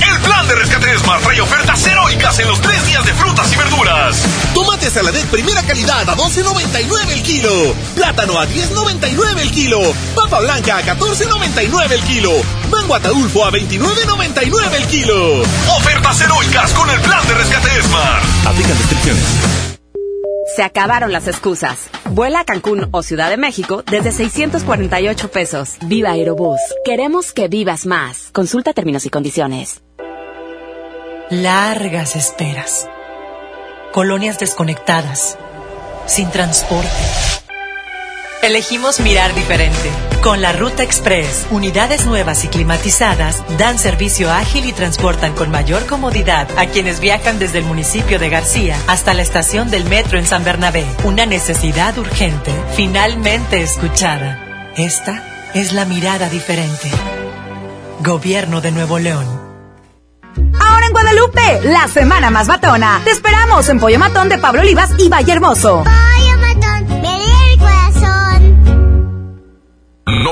El 0.00 0.20
plan 0.20 0.46
de 0.46 0.54
rescate 0.54 0.98
Smart 0.98 1.22
trae 1.22 1.40
ofertas 1.40 1.86
heroicas 1.86 2.38
en 2.38 2.48
los 2.48 2.60
tres 2.60 2.84
días 2.86 3.04
de 3.04 3.14
frutas 3.14 3.52
y 3.52 3.56
verduras. 3.56 4.16
Tomate 4.54 4.90
saladet 4.90 5.26
primera 5.26 5.62
calidad 5.62 6.08
a 6.08 6.16
12.99 6.16 7.10
el 7.12 7.22
kilo. 7.22 7.74
Plátano 7.94 8.38
a 8.38 8.46
10.99 8.46 9.38
el 9.40 9.50
kilo. 9.50 9.80
Papa 10.14 10.40
blanca 10.40 10.78
a 10.78 10.82
14.99 10.82 11.90
el 11.92 12.02
kilo. 12.02 12.32
Mango 12.70 12.94
ataulfo 12.94 13.44
a 13.44 13.50
29.99 13.50 14.74
el 14.74 14.86
kilo. 14.86 15.42
Ofertas 15.76 16.20
heroicas 16.20 16.72
con 16.72 16.88
el 16.90 17.00
plan 17.00 17.26
de 17.26 17.34
rescate 17.34 17.82
Smart. 17.82 18.24
Aplican 18.46 18.78
restricciones. 18.78 19.77
Se 20.58 20.64
acabaron 20.64 21.12
las 21.12 21.28
excusas. 21.28 21.88
Vuela 22.10 22.40
a 22.40 22.44
Cancún 22.44 22.88
o 22.90 23.04
Ciudad 23.04 23.30
de 23.30 23.36
México 23.36 23.84
desde 23.88 24.10
648 24.10 25.30
pesos. 25.30 25.76
Viva 25.86 26.10
Aerobús. 26.10 26.58
Queremos 26.84 27.32
que 27.32 27.46
vivas 27.46 27.86
más. 27.86 28.30
Consulta 28.32 28.72
términos 28.72 29.06
y 29.06 29.08
condiciones. 29.08 29.84
Largas 31.30 32.16
esperas. 32.16 32.88
Colonias 33.92 34.40
desconectadas. 34.40 35.38
Sin 36.06 36.28
transporte. 36.32 37.27
Elegimos 38.42 39.00
mirar 39.00 39.34
diferente. 39.34 39.90
Con 40.22 40.40
la 40.40 40.52
Ruta 40.52 40.84
Express, 40.84 41.46
unidades 41.50 42.06
nuevas 42.06 42.44
y 42.44 42.48
climatizadas 42.48 43.42
dan 43.58 43.78
servicio 43.78 44.30
ágil 44.30 44.64
y 44.64 44.72
transportan 44.72 45.34
con 45.34 45.50
mayor 45.50 45.86
comodidad 45.86 46.48
a 46.56 46.66
quienes 46.66 47.00
viajan 47.00 47.40
desde 47.40 47.58
el 47.58 47.64
municipio 47.64 48.20
de 48.20 48.28
García 48.28 48.76
hasta 48.86 49.12
la 49.12 49.22
estación 49.22 49.70
del 49.70 49.84
metro 49.84 50.18
en 50.18 50.26
San 50.26 50.44
Bernabé. 50.44 50.84
Una 51.02 51.26
necesidad 51.26 51.98
urgente, 51.98 52.52
finalmente 52.76 53.60
escuchada. 53.60 54.72
Esta 54.76 55.50
es 55.54 55.72
la 55.72 55.84
mirada 55.84 56.28
diferente. 56.28 56.92
Gobierno 58.00 58.60
de 58.60 58.70
Nuevo 58.70 59.00
León. 59.00 59.26
Ahora 60.60 60.86
en 60.86 60.92
Guadalupe, 60.92 61.60
la 61.64 61.88
semana 61.88 62.30
más 62.30 62.46
matona. 62.46 63.00
Te 63.02 63.10
esperamos 63.10 63.68
en 63.68 63.80
Pollo 63.80 63.98
Matón 63.98 64.28
de 64.28 64.38
Pablo 64.38 64.60
Olivas 64.60 64.90
y 64.98 65.08
Valle 65.08 65.32
Hermoso. 65.32 65.82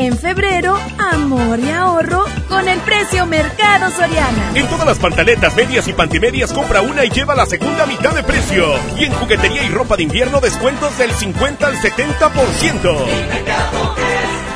En 0.00 0.16
febrero, 0.16 0.78
amor 0.96 1.58
y 1.58 1.68
ahorro 1.70 2.24
con 2.48 2.68
el 2.68 2.78
precio 2.82 3.26
Mercado 3.26 3.90
Soriana. 3.90 4.52
En 4.54 4.68
todas 4.68 4.86
las 4.86 5.00
pantaletas, 5.00 5.56
medias 5.56 5.88
y 5.88 5.92
pantimedias, 5.92 6.52
compra 6.52 6.82
una 6.82 7.04
y 7.04 7.10
lleva 7.10 7.34
la 7.34 7.46
segunda 7.46 7.84
mitad 7.84 8.14
de 8.14 8.22
precio. 8.22 8.74
Y 8.96 9.06
en 9.06 9.12
juguetería 9.12 9.64
y 9.64 9.70
ropa 9.70 9.96
de 9.96 10.04
invierno, 10.04 10.40
descuentos 10.40 10.96
del 10.98 11.10
50 11.10 11.66
al 11.66 11.74
70%. 11.78 14.47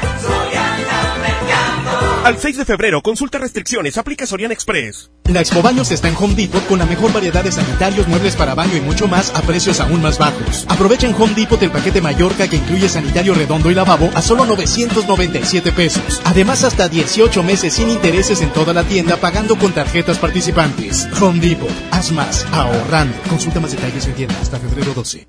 Al 2.25 2.39
6 2.39 2.59
de 2.59 2.65
febrero, 2.65 3.03
consulta 3.03 3.39
restricciones, 3.39 3.99
aplica 3.99 4.27
Sorian 4.27 4.53
Express. 4.53 5.11
La 5.25 5.41
Expo 5.41 5.61
Baños 5.61 5.91
está 5.91 6.07
en 6.07 6.15
Home 6.17 6.37
Depot 6.37 6.65
con 6.69 6.79
la 6.79 6.87
mejor 6.87 7.13
variedad 7.13 7.43
de 7.43 7.51
sanitarios, 7.51 8.07
muebles 8.07 8.37
para 8.37 8.55
baño 8.55 8.77
y 8.77 8.81
mucho 8.81 9.09
más 9.09 9.35
a 9.35 9.43
precios 9.43 9.81
aún 9.81 10.01
más 10.01 10.19
bajos. 10.19 10.65
Aprovecha 10.69 11.09
en 11.09 11.21
Home 11.21 11.35
Depot 11.35 11.61
el 11.61 11.73
paquete 11.73 12.01
Mallorca 12.01 12.47
que 12.47 12.59
incluye 12.59 12.89
sanitario 12.89 13.35
redondo 13.35 13.73
y 13.73 13.75
lavabo 13.75 14.09
a 14.15 14.23
solo 14.23 14.47
997 14.47 15.73
pesos. 15.73 16.23
Además, 16.25 16.63
hasta 16.63 16.89
18 16.89 17.43
meses 17.43 17.75
sin 17.75 17.91
intereses 17.91 18.41
en 18.41 18.53
toda 18.53 18.73
la 18.73 18.85
tienda 18.85 19.17
pagando 19.17 19.57
con 19.57 19.73
tarjetas 19.73 20.21
participantes. 20.21 21.09
Home 21.21 21.41
Depot, 21.41 21.71
haz 21.91 22.13
más, 22.13 22.47
ahorrando. 22.53 23.17
Consulta 23.29 23.59
más 23.59 23.73
detalles 23.73 24.07
en 24.07 24.15
tienda 24.15 24.39
hasta 24.41 24.61
febrero 24.61 24.95
12. 24.95 25.27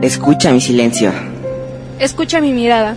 Escucha 0.00 0.50
mi 0.50 0.62
silencio. 0.62 1.12
Escucha 1.98 2.40
mi 2.40 2.54
mirada. 2.54 2.96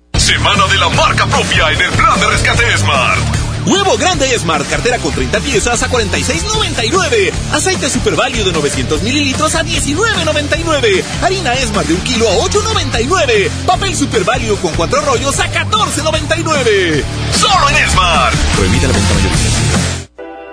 Semana 0.21 0.67
de 0.67 0.77
la 0.77 0.87
marca 0.89 1.25
propia 1.25 1.71
en 1.71 1.81
el 1.81 1.89
plan 1.93 2.19
de 2.19 2.27
rescate 2.27 2.77
Smart. 2.77 3.19
Huevo 3.65 3.97
grande 3.97 4.27
Smart, 4.37 4.69
cartera 4.69 4.99
con 4.99 5.11
30 5.11 5.39
piezas 5.39 5.81
a 5.81 5.89
46.99. 5.89 7.31
Aceite 7.51 7.89
Super 7.89 8.15
Value 8.15 8.43
de 8.43 8.51
900 8.51 9.01
mililitros 9.01 9.55
a 9.55 9.63
19.99. 9.63 11.03
Harina 11.23 11.55
Smart 11.55 11.87
de 11.87 11.95
un 11.95 12.01
kilo 12.01 12.29
a 12.29 12.35
8.99. 12.35 13.49
Papel 13.65 13.95
Super 13.95 14.23
Value 14.23 14.55
con 14.57 14.71
cuatro 14.73 15.01
rollos 15.01 15.39
a 15.39 15.51
14.99. 15.51 17.03
Solo 17.33 17.69
en 17.69 17.89
Smart. 17.89 18.35
Prohibida 18.55 18.89
la 18.89 18.93
venta 18.93 19.13
mayorista. 19.15 20.07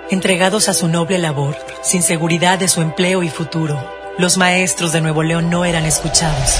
Entregados 0.09 0.67
a 0.67 0.73
su 0.73 0.87
noble 0.87 1.19
labor, 1.19 1.55
sin 1.83 2.01
seguridad 2.01 2.57
de 2.57 2.67
su 2.67 2.81
empleo 2.81 3.21
y 3.21 3.29
futuro, 3.29 3.87
los 4.17 4.37
maestros 4.37 4.93
de 4.93 5.01
Nuevo 5.01 5.21
León 5.21 5.51
no 5.51 5.63
eran 5.63 5.85
escuchados. 5.85 6.59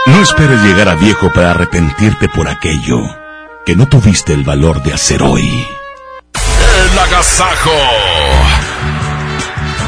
No 0.05 0.21
esperes 0.21 0.61
llegar 0.63 0.89
a 0.89 0.95
viejo 0.95 1.31
para 1.31 1.51
arrepentirte 1.51 2.27
por 2.29 2.49
aquello 2.49 3.27
que 3.68 3.76
no 3.76 3.85
tuviste 3.85 4.31
el 4.31 4.45
valor 4.45 4.81
de 4.81 4.94
hacer 4.94 5.22
hoy. 5.22 5.44
El 5.44 6.99
Agasajo. 6.99 8.06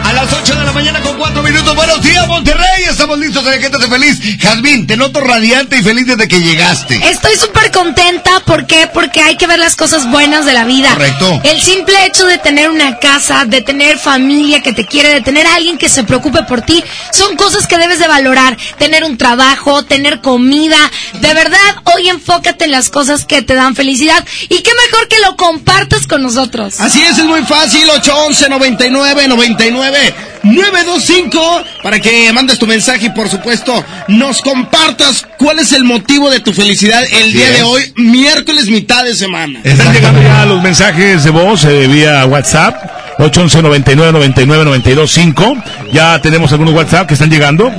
A 0.10 0.14
las 0.14 0.34
8 0.34 0.56
de 0.56 0.66
la 0.66 0.72
mañana 0.72 1.00
con 1.02 1.20
4 1.20 1.44
minutos. 1.44 1.76
Buenos 1.76 2.02
días, 2.02 2.28
Monterrey. 2.28 2.84
Estamos 2.90 3.20
listos 3.20 3.46
de 3.46 3.60
gente 3.60 3.78
feliz. 3.88 4.20
Jazmín, 4.40 4.88
te 4.88 4.98
noto 4.98 5.22
radiante 5.22 5.78
y 5.78 5.84
feliz 5.84 6.08
desde 6.08 6.28
que 6.28 6.42
llegaste. 6.42 7.00
Estoy 7.12 7.36
súper 7.36 7.70
contenta. 7.70 8.40
¿Por 8.40 8.66
qué? 8.66 8.90
Porque 8.92 9.22
hay 9.22 9.38
que 9.38 9.46
ver 9.46 9.60
las 9.60 9.76
cosas 9.76 10.10
buenas 10.10 10.46
de 10.46 10.54
la 10.54 10.66
vida. 10.66 10.90
Correcto. 10.96 11.40
El 11.44 11.62
simple 11.62 11.94
hecho 12.08 12.26
de 12.26 12.40
tener 12.40 12.72
una 12.72 12.98
casa, 12.98 13.46
de 13.46 13.62
tener 13.62 14.00
familia 14.00 14.64
que 14.64 14.74
te 14.74 14.84
quiere, 14.88 15.10
de 15.10 15.22
tener 15.22 15.46
a 15.46 15.54
alguien 15.54 15.78
que 15.78 15.90
se 15.90 16.04
preocupe 16.04 16.42
por 16.42 16.62
ti, 16.62 16.84
son 17.14 17.36
cosas 17.36 17.68
que 17.68 17.78
debes 17.78 18.00
de 18.00 18.08
valorar. 18.08 18.58
Tener 18.80 19.04
un 19.04 19.16
trabajo, 19.16 19.86
tener 19.86 20.22
comida. 20.22 20.92
De 21.22 21.36
verdad, 21.36 21.84
hoy 21.94 22.10
enfócate 22.10 22.66
en 22.66 22.72
las 22.72 22.90
cosas 22.90 23.26
que 23.26 23.44
te 23.44 23.54
dan 23.54 23.76
felicidad. 23.76 24.26
Y 24.50 24.64
qué 24.64 24.72
mejor 24.88 25.08
que 25.08 25.20
lo 25.20 25.36
compartas 25.36 26.08
con 26.08 26.24
nosotros. 26.24 26.80
Así 26.80 27.00
es, 27.04 27.20
es 27.20 27.26
muy 27.26 27.44
fácil. 27.44 27.88
811 27.88 28.50
99 28.50 29.28
99 29.28 29.99
925 30.44 31.64
para 31.84 32.00
que 32.00 32.32
mandes 32.34 32.60
tu 32.60 32.68
mensaje 32.68 33.08
y 33.08 33.10
por 33.10 33.30
supuesto 33.30 33.84
nos 34.08 34.42
compartas 34.42 35.26
cuál 35.38 35.60
es 35.60 35.74
el 35.74 35.84
motivo 35.84 36.30
de 36.30 36.40
tu 36.40 36.54
felicidad 36.54 37.04
el 37.12 37.34
día 37.34 37.50
de 37.52 37.64
hoy, 37.64 37.94
miércoles 37.96 38.68
mitad 38.68 39.04
de 39.04 39.16
semana. 39.16 39.60
Están 39.64 39.94
llegando 39.94 40.22
ya 40.22 40.46
los 40.46 40.62
mensajes 40.62 41.24
de 41.24 41.30
voz 41.30 41.66
eh, 41.66 41.88
vía 41.88 42.26
WhatsApp. 42.26 43.00
811 43.20 43.62
99 43.62 44.14
99 44.14 44.66
92 44.66 45.12
5. 45.12 45.58
Ya 45.92 46.22
tenemos 46.22 46.52
algunos 46.54 46.74
WhatsApp 46.74 47.08
que 47.08 47.16
están 47.16 47.30
llegando. 47.30 47.70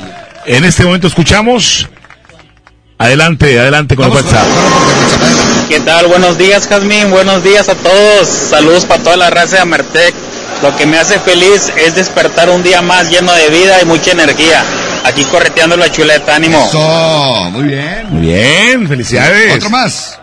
En 0.45 0.65
este 0.65 0.85
momento 0.85 1.07
escuchamos. 1.07 1.89
Adelante, 2.99 3.59
adelante 3.59 3.97
con 3.97 4.07
el 4.07 4.13
WhatsApp. 4.13 4.47
¿Qué 5.71 5.81
tal? 5.81 6.09
Buenos 6.09 6.37
días, 6.37 6.67
Jazmín. 6.69 7.11
Buenos 7.11 7.43
días 7.43 7.71
a 7.71 7.75
todos. 7.75 8.29
Saludos 8.29 8.85
para 8.85 9.03
toda 9.03 9.17
la 9.17 9.31
raza 9.31 9.57
de 9.57 9.63
Amertec. 9.63 10.15
Lo 10.63 10.77
que 10.77 10.87
me 10.87 10.99
hace 10.99 11.19
feliz 11.19 11.73
es 11.77 11.95
despertar 11.95 12.51
un 12.51 12.63
día 12.63 12.83
más 12.83 13.11
lleno 13.11 13.33
de 13.33 13.49
vida 13.49 13.81
y 13.81 13.87
mucha 13.87 14.13
energía. 14.13 14.63
Aquí 15.05 15.25
correteando 15.25 15.77
la 15.77 15.91
chuleta, 15.91 16.37
ánimo. 16.37 16.63
Eso, 16.63 17.51
muy 17.51 17.65
bien. 17.65 18.07
Muy 18.11 18.27
bien, 18.27 18.87
felicidades. 18.87 19.57
Otro 19.57 19.71
más. 19.71 20.20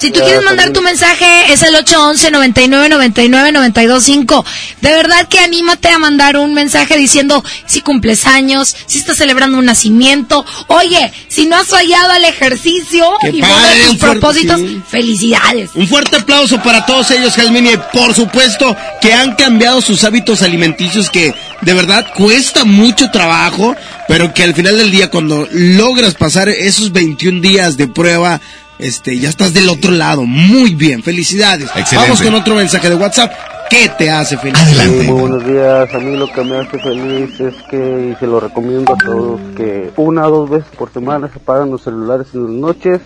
Si 0.00 0.10
tú 0.10 0.20
quieres 0.20 0.42
mandar 0.42 0.72
tu 0.72 0.80
mensaje, 0.80 1.52
es 1.52 1.60
el 1.60 1.74
811 1.74 2.30
99 2.30 2.88
99 2.88 3.52
925. 3.52 4.46
De 4.80 4.90
verdad 4.92 5.28
que 5.28 5.38
anímate 5.38 5.88
a 5.88 5.98
mandar 5.98 6.38
un 6.38 6.54
mensaje 6.54 6.96
diciendo 6.96 7.44
si 7.66 7.82
cumples 7.82 8.26
años, 8.26 8.74
si 8.86 8.96
estás 8.96 9.18
celebrando 9.18 9.58
un 9.58 9.66
nacimiento. 9.66 10.46
Oye, 10.68 11.12
si 11.28 11.44
no 11.44 11.56
has 11.56 11.66
fallado 11.66 12.12
al 12.12 12.24
ejercicio 12.24 13.04
Qué 13.20 13.28
y 13.28 13.40
padre, 13.42 13.84
tus 13.88 13.96
propósitos, 13.98 14.58
sí. 14.58 14.80
felicidades. 14.88 15.72
Un 15.74 15.86
fuerte 15.86 16.16
aplauso 16.16 16.62
para 16.62 16.86
todos 16.86 17.10
ellos, 17.10 17.34
Jazmín, 17.34 17.66
y 17.66 17.76
por 17.92 18.14
supuesto 18.14 18.74
que 19.02 19.12
han 19.12 19.34
cambiado 19.34 19.82
sus 19.82 20.02
hábitos 20.04 20.40
alimenticios 20.40 21.10
que 21.10 21.34
de 21.60 21.74
verdad 21.74 22.06
cuesta 22.16 22.64
mucho 22.64 23.10
trabajo, 23.10 23.76
pero 24.08 24.32
que 24.32 24.44
al 24.44 24.54
final 24.54 24.78
del 24.78 24.90
día 24.90 25.10
cuando 25.10 25.46
logras 25.52 26.14
pasar 26.14 26.48
esos 26.48 26.90
21 26.90 27.42
días 27.42 27.76
de 27.76 27.86
prueba, 27.86 28.40
este, 28.82 29.18
ya 29.18 29.28
estás 29.28 29.52
del 29.52 29.68
otro 29.68 29.92
lado. 29.92 30.24
Muy 30.24 30.74
bien, 30.74 31.02
felicidades. 31.02 31.68
Excelente. 31.74 31.96
Vamos 31.96 32.22
con 32.22 32.34
otro 32.34 32.54
mensaje 32.54 32.88
de 32.88 32.96
WhatsApp. 32.96 33.32
¿Qué 33.70 33.88
te 33.96 34.10
hace 34.10 34.36
feliz? 34.36 34.58
Sí, 34.58 34.88
muy 35.06 35.20
buenos 35.20 35.46
días. 35.46 35.94
A 35.94 35.98
mí 36.00 36.16
lo 36.16 36.30
que 36.32 36.42
me 36.42 36.56
hace 36.56 36.76
feliz 36.80 37.38
es 37.38 37.54
que, 37.70 38.10
y 38.10 38.18
se 38.18 38.26
lo 38.26 38.40
recomiendo 38.40 38.92
a 38.92 38.96
todos, 38.96 39.40
que 39.56 39.92
una 39.96 40.26
o 40.26 40.30
dos 40.30 40.50
veces 40.50 40.68
por 40.76 40.92
semana 40.92 41.28
se 41.28 41.38
apagan 41.38 41.70
los 41.70 41.82
celulares 41.82 42.26
en 42.34 42.42
las 42.42 42.52
noches. 42.52 43.00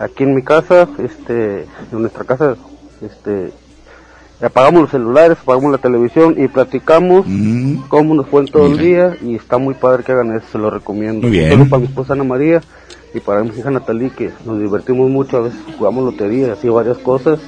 Aquí 0.00 0.24
en 0.24 0.34
mi 0.34 0.42
casa, 0.42 0.88
este, 0.98 1.66
en 1.92 2.00
nuestra 2.00 2.24
casa, 2.24 2.56
este, 3.00 3.52
apagamos 4.42 4.82
los 4.82 4.90
celulares, 4.90 5.38
apagamos 5.40 5.70
la 5.70 5.78
televisión 5.78 6.34
y 6.36 6.48
platicamos 6.48 7.24
cómo 7.88 8.14
nos 8.14 8.26
fue 8.28 8.42
en 8.42 8.48
todo 8.48 8.66
el 8.66 8.78
día 8.78 9.16
y 9.22 9.36
está 9.36 9.58
muy 9.58 9.74
padre 9.74 10.02
que 10.02 10.12
hagan 10.12 10.36
eso, 10.36 10.46
se 10.50 10.58
lo 10.58 10.68
recomiendo. 10.70 11.28
Muy 11.28 11.30
bien. 11.30 11.50
Solo 11.50 11.68
para 11.68 11.80
mi 11.80 11.86
esposa 11.86 12.14
Ana 12.14 12.24
María 12.24 12.60
y 13.14 13.20
para 13.20 13.42
mi 13.44 13.50
hija 13.56 13.70
Natalie 13.70 14.10
que 14.10 14.30
nos 14.44 14.60
divertimos 14.60 15.08
mucho, 15.10 15.36
a 15.38 15.40
veces 15.42 15.58
jugamos 15.78 16.04
lotería 16.04 16.48
y 16.48 16.50
así 16.50 16.68
varias 16.68 16.98
cosas. 16.98 17.38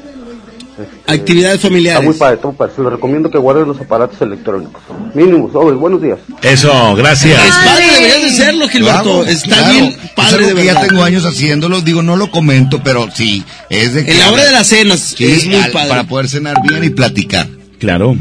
Este, 0.78 1.12
Actividades 1.12 1.60
familiares. 1.60 2.00
Está 2.00 2.10
muy 2.10 2.18
padre, 2.18 2.38
muy 2.42 2.52
padre. 2.54 2.72
Se 2.76 2.82
lo 2.82 2.90
recomiendo 2.90 3.30
que 3.30 3.38
guarden 3.38 3.66
los 3.66 3.80
aparatos 3.80 4.20
electrónicos. 4.20 4.82
Mínimo, 5.14 5.50
sobre, 5.50 5.74
buenos 5.74 6.02
días. 6.02 6.18
Eso, 6.42 6.94
gracias. 6.94 7.42
Es 7.46 7.54
padre, 7.54 7.84
deberías 7.94 8.22
de 8.22 8.30
serlo, 8.30 8.68
Gilberto. 8.68 9.02
Claro, 9.02 9.24
Está 9.24 9.56
claro. 9.56 9.72
bien 9.72 9.84
Es 9.86 10.10
padre 10.10 10.44
algo 10.44 10.58
de 10.60 10.64
ya 10.66 10.80
tengo 10.82 11.02
años 11.02 11.24
haciéndolo, 11.24 11.80
digo, 11.80 12.02
no 12.02 12.16
lo 12.16 12.30
comento, 12.30 12.82
pero 12.84 13.08
sí, 13.14 13.42
es 13.70 13.94
de 13.94 14.04
que... 14.04 14.12
En 14.12 14.18
la 14.18 14.30
hora 14.32 14.44
de 14.44 14.52
las 14.52 14.66
cenas, 14.66 15.00
Sí, 15.16 15.24
es 15.24 15.46
muy 15.46 15.56
al- 15.56 15.70
padre. 15.72 15.88
Para 15.88 16.04
poder 16.04 16.28
cenar 16.28 16.56
bien 16.62 16.84
y 16.84 16.90
platicar. 16.90 17.48
Claro. 17.78 18.14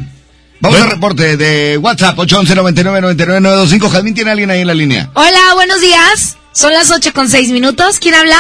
Vamos 0.62 0.80
al 0.82 0.90
reporte 0.92 1.36
de 1.36 1.78
WhatsApp, 1.78 2.18
811 2.18 2.56
99 2.56 3.02
99 3.02 3.42
925. 3.42 3.90
Jazmín, 3.90 4.14
¿tiene 4.16 4.32
alguien 4.32 4.50
ahí 4.50 4.62
en 4.62 4.68
la 4.68 4.74
línea? 4.74 5.10
Hola, 5.14 5.54
buenos 5.56 5.82
días. 5.82 6.38
Son 6.56 6.72
las 6.72 6.90
8 6.90 7.12
con 7.14 7.30
6 7.30 7.52
minutos. 7.52 8.00
¿Quién 8.00 8.16
habla? 8.16 8.38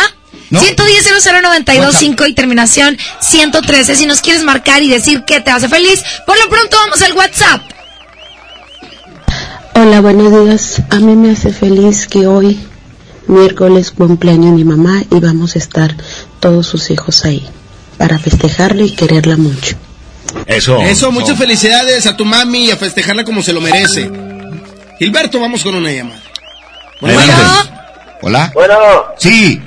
110 0.50 1.06
00925 1.22 2.28
y 2.28 2.34
terminación 2.34 2.98
113 3.20 3.96
si 3.96 4.06
nos 4.06 4.22
quieres 4.22 4.44
marcar 4.44 4.82
y 4.84 4.90
decir 4.90 5.24
qué 5.28 5.42
te 5.42 5.52
hace 5.52 5.68
feliz. 5.68 6.02
Por 6.26 6.40
lo 6.40 6.50
pronto 6.50 6.78
vamos 6.78 7.02
al 7.02 7.12
WhatsApp. 7.12 7.62
Hola, 9.74 10.00
buenos 10.00 10.46
días. 10.46 10.82
A 10.92 10.96
mí 11.00 11.14
me 11.18 11.32
hace 11.32 11.52
feliz 11.52 12.08
que 12.08 12.26
hoy, 12.26 12.58
miércoles, 13.28 13.92
cumpleaños 13.92 14.54
mi 14.54 14.64
mamá 14.64 15.04
y 15.12 15.20
vamos 15.20 15.58
a 15.58 15.60
estar 15.60 15.94
todos 16.40 16.68
sus 16.68 16.90
hijos 16.92 17.26
ahí 17.26 17.46
para 17.98 18.18
festejarle 18.18 18.86
y 18.86 18.96
quererla 18.96 19.36
mucho. 19.36 19.76
Eso. 20.46 20.80
Eso, 20.80 21.12
muchas 21.12 21.38
felicidades 21.38 22.08
a 22.08 22.16
tu 22.16 22.24
mami 22.24 22.68
y 22.68 22.72
a 22.72 22.78
festejarla 22.78 23.26
como 23.26 23.44
se 23.44 23.52
lo 23.52 23.60
merece. 23.60 24.10
Gilberto, 25.00 25.42
vamos 25.42 25.64
con 25.64 25.76
una 25.76 25.92
llamada. 25.92 26.22
Adelante. 27.02 27.76
Hola. 28.22 28.52
Bueno. 28.54 28.76
Sí. 29.18 29.62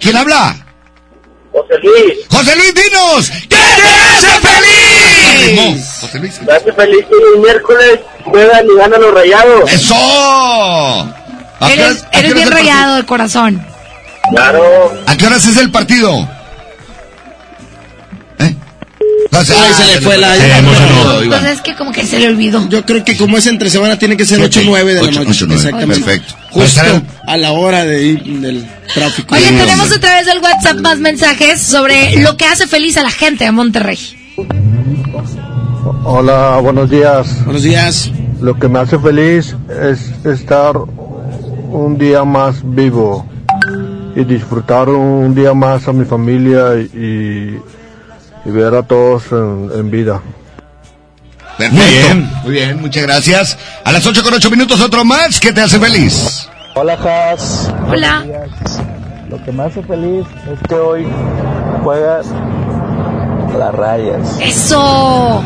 ¿Quién 0.00 0.16
habla? 0.16 0.56
José 1.52 1.74
Luis. 1.82 2.26
José 2.30 2.56
Luis, 2.56 2.74
dinos. 2.74 3.30
¿Qué 3.30 3.48
te 3.48 3.56
hace 3.56 4.46
feliz? 4.46 5.98
José 6.00 6.18
Luis. 6.18 6.42
Me 6.42 6.52
hace 6.52 6.72
feliz 6.72 7.06
que 7.06 7.34
el 7.34 7.40
miércoles 7.40 8.00
juegan 8.24 8.66
y 8.66 8.76
ganan 8.76 9.00
los 9.00 9.14
rayados. 9.14 9.72
¡Eso! 9.72 9.94
¿A 11.58 11.66
qué 11.66 11.72
Eres, 11.74 12.04
eres 12.12 12.34
bien 12.34 12.50
rayado 12.50 12.96
de 12.96 13.06
corazón. 13.06 13.64
Claro. 14.30 14.92
¿A 15.06 15.16
qué 15.16 15.26
horas 15.26 15.46
es 15.46 15.56
el 15.56 15.70
partido? 15.70 16.28
¿Eh? 19.26 19.36
José, 19.36 19.54
Ay, 19.56 19.72
se 19.74 19.94
le 19.94 20.00
fue 20.00 20.16
la 20.18 20.34
Se 20.34 20.58
emocionó, 20.58 21.04
Pues 21.14 21.26
Iván. 21.26 21.46
es 21.46 21.60
que 21.60 21.74
como 21.74 21.92
que 21.92 22.04
se 22.06 22.18
le 22.18 22.28
olvidó. 22.28 22.68
Yo 22.68 22.84
creo 22.84 23.04
que 23.04 23.16
como 23.16 23.36
es 23.38 23.46
entre 23.46 23.70
semana 23.70 23.98
tiene 23.98 24.16
que 24.16 24.24
ser 24.24 24.40
8 24.40 24.60
o 24.60 24.62
9 24.64 24.94
de 24.94 25.02
la 25.02 25.10
noche. 25.10 25.30
ocho, 25.30 25.44
nueve. 25.46 25.62
Exactamente. 25.62 26.04
Perfecto. 26.04 26.34
Justo 26.50 26.80
Pues, 26.80 27.02
a 27.26 27.36
la 27.36 27.52
hora 27.52 27.84
de 27.84 28.02
ir 28.02 28.22
del 28.40 28.66
tráfico. 28.94 29.34
Oye, 29.34 29.44
tenemos 29.46 29.80
hombre. 29.82 29.96
a 29.96 30.00
través 30.00 30.26
del 30.26 30.38
WhatsApp 30.38 30.76
más 30.80 30.98
mensajes 30.98 31.60
sobre 31.60 32.20
lo 32.22 32.36
que 32.36 32.44
hace 32.46 32.66
feliz 32.66 32.96
a 32.96 33.02
la 33.02 33.10
gente 33.10 33.44
de 33.44 33.52
Monterrey. 33.52 33.98
Hola, 36.04 36.58
buenos 36.62 36.88
días. 36.90 37.44
Buenos 37.44 37.62
días. 37.62 38.10
Lo 38.40 38.58
que 38.58 38.68
me 38.68 38.78
hace 38.78 38.98
feliz 38.98 39.56
es 39.82 40.12
estar 40.24 40.76
un 40.76 41.98
día 41.98 42.24
más 42.24 42.56
vivo 42.64 43.26
y 44.14 44.24
disfrutar 44.24 44.88
un 44.88 45.34
día 45.34 45.52
más 45.52 45.88
a 45.88 45.92
mi 45.92 46.04
familia 46.04 46.74
y, 46.76 47.58
y 48.46 48.50
ver 48.50 48.74
a 48.74 48.82
todos 48.82 49.24
en, 49.32 49.70
en 49.74 49.90
vida. 49.90 50.22
Perfecto. 51.58 51.82
Muy 51.82 51.94
bien, 51.94 52.30
muy 52.44 52.52
bien, 52.52 52.80
muchas 52.80 53.02
gracias. 53.02 53.58
A 53.84 53.92
las 53.92 54.06
8 54.06 54.22
con 54.22 54.34
8 54.34 54.50
minutos 54.50 54.80
otro 54.80 55.04
más. 55.04 55.40
¿Qué 55.40 55.52
te 55.52 55.62
hace 55.62 55.80
feliz? 55.80 56.48
Hola, 56.74 56.94
Has. 56.94 57.72
Hola. 57.88 58.24
Lo 59.30 59.42
que 59.44 59.50
me 59.50 59.64
hace 59.64 59.82
feliz 59.82 60.26
es 60.52 60.68
que 60.68 60.74
hoy 60.74 61.06
juegas 61.82 62.26
las 63.58 63.74
rayas. 63.74 64.38
Eso. 64.40 65.42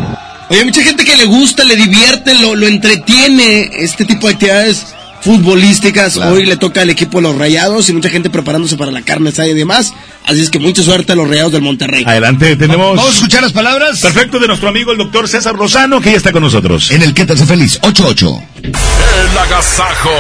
Oye, 0.51 0.59
hay 0.59 0.65
mucha 0.65 0.83
gente 0.83 1.05
que 1.05 1.17
le 1.17 1.27
gusta, 1.27 1.65
le 1.65 1.77
divierte, 1.77 2.35
lo, 2.35 2.57
lo 2.57 2.67
entretiene 2.67 3.71
este 3.73 4.05
tipo 4.05 4.27
de 4.27 4.35
actividades 4.35 4.95
futbolísticas. 5.23 6.17
Hoy 6.17 6.47
le 6.47 6.57
toca 6.57 6.83
al 6.83 6.91
equipo 6.91 7.19
de 7.19 7.23
los 7.23 7.37
Rayados 7.37 7.89
y 7.89 7.93
mucha 7.93 8.09
gente 8.09 8.31
preparándose 8.31 8.77
para 8.77 8.91
la 8.91 9.03
carne 9.03 9.31
asada 9.31 9.49
y 9.49 9.55
demás. 9.55 9.93
Así 10.27 10.41
es 10.41 10.51
que 10.51 10.59
mucha 10.59 10.83
suerte 10.83 11.13
a 11.13 11.17
los 11.17 11.29
Rayados 11.29 11.53
del 11.53 11.63
Monterrey. 11.63 12.05
Adelante, 12.07 12.57
tenemos. 12.57 12.97
Vamos 12.97 13.13
a 13.13 13.15
escuchar 13.17 13.43
las 13.43 13.53
palabras. 13.53 14.01
Perfecto, 14.01 14.39
de 14.39 14.47
nuestro 14.47 14.69
amigo 14.69 14.93
el 14.93 14.99
doctor 14.99 15.29
César 15.29 15.55
Lozano, 15.55 16.01
que 16.01 16.11
ya 16.13 16.17
está 16.17 16.33
con 16.33 16.43
nosotros. 16.43 16.91
En 16.91 17.03
el 17.03 17.15
que 17.15 17.25
te 17.25 17.35
hace 17.35 17.47
feliz. 17.47 17.81
8-8. 17.83 18.43
El 18.63 19.39
agasajo. 19.39 20.11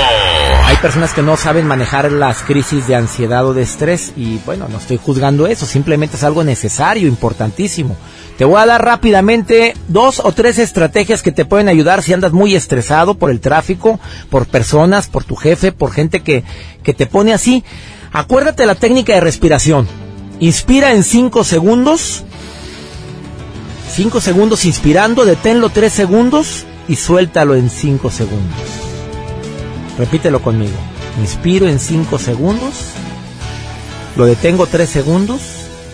Hay 0.70 0.76
personas 0.76 1.12
que 1.12 1.22
no 1.22 1.36
saben 1.36 1.66
manejar 1.66 2.12
las 2.12 2.42
crisis 2.42 2.86
de 2.86 2.94
ansiedad 2.94 3.44
o 3.44 3.52
de 3.52 3.62
estrés 3.62 4.12
y 4.16 4.38
bueno, 4.46 4.68
no 4.68 4.78
estoy 4.78 4.98
juzgando 4.98 5.48
eso, 5.48 5.66
simplemente 5.66 6.16
es 6.16 6.22
algo 6.22 6.44
necesario, 6.44 7.08
importantísimo. 7.08 7.96
Te 8.38 8.44
voy 8.44 8.60
a 8.60 8.66
dar 8.66 8.84
rápidamente 8.84 9.74
dos 9.88 10.20
o 10.20 10.30
tres 10.30 10.60
estrategias 10.60 11.22
que 11.24 11.32
te 11.32 11.44
pueden 11.44 11.68
ayudar 11.68 12.04
si 12.04 12.12
andas 12.12 12.30
muy 12.30 12.54
estresado 12.54 13.16
por 13.16 13.32
el 13.32 13.40
tráfico, 13.40 13.98
por 14.30 14.46
personas, 14.46 15.08
por 15.08 15.24
tu 15.24 15.34
jefe, 15.34 15.72
por 15.72 15.90
gente 15.90 16.20
que, 16.20 16.44
que 16.84 16.94
te 16.94 17.06
pone 17.06 17.34
así. 17.34 17.64
Acuérdate 18.12 18.64
la 18.64 18.76
técnica 18.76 19.12
de 19.12 19.20
respiración. 19.22 19.88
Inspira 20.38 20.92
en 20.92 21.02
5 21.02 21.42
segundos. 21.42 22.22
5 23.92 24.20
segundos 24.20 24.64
inspirando, 24.64 25.24
deténlo 25.24 25.70
3 25.70 25.92
segundos 25.92 26.64
y 26.86 26.94
suéltalo 26.94 27.56
en 27.56 27.70
5 27.70 28.08
segundos. 28.08 28.89
Repítelo 30.00 30.40
conmigo. 30.40 30.78
Inspiro 31.20 31.68
en 31.68 31.78
5 31.78 32.18
segundos, 32.18 32.72
lo 34.16 34.24
detengo 34.24 34.66
3 34.66 34.88
segundos 34.88 35.42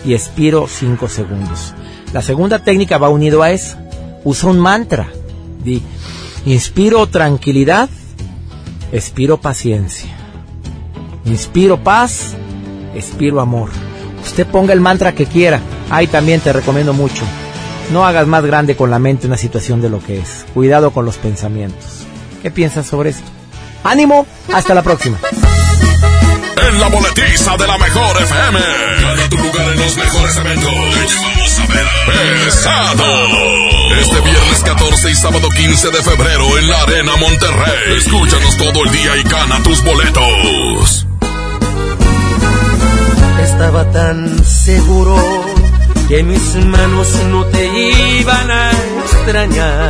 y 0.05 0.13
expiro 0.13 0.65
5 0.69 1.09
segundos. 1.09 1.73
La 2.13 2.21
segunda 2.21 2.59
técnica 2.59 2.97
va 2.97 3.09
unido 3.09 3.43
a 3.43 3.51
eso. 3.51 3.77
Usa 4.23 4.49
un 4.49 4.59
mantra. 4.59 5.09
Di, 5.61 5.83
inspiro 6.45 7.07
tranquilidad, 7.07 7.89
expiro 8.93 9.41
paciencia. 9.41 10.15
Inspiro 11.25 11.83
paz, 11.83 12.33
expiro 12.95 13.41
amor. 13.41 13.71
Usted 14.23 14.47
ponga 14.47 14.71
el 14.71 14.79
mantra 14.79 15.15
que 15.15 15.25
quiera. 15.25 15.59
Ahí 15.89 16.07
también 16.07 16.39
te 16.39 16.53
recomiendo 16.53 16.93
mucho. 16.93 17.25
No 17.91 18.05
hagas 18.05 18.25
más 18.25 18.45
grande 18.45 18.77
con 18.77 18.89
la 18.89 18.99
mente 18.99 19.27
una 19.27 19.35
situación 19.35 19.81
de 19.81 19.89
lo 19.89 19.99
que 19.99 20.19
es. 20.19 20.45
Cuidado 20.53 20.91
con 20.91 21.03
los 21.03 21.17
pensamientos. 21.17 22.05
¿Qué 22.41 22.51
piensas 22.51 22.87
sobre 22.87 23.09
esto? 23.09 23.36
Ánimo, 23.89 24.27
hasta 24.53 24.73
la 24.73 24.83
próxima. 24.83 25.17
En 26.67 26.79
la 26.79 26.87
boletiza 26.89 27.55
de 27.55 27.67
la 27.67 27.77
mejor 27.77 28.21
FM. 28.21 28.59
Gana 28.59 29.29
tu 29.29 29.37
lugar 29.37 29.69
en 29.73 29.79
los 29.79 29.97
mejores 29.97 30.35
eventos. 30.37 30.71
Te 30.71 31.07
llevamos 31.07 31.59
a 31.59 31.65
ver 31.67 31.87
Pesado. 32.43 33.03
Este 33.99 34.19
viernes 34.21 34.63
14 34.63 35.09
y 35.09 35.15
sábado 35.15 35.49
15 35.49 35.89
de 35.89 36.03
febrero 36.03 36.57
en 36.57 36.67
la 36.67 36.81
Arena 36.81 37.15
Monterrey. 37.15 37.97
Escúchanos 37.97 38.57
todo 38.57 38.83
el 38.83 38.91
día 38.91 39.17
y 39.17 39.23
gana 39.23 39.63
tus 39.63 39.81
boletos. 39.83 41.07
Estaba 43.43 43.89
tan 43.91 44.43
seguro 44.45 45.15
que 46.07 46.23
mis 46.23 46.55
manos 46.65 47.09
no 47.29 47.45
te 47.45 47.65
iban 48.19 48.51
a 48.51 48.71
extrañar, 49.03 49.89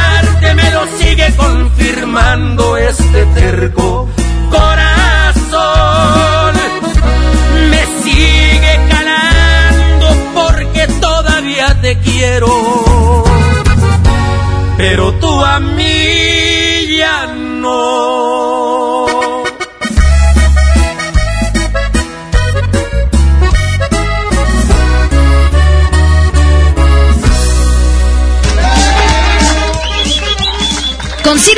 confirmando 1.37 2.77
este 2.77 3.25
terco 3.27 4.07
corazón. 4.49 5.31
Me 7.69 7.85
sigue 8.03 8.79
calando 8.89 10.07
porque 10.33 10.87
todavía 10.99 11.79
te 11.81 11.97
quiero. 11.99 13.23
Pero 14.77 15.13
tú 15.15 15.45
a 15.45 15.59
mí 15.59 16.97
ya 16.97 17.27
no. 17.27 18.60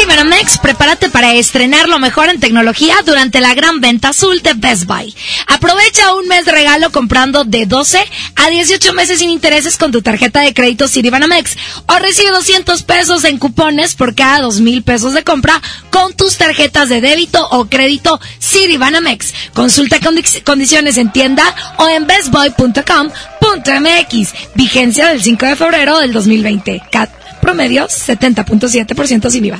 Banamex, 0.06 0.58
prepárate 0.60 1.10
para 1.10 1.34
estrenar 1.34 1.88
lo 1.90 2.00
mejor 2.00 2.30
en 2.30 2.40
tecnología 2.40 2.96
durante 3.06 3.40
la 3.42 3.54
gran 3.54 3.82
venta 3.82 4.10
azul 4.10 4.42
de 4.42 4.54
Best 4.54 4.86
Buy. 4.86 5.14
Aprovecha 5.48 6.14
un 6.16 6.28
mes 6.28 6.46
de 6.46 6.52
regalo 6.52 6.92
comprando 6.92 7.44
de 7.46 7.66
12 7.66 8.00
a 8.36 8.50
18 8.50 8.94
meses 8.94 9.20
sin 9.20 9.30
intereses 9.30 9.78
con 9.78 9.92
tu 9.92 10.02
tarjeta 10.02 10.42
de 10.42 10.54
crédito 10.54 10.88
City 10.88 11.10
Banamex 11.10 11.56
o 11.88 12.00
recibe 12.00 12.30
200 12.32 12.84
pesos 12.84 13.24
en 13.24 13.38
cupones 13.38 13.96
por 13.96 14.16
cada 14.16 14.42
2 14.42 14.60
mil 14.62 14.84
pesos 14.84 15.14
de 15.14 15.24
compra 15.24 15.62
con 15.90 16.14
tus 16.16 16.38
tarjetas 16.38 16.90
de 16.90 17.02
débito 17.02 17.48
o 17.52 17.66
crédito 17.66 18.20
City 18.40 18.78
Banamex. 18.78 19.34
Consulta 19.54 20.00
condi- 20.00 20.44
condiciones 20.44 20.98
en 20.98 21.12
tienda 21.12 21.44
o 21.78 21.88
en 21.88 22.06
bestboy.com.mx. 22.08 24.34
Vigencia 24.56 25.08
del 25.08 25.22
5 25.24 25.46
de 25.46 25.56
febrero 25.56 26.00
del 26.00 26.12
2020. 26.14 26.82
CAT 26.92 27.10
promedio 27.42 27.88
70.7% 27.88 29.30
sin 29.30 29.46
IVA. 29.46 29.60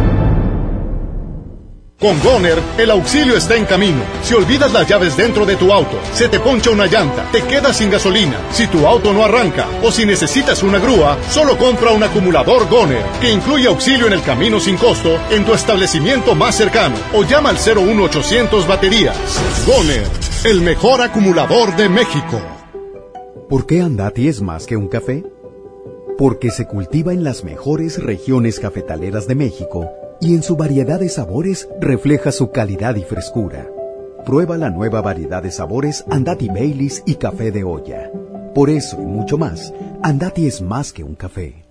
Con 2.01 2.19
Goner, 2.23 2.57
el 2.79 2.89
auxilio 2.89 3.37
está 3.37 3.55
en 3.55 3.65
camino. 3.65 4.01
Si 4.23 4.33
olvidas 4.33 4.73
las 4.73 4.87
llaves 4.87 5.15
dentro 5.15 5.45
de 5.45 5.55
tu 5.55 5.71
auto, 5.71 5.99
se 6.13 6.27
te 6.29 6.39
poncha 6.39 6.71
una 6.71 6.87
llanta, 6.87 7.29
te 7.31 7.43
quedas 7.43 7.77
sin 7.77 7.91
gasolina, 7.91 8.39
si 8.51 8.65
tu 8.65 8.87
auto 8.87 9.13
no 9.13 9.23
arranca 9.23 9.67
o 9.83 9.91
si 9.91 10.03
necesitas 10.03 10.63
una 10.63 10.79
grúa, 10.79 11.19
solo 11.29 11.59
compra 11.59 11.91
un 11.91 12.01
acumulador 12.01 12.67
Goner, 12.67 13.03
que 13.21 13.29
incluye 13.29 13.67
auxilio 13.67 14.07
en 14.07 14.13
el 14.13 14.23
camino 14.23 14.59
sin 14.59 14.77
costo 14.77 15.19
en 15.29 15.45
tu 15.45 15.53
establecimiento 15.53 16.33
más 16.33 16.55
cercano 16.55 16.95
o 17.13 17.23
llama 17.23 17.49
al 17.49 17.57
01800 17.57 18.67
baterías. 18.67 19.15
Goner, 19.67 20.07
el 20.45 20.61
mejor 20.61 21.03
acumulador 21.03 21.75
de 21.75 21.87
México. 21.87 22.41
¿Por 23.47 23.67
qué 23.67 23.79
Andati 23.79 24.27
es 24.27 24.41
más 24.41 24.65
que 24.65 24.75
un 24.75 24.87
café? 24.87 25.23
Porque 26.17 26.49
se 26.49 26.65
cultiva 26.65 27.13
en 27.13 27.23
las 27.23 27.43
mejores 27.43 28.01
regiones 28.01 28.59
cafetaleras 28.59 29.27
de 29.27 29.35
México 29.35 29.87
y 30.21 30.35
en 30.35 30.43
su 30.43 30.55
variedad 30.55 30.99
de 30.99 31.09
sabores 31.09 31.67
refleja 31.79 32.31
su 32.31 32.51
calidad 32.51 32.95
y 32.95 33.01
frescura. 33.01 33.67
Prueba 34.25 34.55
la 34.55 34.69
nueva 34.69 35.01
variedad 35.01 35.41
de 35.41 35.51
sabores 35.51 36.05
Andati 36.09 36.47
Baileys 36.47 37.01
y 37.07 37.15
café 37.15 37.51
de 37.51 37.63
olla. 37.63 38.11
Por 38.53 38.69
eso 38.69 39.01
y 39.01 39.05
mucho 39.05 39.37
más, 39.37 39.73
Andati 40.03 40.45
es 40.45 40.61
más 40.61 40.93
que 40.93 41.03
un 41.03 41.15
café. 41.15 41.70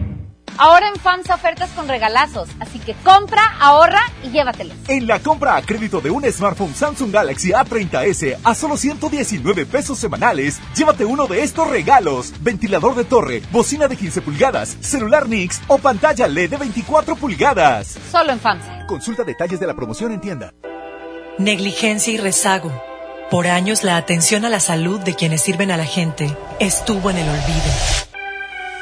Ahora 0.57 0.89
en 0.89 0.95
FAMSA 0.99 1.35
ofertas 1.35 1.69
con 1.71 1.87
regalazos, 1.87 2.49
así 2.59 2.79
que 2.79 2.93
compra, 3.03 3.41
ahorra 3.59 4.01
y 4.23 4.29
llévatelos. 4.29 4.75
En 4.87 5.07
la 5.07 5.19
compra 5.19 5.55
a 5.55 5.61
crédito 5.61 6.01
de 6.01 6.11
un 6.11 6.23
smartphone 6.31 6.75
Samsung 6.75 7.11
Galaxy 7.11 7.51
A30s 7.51 8.37
a 8.43 8.53
solo 8.55 8.77
119 8.77 9.65
pesos 9.65 9.97
semanales, 9.97 10.59
llévate 10.75 11.05
uno 11.05 11.27
de 11.27 11.43
estos 11.43 11.69
regalos: 11.69 12.33
ventilador 12.41 12.95
de 12.95 13.05
torre, 13.05 13.41
bocina 13.51 13.87
de 13.87 13.97
15 13.97 14.21
pulgadas, 14.21 14.77
celular 14.81 15.27
Nix 15.27 15.61
o 15.67 15.77
pantalla 15.77 16.27
LED 16.27 16.51
de 16.51 16.57
24 16.57 17.15
pulgadas. 17.15 17.97
Solo 18.11 18.31
en 18.31 18.39
FAMSA. 18.39 18.85
Consulta 18.87 19.23
detalles 19.23 19.59
de 19.59 19.67
la 19.67 19.73
promoción 19.73 20.11
en 20.11 20.21
tienda. 20.21 20.53
Negligencia 21.37 22.13
y 22.13 22.17
rezago. 22.17 22.71
Por 23.31 23.47
años 23.47 23.83
la 23.83 23.95
atención 23.95 24.43
a 24.43 24.49
la 24.49 24.59
salud 24.59 24.99
de 24.99 25.15
quienes 25.15 25.41
sirven 25.41 25.71
a 25.71 25.77
la 25.77 25.85
gente 25.85 26.37
estuvo 26.59 27.09
en 27.09 27.17
el 27.17 27.29
olvido. 27.29 28.10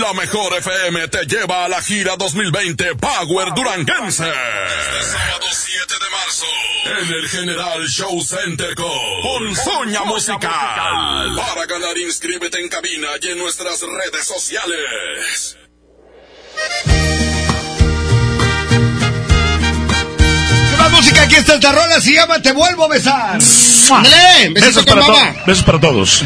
La 0.00 0.12
mejor 0.12 0.54
FM 0.56 1.08
te 1.08 1.24
lleva 1.26 1.64
a 1.64 1.68
la 1.68 1.80
gira 1.82 2.16
2020 2.16 2.96
Power 2.96 3.54
Duranguense. 3.54 4.24
Este 4.24 5.02
sábado 5.12 5.46
7 5.50 5.94
de 6.00 6.10
marzo 6.10 6.46
en 6.84 7.14
el 7.14 7.28
General 7.28 7.86
Show 7.86 8.22
Center 8.22 8.74
con 8.74 8.88
Ponzoña 9.22 10.04
Musical. 10.04 11.36
Para 11.36 11.66
ganar, 11.66 11.96
inscríbete 11.98 12.60
en 12.60 12.68
cabina 12.68 13.08
y 13.20 13.28
en 13.30 13.38
nuestras 13.38 13.80
redes 13.82 14.26
sociales. 14.26 15.56
Música? 20.94 21.22
Aquí 21.22 21.34
está 21.36 21.54
esta 21.54 21.72
rola, 21.72 22.00
se 22.00 22.12
llama 22.12 22.40
Te 22.40 22.52
vuelvo 22.52 22.84
a 22.84 22.88
besar. 22.88 23.38
Besos 24.54 24.84
para, 24.84 25.00
mamá. 25.02 25.34
besos 25.46 25.64
para 25.64 25.78
todos. 25.80 26.24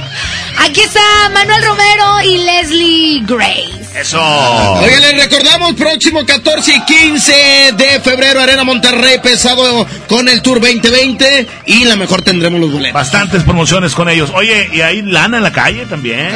Aquí 0.59 0.81
está 0.81 1.01
Manuel 1.33 1.63
Romero 1.65 2.21
y 2.25 2.39
Leslie 2.39 3.23
Grace. 3.27 4.01
Eso. 4.01 4.21
Oigan, 4.21 5.01
les 5.01 5.25
recordamos, 5.25 5.73
próximo 5.75 6.25
14 6.25 6.73
y 6.75 6.81
15 6.83 7.33
de 7.77 8.01
febrero, 8.01 8.41
Arena 8.41 8.63
Monterrey, 8.63 9.19
pesado 9.21 9.87
con 10.09 10.29
el 10.29 10.41
Tour 10.43 10.61
2020 10.61 11.49
y 11.67 11.85
la 11.85 11.97
mejor 11.97 12.23
tendremos 12.23 12.61
los 12.61 12.71
boletos. 12.73 12.95
Bastantes 12.95 13.43
promociones 13.43 13.95
con 13.95 14.09
ellos. 14.09 14.31
Oye, 14.35 14.69
¿y 14.73 14.83
hay 14.83 15.03
lana 15.03 15.39
en 15.39 15.43
la 15.43 15.53
calle 15.53 15.87
también? 15.87 16.29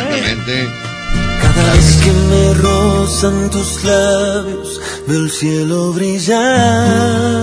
Cada 1.43 1.73
vez 1.75 2.01
que 2.03 2.11
me 2.11 2.55
rozan 2.55 3.51
tus 3.51 3.85
labios, 3.85 4.81
veo 5.07 5.21
el 5.21 5.31
cielo 5.31 5.93
brillar. 5.93 7.43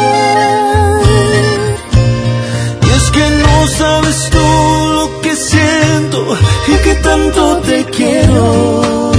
Y 6.67 6.75
que 6.83 6.95
tanto 6.95 7.57
te 7.57 7.85
quiero. 7.85 9.11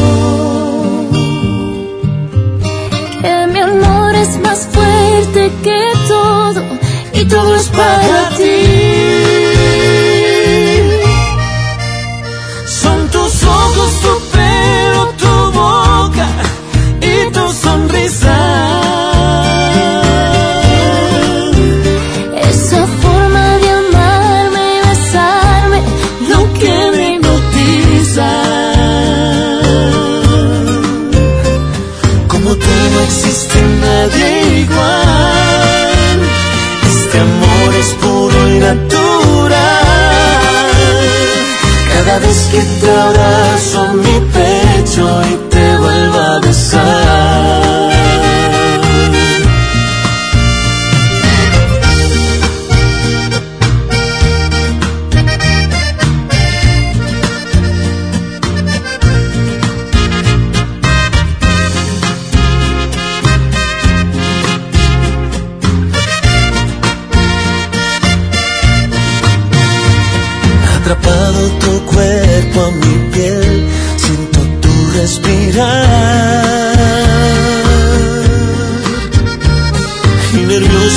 Que 3.21 3.47
mi 3.53 3.61
amor 3.61 4.15
es 4.15 4.41
más 4.41 4.69
fuerte 4.73 5.53
que 5.63 5.93
todo 6.09 6.63
y 7.15 7.25
todo 7.25 7.55
es 7.57 7.69
para 7.69 8.32
vez 42.33 42.49
que 42.51 42.63
te 42.81 42.91
abrazo 42.91 43.95
mi 43.95 44.21
pecho 44.33 45.23
y 45.31 45.52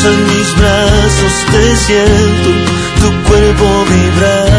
en 0.07 0.23
mis 0.27 0.55
brazos 0.57 1.45
te 1.51 1.75
siento 1.75 2.49
tu 3.01 3.29
cuerpo 3.29 3.85
vibrar. 3.89 4.54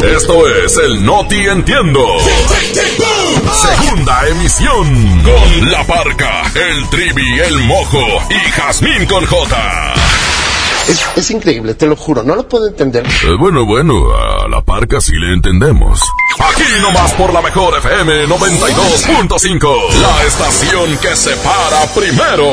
Esto 0.00 0.48
es 0.64 0.76
el 0.76 1.04
Noti 1.04 1.44
Entiendo. 1.48 2.06
Segunda 3.52 4.28
emisión. 4.28 5.22
Con 5.24 5.70
La 5.72 5.84
Parca, 5.84 6.42
el 6.54 6.88
Trivi, 6.88 7.40
el 7.40 7.58
Mojo 7.64 8.06
y 8.30 8.50
Jazmín 8.52 9.06
con 9.06 9.26
J. 9.26 9.94
Es, 10.88 11.00
es 11.16 11.30
increíble, 11.30 11.74
te 11.74 11.86
lo 11.86 11.96
juro, 11.96 12.22
no 12.22 12.34
lo 12.34 12.48
puedo 12.48 12.66
entender. 12.68 13.06
Eh, 13.06 13.36
bueno, 13.38 13.64
bueno, 13.66 13.94
a 14.14 14.48
la 14.48 14.60
parca 14.62 15.00
sí 15.00 15.12
le 15.12 15.34
entendemos. 15.34 16.00
Aquí 16.38 16.62
nomás 16.80 17.12
por 17.12 17.32
la 17.32 17.42
mejor 17.42 17.76
FM 17.78 18.26
92.5, 18.26 19.92
la 20.00 20.26
estación 20.26 20.96
que 20.98 21.14
se 21.14 21.36
para 21.36 21.86
primero. 21.94 22.46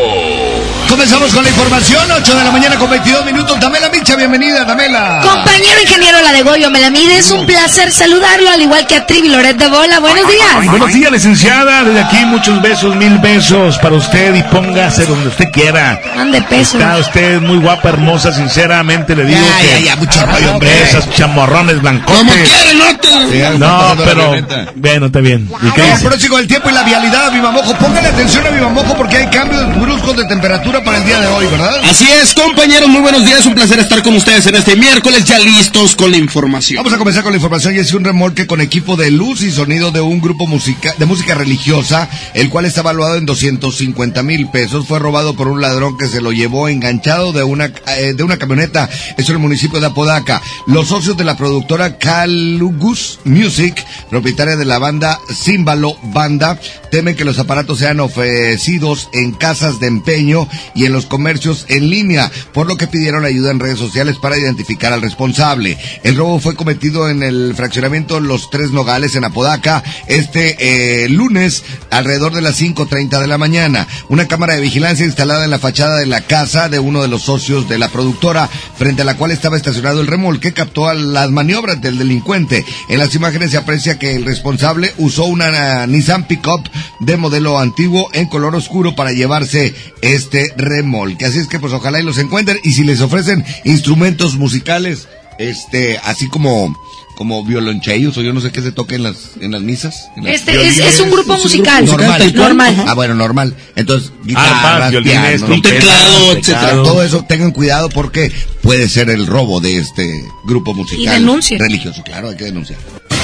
Comenzamos 0.90 1.34
con 1.34 1.44
la 1.44 1.50
información, 1.50 2.02
8 2.12 2.36
de 2.38 2.44
la 2.44 2.52
mañana 2.52 2.76
con 2.78 2.90
22 2.90 3.26
minutos. 3.26 3.60
Damela 3.60 3.90
Micha, 3.90 4.16
bienvenida, 4.16 4.66
Damela. 4.66 5.22
Compañero 5.24 5.82
ingeniero 5.82 6.22
La 6.22 6.32
de 6.32 6.44
Goyo 6.44 6.70
Melamide, 6.70 7.18
es 7.18 7.32
un 7.32 7.46
placer 7.46 7.92
saludarlo, 7.92 8.50
al 8.50 8.62
igual 8.62 8.86
que 8.88 8.96
a 8.96 9.06
Trivi 9.06 9.30
Loret 9.30 9.58
de 9.58 9.68
Bola. 9.68 10.00
Buenos 10.00 10.28
días. 10.28 10.66
Buenos 10.70 10.94
días, 10.94 11.12
licenciada. 11.12 11.84
Desde 11.84 12.02
aquí 12.02 12.26
muchos 12.26 12.62
besos, 12.62 12.96
mil 12.96 13.18
besos 13.20 13.78
para 13.80 13.96
usted 13.96 14.36
y 14.36 14.44
póngase 14.44 15.06
donde 15.06 15.30
usted 15.30 15.46
quiera. 15.52 16.00
Mande 16.16 16.42
pesos. 16.44 16.76
Está 16.76 16.98
usted 16.98 17.42
muy 17.42 17.58
guapa, 17.60 17.90
hermosa, 17.90 18.17
sinceramente 18.20 19.16
le 19.16 19.26
digo 19.26 19.40
Ya, 19.40 19.58
que... 19.62 19.68
ya, 19.68 19.86
ya, 19.86 19.96
mucho 19.98 20.26
rollo, 20.26 20.52
hombre. 20.54 20.70
Esas 20.84 21.10
chamorrones 21.12 21.82
blancotes. 21.82 22.18
Como 22.18 22.32
quiere, 22.32 22.74
no 22.76 23.00
te- 23.00 23.58
No, 23.58 23.96
pero... 24.04 24.32
Bueno, 24.76 25.06
está 25.08 25.20
bien. 25.20 25.50
¿Y 25.62 25.72
qué 25.72 25.82
El 25.82 25.92
dice? 25.96 26.06
próximo 26.08 26.38
del 26.38 26.48
tiempo 26.48 26.70
y 26.70 26.74
la 26.74 26.84
vialidad, 26.84 27.32
Viva 27.32 27.52
Mojo. 27.52 27.74
Póngale 27.78 28.08
atención 28.10 28.46
a 28.46 28.50
Viva 28.50 28.70
Mojo 28.70 28.96
porque 28.96 29.18
hay 29.18 29.28
cambios 29.28 29.80
bruscos 29.80 30.16
de 30.18 30.26
temperatura 30.26 30.84
para 30.84 30.98
el 30.98 31.06
día 31.06 31.20
de 31.20 31.28
hoy, 31.28 31.46
¿verdad? 31.48 31.82
Así 31.90 32.08
es, 32.22 32.34
compañeros, 32.34 32.90
muy 32.90 33.02
buenos 33.02 33.26
días. 33.26 33.46
Un 33.46 33.54
placer 33.56 33.80
estar 33.80 34.02
con 34.04 34.16
ustedes 34.16 34.46
en 34.48 34.56
este 34.56 34.76
miércoles, 34.76 35.26
ya 35.26 35.40
listos 35.40 35.96
con 35.96 36.12
la 36.12 36.18
información. 36.18 36.78
Vamos 36.84 36.94
a 36.94 36.98
comenzar 36.98 37.24
con 37.24 37.32
la 37.32 37.38
información 37.38 37.76
y 37.76 37.80
es 37.80 37.94
un 37.94 38.04
remolque 38.04 38.48
con 38.48 38.62
equipo 38.62 38.96
de 38.96 39.12
luz 39.12 39.42
y 39.42 39.52
sonido 39.52 39.92
de 39.92 40.02
un 40.02 40.22
grupo 40.22 40.48
musica, 40.48 40.94
de 40.98 41.06
música 41.06 41.34
religiosa, 41.36 42.08
el 42.34 42.50
cual 42.50 42.66
está 42.66 42.82
evaluado 42.82 43.16
en 43.16 43.26
250 43.26 44.24
mil 44.24 44.50
pesos. 44.50 44.86
Fue 44.88 45.00
robado 45.00 45.36
por 45.36 45.48
un 45.48 45.62
ladrón 45.62 45.98
que 45.98 46.08
se 46.08 46.22
lo 46.22 46.32
llevó 46.32 46.68
enganchado 46.70 47.32
de 47.34 47.44
una, 47.44 47.66
eh, 47.98 48.07
de 48.14 48.24
una 48.24 48.38
camioneta. 48.38 48.90
Eso 49.18 49.32
en 49.32 49.38
el 49.38 49.42
municipio 49.42 49.80
de 49.80 49.88
Apodaca. 49.88 50.42
Los 50.66 50.88
socios 50.88 51.18
de 51.18 51.24
la 51.24 51.38
productora 51.38 51.98
Calugus 51.98 53.19
Music, 53.24 53.86
propietaria 54.10 54.56
de 54.56 54.66
la 54.66 54.80
banda 54.80 55.19
Címbalo 55.34 55.98
Banda, 56.03 56.60
temen 56.92 57.16
que 57.16 57.26
los 57.26 57.40
aparatos 57.40 57.80
sean 57.80 58.00
ofrecidos 58.00 59.10
en 59.14 59.32
casas 59.32 59.80
de 59.80 59.88
empeño 59.88 60.48
y 60.76 60.86
en 60.86 60.94
los 60.94 61.06
comercios 61.06 61.66
en 61.69 61.90
línea, 61.90 62.32
por 62.53 62.68
lo 62.68 62.77
que 62.77 62.88
pidieron 62.88 63.26
ayuda 63.26 63.52
en 63.52 63.60
redes 63.60 63.80
sociales 63.80 64.18
para 64.22 64.38
identificar 64.38 64.94
al 64.94 65.02
responsable. 65.02 65.77
El 66.03 66.16
robo 66.16 66.40
fue 66.40 66.56
cometido 66.56 67.10
en 67.10 67.24
el 67.24 67.53
fraccionamiento 67.56 68.19
Los 68.19 68.50
Tres 68.50 68.72
Nogales 68.72 69.16
en 69.16 69.26
Apodaca 69.26 69.84
este 70.08 70.56
eh, 70.60 71.10
lunes 71.10 71.64
alrededor 71.90 72.34
de 72.34 72.42
las 72.42 72.61
5.30 72.61 73.19
de 73.19 73.27
la 73.27 73.38
mañana. 73.38 73.88
Una 74.10 74.27
cámara 74.27 74.56
de 74.56 74.61
vigilancia 74.61 75.06
instalada 75.06 75.45
en 75.45 75.52
la 75.52 75.60
fachada 75.60 75.98
de 75.98 76.06
la 76.06 76.22
casa 76.22 76.69
de 76.69 76.80
uno 76.80 77.02
de 77.02 77.08
los 77.08 77.24
socios 77.24 77.68
de 77.69 77.77
la 77.77 77.90
productora, 77.98 78.48
frente 78.48 79.01
a 79.01 79.06
la 79.06 79.17
cual 79.17 79.32
estaba 79.32 79.58
estacionado 79.58 80.01
el 80.01 80.06
remolque, 80.06 80.53
captó 80.53 80.88
a 80.88 80.93
las 80.93 81.32
maniobras 81.32 81.82
del 81.82 81.98
delincuente. 81.98 82.64
En 82.90 83.00
las 83.00 83.16
imágenes 83.16 83.50
se 83.50 83.58
aprecia 83.58 83.98
que 83.98 84.16
el 84.16 84.24
responsable 84.24 84.93
usó 85.00 85.26
una 85.26 85.88
Nissan 85.88 86.27
Pickup 86.27 86.69
de 87.00 87.17
modelo 87.17 87.58
antiguo 87.58 88.09
en 88.14 88.27
color 88.27 88.56
oscuro 88.56 88.93
para 88.93 89.14
llevarse 89.14 89.74
este 90.03 90.53
remolque. 90.58 91.26
Así 91.26 91.40
es 91.40 91.48
que 91.48 91.58
pues 91.58 91.74
ojalá 91.74 92.00
y 92.00 92.03
los 92.03 92.19
encuentren 92.19 92.59
y 92.64 92.74
si 92.74 92.84
les 92.84 93.01
ofrecen 93.01 93.43
instrumentos 93.64 94.35
musicales, 94.35 95.08
este, 95.40 95.98
así 95.98 96.27
como 96.27 96.77
como 97.18 97.44
violonchelos 97.44 98.16
o 98.18 98.22
yo 98.22 98.32
no 98.32 98.40
sé 98.42 98.52
qué 98.52 98.62
se 98.62 98.72
toque 98.72 98.94
en 98.96 99.02
las 99.04 99.32
en 99.42 99.52
las 99.52 99.62
misas. 99.62 100.10
en 100.16 100.24
las- 100.26 100.36
Este 100.36 100.68
es, 100.68 100.78
es 100.78 101.00
un 101.00 101.10
grupo 101.10 101.36
musical. 101.38 101.84
normal. 101.86 102.34
Normal. 102.36 102.84
Ah, 102.88 102.94
bueno, 102.94 103.16
normal. 103.16 103.56
Entonces, 103.76 104.12
guitarras, 104.24 104.64
Arpas, 104.64 104.92
violines, 104.92 105.20
pianos, 105.20 105.42
trompetas, 105.48 105.80
teclado, 105.80 106.32
etcétera. 106.34 106.72
Todo 106.84 107.04
eso 107.04 107.26
tengan 107.28 107.52
cuidado 107.52 107.90
porque 107.90 108.32
puede 108.62 108.88
ser 108.88 109.10
el 109.10 109.26
robo 109.26 109.60
de 109.60 109.78
este 109.80 110.24
grupo 110.46 110.76
musical. 110.76 111.04
Y 111.04 111.08
denuncien. 111.08 111.60
Religioso, 111.60 112.04
claro, 112.04 112.30
hay 112.30 112.38
que 112.38 112.46
denunciar. 112.46 112.78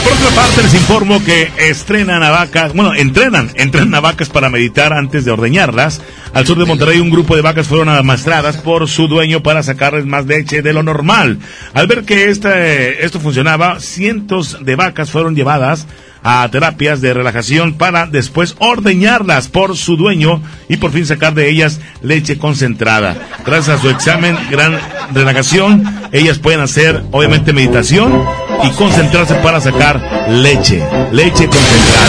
Por 0.04 0.12
otra 0.12 0.30
parte, 0.36 0.64
les 0.64 0.74
informo 0.74 1.24
que 1.24 1.52
estrenan 1.58 2.24
a 2.24 2.30
vacas, 2.30 2.74
bueno, 2.74 2.94
entrenan, 2.94 3.52
entrenan 3.56 3.96
a 3.96 4.02
vacas 4.02 4.30
para 4.30 4.50
meditar 4.50 4.92
antes 4.92 5.24
de 5.24 5.32
ordeñarlas. 5.32 6.02
Al 6.34 6.46
sur 6.46 6.58
de 6.58 6.66
Monterrey, 6.66 7.00
un 7.00 7.10
grupo 7.10 7.36
de 7.36 7.42
vacas 7.42 7.68
fueron 7.68 7.90
amastradas 7.90 8.58
por 8.58 8.90
su 8.90 9.08
dueño 9.08 9.44
para 9.44 9.64
sacarles 9.64 10.06
más 10.06 10.26
leche 10.26 10.62
de 10.62 10.74
lo 10.74 10.84
normal. 10.84 11.40
Al 11.74 11.88
ver 11.88 12.04
que 12.04 12.30
este, 12.30 13.06
esto 13.06 13.20
funcionaba, 13.20 13.80
cientos 13.80 14.58
de 14.62 14.76
vacas 14.76 15.10
fueron 15.10 15.36
llevadas 15.36 15.88
a 16.24 16.48
terapias 16.50 17.02
de 17.02 17.14
relajación 17.14 17.74
para 17.74 18.08
después 18.08 18.56
ordeñarlas 18.60 19.50
por 19.50 19.78
su 19.78 19.98
dueño 19.98 20.42
y 20.70 20.78
por 20.78 20.92
fin 20.92 21.06
sacar 21.06 21.34
de 21.34 21.50
ellas 21.50 21.80
leche 22.02 22.38
concentrada. 22.38 23.16
Gracias 23.46 23.78
a 23.78 23.82
su 23.82 23.90
examen, 23.90 24.38
gran 24.50 24.80
relajación, 25.14 25.84
ellas 26.12 26.40
pueden 26.40 26.62
hacer 26.62 27.04
obviamente 27.12 27.54
meditación 27.54 28.24
y 28.62 28.70
concentrarse 28.72 29.36
para 29.36 29.60
sacar 29.60 30.02
leche, 30.30 30.84
leche 31.12 31.48
concentrada. 31.48 32.08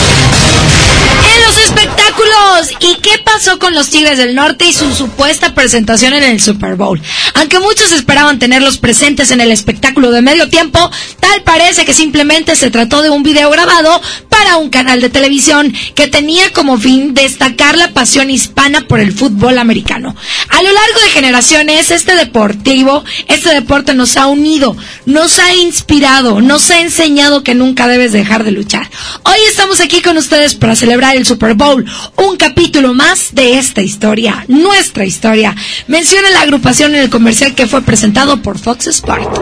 En 1.35 1.43
los 1.43 1.57
espectáculos, 1.57 2.71
¿y 2.79 2.95
qué 3.01 3.19
pasó 3.23 3.59
con 3.59 3.73
los 3.73 3.89
Tigres 3.89 4.17
del 4.17 4.35
Norte 4.35 4.65
y 4.65 4.73
su 4.73 4.93
supuesta 4.93 5.53
presentación 5.53 6.13
en 6.13 6.23
el 6.23 6.41
Super 6.41 6.75
Bowl? 6.75 7.01
Aunque 7.35 7.59
muchos 7.59 7.91
esperaban 7.91 8.39
tenerlos 8.39 8.77
presentes 8.77 9.31
en 9.31 9.41
el 9.41 9.51
espectáculo 9.51 10.11
de 10.11 10.21
medio 10.21 10.49
tiempo, 10.49 10.91
tal 11.19 11.43
parece 11.43 11.85
que 11.85 11.93
simplemente 11.93 12.55
se 12.55 12.71
trató 12.71 13.01
de 13.01 13.09
un 13.09 13.23
video 13.23 13.49
grabado 13.49 14.01
para 14.37 14.57
un 14.57 14.69
canal 14.69 14.99
de 14.99 15.09
televisión 15.09 15.73
que 15.95 16.07
tenía 16.07 16.51
como 16.51 16.77
fin 16.77 17.13
destacar 17.13 17.77
la 17.77 17.93
pasión 17.93 18.29
hispana 18.29 18.85
por 18.85 18.99
el 18.99 19.13
fútbol 19.13 19.57
americano. 19.57 20.13
A 20.49 20.61
lo 20.61 20.73
largo 20.73 20.99
de 21.03 21.11
generaciones, 21.11 21.89
este 21.89 22.15
deportivo, 22.15 23.05
este 23.29 23.53
deporte 23.53 23.93
nos 23.93 24.17
ha 24.17 24.27
unido, 24.27 24.75
nos 25.05 25.39
ha 25.39 25.53
inspirado, 25.53 26.41
nos 26.41 26.69
ha 26.69 26.81
enseñado 26.81 27.43
que 27.43 27.55
nunca 27.55 27.87
debes 27.87 28.11
dejar 28.11 28.43
de 28.43 28.51
luchar. 28.51 28.89
Hoy 29.23 29.37
estamos 29.47 29.79
aquí 29.79 30.01
con 30.01 30.17
ustedes 30.17 30.53
para 30.53 30.75
celebrar 30.75 31.15
el 31.15 31.25
Super 31.25 31.53
Bowl, 31.53 31.85
un 32.17 32.35
capítulo 32.35 32.93
más 32.93 33.33
de 33.33 33.57
esta 33.57 33.81
historia, 33.81 34.43
nuestra 34.49 35.05
historia. 35.05 35.55
Menciona 35.87 36.29
la 36.31 36.41
agrupación 36.41 36.93
en 36.93 37.03
el 37.03 37.09
comercial 37.09 37.55
que 37.55 37.67
fue 37.67 37.83
presentado 37.83 38.41
por 38.41 38.59
Fox 38.59 38.87
Sport. 38.87 39.39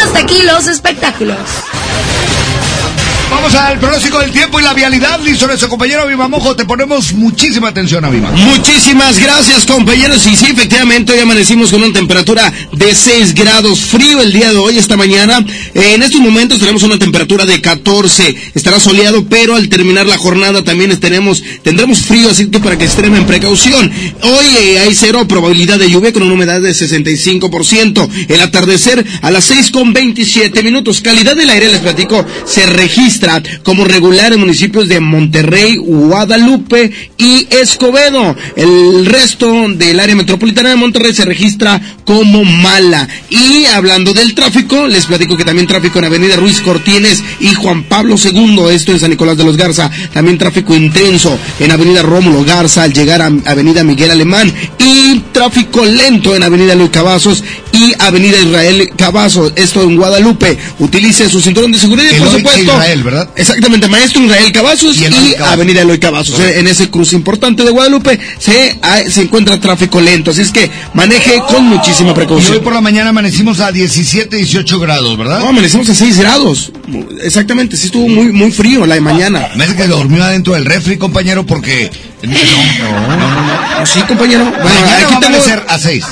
Hasta 0.00 0.20
aquí 0.20 0.42
los 0.42 0.68
espectáculos. 0.68 1.38
Vamos 3.30 3.54
al 3.54 3.78
pronóstico 3.78 4.18
del 4.20 4.30
tiempo 4.30 4.58
y 4.58 4.62
la 4.62 4.72
vialidad. 4.72 5.20
Listo, 5.20 5.46
nuestro 5.46 5.68
compañero 5.68 6.06
Viva 6.06 6.28
Mojo. 6.28 6.56
Te 6.56 6.64
ponemos 6.64 7.12
muchísima 7.12 7.68
atención 7.68 8.02
a 8.04 8.08
Viva. 8.08 8.30
Muchísimas 8.30 9.18
gracias, 9.18 9.66
compañeros. 9.66 10.26
Y 10.26 10.34
sí, 10.34 10.46
efectivamente, 10.46 11.12
hoy 11.12 11.20
amanecimos 11.20 11.70
con 11.70 11.82
una 11.82 11.92
temperatura 11.92 12.50
de 12.72 12.94
6 12.94 13.34
grados 13.34 13.80
frío 13.80 14.22
el 14.22 14.32
día 14.32 14.50
de 14.50 14.56
hoy, 14.56 14.78
esta 14.78 14.96
mañana. 14.96 15.44
Eh, 15.74 15.92
en 15.94 16.02
estos 16.02 16.20
momentos 16.22 16.58
tenemos 16.58 16.82
una 16.84 16.98
temperatura 16.98 17.44
de 17.44 17.60
14. 17.60 18.34
Estará 18.54 18.80
soleado, 18.80 19.26
pero 19.28 19.56
al 19.56 19.68
terminar 19.68 20.06
la 20.06 20.16
jornada 20.16 20.64
también 20.64 20.98
tenemos, 20.98 21.42
tendremos 21.62 22.00
frío, 22.00 22.30
así 22.30 22.48
que 22.48 22.60
para 22.60 22.78
que 22.78 22.84
extremen 22.86 23.26
precaución. 23.26 23.92
Hoy 24.22 24.46
eh, 24.58 24.78
hay 24.78 24.94
cero 24.94 25.28
probabilidad 25.28 25.78
de 25.78 25.90
lluvia 25.90 26.14
con 26.14 26.22
una 26.22 26.32
humedad 26.32 26.62
de 26.62 26.70
65%. 26.70 28.08
El 28.28 28.40
atardecer 28.40 29.04
a 29.20 29.30
las 29.30 29.44
6 29.44 29.70
con 29.70 29.92
27 29.92 30.62
minutos. 30.62 31.02
Calidad 31.02 31.36
del 31.36 31.50
aire, 31.50 31.68
les 31.68 31.80
platico, 31.80 32.24
se 32.46 32.64
registra 32.64 33.17
como 33.62 33.84
regular 33.84 34.32
en 34.32 34.40
municipios 34.40 34.88
de 34.88 35.00
Monterrey, 35.00 35.76
Guadalupe 35.76 36.90
y 37.16 37.46
Escobedo. 37.50 38.36
El 38.56 39.06
resto 39.06 39.68
del 39.68 40.00
área 40.00 40.14
metropolitana 40.14 40.70
de 40.70 40.76
Monterrey 40.76 41.12
se 41.12 41.24
registra 41.24 41.80
como 42.04 42.44
mala. 42.44 43.08
Y 43.30 43.64
hablando 43.66 44.12
del 44.12 44.34
tráfico, 44.34 44.86
les 44.86 45.06
platico 45.06 45.36
que 45.36 45.44
también 45.44 45.66
tráfico 45.66 45.98
en 45.98 46.06
Avenida 46.06 46.36
Ruiz 46.36 46.60
Cortines 46.60 47.22
y 47.40 47.54
Juan 47.54 47.84
Pablo 47.84 48.14
II, 48.22 48.60
esto 48.70 48.92
en 48.92 49.00
San 49.00 49.10
Nicolás 49.10 49.36
de 49.36 49.44
los 49.44 49.56
Garza. 49.56 49.90
También 50.12 50.38
tráfico 50.38 50.74
intenso 50.74 51.38
en 51.58 51.70
Avenida 51.70 52.02
Rómulo 52.02 52.44
Garza 52.44 52.84
al 52.84 52.92
llegar 52.92 53.20
a 53.22 53.26
Avenida 53.26 53.82
Miguel 53.84 54.10
Alemán. 54.10 54.52
Y 54.78 55.20
tráfico 55.32 55.84
lento 55.84 56.36
en 56.36 56.42
Avenida 56.42 56.74
Luis 56.74 56.90
Cavazos 56.90 57.42
y 57.72 57.94
Avenida 57.98 58.38
Israel 58.38 58.90
Cavazos, 58.96 59.52
esto 59.56 59.82
en 59.82 59.96
Guadalupe. 59.96 60.58
Utilice 60.78 61.28
su 61.28 61.40
cinturón 61.40 61.72
de 61.72 61.78
seguridad 61.78 62.10
y 62.14 62.18
por 62.18 62.30
supuesto. 62.30 62.62
Israel, 62.62 63.02
¿verdad? 63.10 63.28
Exactamente, 63.36 63.88
Maestro 63.88 64.22
Israel 64.22 64.52
Cavazos 64.52 64.96
Y 64.96 65.06
y, 65.06 65.08
Cavazos. 65.32 65.40
Avenida 65.52 65.82
Eloy 65.82 65.98
Cavazos. 65.98 66.36
Correcto. 66.36 66.60
En 66.60 66.66
ese 66.66 66.90
cruce 66.90 67.16
importante 67.16 67.62
de 67.64 67.70
Guadalupe 67.70 68.18
se, 68.38 68.78
ah, 68.82 68.98
se 69.08 69.22
encuentra 69.22 69.58
tráfico 69.60 70.00
lento, 70.00 70.30
así 70.30 70.42
es 70.42 70.50
que 70.52 70.70
maneje 70.94 71.40
con 71.48 71.64
muchísima 71.64 72.10
Y 72.10 72.14
precaución. 72.14 72.52
hoy 72.54 72.60
por 72.60 72.74
la 72.74 72.80
mañana 72.80 73.10
amanecimos 73.10 73.60
a 73.60 73.72
17, 73.72 74.36
18 74.36 74.78
grados, 74.80 75.16
¿verdad? 75.16 75.40
No, 75.40 75.48
amanecimos 75.48 75.88
a 75.88 75.94
6 75.94 76.18
grados. 76.18 76.72
Exactamente, 77.22 77.76
sí 77.76 77.86
estuvo 77.86 78.08
muy, 78.08 78.32
muy 78.32 78.50
frío 78.52 78.84
la 78.86 78.94
de 78.96 79.00
mañana. 79.00 79.48
Me 79.56 79.66
que 79.74 79.86
dormió 79.86 80.24
adentro 80.24 80.54
del 80.54 80.64
refri, 80.64 80.96
compañero, 80.98 81.44
porque... 81.46 81.90
No, 82.22 82.32
no, 82.32 83.16
no, 83.16 83.80
no. 83.80 83.86
Sí, 83.86 84.00
compañero. 84.02 84.44
Bueno, 84.44 84.64
Mañana 84.64 84.96
aquí 84.96 85.12
va 85.12 85.18
a 85.18 85.20
tengo- 85.20 85.64
a 85.68 85.78
6. 85.78 86.04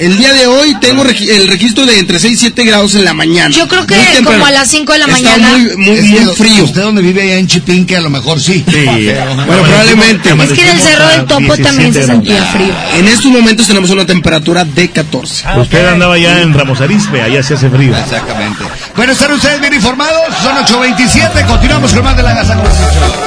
El 0.00 0.16
día 0.16 0.32
de 0.32 0.46
hoy 0.46 0.74
tengo 0.80 1.04
regi- 1.04 1.28
el 1.28 1.46
registro 1.46 1.84
de 1.84 1.98
entre 1.98 2.18
6 2.18 2.32
y 2.32 2.38
7 2.38 2.64
grados 2.64 2.94
en 2.94 3.04
la 3.04 3.12
mañana. 3.12 3.54
Yo 3.54 3.68
creo 3.68 3.86
que 3.86 3.94
Muy 3.96 4.04
temprano. 4.06 4.30
como 4.30 4.46
a 4.46 4.50
las 4.50 4.66
5 4.68 4.94
de 4.94 4.98
la 4.98 5.04
Está 5.04 5.16
mañana. 5.18 5.48
muy, 5.58 5.76
muy, 5.76 5.90
Es 5.98 6.00
que 6.04 6.20
muy 6.24 6.34
frío. 6.36 6.64
Usted 6.64 6.80
donde 6.80 7.02
vive 7.02 7.20
allá 7.22 7.36
en 7.36 7.46
Chipinque, 7.46 7.96
a 7.98 8.00
lo 8.00 8.08
mejor 8.08 8.40
sí. 8.40 8.64
Bueno, 8.66 9.62
probablemente. 9.62 10.30
Es 10.30 10.52
que 10.52 10.62
en 10.62 10.68
el 10.70 10.80
Cerro 10.80 11.06
del 11.06 11.26
Topo 11.26 11.54
también 11.58 11.92
se 11.92 12.06
sentía 12.06 12.42
frío. 12.46 12.74
En 12.96 13.08
estos 13.08 13.26
momentos 13.30 13.66
tenemos 13.66 13.90
una 13.90 14.06
temperatura 14.06 14.64
de 14.64 14.88
14. 14.90 15.44
Usted 15.58 15.86
andaba 15.88 16.16
ya 16.16 16.40
en 16.40 16.54
Ramos 16.54 16.80
Arizpe, 16.80 17.20
allá 17.20 17.42
se 17.42 17.54
hace 17.54 17.68
frío. 17.68 17.94
Exactamente. 17.94 18.64
Bueno, 18.96 19.12
están 19.12 19.32
ustedes 19.32 19.60
bien 19.60 19.74
informados. 19.74 20.22
Son 20.42 20.56
8.27. 20.56 21.44
Continuamos 21.46 21.92
con 21.92 22.04
más 22.04 22.16
de 22.16 22.22
la 22.22 22.32
Gaza 22.34 22.56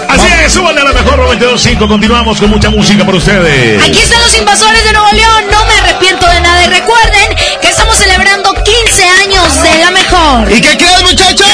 Así 0.10 0.28
es, 0.44 0.52
súbale 0.52 0.82
a 0.82 0.86
la 0.86 0.94
mejor 0.94 1.20
92.5. 1.20 1.88
Continuamos 1.88 2.40
con 2.40 2.50
mucha 2.50 2.72
música 2.72 3.06
para 3.06 3.18
ustedes. 3.20 3.80
Aquí 3.84 4.00
están 4.00 4.22
los 4.22 4.36
invasores 4.38 4.84
de 4.84 4.92
Nuevo 4.92 5.12
León, 5.12 5.44
no 5.52 5.66
me 5.66 5.74
arrepiento 5.74 6.26
de 6.28 6.42
nada. 6.42 6.63
Y 6.64 6.68
recuerden 6.68 7.36
que 7.62 7.68
estamos 7.68 7.98
celebrando 7.98 8.54
15 8.54 9.04
años 9.24 9.64
de 9.64 9.78
la 9.80 9.92
mejor. 9.92 10.52
¿Y 10.52 10.62
qué 10.62 10.78
crees, 10.78 11.02
muchachos? 11.02 11.48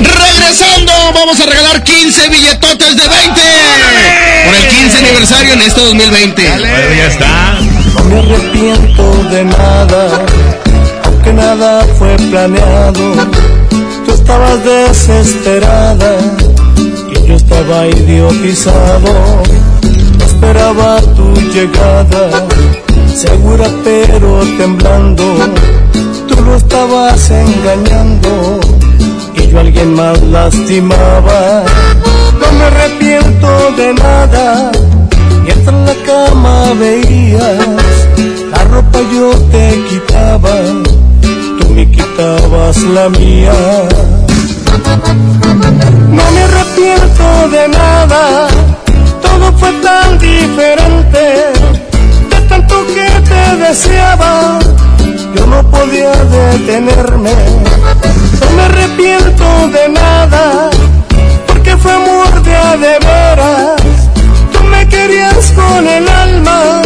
Regresando, 0.00 0.92
vamos 1.14 1.38
a 1.40 1.46
regalar 1.46 1.82
15 1.84 2.28
billetotes 2.30 2.96
de 2.96 3.08
20 3.08 3.40
por 4.44 4.54
el 4.54 4.68
15 4.68 4.98
aniversario 4.98 5.52
en 5.54 5.60
este 5.62 5.80
2020. 5.80 6.48
Bueno, 6.48 6.94
ya 6.96 7.06
está. 7.06 7.58
No 7.94 8.04
me 8.04 8.18
arrepiento 8.20 9.24
de 9.30 9.44
nada, 9.44 10.08
aunque 11.04 11.32
nada 11.32 11.84
fue 11.98 12.16
planeado. 12.16 13.14
Tú 14.06 14.12
estabas 14.12 14.64
desesperada 14.64 16.16
y 17.10 17.26
yo 17.28 17.36
estaba 17.36 17.86
idiotizado. 17.88 19.42
No 20.18 20.24
esperaba 20.24 21.00
tu 21.14 21.34
llegada, 21.52 22.46
segura 23.14 23.68
pero 23.84 24.40
temblando. 24.58 25.24
Tú 26.28 26.42
lo 26.42 26.56
estabas 26.56 27.30
engañando 27.30 28.60
y 29.34 29.48
yo 29.48 29.58
a 29.58 29.60
alguien 29.60 29.94
más 29.94 30.20
lastimaba. 30.22 31.64
No 32.40 32.52
me 32.58 32.64
arrepiento 32.64 33.72
de 33.76 33.94
nada 33.94 34.72
hasta 35.52 35.70
en 35.70 35.86
la 35.86 35.94
cama 36.06 36.72
veías 36.78 37.68
la 38.50 38.64
ropa 38.64 38.98
yo 39.12 39.30
te 39.50 39.82
quitaba, 39.88 40.50
tú 41.60 41.68
me 41.70 41.90
quitabas 41.90 42.78
la 42.82 43.08
mía. 43.10 43.52
No 46.10 46.22
me 46.34 46.42
arrepiento 46.42 47.48
de 47.50 47.68
nada, 47.68 48.48
todo 49.20 49.52
fue 49.58 49.72
tan 49.82 50.18
diferente, 50.18 51.52
deseaba, 53.72 54.58
yo 55.34 55.46
no 55.46 55.62
podía 55.70 56.12
detenerme. 56.38 57.32
No 58.40 58.50
me 58.54 58.62
arrepiento 58.64 59.44
de 59.76 59.88
nada, 59.88 60.68
porque 61.46 61.74
fue 61.78 61.90
amor 61.90 62.42
de 62.42 62.54
a 62.54 62.76
de 62.76 62.98
veras. 63.08 63.80
Tú 64.52 64.62
me 64.64 64.86
querías 64.88 65.52
con 65.52 65.86
el 65.86 66.06
alma, 66.06 66.82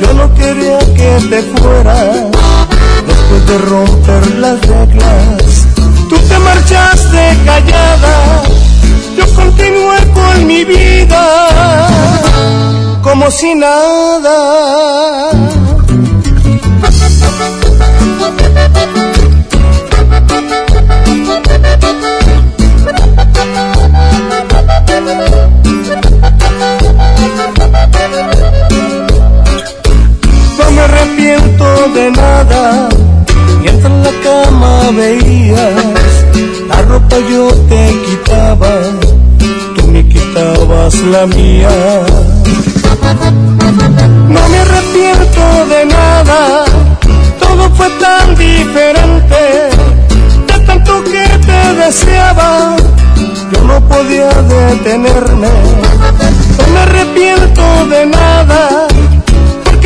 yo 0.00 0.14
no 0.14 0.34
quería 0.34 0.78
que 0.98 1.10
te 1.28 1.42
fueras. 1.58 2.16
Después 3.08 3.46
de 3.50 3.58
romper 3.58 4.26
las 4.36 4.58
reglas, 4.66 5.66
tú 6.08 6.16
te 6.16 6.38
marchaste 6.38 7.36
callada. 7.44 8.42
Yo 9.18 9.26
continué 9.34 9.98
con 10.14 10.46
mi 10.46 10.64
vida 10.64 11.24
como 13.02 13.30
si 13.30 13.54
nada. 13.54 14.36
Arrepiento 30.86 31.66
de 31.94 32.10
nada, 32.10 32.88
mientras 33.60 33.92
en 33.92 34.02
la 34.04 34.12
cama 34.26 34.90
veías, 34.96 36.04
la 36.68 36.82
ropa 36.82 37.16
yo 37.30 37.48
te 37.68 37.82
quitaba, 38.06 38.72
tú 39.74 39.86
me 39.88 40.06
quitabas 40.06 40.94
la 41.12 41.26
mía. 41.26 41.70
No 44.34 44.48
me 44.50 44.58
arrepiento 44.58 45.42
de 45.72 45.86
nada, 45.86 46.64
todo 47.40 47.70
fue 47.76 47.88
tan 48.04 48.36
diferente, 48.36 49.42
de 50.48 50.66
tanto 50.66 51.04
que 51.04 51.26
te 51.48 51.60
deseaba, 51.82 52.76
yo 53.52 53.60
no 53.64 53.80
podía 53.88 54.30
detenerme. 54.56 55.48
No 56.58 56.66
me 56.72 56.80
arrepiento 56.80 57.86
de 57.86 58.06
nada, 58.06 58.86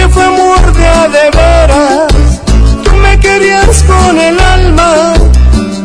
porque 0.01 0.15
fue 0.15 0.25
amor 0.25 0.73
de 0.73 0.87
a 0.87 1.09
de 1.09 1.31
veras. 1.31 2.41
Tú 2.85 2.91
me 2.97 3.19
querías 3.19 3.83
con 3.83 4.19
el 4.19 4.39
alma, 4.39 5.15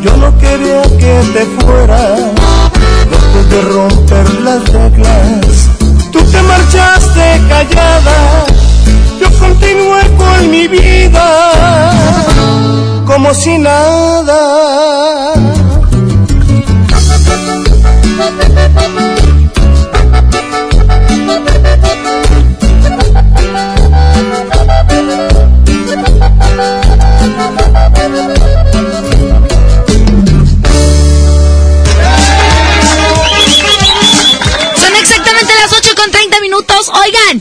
yo 0.02 0.16
no 0.16 0.36
quería 0.38 0.82
que 0.82 1.22
te 1.34 1.46
fueras. 1.60 2.20
Después 3.10 3.50
de 3.50 3.62
romper 3.62 4.30
las 4.40 4.68
reglas, 4.72 5.68
tú 6.12 6.20
te 6.30 6.42
marchaste 6.42 7.42
callada. 7.48 8.46
Yo 9.20 9.30
continué 9.38 10.02
con 10.16 10.50
mi 10.50 10.68
vida 10.68 11.92
como 13.06 13.34
si 13.34 13.58
nada. 13.58 14.95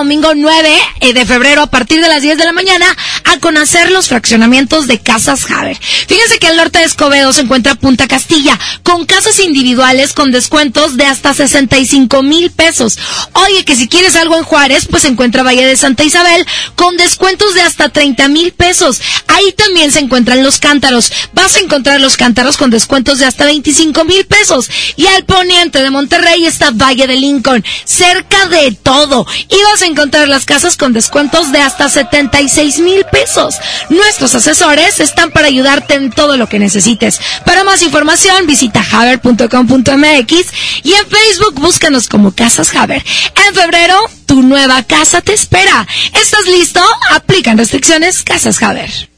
domingo 0.00 0.32
9 0.34 0.78
eh, 1.00 1.12
de 1.12 1.26
febrero 1.26 1.60
a 1.60 1.66
partir 1.66 2.00
de 2.00 2.08
las 2.08 2.22
10 2.22 2.38
de 2.38 2.44
la 2.44 2.52
mañana 2.52 2.86
a 3.24 3.38
conocer 3.38 3.90
los 3.90 4.08
fraccionamientos 4.08 4.86
de 4.86 4.98
Casas 4.98 5.50
Haber. 5.50 5.76
Fíjense 5.76 6.38
que 6.38 6.46
al 6.46 6.56
norte 6.56 6.78
de 6.78 6.86
Escobedo 6.86 7.34
se 7.34 7.42
encuentra 7.42 7.74
Punta 7.74 8.08
Castilla, 8.08 8.58
con 8.82 9.04
casas 9.04 9.38
individuales 9.40 10.14
con 10.14 10.32
descuentos 10.32 10.96
de 10.96 11.04
hasta 11.04 11.34
65 11.34 12.22
mil 12.22 12.50
pesos. 12.50 12.98
Oye, 13.34 13.62
que 13.66 13.76
si 13.76 13.88
quieres 13.88 14.16
algo 14.16 14.38
en 14.38 14.44
Juárez, 14.44 14.86
pues 14.90 15.02
se 15.02 15.08
encuentra 15.08 15.42
Valle 15.42 15.66
de 15.66 15.76
Santa 15.76 16.02
Isabel 16.02 16.46
con 16.76 16.96
descuentos 16.96 17.52
de 17.52 17.60
hasta 17.60 17.90
30 17.90 18.28
mil 18.28 18.52
pesos. 18.52 19.02
Ahí 19.26 19.52
también 19.52 19.92
se 19.92 19.98
encuentran 19.98 20.42
los 20.42 20.60
cántaros. 20.60 21.12
Vas 21.34 21.56
a 21.56 21.60
encontrar 21.60 22.00
los 22.00 22.16
cántaros 22.16 22.56
con 22.56 22.70
descuentos 22.70 23.18
de 23.18 23.26
hasta 23.26 23.44
25 23.44 24.02
mil 24.04 24.24
pesos. 24.24 24.70
Y 24.96 25.06
al 25.08 25.26
poniente 25.26 25.82
de 25.82 25.90
Monterrey 25.90 26.46
está 26.46 26.70
Valle 26.70 27.06
de 27.06 27.16
Lincoln, 27.16 27.62
cerca 27.84 28.46
de 28.46 28.72
todo. 28.72 29.26
Y 29.50 29.62
vas 29.70 29.82
a 29.82 29.89
encontrar 29.90 30.28
las 30.28 30.46
casas 30.46 30.76
con 30.76 30.92
descuentos 30.92 31.52
de 31.52 31.60
hasta 31.60 31.88
76 31.88 32.78
mil 32.80 33.04
pesos. 33.04 33.56
Nuestros 33.88 34.34
asesores 34.34 35.00
están 35.00 35.30
para 35.30 35.48
ayudarte 35.48 35.94
en 35.94 36.10
todo 36.10 36.36
lo 36.36 36.48
que 36.48 36.58
necesites. 36.58 37.20
Para 37.44 37.64
más 37.64 37.82
información, 37.82 38.46
visita 38.46 38.84
haber.com.mx 38.92 40.46
y 40.82 40.92
en 40.92 41.06
Facebook 41.06 41.54
búscanos 41.54 42.08
como 42.08 42.34
Casas 42.34 42.74
Haber. 42.74 43.04
En 43.46 43.54
febrero, 43.54 43.96
tu 44.26 44.42
nueva 44.42 44.82
casa 44.84 45.20
te 45.20 45.34
espera. 45.34 45.86
¿Estás 46.14 46.46
listo? 46.46 46.80
Aplican 47.10 47.58
restricciones 47.58 48.22
Casas 48.22 48.62
Haber. 48.62 49.09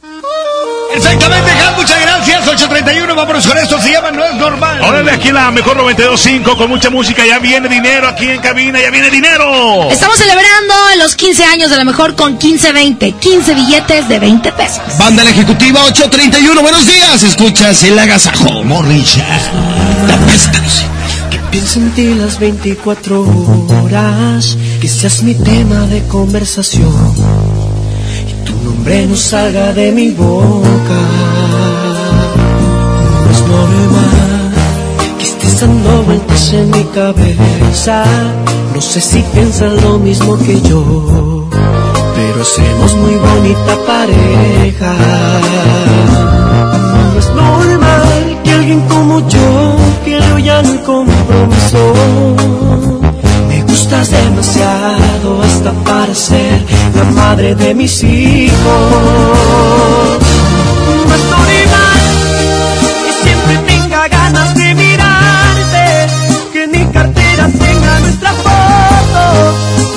Exactamente, 0.95 1.51
Jan, 1.51 1.75
muchas 1.77 2.01
gracias. 2.01 2.47
8.31, 2.47 3.15
vámonos 3.15 3.47
con 3.47 3.59
esto. 3.59 3.81
Se 3.81 3.93
llama 3.93 4.11
No 4.11 4.25
es 4.25 4.35
normal. 4.35 4.81
Órale, 4.83 5.11
aquí 5.13 5.33
la 5.33 5.51
mejor 5.51 5.77
92.5 5.79 6.57
con 6.57 6.69
mucha 6.69 6.91
música. 6.91 7.25
Ya 7.27 7.39
viene 7.39 7.69
dinero 7.69 8.09
aquí 8.09 8.29
en 8.29 8.41
cabina, 8.41 8.81
ya 8.81 8.91
viene 8.91 9.11
dinero. 9.11 9.91
Estamos 9.91 10.19
celebrando 10.19 10.75
los 10.99 11.17
15 11.17 11.45
años 11.45 11.71
de 11.71 11.77
la 11.77 11.85
mejor 11.85 12.15
con 12.15 12.39
15-20. 12.39 13.19
15 13.19 13.55
billetes 13.55 14.09
de 14.09 14.19
20 14.19 14.53
pesos. 14.53 14.99
Banda 14.99 15.25
la 15.25 15.31
Ejecutiva 15.31 15.85
831, 15.85 16.61
buenos 16.61 16.87
días. 16.87 17.23
Escuchas 17.23 17.83
el 17.85 17.99
agasajo, 17.99 18.63
Morricha. 18.65 19.27
Que 21.31 21.39
piense 21.51 21.79
en 21.79 21.91
ti 21.93 22.15
las 22.15 22.39
24 22.39 23.23
horas, 23.23 24.57
que 24.81 24.89
seas 24.89 25.23
mi 25.23 25.35
tema 25.35 25.87
de 25.87 26.07
conversación 26.07 27.52
nombre 28.73 29.07
no 29.07 29.17
salga 29.17 29.73
de 29.73 29.93
mi 29.93 30.11
boca. 30.11 31.01
No 33.25 33.31
es 33.31 33.41
normal 33.55 34.53
que 35.19 35.25
estés 35.25 35.61
dando 35.61 36.03
vueltas 36.03 36.53
en 36.53 36.71
mi 36.71 36.85
cabeza. 36.85 38.05
No 38.75 38.81
sé 38.81 39.01
si 39.01 39.23
piensas 39.35 39.73
lo 39.83 39.99
mismo 39.99 40.39
que 40.39 40.61
yo, 40.63 41.49
pero 41.51 42.33
Conocemos 42.33 42.95
muy 42.97 43.15
bonita 43.15 43.77
pareja. 43.87 44.93
No 47.13 47.19
es 47.19 47.29
normal 47.35 48.41
que 48.43 48.53
alguien 48.53 48.81
como 48.89 49.21
yo 49.29 49.77
quiera 50.05 50.41
ya 50.41 50.63
compromiso. 50.85 53.02
Gustas 53.93 54.11
demasiado 54.11 55.43
hasta 55.43 55.71
para 55.85 56.15
ser 56.15 56.65
la 56.95 57.05
madre 57.05 57.55
de 57.55 57.75
mis 57.75 58.03
hijos. 58.03 58.57
No 61.07 61.15
es 61.15 61.25
normal 61.25 62.01
que 63.05 63.13
siempre 63.23 63.59
tenga 63.67 64.09
ganas 64.09 64.55
de 64.55 64.75
mirarte, 64.75 66.07
que 66.55 66.65
en 66.65 66.71
mi 66.71 66.87
cartera 66.87 67.49
tenga 67.49 68.01
nuestra 68.01 68.33
foto 68.33 69.25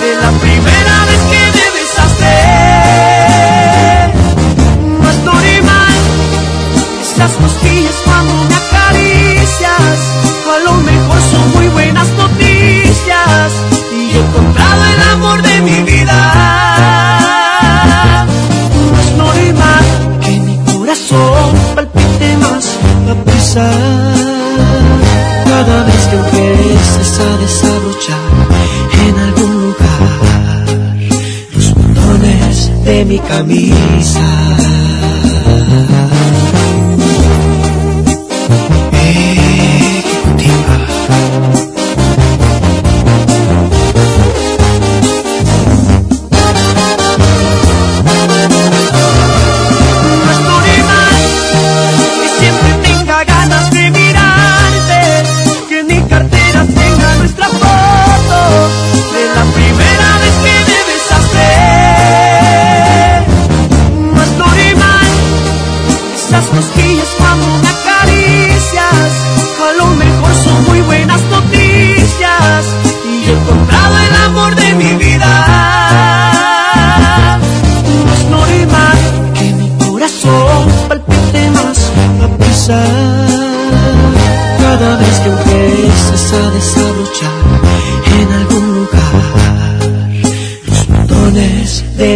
de 0.01 0.15
la 0.23 0.31
primera 0.41 1.05
vez 1.09 1.21
que 1.31 1.39
me 1.55 1.65
besaste. 1.79 2.35
No 5.01 5.09
es 5.09 5.19
normal 5.23 5.95
esas 7.01 7.31
cada 25.45 25.83
vez 25.85 26.07
que 26.09 26.15
empiezas 26.17 27.19
a 27.21 27.37
desabrochar 27.37 28.19
en 29.07 29.15
algún 29.17 29.53
lugar 29.61 30.97
los 31.55 31.73
botones 31.73 32.83
de 32.83 33.05
mi 33.05 33.19
camisa. 33.19 34.74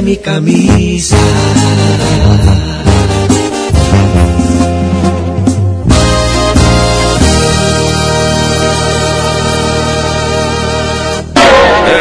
Mi 0.10 0.18
camisa. 0.18 1.18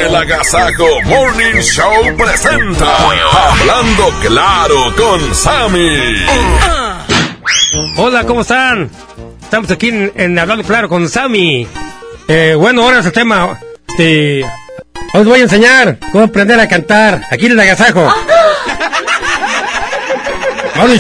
El 0.07 0.17
Agasajo 0.17 1.03
Morning 1.05 1.61
Show 1.61 2.17
presenta 2.17 2.97
Hablando 3.51 4.11
Claro 4.23 4.95
con 4.97 5.35
Sammy. 5.35 6.25
Hola, 7.99 8.25
¿cómo 8.25 8.41
están? 8.41 8.91
Estamos 9.43 9.71
aquí 9.71 9.89
en, 9.89 10.13
en 10.15 10.39
Hablando 10.39 10.65
Claro 10.65 10.89
con 10.89 11.07
Sammy. 11.11 11.67
Eh, 12.27 12.55
bueno, 12.57 12.85
ahora 12.85 13.01
es 13.01 13.07
el 13.07 13.13
tema. 13.13 13.61
Este, 13.87 14.47
os 15.15 15.25
voy 15.27 15.41
a 15.41 15.43
enseñar 15.43 15.99
cómo 16.13 16.25
aprender 16.25 16.59
a 16.61 16.69
cantar. 16.69 17.23
Aquí 17.31 17.47
en 17.47 17.53
el 17.53 17.61
agasajo. 17.61 18.13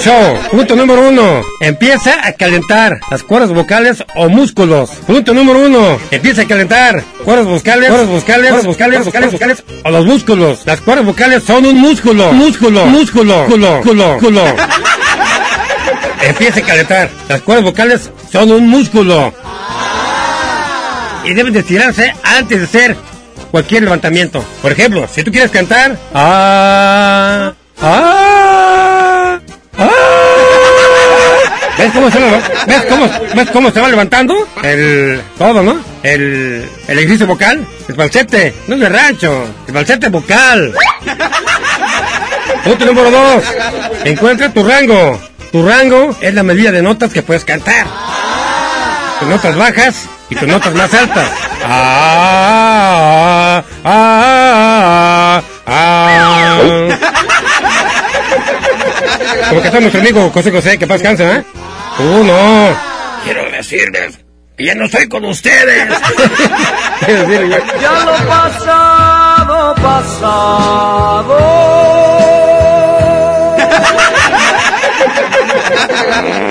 Show. 0.00 0.38
Punto 0.50 0.74
número 0.74 1.08
uno. 1.08 1.42
Empieza 1.60 2.26
a 2.26 2.32
calentar 2.32 3.00
las 3.10 3.22
cuerdas 3.22 3.50
vocales 3.52 4.04
o 4.16 4.28
músculos. 4.28 4.90
Punto 5.06 5.32
número 5.32 5.60
uno. 5.60 5.98
Empieza 6.10 6.42
a 6.42 6.46
calentar 6.46 7.02
cuerdas 7.24 7.46
vocales, 7.46 7.88
cuerdas 7.88 8.08
vocales, 8.08 8.50
cuerdas 8.50 8.66
vocales, 8.66 9.04
vocales, 9.04 9.32
vocales 9.32 9.64
o 9.84 9.90
los 9.90 10.04
músculos. 10.04 10.62
Las 10.66 10.80
cuerdas 10.80 11.06
vocales 11.06 11.44
son 11.44 11.64
un 11.64 11.80
músculo. 11.80 12.32
Músculo, 12.32 12.86
músculo, 12.86 13.46
músculo, 13.46 13.74
músculo, 13.76 14.12
músculo. 14.14 14.44
Empieza 16.22 16.58
a 16.58 16.62
calentar. 16.62 17.10
Las 17.28 17.42
cuerdas 17.42 17.64
vocales 17.64 18.10
son 18.32 18.50
un 18.50 18.68
músculo. 18.68 19.32
Y 21.24 21.34
deben 21.34 21.52
de 21.52 21.60
estirarse 21.60 22.12
antes 22.24 22.58
de 22.58 22.64
hacer 22.64 22.96
cualquier 23.50 23.82
levantamiento. 23.84 24.44
Por 24.62 24.72
ejemplo, 24.72 25.08
si 25.12 25.22
tú 25.22 25.30
quieres 25.30 25.50
cantar... 25.50 25.96
Ah, 26.14 27.52
ah, 27.80 29.40
ah. 29.78 30.18
¿Ves 31.78 31.92
cómo, 31.92 32.10
se, 32.10 32.18
ves, 32.18 32.84
cómo, 32.88 33.08
¿Ves 33.36 33.50
cómo 33.50 33.70
se 33.70 33.80
va 33.80 33.88
levantando? 33.88 34.34
El... 34.64 35.22
Todo, 35.38 35.62
¿no? 35.62 35.78
El... 36.02 36.68
El 36.88 36.98
ejercicio 36.98 37.26
vocal. 37.26 37.64
El 37.88 37.94
falsete. 37.94 38.52
No 38.66 38.74
es 38.74 38.80
de 38.80 38.88
rancho. 38.88 39.46
El 39.68 39.74
falsete 39.74 40.08
vocal. 40.08 40.74
Punto 42.64 42.84
número 42.84 43.10
dos. 43.10 43.44
Encuentra 44.04 44.52
tu 44.52 44.64
rango. 44.64 45.20
Tu 45.52 45.66
rango 45.66 46.16
es 46.20 46.34
la 46.34 46.42
medida 46.42 46.72
de 46.72 46.82
notas 46.82 47.12
que 47.12 47.22
puedes 47.22 47.44
cantar. 47.44 47.86
Tus 49.20 49.28
notas 49.28 49.56
bajas 49.56 50.08
y 50.30 50.36
tus 50.36 50.48
notas 50.48 50.74
más 50.74 50.92
altas. 50.94 51.30
Ah, 51.64 53.62
ah, 53.84 55.42
ah, 55.66 55.66
ah. 55.66 56.58
Como 59.48 59.60
que 59.62 59.68
está 59.68 59.80
nuestro 59.80 60.00
amigo 60.00 60.30
José 60.30 60.50
José, 60.50 60.78
que 60.78 60.86
paz 60.86 61.02
cansa, 61.02 61.24
¿eh? 61.38 61.44
Tú 61.96 62.24
no. 62.24 62.76
Quiero 63.24 63.50
decirles 63.50 64.18
que 64.56 64.64
ya 64.66 64.74
no 64.74 64.84
estoy 64.84 65.08
con 65.08 65.24
ustedes. 65.24 65.88
Quiero 67.04 67.26
decirles, 67.26 67.62
Ya 67.80 67.92
lo 68.04 68.12
pasado, 68.28 69.74
pasado. 69.76 71.38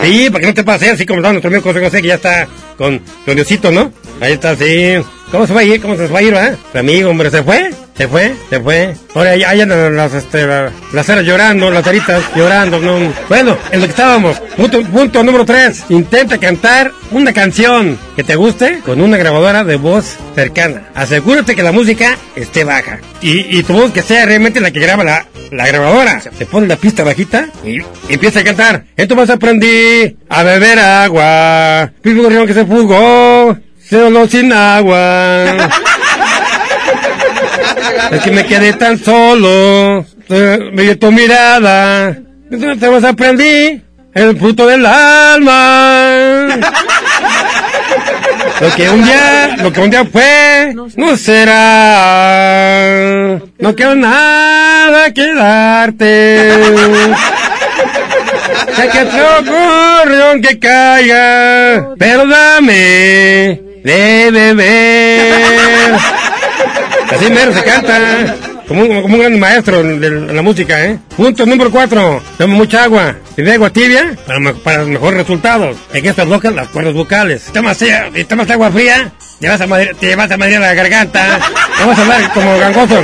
Sí, 0.03 0.29
para 0.29 0.41
que 0.41 0.47
no 0.47 0.53
te 0.53 0.63
pase 0.63 0.89
así 0.89 1.05
como 1.05 1.19
está 1.19 1.31
nuestro 1.31 1.49
amigo 1.49 1.63
José 1.63 1.79
José, 1.83 2.01
que 2.01 2.07
ya 2.07 2.15
está 2.15 2.47
con 2.77 3.01
con 3.25 3.35
Diosito, 3.35 3.71
¿no? 3.71 3.91
Ahí 4.21 4.33
está, 4.33 4.55
sí. 4.55 4.95
¿Cómo 5.31 5.45
se 5.45 5.53
va 5.53 5.61
a 5.61 5.63
ir? 5.63 5.81
¿Cómo 5.81 5.95
se 5.95 6.07
va 6.07 6.19
a 6.19 6.21
ir, 6.21 6.35
va? 6.35 6.51
Tu 6.71 6.77
amigo, 6.77 7.09
hombre, 7.09 7.29
¿se 7.29 7.43
fue? 7.43 7.69
¿Se 7.97 8.07
fue? 8.07 8.35
¿Se 8.51 8.59
fue? 8.59 8.95
Ahora 9.15 9.35
ya, 9.35 9.55
las, 9.55 10.13
este, 10.13 10.45
la- 10.45 10.71
las 10.93 11.05
ceras 11.05 11.25
llorando, 11.25 11.71
las 11.71 11.83
ceritas 11.83 12.21
llorando, 12.35 12.79
¿no? 12.79 13.11
Bueno, 13.27 13.57
en 13.71 13.79
lo 13.79 13.85
que 13.87 13.91
estábamos. 13.91 14.37
Punto, 14.55 14.83
punto 14.83 15.23
número 15.23 15.45
tres. 15.45 15.83
Intenta 15.89 16.37
cantar 16.37 16.91
una 17.09 17.33
canción 17.33 17.97
que 18.15 18.23
te 18.23 18.35
guste 18.35 18.81
con 18.85 19.01
una 19.01 19.17
grabadora 19.17 19.63
de 19.63 19.77
voz 19.77 20.15
cercana. 20.35 20.83
Asegúrate 20.93 21.55
que 21.55 21.63
la 21.63 21.71
música 21.71 22.15
esté 22.35 22.63
baja. 22.63 22.99
Y, 23.21 23.57
y 23.57 23.63
tu 23.63 23.73
voz 23.73 23.91
que 23.91 24.03
sea 24.03 24.25
realmente 24.27 24.61
la 24.61 24.69
que 24.69 24.79
graba 24.79 25.03
la, 25.03 25.25
la 25.49 25.65
grabadora. 25.65 26.21
Te 26.37 26.45
pone 26.45 26.67
la 26.67 26.75
pista 26.75 27.03
bajita 27.03 27.47
y, 27.65 27.79
empieza 28.13 28.41
a 28.41 28.43
cantar. 28.43 28.85
Entonces 28.95 29.31
aprendí 29.35 30.15
a 30.29 30.43
beber 30.43 30.77
agua. 30.77 31.91
Fui 32.03 32.11
un 32.13 32.29
río 32.29 32.45
que 32.45 32.53
se 32.53 32.63
fugó. 32.65 33.57
Solo 33.89 34.27
sin 34.27 34.53
agua. 34.53 35.69
Es 38.11 38.21
que 38.21 38.31
me 38.31 38.45
quedé 38.45 38.73
tan 38.73 38.97
solo. 38.97 40.05
eh, 40.29 40.69
Me 40.73 40.83
dio 40.83 40.97
tu 40.99 41.11
mirada. 41.11 42.15
Te 42.49 42.87
vas 42.87 43.03
a 43.03 43.09
aprendí 43.09 43.81
el 44.13 44.37
fruto 44.37 44.65
del 44.67 44.85
alma. 44.85 46.47
Lo 48.59 48.71
que 48.75 48.89
un 48.89 49.03
día, 49.03 49.55
lo 49.61 49.71
que 49.71 49.81
un 49.81 49.89
día 49.91 50.03
fue, 50.05 50.73
no 50.95 51.15
será. 51.17 51.67
No 53.59 53.75
quiero 53.75 53.95
nada 53.95 55.11
que 55.13 55.33
darte. 55.33 56.53
Sé 58.75 58.87
que 58.89 59.05
te 59.05 59.21
ocurrió 59.39 60.25
aunque 60.31 60.57
caiga, 60.59 61.89
pero 61.99 62.25
dame 62.27 63.61
de 63.83 64.29
beber. 64.31 65.97
Así 67.09 67.29
mero 67.31 67.53
se 67.53 67.63
canta. 67.63 68.35
como 68.67 68.81
un, 68.81 69.01
como 69.01 69.15
un 69.15 69.19
gran 69.21 69.39
maestro 69.39 69.81
de, 69.83 70.33
la 70.33 70.41
música, 70.41 70.83
¿eh? 70.85 70.99
Punto 71.15 71.45
número 71.45 71.71
cuatro, 71.71 72.21
toma 72.37 72.53
mucha 72.55 72.83
agua. 72.83 73.15
Si 73.35 73.41
de 73.41 73.53
agua 73.53 73.69
tibia, 73.71 74.15
para, 74.25 74.53
para 74.53 74.83
mejores 74.83 75.19
resultados. 75.19 75.77
En 75.93 76.05
estas 76.05 76.27
locas, 76.27 76.53
las 76.53 76.67
cuerdas 76.67 76.93
vocales. 76.93 77.43
Tomas, 77.53 77.81
eh, 77.81 78.11
si 78.13 78.23
tomas 78.25 78.49
agua 78.49 78.71
fría, 78.71 79.11
te 79.39 79.47
vas 79.47 79.61
a 79.61 79.67
madre- 79.67 79.93
te 79.99 80.15
vas 80.15 80.31
a 80.31 80.37
madrear 80.37 80.61
la 80.61 80.73
garganta. 80.73 81.39
No 81.79 81.87
vas 81.87 81.99
a 81.99 82.01
hablar 82.01 82.33
como 82.33 82.57
gangoso. 82.57 83.01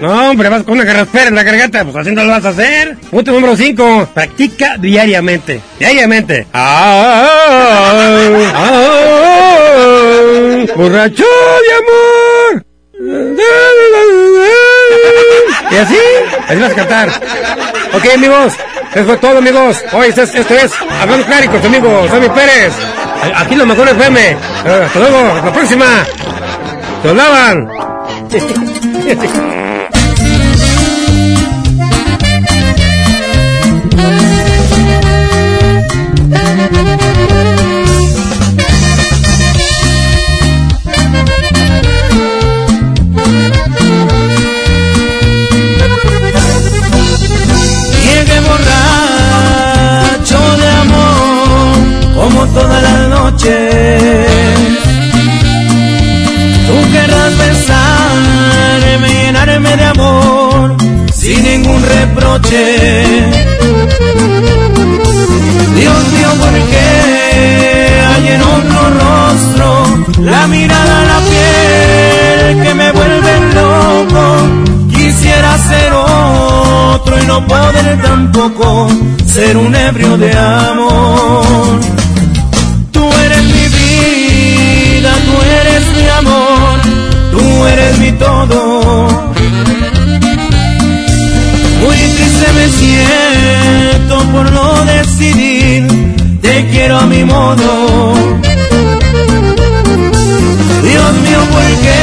No, 0.00 0.30
hombre, 0.30 0.48
vas 0.48 0.62
con 0.64 0.74
una 0.74 0.84
garraspera 0.84 1.28
en 1.28 1.34
la 1.36 1.42
garganta, 1.42 1.84
pues 1.84 1.96
así 1.96 2.10
no 2.12 2.24
lo 2.24 2.30
vas 2.32 2.44
a 2.44 2.48
hacer. 2.50 2.96
Punto 3.10 3.32
número 3.32 3.56
5. 3.56 4.10
Practica 4.12 4.76
diariamente. 4.78 5.60
Diariamente. 5.78 6.46
Ah, 6.52 7.28
ah, 7.52 8.52
ah, 8.54 9.49
borracho 10.76 11.24
de 11.24 11.72
amor. 11.80 12.64
Y 15.70 15.76
así, 15.76 15.98
así 16.48 16.60
vas 16.60 16.72
a 16.72 16.74
cantar. 16.74 17.08
Ok, 17.94 18.06
amigos, 18.14 18.54
eso 18.94 19.04
fue 19.04 19.16
todo, 19.18 19.38
amigos. 19.38 19.82
Hoy 19.92 20.08
esto 20.08 20.22
es, 20.22 20.34
esto 20.34 20.54
es 20.54 20.72
Hablando 21.00 21.26
Claro 21.26 21.50
con 21.50 21.60
su 21.60 21.66
amigo 21.68 22.08
Sammy 22.08 22.28
Pérez. 22.28 22.72
Aquí 23.36 23.54
lo 23.54 23.66
mejor 23.66 23.88
FM. 23.88 24.20
Eh, 24.30 24.36
Hasta 24.64 24.98
luego, 24.98 25.18
hasta 25.18 25.46
la 25.46 25.52
próxima. 25.52 25.86
Se 27.02 27.08
hablaban. 27.08 27.68
Tú 53.40 53.46
querrás 56.92 57.38
besarme, 57.38 59.08
llenarme 59.08 59.76
de 59.78 59.84
amor, 59.84 60.76
sin 61.14 61.42
ningún 61.42 61.82
reproche. 61.82 62.76
Dios 65.74 66.08
mío, 66.12 66.28
¿por 66.38 66.52
qué 66.70 66.88
hay 68.08 68.28
en 68.28 68.42
otro 68.42 68.80
rostro 69.00 69.66
la 70.20 70.46
mirada, 70.46 71.04
la 71.04 71.20
piel 71.30 72.62
que 72.62 72.74
me 72.74 72.92
vuelve 72.92 73.40
loco? 73.54 74.48
Quisiera 74.90 75.56
ser 75.56 75.92
otro 75.94 77.22
y 77.22 77.26
no 77.26 77.46
poder 77.46 78.02
tampoco 78.02 78.90
ser 79.24 79.56
un 79.56 79.74
ebrio 79.74 80.18
de 80.18 80.30
amor. 80.36 81.99
Mi 85.96 86.08
amor, 86.08 86.80
tú 87.30 87.66
eres 87.66 87.98
mi 87.98 88.12
todo. 88.12 89.08
Muy 91.82 91.96
triste 91.96 92.46
me 92.58 92.68
siento 92.80 94.18
por 94.32 94.52
no 94.52 94.84
decidir, 94.84 95.86
te 96.40 96.66
quiero 96.70 96.98
a 96.98 97.06
mi 97.06 97.24
modo. 97.24 98.14
Dios 100.82 101.12
mío, 101.24 101.40
¿por 101.52 101.68
qué 101.84 102.00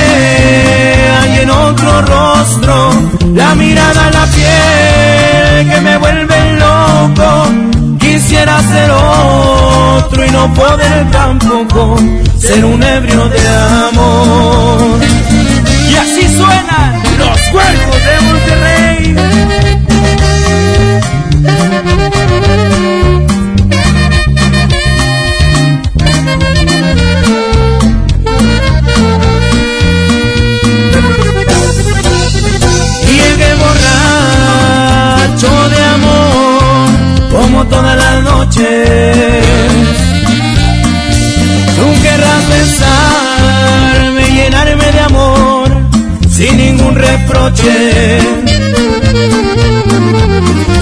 hay 1.19 1.39
en 1.43 1.49
otro 1.49 2.01
rostro 2.01 2.91
la 3.33 3.55
mirada, 3.55 4.11
la 4.11 4.25
piel 4.35 5.69
que 5.71 5.81
me 5.81 5.97
vuelve 5.97 6.53
loco? 6.53 7.47
Quisiera 7.99 8.61
ser 8.61 8.91
otro 8.91 9.56
y 10.15 10.31
no 10.31 10.53
poder 10.53 11.11
tampoco 11.11 11.97
ser 12.39 12.63
un 12.63 12.81
ebrio 12.81 13.27
de 13.29 13.47
amor. 13.89 14.99
Y 15.89 15.95
así 15.95 16.21
suenan 16.35 17.01
los 17.19 17.41
cuerpos 17.51 18.05
de 18.07 18.21
Monterrey. 18.25 19.15
Llegué 33.07 33.55
borracho 33.63 35.51
de 35.69 35.79
amor, 35.83 36.89
como 37.31 37.65
todas 37.65 37.97
las 37.97 38.23
noches. 38.23 39.46
Ningún 46.87 46.95
reproche. 46.95 48.19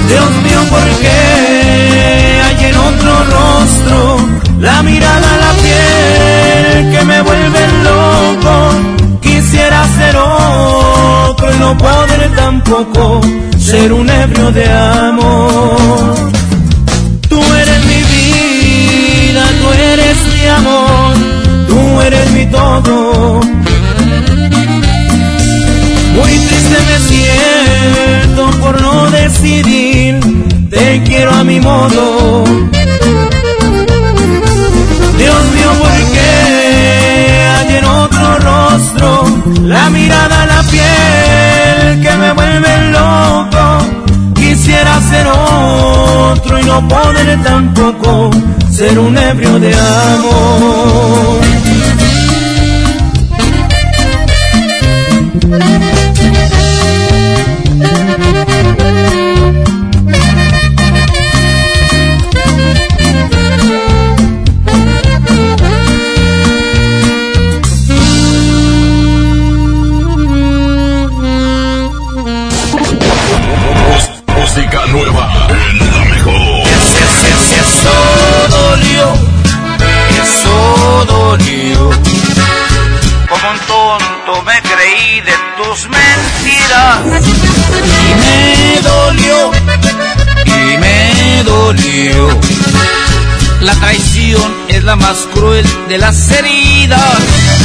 Dios 0.07 0.29
mío, 0.43 0.59
¿por 0.69 0.87
qué 1.01 2.41
hay 2.45 2.65
en 2.65 2.75
otro 2.75 3.11
rostro 3.35 4.29
la 4.59 4.83
mirada, 4.83 5.37
la 5.37 5.51
piel 5.61 6.91
que 6.91 7.05
me 7.05 7.21
vuelve 7.21 7.59
loco? 7.83 9.19
Quisiera 9.21 9.85
ser 9.97 10.15
otro 10.17 11.53
y 11.53 11.59
no 11.59 11.77
poder 11.77 12.31
tampoco 12.35 13.21
ser 13.59 13.93
un 13.93 14.09
ebrio 14.09 14.51
de 14.51 14.71
amor. 14.71 16.15
Tú 17.29 17.41
eres 17.41 17.85
mi 17.85 18.01
vida, 18.13 19.43
tú 19.59 19.71
eres 19.91 20.17
mi 20.33 20.47
amor, 20.47 21.13
tú 21.67 22.01
eres 22.01 22.31
mi 22.31 22.45
todo. 22.47 23.41
Muy 26.15 26.31
triste 26.31 26.77
me 26.89 26.97
siento 26.99 28.49
por 28.61 28.81
no 28.81 29.11
decidir, 29.11 30.19
te 30.69 31.03
quiero 31.03 31.31
a 31.31 31.43
mi 31.43 31.59
modo. 31.59 32.43
Dios 35.17 35.43
mío, 35.55 35.71
¿por 35.79 35.91
qué 36.13 36.31
hay 37.57 37.75
en 37.77 37.85
otro 37.85 38.37
rostro 38.39 39.25
la 39.63 39.89
mirada, 39.89 40.45
la 40.45 40.63
piel 40.63 42.01
que 42.01 42.17
me 42.17 42.31
vuelve 42.33 42.91
loco? 42.91 43.85
Quisiera 44.35 45.01
ser 45.09 45.27
otro 45.27 46.59
y 46.59 46.63
no 46.63 46.87
poder 46.87 47.41
tampoco 47.43 48.31
ser 48.71 48.99
un 48.99 49.17
ebrio 49.17 49.59
de 49.59 49.73
amor. 49.73 51.45
Más 94.95 95.27
cruel 95.33 95.65
de 95.89 95.97
las 95.97 96.31
heridas. 96.31 97.64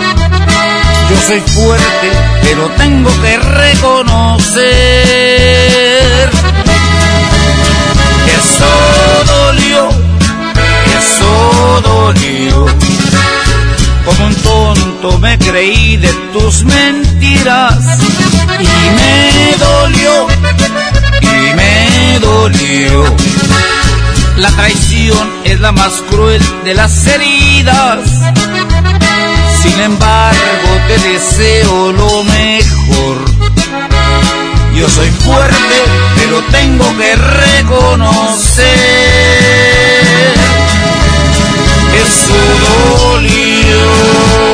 Yo 1.11 1.17
soy 1.27 1.41
fuerte, 1.41 2.09
pero 2.41 2.69
tengo 2.77 3.11
que 3.21 3.37
reconocer 3.37 4.63
que 8.25 8.31
eso 8.31 8.71
dolió, 9.27 9.89
que 10.85 10.97
eso 10.97 11.81
dolió. 11.83 12.65
Como 14.05 14.25
un 14.25 14.35
tonto 14.35 15.19
me 15.19 15.37
creí 15.37 15.97
de 15.97 16.13
tus 16.31 16.63
mentiras 16.63 17.75
y 18.57 18.63
me 18.95 19.57
dolió, 19.57 20.27
y 21.23 21.53
me 21.55 22.19
dolió. 22.21 23.03
La 24.37 24.49
traición 24.51 25.29
es 25.43 25.59
la 25.59 25.73
más 25.73 25.91
cruel 26.09 26.41
de 26.63 26.73
las 26.73 27.05
heridas. 27.05 27.99
Sin 29.61 29.79
embargo, 29.79 30.69
te 30.87 30.97
deseo 30.97 31.91
lo 31.91 32.23
mejor. 32.23 33.17
Yo 34.75 34.89
soy 34.89 35.09
fuerte, 35.09 35.75
pero 36.15 36.41
tengo 36.51 36.97
que 36.97 37.15
reconocer 37.15 38.75
que 41.91 42.01
eso 42.01 42.33
dolió. 43.09 44.50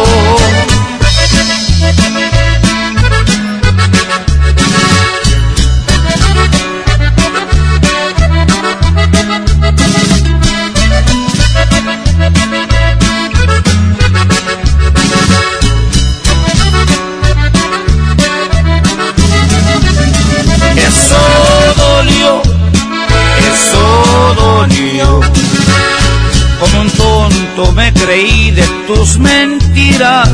Creí 28.03 28.51
de 28.51 28.63
tus 28.87 29.17
mentiras 29.17 30.29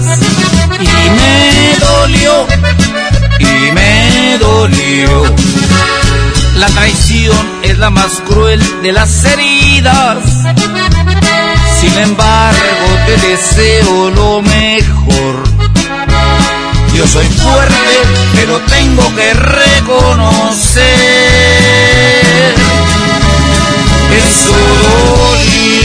y 0.80 1.10
me 1.10 1.78
dolió, 1.80 2.48
y 3.40 3.72
me 3.72 4.38
dolió. 4.40 5.24
La 6.58 6.68
traición 6.68 7.46
es 7.64 7.78
la 7.78 7.90
más 7.90 8.22
cruel 8.26 8.62
de 8.82 8.92
las 8.92 9.26
heridas. 9.26 10.18
Sin 11.82 11.98
embargo, 11.98 12.88
te 13.06 13.18
deseo 13.28 14.10
lo 14.12 14.42
mejor. 14.42 15.44
Yo 16.96 17.08
soy 17.08 17.26
fuerte, 17.26 17.98
pero 18.36 18.60
tengo 18.62 19.16
que 19.16 19.34
reconocer 19.34 20.84
que 24.10 24.22
dolió. 24.48 25.83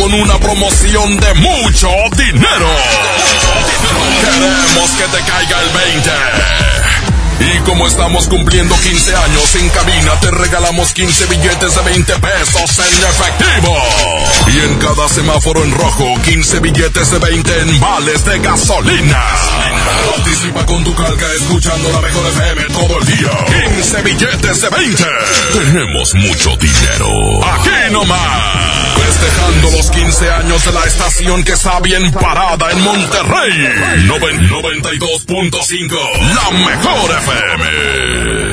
Con 0.00 0.14
una 0.14 0.38
promoción 0.38 1.14
de 1.18 1.34
mucho 1.34 1.90
dinero. 2.16 2.68
Queremos 4.22 4.90
que 4.92 5.04
te 5.04 5.22
caiga 5.30 5.60
el 5.60 5.68
20. 7.38 7.54
Y 7.54 7.58
como 7.60 7.86
estamos 7.86 8.26
cumpliendo 8.26 8.74
15 8.76 9.14
años 9.14 9.54
en 9.56 9.68
cabina, 9.68 10.18
te 10.20 10.30
regalamos 10.30 10.94
15 10.94 11.26
billetes 11.26 11.74
de 11.74 11.82
20 11.82 12.14
pesos 12.18 12.78
en 12.78 13.04
efectivo. 13.08 13.76
Y 14.46 14.58
en 14.58 14.78
cada 14.78 15.08
semáforo 15.08 15.62
en 15.64 15.70
rojo, 15.72 16.14
15 16.24 16.58
billetes 16.60 17.10
de 17.12 17.18
20 17.18 17.60
en 17.60 17.80
vales 17.80 18.24
de 18.24 18.38
gasolina. 18.40 19.22
Participa 20.16 20.66
con 20.66 20.82
tu 20.82 20.92
calca 20.94 21.26
escuchando 21.34 21.90
la 21.92 22.00
mejor 22.00 22.26
FM 22.26 22.62
todo 22.72 22.98
el 22.98 23.06
día. 23.06 23.30
15 23.76 24.02
billetes 24.02 24.60
de 24.62 24.68
20. 24.70 25.04
Tenemos 25.52 26.14
mucho 26.14 26.56
dinero. 26.56 27.44
Aquí 27.54 27.92
nomás. 27.92 28.96
Festejando 28.96 29.70
los 29.76 29.90
15 29.90 30.30
años 30.30 30.64
de 30.64 30.72
la 30.72 30.84
estación 30.84 31.44
que 31.44 31.52
está 31.52 31.78
bien 31.80 32.10
parada 32.12 32.70
en 32.72 32.80
Monterrey. 32.82 34.06
Noven- 34.06 34.48
92.5. 34.48 35.96
La 36.34 36.50
mejor 36.50 37.10
FM. 37.18 38.49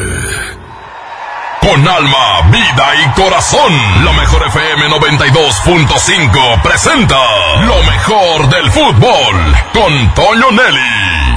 Con 1.68 1.86
alma, 1.86 2.50
vida 2.50 2.94
y 2.96 3.10
corazón. 3.20 3.74
La 4.06 4.14
mejor 4.14 4.42
FM 4.48 4.88
92.5 4.88 6.62
presenta 6.62 7.18
lo 7.66 7.84
mejor 7.84 8.50
del 8.50 8.72
fútbol 8.72 9.36
con 9.74 10.14
Toño 10.14 10.52
Nelly. 10.52 11.36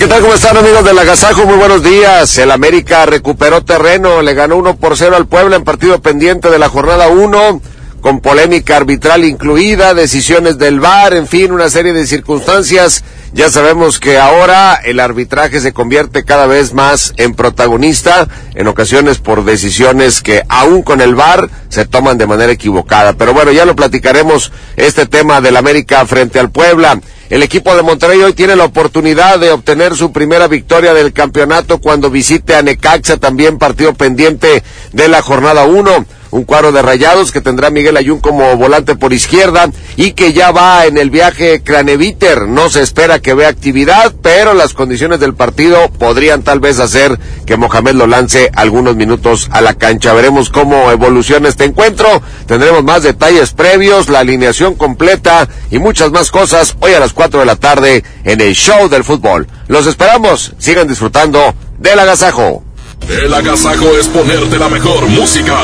¿Qué 0.00 0.08
tal? 0.08 0.20
¿Cómo 0.20 0.34
están 0.34 0.56
amigos 0.56 0.84
del 0.84 0.98
Agasajo? 0.98 1.46
Muy 1.46 1.54
buenos 1.54 1.84
días. 1.84 2.36
El 2.38 2.50
América 2.50 3.06
recuperó 3.06 3.62
terreno, 3.62 4.20
le 4.20 4.34
ganó 4.34 4.56
1 4.56 4.74
por 4.78 4.96
0 4.96 5.14
al 5.14 5.26
Puebla 5.26 5.54
en 5.54 5.62
partido 5.62 6.02
pendiente 6.02 6.50
de 6.50 6.58
la 6.58 6.68
jornada 6.68 7.06
1, 7.06 7.60
con 8.00 8.18
polémica 8.20 8.78
arbitral 8.78 9.22
incluida, 9.22 9.94
decisiones 9.94 10.58
del 10.58 10.80
VAR, 10.80 11.14
en 11.14 11.28
fin, 11.28 11.52
una 11.52 11.70
serie 11.70 11.92
de 11.92 12.04
circunstancias. 12.04 13.04
Ya 13.34 13.48
sabemos 13.48 13.98
que 13.98 14.18
ahora 14.18 14.74
el 14.74 15.00
arbitraje 15.00 15.60
se 15.60 15.72
convierte 15.72 16.22
cada 16.22 16.46
vez 16.46 16.74
más 16.74 17.14
en 17.16 17.34
protagonista, 17.34 18.28
en 18.54 18.66
ocasiones 18.66 19.18
por 19.18 19.46
decisiones 19.46 20.20
que 20.20 20.42
aún 20.50 20.82
con 20.82 21.00
el 21.00 21.14
VAR 21.14 21.48
se 21.70 21.86
toman 21.86 22.18
de 22.18 22.26
manera 22.26 22.52
equivocada. 22.52 23.14
Pero 23.14 23.32
bueno, 23.32 23.50
ya 23.50 23.64
lo 23.64 23.74
platicaremos 23.74 24.52
este 24.76 25.06
tema 25.06 25.40
del 25.40 25.56
América 25.56 26.04
frente 26.04 26.38
al 26.38 26.50
Puebla. 26.50 27.00
El 27.30 27.42
equipo 27.42 27.74
de 27.74 27.80
Monterrey 27.80 28.20
hoy 28.20 28.34
tiene 28.34 28.54
la 28.54 28.66
oportunidad 28.66 29.38
de 29.38 29.50
obtener 29.50 29.96
su 29.96 30.12
primera 30.12 30.46
victoria 30.46 30.92
del 30.92 31.14
campeonato 31.14 31.78
cuando 31.78 32.10
visite 32.10 32.54
a 32.54 32.60
Necaxa, 32.60 33.16
también 33.16 33.56
partido 33.56 33.94
pendiente 33.94 34.62
de 34.92 35.08
la 35.08 35.22
jornada 35.22 35.64
1. 35.64 36.04
Un 36.32 36.44
cuadro 36.44 36.72
de 36.72 36.80
rayados 36.80 37.30
que 37.30 37.42
tendrá 37.42 37.68
Miguel 37.68 37.98
Ayun 37.98 38.18
como 38.18 38.56
volante 38.56 38.96
por 38.96 39.12
izquierda 39.12 39.70
y 39.96 40.12
que 40.12 40.32
ya 40.32 40.50
va 40.50 40.86
en 40.86 40.96
el 40.96 41.10
viaje 41.10 41.62
Craneviter. 41.62 42.48
No 42.48 42.70
se 42.70 42.80
espera 42.80 43.18
que 43.18 43.34
vea 43.34 43.50
actividad, 43.50 44.14
pero 44.22 44.54
las 44.54 44.72
condiciones 44.72 45.20
del 45.20 45.34
partido 45.34 45.90
podrían 45.90 46.42
tal 46.42 46.58
vez 46.58 46.78
hacer 46.78 47.18
que 47.44 47.58
Mohamed 47.58 47.96
lo 47.96 48.06
lance 48.06 48.50
algunos 48.54 48.96
minutos 48.96 49.48
a 49.52 49.60
la 49.60 49.74
cancha. 49.74 50.14
Veremos 50.14 50.48
cómo 50.48 50.90
evoluciona 50.90 51.50
este 51.50 51.64
encuentro. 51.64 52.22
Tendremos 52.46 52.82
más 52.82 53.02
detalles 53.02 53.52
previos, 53.52 54.08
la 54.08 54.20
alineación 54.20 54.74
completa 54.74 55.46
y 55.70 55.80
muchas 55.80 56.12
más 56.12 56.30
cosas 56.30 56.76
hoy 56.80 56.94
a 56.94 57.00
las 57.00 57.12
4 57.12 57.40
de 57.40 57.46
la 57.46 57.56
tarde 57.56 58.04
en 58.24 58.40
el 58.40 58.54
show 58.54 58.88
del 58.88 59.04
fútbol. 59.04 59.48
Los 59.68 59.86
esperamos. 59.86 60.54
Sigan 60.56 60.88
disfrutando 60.88 61.54
del 61.78 61.98
agasajo. 61.98 62.64
El 63.08 63.34
agasajo 63.34 63.96
es 63.98 64.06
ponerte 64.08 64.58
la 64.58 64.68
mejor 64.68 65.06
música. 65.08 65.56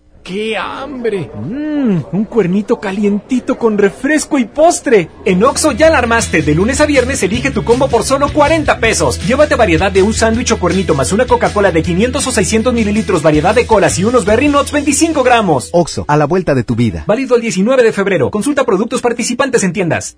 ¡Qué 0.23 0.55
hambre! 0.55 1.31
Mmm, 1.33 1.97
un 2.11 2.25
cuernito 2.25 2.79
calientito 2.79 3.57
con 3.57 3.77
refresco 3.77 4.37
y 4.37 4.45
postre. 4.45 5.09
En 5.25 5.43
Oxo 5.43 5.71
ya 5.71 5.89
la 5.89 5.97
armaste. 5.97 6.43
De 6.43 6.53
lunes 6.53 6.79
a 6.79 6.85
viernes 6.85 7.23
elige 7.23 7.49
tu 7.49 7.63
combo 7.63 7.87
por 7.87 8.03
solo 8.03 8.31
40 8.31 8.79
pesos. 8.79 9.19
Llévate 9.25 9.55
variedad 9.55 9.91
de 9.91 10.03
un 10.03 10.13
sándwich 10.13 10.51
o 10.51 10.59
cuernito 10.59 10.93
más 10.93 11.11
una 11.11 11.25
Coca-Cola 11.25 11.71
de 11.71 11.81
500 11.81 12.27
o 12.27 12.31
600 12.31 12.73
mililitros, 12.73 13.23
variedad 13.23 13.55
de 13.55 13.65
colas 13.65 13.97
y 13.97 14.03
unos 14.03 14.25
Berry 14.25 14.47
Nuts 14.47 14.71
25 14.71 15.23
gramos. 15.23 15.69
Oxo, 15.73 16.05
a 16.07 16.17
la 16.17 16.25
vuelta 16.25 16.53
de 16.53 16.63
tu 16.63 16.75
vida. 16.75 17.03
Válido 17.07 17.35
el 17.35 17.41
19 17.41 17.81
de 17.81 17.91
febrero. 17.91 18.29
Consulta 18.29 18.63
productos 18.63 19.01
participantes 19.01 19.63
en 19.63 19.73
tiendas. 19.73 20.17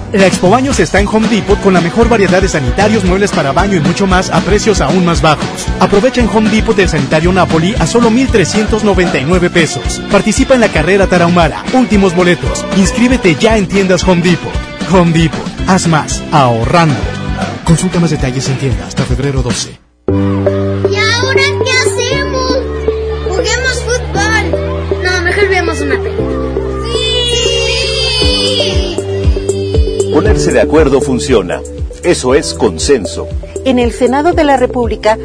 La 0.13 0.27
Expo 0.27 0.49
Baños 0.49 0.79
está 0.79 0.99
en 0.99 1.07
Home 1.07 1.29
Depot 1.29 1.59
con 1.61 1.73
la 1.73 1.79
mejor 1.79 2.09
variedad 2.09 2.41
de 2.41 2.49
sanitarios, 2.49 3.05
muebles 3.05 3.31
para 3.31 3.53
baño 3.53 3.77
y 3.77 3.79
mucho 3.79 4.07
más 4.07 4.29
a 4.29 4.41
precios 4.41 4.81
aún 4.81 5.05
más 5.05 5.21
bajos. 5.21 5.67
Aprovecha 5.79 6.19
en 6.19 6.27
Home 6.27 6.49
Depot 6.49 6.77
el 6.77 6.89
sanitario 6.89 7.31
Napoli 7.31 7.73
a 7.79 7.87
solo 7.87 8.09
1,399 8.09 9.49
pesos. 9.49 10.01
Participa 10.11 10.55
en 10.55 10.61
la 10.61 10.69
carrera 10.69 11.07
Tarahumara. 11.07 11.63
Últimos 11.73 12.13
boletos. 12.13 12.65
Inscríbete 12.75 13.35
ya 13.35 13.57
en 13.57 13.67
tiendas 13.67 14.03
Home 14.03 14.21
Depot. 14.21 14.51
Home 14.91 15.13
Depot. 15.13 15.39
Haz 15.67 15.87
más. 15.87 16.21
Ahorrando. 16.33 16.99
Consulta 17.63 18.01
más 18.01 18.11
detalles 18.11 18.49
en 18.49 18.57
tienda 18.57 18.87
hasta 18.87 19.03
febrero 19.03 19.41
12. 19.41 19.79
¿Y 20.09 20.95
ahora 20.95 21.50
Ponerse 30.21 30.51
de 30.51 30.61
acuerdo 30.61 31.01
funciona. 31.01 31.61
Eso 32.03 32.35
es 32.35 32.53
consenso. 32.53 33.27
En 33.65 33.79
el 33.79 33.91
Senado 33.91 34.33
de 34.33 34.43
la 34.43 34.55
República, 34.55 35.17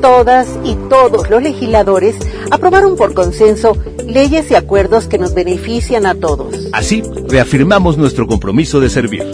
todas 0.00 0.46
y 0.62 0.76
todos 0.88 1.28
los 1.28 1.42
legisladores 1.42 2.14
aprobaron 2.52 2.94
por 2.94 3.14
consenso 3.14 3.76
leyes 4.06 4.52
y 4.52 4.54
acuerdos 4.54 5.08
que 5.08 5.18
nos 5.18 5.34
benefician 5.34 6.06
a 6.06 6.14
todos. 6.14 6.68
Así, 6.72 7.02
reafirmamos 7.26 7.98
nuestro 7.98 8.28
compromiso 8.28 8.78
de 8.78 8.90
servir. 8.90 9.24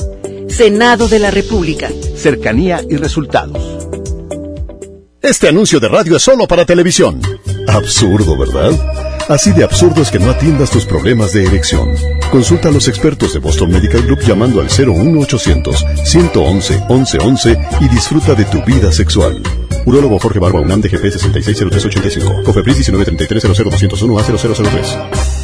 Senado 0.49 1.07
de 1.07 1.19
la 1.19 1.31
República. 1.31 1.91
Cercanía 2.17 2.81
y 2.89 2.97
resultados. 2.97 3.59
Este 5.21 5.49
anuncio 5.49 5.81
de 5.81 5.89
radio 5.89 6.17
es 6.17 6.23
solo 6.23 6.49
para 6.49 6.65
televisión. 6.65 7.21
Absurdo, 7.69 8.39
¿verdad? 8.39 8.73
Así 9.31 9.53
de 9.53 9.63
absurdo 9.63 10.03
es 10.03 10.11
que 10.11 10.19
no 10.19 10.29
atiendas 10.29 10.73
tus 10.73 10.85
problemas 10.85 11.33
de 11.33 11.45
erección. 11.45 11.95
Consulta 12.33 12.69
a 12.69 12.73
los 12.73 12.89
expertos 12.89 13.33
de 13.33 13.39
Boston 13.39 13.71
Medical 13.71 14.03
Group 14.03 14.23
llamando 14.23 14.61
al 14.61 14.67
01800 14.67 15.87
111 16.03 16.81
1111 16.89 17.59
y 17.81 17.89
disfruta 17.89 18.35
de 18.35 18.45
tu 18.47 18.61
vida 18.65 18.91
sexual. 18.91 19.41
Urólogo 19.87 20.19
Jorge 20.19 20.41
Barba 20.41 20.61
UNAM 20.61 20.81
DGP 20.81 21.13
660385. 21.13 22.43
Cofepris 22.43 22.79
1933 22.79 23.45
00201 23.45 24.19
a 24.19 24.23
0003. 24.25 25.40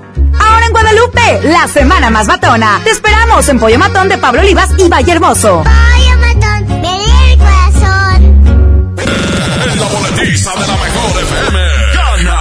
Ahora 0.39 0.65
en 0.65 0.71
Guadalupe, 0.71 1.39
la 1.43 1.67
semana 1.67 2.09
más 2.09 2.27
matona. 2.27 2.81
Te 2.83 2.91
esperamos 2.91 3.47
en 3.49 3.59
Pollo 3.59 3.79
Matón 3.79 4.09
de 4.09 4.17
Pablo 4.17 4.41
Olivas 4.41 4.69
y 4.77 4.87
Valle 4.89 5.11
Hermoso. 5.11 5.63
Pollo 5.63 6.17
matón, 6.17 6.81
ven 6.81 6.85
el 6.85 7.37
corazón. 7.37 8.19
En 9.71 9.79
la 9.79 9.87
boletiza 9.87 10.51
de 10.51 10.67
la 10.67 10.77
mejor 10.77 11.21
FM. 11.21 11.59
Gana. 11.93 12.39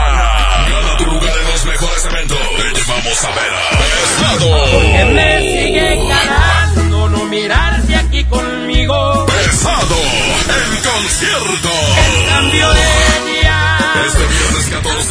Gana 0.71 0.97
tu 0.99 1.05
lugar 1.07 1.33
en 1.41 1.47
los 1.51 1.65
mejores 1.67 2.05
eventos. 2.07 2.39
Te 2.39 2.81
llevamos 2.81 3.25
a 3.25 3.29
ver 3.29 3.53
a 3.53 3.71
Pesado. 3.81 4.51
Porque 4.73 5.05
me 5.15 5.39
sigue 5.41 6.09
ganando 6.09 7.09
no 7.11 7.25
mirarse 7.27 7.97
aquí 7.97 8.25
conmigo. 8.25 9.27
Pesado. 9.27 9.97
En 9.97 10.83
concierto. 10.83 11.80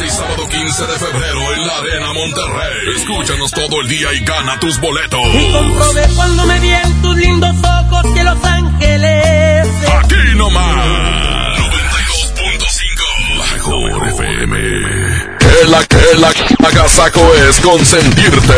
14 0.00 0.04
y 0.04 0.10
sábado 0.10 0.48
15 0.48 0.86
de 0.86 0.98
febrero 0.98 1.54
en 1.54 1.66
la 1.66 1.76
Arena 1.78 2.12
Monterrey. 2.12 2.96
Escúchanos 2.96 3.50
todo 3.52 3.80
el 3.82 3.88
día 3.88 4.12
y 4.12 4.24
gana 4.24 4.58
tus 4.58 4.80
boletos. 4.80 5.20
Y 5.34 5.52
comprobé 5.52 6.08
cuando 6.14 6.46
me 6.46 6.60
vi 6.60 6.70
en 6.70 7.02
tus 7.02 7.16
lindos 7.16 7.54
ojos 7.62 8.14
que 8.14 8.24
Los 8.24 8.44
Ángeles. 8.44 9.66
Aquí 10.02 10.36
nomás. 10.36 11.58
92.5. 11.58 13.38
La 13.38 13.44
mejor 13.52 14.08
FM. 14.08 14.58
Que 15.38 15.68
la 15.68 15.84
que 15.84 16.18
la 16.18 16.32
agasaco 16.66 17.34
es 17.48 17.60
consentirte. 17.60 18.54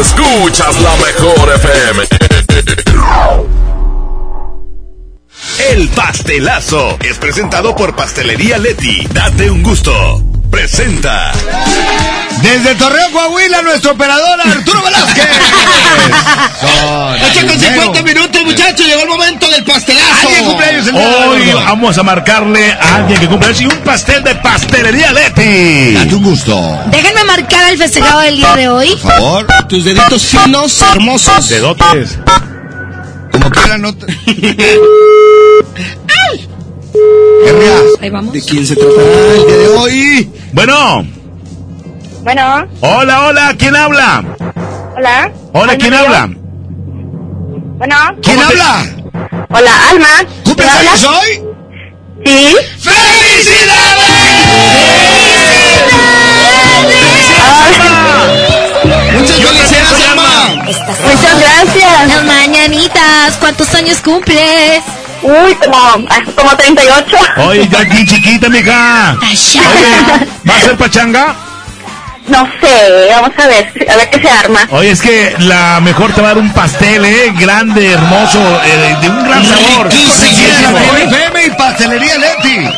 Escuchas 0.00 0.80
la 0.80 0.96
mejor 0.96 1.52
FM. 1.54 2.06
El 5.68 5.88
pastelazo 5.88 6.96
es 7.00 7.18
presentado 7.18 7.76
por 7.76 7.94
Pastelería 7.94 8.58
Leti. 8.58 9.06
Date 9.12 9.50
un 9.50 9.62
gusto. 9.62 10.22
Presenta. 10.50 11.30
Desde 12.42 12.74
Torreón, 12.74 13.12
Coahuila, 13.12 13.62
nuestro 13.62 13.92
operador 13.92 14.40
Arturo 14.40 14.82
Velázquez. 14.82 15.24
Con 17.46 17.60
50 17.60 18.02
minutos, 18.02 18.42
muchachos. 18.44 18.86
Llegó 18.86 19.02
el 19.02 19.08
momento 19.08 19.48
del 19.50 19.62
pastelazo. 19.64 20.26
¿Alguien 20.26 20.44
cumpleaños 20.46 20.86
el 20.88 20.94
día 20.94 21.08
de 21.08 21.16
hoy? 21.28 21.40
Hoy 21.42 21.52
vamos 21.52 21.98
a 21.98 22.02
marcarle 22.02 22.72
a 22.72 22.96
alguien 22.96 23.20
que 23.20 23.28
cumple 23.28 23.54
y 23.60 23.66
un 23.66 23.76
pastel 23.78 24.22
de 24.24 24.34
pastelería 24.36 25.12
Leti. 25.12 25.92
Date 25.94 26.14
un 26.14 26.22
gusto. 26.24 26.78
Déjenme 26.86 27.24
marcar 27.24 27.64
al 27.66 27.78
festejado 27.78 28.20
del 28.20 28.36
día 28.36 28.56
de 28.56 28.68
hoy. 28.68 28.88
Por 29.02 29.12
favor. 29.12 29.46
Tus 29.68 29.84
deditos 29.84 30.22
finos, 30.24 30.82
hermosos. 30.82 31.48
Dedotes. 31.48 32.18
Como 33.30 33.50
quieran, 33.50 33.82
no. 33.82 33.94
te- 33.94 34.06
Ahí 38.00 38.10
vamos. 38.10 38.32
¿De 38.32 38.42
quién 38.42 38.66
se 38.66 38.74
tratará 38.76 39.02
el 39.34 39.46
día 39.46 39.56
de 39.56 39.68
hoy? 39.68 40.30
Bueno. 40.52 41.06
Bueno, 42.22 42.66
Hola, 42.80 43.26
hola. 43.26 43.54
¿Quién 43.58 43.74
habla? 43.76 44.24
hola. 44.96 45.32
Hola, 45.52 45.76
¿quién 45.78 45.94
habla? 45.94 46.28
Bueno, 47.78 47.96
¿Quién 48.22 48.40
habla? 48.42 48.86
hola, 49.48 49.70
Alma. 49.90 50.08
¿Cumples 50.44 50.68
años 50.68 51.04
hoy? 51.04 51.44
Sí. 52.24 52.56
Muchas 59.12 59.38
Yo 59.38 59.48
felicidades, 59.48 59.58
también 59.58 59.86
soy 59.86 60.02
Alma. 60.02 60.22
Alma. 62.20 62.68
días. 62.68 63.36
¿Cuántos 63.38 63.74
años 63.74 63.98
cumples? 64.00 64.82
Uy, 65.22 65.54
como, 65.54 66.08
como 66.34 66.56
38. 66.56 67.16
Oye, 67.48 67.68
ya 67.70 67.80
aquí 67.80 68.06
chiquita, 68.06 68.48
mija. 68.48 69.16
Oye, 69.20 69.60
¿va 70.48 70.56
a 70.56 70.60
ser 70.60 70.76
pachanga? 70.76 71.36
No 72.26 72.48
sé, 72.60 73.08
vamos 73.10 73.32
a 73.36 73.46
ver, 73.48 73.88
a 73.90 73.96
ver 73.96 74.10
qué 74.10 74.20
se 74.20 74.30
arma. 74.30 74.60
Oye, 74.70 74.90
es 74.90 75.00
que 75.00 75.34
la 75.40 75.80
mejor 75.80 76.12
te 76.12 76.20
va 76.20 76.28
a 76.28 76.34
dar 76.34 76.38
un 76.38 76.52
pastel, 76.52 77.04
¿eh? 77.04 77.32
Grande, 77.36 77.92
hermoso, 77.92 78.60
eh, 78.64 78.96
de 79.00 79.08
un 79.08 79.24
gran 79.24 79.44
sabor. 79.44 79.88
FM 79.88 81.46
y 81.46 81.50
Pastelería 81.50 82.18
Leti. 82.18 82.68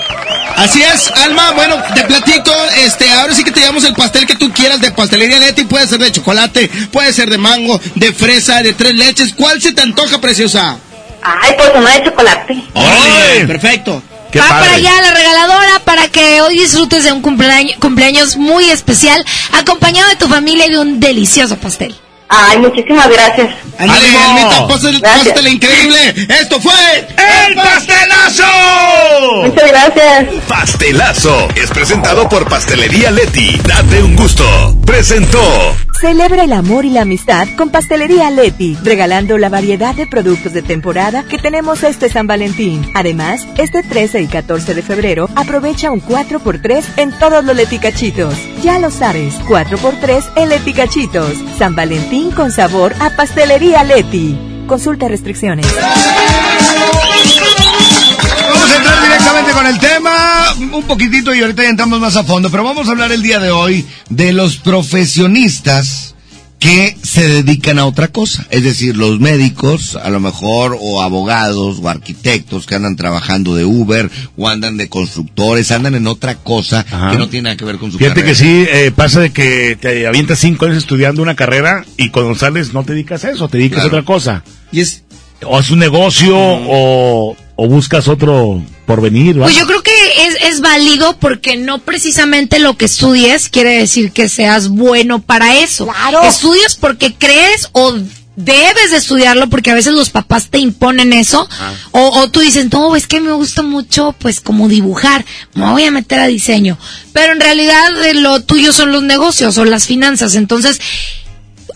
Así 0.57 0.83
es, 0.83 1.11
Alma, 1.25 1.53
bueno, 1.53 1.77
te 1.95 2.03
platico, 2.05 2.53
este, 2.85 3.11
ahora 3.11 3.35
sí 3.35 3.43
que 3.43 3.51
te 3.51 3.61
llevamos 3.61 3.85
el 3.85 3.95
pastel 3.95 4.27
que 4.27 4.37
tú 4.37 4.53
quieras 4.53 4.81
de 4.81 4.91
pastelería 4.91 5.39
Leti, 5.39 5.65
puede 5.65 5.87
ser 5.89 5.99
de 5.99 6.13
chocolate, 6.13 6.69
puede 6.91 7.13
ser 7.13 7.31
de 7.31 7.39
mango, 7.39 7.81
de 7.95 8.13
fresa, 8.13 8.63
de 8.63 8.73
tres 8.75 8.95
leches, 8.95 9.35
¿cuál 9.35 9.61
se 9.61 9.73
te 9.73 9.83
antoja, 9.83 10.21
preciosa? 10.21 10.79
Ay, 11.23 11.55
pues 11.57 11.71
uno 11.75 11.87
de 11.89 12.05
chocolate. 12.05 12.63
Órale, 12.75 13.47
perfecto. 13.47 14.03
Qué 14.31 14.39
Va 14.39 14.49
padre. 14.49 14.65
para 14.65 14.77
allá 14.77 15.03
la 15.03 15.15
regaladora 15.15 15.79
para 15.85 16.09
que 16.09 16.41
hoy 16.41 16.59
disfrutes 16.59 17.05
de 17.05 17.13
un 17.13 17.21
cumpleaños, 17.21 17.77
cumpleaños 17.79 18.37
muy 18.37 18.65
especial, 18.71 19.25
acompañado 19.53 20.09
de 20.09 20.17
tu 20.17 20.27
familia 20.27 20.67
y 20.67 20.71
de 20.71 20.79
un 20.79 21.01
delicioso 21.01 21.57
pastel. 21.59 21.95
Ay, 22.35 22.59
muchísimas 22.59 23.09
gracias. 23.11 23.55
Pásale, 23.77 25.01
Gracias. 25.01 25.29
pásale 25.29 25.51
increíble. 25.51 26.15
Esto 26.41 26.61
fue 26.61 26.73
¡El 27.47 27.55
pastelazo! 27.55 28.45
Muchas 29.45 29.69
gracias. 29.69 30.27
Pastelazo 30.49 31.49
es 31.57 31.71
presentado 31.71 32.29
por 32.29 32.49
Pastelería 32.49 33.11
Leti. 33.11 33.59
Date 33.67 34.03
un 34.03 34.17
gusto. 34.17 34.45
Presentó. 34.87 35.41
Celebra 36.01 36.43
el 36.45 36.53
amor 36.53 36.85
y 36.85 36.91
la 36.91 37.03
amistad 37.03 37.47
con 37.57 37.71
Pastelería 37.71 38.29
Leti, 38.31 38.77
regalando 38.83 39.39
la 39.39 39.49
variedad 39.49 39.95
de 39.95 40.07
productos 40.09 40.53
de 40.53 40.63
temporada 40.63 41.23
que 41.29 41.39
tenemos 41.39 41.85
este 41.85 42.09
San 42.09 42.27
Valentín. 42.27 42.91
Además, 42.95 43.47
este 43.57 43.83
13 43.85 44.21
y 44.23 44.27
14 44.27 44.75
de 44.75 44.83
febrero, 44.83 45.29
aprovecha 45.37 45.93
un 45.93 46.01
4x3 46.03 46.83
en 46.97 47.13
todos 47.19 47.45
los 47.45 47.55
leticachitos. 47.55 48.35
Ya 48.65 48.79
lo 48.81 48.91
sabes, 48.91 49.35
4x3 49.49 50.25
en 50.37 50.49
leticachitos. 50.49 51.35
San 51.57 51.77
Valentín 51.77 52.22
con 52.31 52.53
sabor 52.53 52.95
a 53.01 53.11
Pastelería 53.17 53.83
Leti. 53.85 54.39
Consulta 54.67 55.09
restricciones. 55.09 55.67
Vamos 58.49 58.71
a 58.71 58.77
entrar 58.77 59.03
directamente 59.03 59.53
con 59.53 59.67
el 59.67 59.79
tema, 59.79 60.55
un 60.73 60.83
poquitito 60.85 61.35
y 61.35 61.41
ahorita 61.41 61.63
ya 61.65 61.71
entramos 61.71 62.01
más 62.01 62.17
a 62.17 62.25
fondo, 62.25 62.51
pero 62.51 62.65
vamos 62.65 62.89
a 62.89 62.93
hablar 62.93 63.13
el 63.13 63.23
día 63.23 63.41
de 63.41 63.51
hoy 63.51 63.87
de 64.09 64.33
los 64.33 64.57
profesionistas 64.57 66.12
que 66.63 66.97
se 67.03 67.27
dedican 67.29 67.81
a 67.81 67.87
otra 67.87 68.07
cosa, 68.09 68.47
es 68.51 68.63
decir, 68.63 68.97
los 68.97 69.19
médicos, 69.19 69.97
a 69.97 70.11
lo 70.11 70.21
mejor, 70.21 70.79
o 70.81 71.03
abogados, 71.03 71.81
o 71.83 71.89
arquitectos 71.89 72.67
que 72.67 72.77
andan 72.77 72.95
trabajando 72.95 73.57
de 73.57 73.65
Uber, 73.65 74.09
o 74.37 74.49
andan 74.49 74.77
de 74.77 74.89
constructores, 74.89 75.73
andan 75.73 75.97
en 75.97 76.07
otra 76.07 76.37
cosa 76.37 76.87
Ajá. 76.89 77.11
que 77.11 77.19
no 77.19 77.29
tiene 77.29 77.45
nada 77.47 77.57
que 77.57 77.65
ver 77.65 77.79
con 77.79 77.91
su 77.91 77.99
Fíjate 77.99 78.21
carrera. 78.21 78.39
que 78.39 78.45
sí, 78.45 78.65
eh, 78.71 78.93
pasa 78.95 79.19
de 79.19 79.31
que 79.33 79.77
te 79.81 80.07
avientas 80.07 80.39
cinco 80.39 80.67
años 80.67 80.79
estudiando 80.79 81.21
una 81.21 81.35
carrera 81.35 81.85
y 81.97 82.11
cuando 82.11 82.35
sales 82.37 82.73
no 82.73 82.85
te 82.85 82.93
dedicas 82.93 83.25
a 83.25 83.31
eso, 83.33 83.49
te 83.49 83.59
dedicas 83.59 83.81
Claro. 83.81 83.97
a 83.97 84.01
otra 84.01 84.07
cosa. 84.07 84.45
Y 84.71 84.81
es 84.81 85.03
O 85.45 85.59
es 85.59 85.71
un 85.73 85.81
negocio 85.81 86.37
o, 86.39 87.37
o 87.63 87.69
buscas 87.69 88.09
otro 88.09 88.61
porvenir. 88.87 89.41
¿va? 89.41 89.45
Pues 89.45 89.57
yo 89.57 89.67
creo 89.67 89.85
que 89.85 89.93
es, 90.27 90.53
es 90.53 90.61
válido 90.61 91.17
porque 91.19 91.57
no 91.57 91.79
precisamente 91.79 92.59
lo 92.59 92.77
que 92.77 92.87
estudies 92.87 93.49
quiere 93.49 93.79
decir 93.79 94.11
que 94.11 94.29
seas 94.29 94.69
bueno 94.69 95.23
para 95.23 95.59
eso. 95.59 95.87
Estudias 96.25 96.75
porque 96.75 97.15
crees 97.15 97.69
o 97.71 97.95
debes 98.35 98.91
de 98.91 98.97
estudiarlo 98.97 99.49
porque 99.49 99.71
a 99.71 99.75
veces 99.75 99.93
los 99.93 100.11
papás 100.11 100.49
te 100.49 100.59
imponen 100.59 101.13
eso 101.13 101.49
o, 101.93 102.21
o 102.21 102.31
tú 102.31 102.41
dices, 102.41 102.67
no, 102.73 102.97
es 102.97 103.07
que 103.07 103.21
me 103.21 103.33
gusta 103.33 103.63
mucho 103.63 104.13
pues 104.19 104.41
como 104.41 104.69
dibujar, 104.69 105.25
me 105.55 105.71
voy 105.71 105.85
a 105.85 105.93
meter 105.93 106.19
a 106.19 106.27
diseño. 106.27 106.77
Pero 107.13 107.33
en 107.33 107.41
realidad 107.41 108.07
eh, 108.07 108.15
lo 108.15 108.41
tuyo 108.41 108.73
son 108.73 108.91
los 108.91 109.05
negocios 109.05 109.57
o 109.57 109.65
las 109.65 109.87
finanzas. 109.87 110.35
Entonces, 110.35 110.81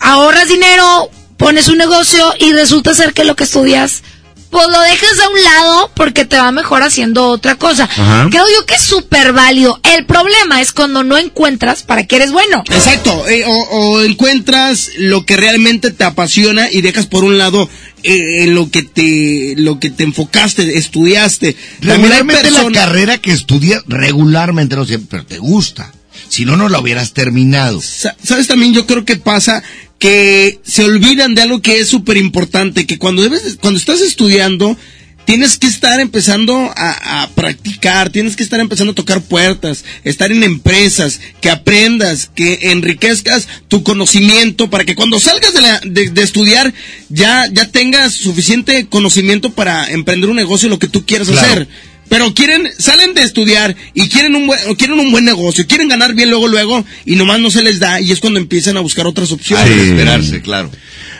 ahorras 0.01 0.49
dinero, 0.49 1.09
pones 1.37 1.69
un 1.69 1.77
negocio 1.77 2.33
y 2.39 2.51
resulta 2.51 2.93
ser 2.93 3.13
que 3.13 3.23
lo 3.23 3.37
que 3.37 3.45
estudias, 3.45 4.03
pues 4.49 4.67
lo 4.67 4.79
dejas 4.81 5.19
a 5.23 5.29
un 5.29 5.43
lado 5.43 5.91
porque 5.95 6.25
te 6.25 6.37
va 6.37 6.51
mejor 6.51 6.83
haciendo 6.83 7.27
otra 7.27 7.55
cosa. 7.55 7.83
Ajá. 7.85 8.27
Creo 8.29 8.45
yo 8.57 8.65
que 8.65 8.75
es 8.75 8.81
súper 8.81 9.33
válido. 9.33 9.79
El 9.95 10.05
problema 10.05 10.61
es 10.61 10.71
cuando 10.71 11.03
no 11.03 11.17
encuentras 11.17 11.83
para 11.83 12.05
qué 12.07 12.17
eres 12.17 12.31
bueno. 12.31 12.63
Exacto, 12.71 13.27
eh, 13.27 13.43
o, 13.45 13.51
o 13.53 14.01
encuentras 14.03 14.89
lo 14.97 15.25
que 15.25 15.37
realmente 15.37 15.91
te 15.91 16.03
apasiona 16.03 16.71
y 16.71 16.81
dejas 16.81 17.05
por 17.07 17.23
un 17.23 17.37
lado 17.37 17.69
eh, 18.03 18.43
en 18.43 18.55
lo 18.55 18.69
que 18.71 18.83
te 18.83 19.55
lo 19.57 19.79
que 19.79 19.89
te 19.89 20.03
enfocaste, 20.03 20.77
estudiaste. 20.77 21.55
Regularmente 21.81 22.51
la 22.51 22.71
carrera 22.71 23.17
que 23.19 23.31
estudias, 23.31 23.83
regularmente 23.87 24.75
no 24.75 24.85
siempre, 24.85 25.07
pero 25.09 25.25
te 25.25 25.37
gusta. 25.39 25.91
Si 26.29 26.43
no, 26.45 26.57
no 26.57 26.67
la 26.67 26.79
hubieras 26.79 27.13
terminado. 27.13 27.81
Sa- 27.81 28.15
¿Sabes 28.23 28.47
también? 28.47 28.73
Yo 28.73 28.85
creo 28.85 29.05
que 29.05 29.15
pasa 29.15 29.63
que 29.99 30.59
se 30.63 30.83
olvidan 30.83 31.35
de 31.35 31.41
algo 31.41 31.61
que 31.61 31.79
es 31.79 31.87
súper 31.87 32.17
importante, 32.17 32.85
que 32.85 32.97
cuando 32.97 33.21
debes, 33.21 33.57
cuando 33.59 33.79
estás 33.79 34.01
estudiando, 34.01 34.77
tienes 35.25 35.57
que 35.57 35.67
estar 35.67 35.99
empezando 35.99 36.55
a, 36.75 37.23
a 37.23 37.29
practicar, 37.31 38.09
tienes 38.09 38.35
que 38.37 38.43
estar 38.43 38.59
empezando 38.61 38.91
a 38.91 38.95
tocar 38.95 39.21
puertas, 39.21 39.83
estar 40.05 40.31
en 40.31 40.43
empresas, 40.43 41.19
que 41.41 41.49
aprendas, 41.49 42.29
que 42.33 42.59
enriquezcas 42.71 43.47
tu 43.67 43.83
conocimiento 43.83 44.69
para 44.69 44.85
que 44.85 44.95
cuando 44.95 45.19
salgas 45.19 45.53
de, 45.53 45.61
la- 45.61 45.81
de- 45.83 46.11
de 46.11 46.21
estudiar 46.23 46.73
ya, 47.09 47.47
ya 47.51 47.69
tengas 47.69 48.13
suficiente 48.13 48.87
conocimiento 48.87 49.51
para 49.51 49.89
emprender 49.91 50.29
un 50.29 50.37
negocio, 50.37 50.69
lo 50.69 50.79
que 50.79 50.87
tú 50.87 51.05
quieras 51.05 51.27
Claro. 51.27 51.45
hacer. 51.47 51.67
Pero 52.09 52.33
quieren, 52.33 52.67
salen 52.77 53.13
de 53.13 53.23
estudiar 53.23 53.75
y 53.93 54.07
quieren 54.09 54.35
un 54.35 54.47
buen, 54.47 54.59
quieren 54.75 54.99
un 54.99 55.11
buen 55.11 55.25
negocio, 55.25 55.65
quieren 55.67 55.89
ganar 55.89 56.13
bien 56.13 56.29
luego, 56.29 56.47
luego, 56.47 56.85
y 57.05 57.15
nomás 57.15 57.39
no 57.39 57.51
se 57.51 57.63
les 57.63 57.79
da, 57.79 57.99
y 57.99 58.11
es 58.11 58.19
cuando 58.19 58.39
empiezan 58.39 58.77
a 58.77 58.79
buscar 58.79 59.05
otras 59.07 59.31
opciones. 59.31 59.67
Sí. 59.67 59.89
Esperarse, 59.89 60.41
claro. 60.41 60.71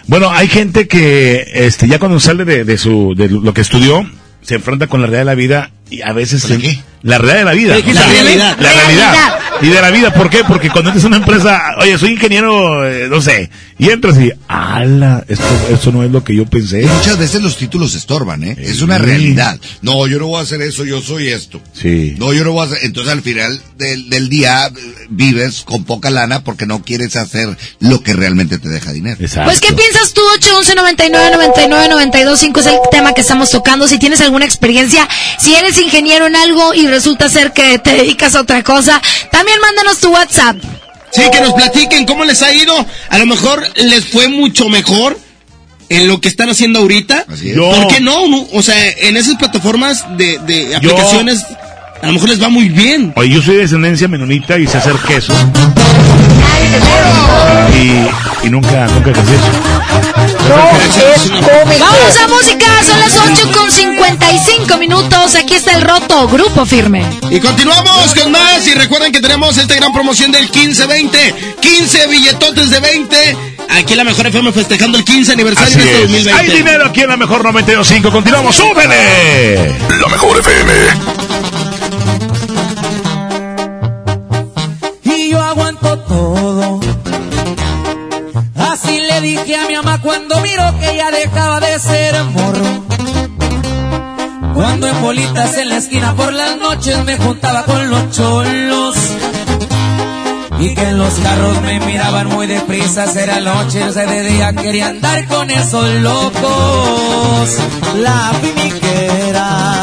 Bueno, 0.07 0.31
hay 0.31 0.47
gente 0.47 0.87
que 0.87 1.45
este 1.53 1.87
ya 1.87 1.99
cuando 1.99 2.19
sale 2.19 2.45
de, 2.45 2.63
de 2.63 2.77
su 2.77 3.13
de 3.17 3.27
lo 3.29 3.53
que 3.53 3.61
estudió 3.61 4.09
se 4.41 4.55
enfrenta 4.55 4.87
con 4.87 5.01
la 5.01 5.07
realidad 5.07 5.21
de 5.21 5.25
la 5.25 5.35
vida 5.35 5.71
y 5.89 6.01
a 6.03 6.13
veces 6.13 6.45
¿Con 6.45 6.61
qué? 6.61 6.79
la 7.01 7.17
realidad 7.17 7.39
de 7.39 7.45
la 7.45 7.51
vida, 7.51 7.75
¿Qué 7.75 7.81
dijiste? 7.81 7.99
O 7.99 8.03
sea, 8.03 8.13
La 8.13 8.21
realidad. 8.23 8.57
la 8.61 8.71
Realidad. 8.73 9.39
Y 9.61 9.67
de 9.67 9.81
la 9.81 9.91
vida, 9.91 10.13
¿por 10.13 10.29
qué? 10.29 10.43
Porque 10.47 10.69
cuando 10.69 10.89
entras 10.89 11.03
a 11.05 11.07
una 11.07 11.17
empresa, 11.17 11.75
oye, 11.79 11.97
soy 11.97 12.11
ingeniero, 12.11 12.87
eh, 12.87 13.07
no 13.09 13.21
sé, 13.21 13.49
y 13.79 13.89
entras 13.89 14.17
y, 14.19 14.31
ala, 14.47 15.23
esto 15.27 15.45
esto 15.71 15.91
no 15.91 16.03
es 16.03 16.11
lo 16.11 16.23
que 16.23 16.35
yo 16.35 16.45
pensé. 16.45 16.81
Muchas 16.81 17.17
veces 17.17 17.41
los 17.41 17.57
títulos 17.57 17.95
estorban, 17.95 18.43
¿eh? 18.43 18.55
Es 18.59 18.81
una 18.81 18.97
realidad. 18.97 19.59
No, 19.81 20.07
yo 20.07 20.19
no 20.19 20.27
voy 20.27 20.39
a 20.39 20.43
hacer 20.43 20.61
eso, 20.61 20.83
yo 20.83 21.01
soy 21.01 21.29
esto. 21.29 21.61
Sí. 21.73 22.15
No, 22.17 22.33
yo 22.33 22.43
no 22.43 22.53
voy 22.53 22.61
a 22.61 22.65
hacer... 22.65 22.79
Entonces 22.83 23.13
al 23.13 23.21
final 23.21 23.61
del, 23.77 24.09
del 24.09 24.29
día 24.29 24.67
eh, 24.67 24.71
vives 25.09 25.61
con 25.63 25.83
poca 25.83 26.09
lana 26.09 26.43
porque 26.43 26.65
no 26.65 26.83
quieres 26.83 27.15
hacer 27.15 27.55
lo 27.79 28.01
que 28.01 28.13
realmente 28.13 28.57
te 28.57 28.69
deja 28.69 28.91
dinero. 28.91 29.17
Exacto. 29.19 29.49
Pues, 29.49 29.59
¿qué 29.59 29.73
piensas 29.73 30.13
tú? 30.13 30.21
811 30.35 30.75
99 30.75 31.29
99 31.33 31.87
92 31.89 32.39
5 32.39 32.59
es 32.59 32.65
el 32.65 32.77
tema 32.91 33.13
que 33.13 33.21
estamos 33.21 33.49
tocando. 33.51 33.87
Si 33.87 33.99
tienes 33.99 34.21
alguna 34.21 34.45
experiencia, 34.45 35.07
si 35.39 35.55
eres 35.55 35.79
ingeniero 35.79 36.25
en 36.25 36.35
algo 36.35 36.73
y 36.73 36.87
resulta 36.87 37.29
ser 37.29 37.53
que 37.53 37.79
te 37.79 37.95
dedicas 37.95 38.35
a 38.35 38.41
otra 38.41 38.63
cosa, 38.63 39.01
también 39.31 39.46
mándanos 39.61 39.99
tu 39.99 40.09
WhatsApp. 40.11 40.57
Sí, 41.11 41.21
que 41.31 41.41
nos 41.41 41.53
platiquen 41.53 42.05
cómo 42.05 42.25
les 42.25 42.41
ha 42.41 42.53
ido. 42.53 42.73
A 43.09 43.17
lo 43.17 43.25
mejor 43.25 43.63
les 43.77 44.05
fue 44.05 44.27
mucho 44.27 44.69
mejor 44.69 45.17
en 45.89 46.07
lo 46.07 46.19
que 46.19 46.27
están 46.27 46.49
haciendo 46.49 46.79
ahorita. 46.79 47.25
Así 47.31 47.49
es. 47.51 47.55
Yo- 47.55 47.71
¿Por 47.71 47.87
qué 47.87 48.01
no? 48.01 48.15
O 48.53 48.61
sea, 48.61 48.75
en 48.89 49.15
esas 49.17 49.35
plataformas 49.35 50.03
de, 50.17 50.37
de 50.39 50.75
aplicaciones, 50.75 51.43
a 52.01 52.07
lo 52.07 52.13
mejor 52.13 52.29
les 52.29 52.41
va 52.43 52.49
muy 52.49 52.69
bien. 52.69 53.13
Oye, 53.15 53.29
yo 53.33 53.41
soy 53.41 53.55
de 53.55 53.61
descendencia 53.61 54.07
menonita 54.07 54.57
y 54.59 54.67
sé 54.67 54.77
hacer 54.77 54.95
queso. 55.07 55.33
Y, 57.73 58.45
y 58.47 58.49
nunca, 58.49 58.87
nunca 58.87 59.11
ejercí 59.11 59.33
eso. 59.33 59.51
Vamos 61.79 62.17
a 62.17 62.27
música, 62.27 62.65
son 62.85 62.99
las 62.99 63.17
8 63.17 63.51
con 63.57 63.71
55 63.71 64.77
minutos. 64.77 65.35
Aquí 65.35 65.55
está 65.55 65.73
el 65.73 65.81
roto, 65.81 66.27
grupo 66.27 66.65
firme. 66.65 67.05
Y 67.29 67.39
continuamos 67.39 68.15
con 68.15 68.31
más. 68.31 68.65
Y 68.67 68.73
recuerden 68.73 69.11
que 69.11 69.19
tenemos 69.19 69.57
esta 69.57 69.75
gran 69.75 69.91
promoción 69.93 70.31
del 70.31 70.49
15-20. 70.51 71.59
15 71.59 72.07
billetotes 72.07 72.69
de 72.69 72.79
20. 72.79 73.37
Aquí 73.69 73.93
en 73.93 73.97
la 73.97 74.03
mejor 74.05 74.27
FM 74.27 74.51
festejando 74.53 74.97
el 74.97 75.03
15 75.03 75.33
aniversario 75.33 75.75
Así 75.77 75.77
de 75.77 75.91
este 75.91 76.03
es. 76.05 76.23
2020. 76.25 76.39
Hay 76.41 76.57
dinero 76.57 76.85
aquí 76.85 77.01
en 77.01 77.09
la 77.09 77.17
mejor 77.17 77.43
92.5. 77.43 78.11
Continuamos, 78.11 78.55
súbele. 78.55 79.75
La 80.01 80.07
mejor 80.07 80.39
FM. 80.39 81.66
Le 89.19 89.27
dije 89.27 89.55
a 89.55 89.67
mi 89.67 89.75
mamá 89.75 89.99
cuando 90.01 90.39
miró 90.41 90.77
que 90.79 90.95
ya 90.95 91.09
dejaba 91.11 91.59
de 91.59 91.79
ser 91.79 92.23
morro. 92.25 92.83
Cuando 94.53 94.87
en 94.87 95.01
bolitas 95.01 95.57
en 95.57 95.69
la 95.69 95.77
esquina 95.77 96.15
por 96.15 96.33
las 96.33 96.57
noches 96.57 97.03
me 97.05 97.17
juntaba 97.17 97.63
con 97.63 97.89
los 97.89 98.11
cholos. 98.11 98.95
Y 100.59 100.73
que 100.73 100.81
en 100.81 100.97
los 100.97 101.13
carros 101.15 101.61
me 101.61 101.79
miraban 101.79 102.27
muy 102.27 102.47
deprisa, 102.47 103.05
era 103.05 103.39
noche, 103.39 103.83
o 103.83 103.91
de 103.91 104.23
día 104.23 104.53
quería 104.53 104.87
andar 104.89 105.25
con 105.27 105.49
esos 105.49 105.89
locos. 106.01 107.49
La 107.95 108.33
finiquera. 108.41 109.81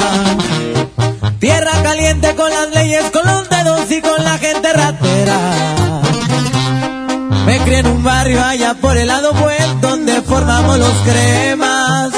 Tierra 1.38 1.82
caliente 1.82 2.34
con 2.34 2.50
las 2.50 2.70
leyes, 2.70 3.04
con 3.10 3.26
los 3.26 3.48
dedos 3.48 3.90
y 3.90 4.00
con 4.00 4.24
la 4.24 4.38
gente 4.38 4.72
ratera. 4.72 5.83
Crié 7.64 7.78
en 7.78 7.86
un 7.86 8.02
barrio 8.02 8.44
allá 8.44 8.74
por 8.74 8.96
el 8.96 9.08
lado 9.08 9.32
buen 9.32 9.80
donde 9.80 10.20
formamos 10.22 10.78
los 10.78 10.92
cremas. 10.98 12.12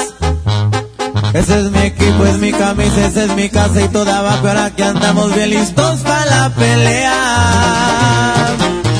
Ese 1.33 1.59
es 1.59 1.71
mi 1.71 1.79
equipo, 1.79 2.25
es 2.25 2.37
mi 2.37 2.51
camisa, 2.51 3.05
esa 3.05 3.23
es 3.25 3.35
mi 3.35 3.49
casa 3.49 3.81
y 3.81 3.87
toda 3.89 4.19
abajo. 4.19 4.47
Ahora 4.47 4.71
que 4.75 4.83
andamos 4.83 5.33
bien 5.35 5.51
listos 5.51 5.99
para 6.01 6.25
la 6.25 6.49
pelea. 6.55 7.15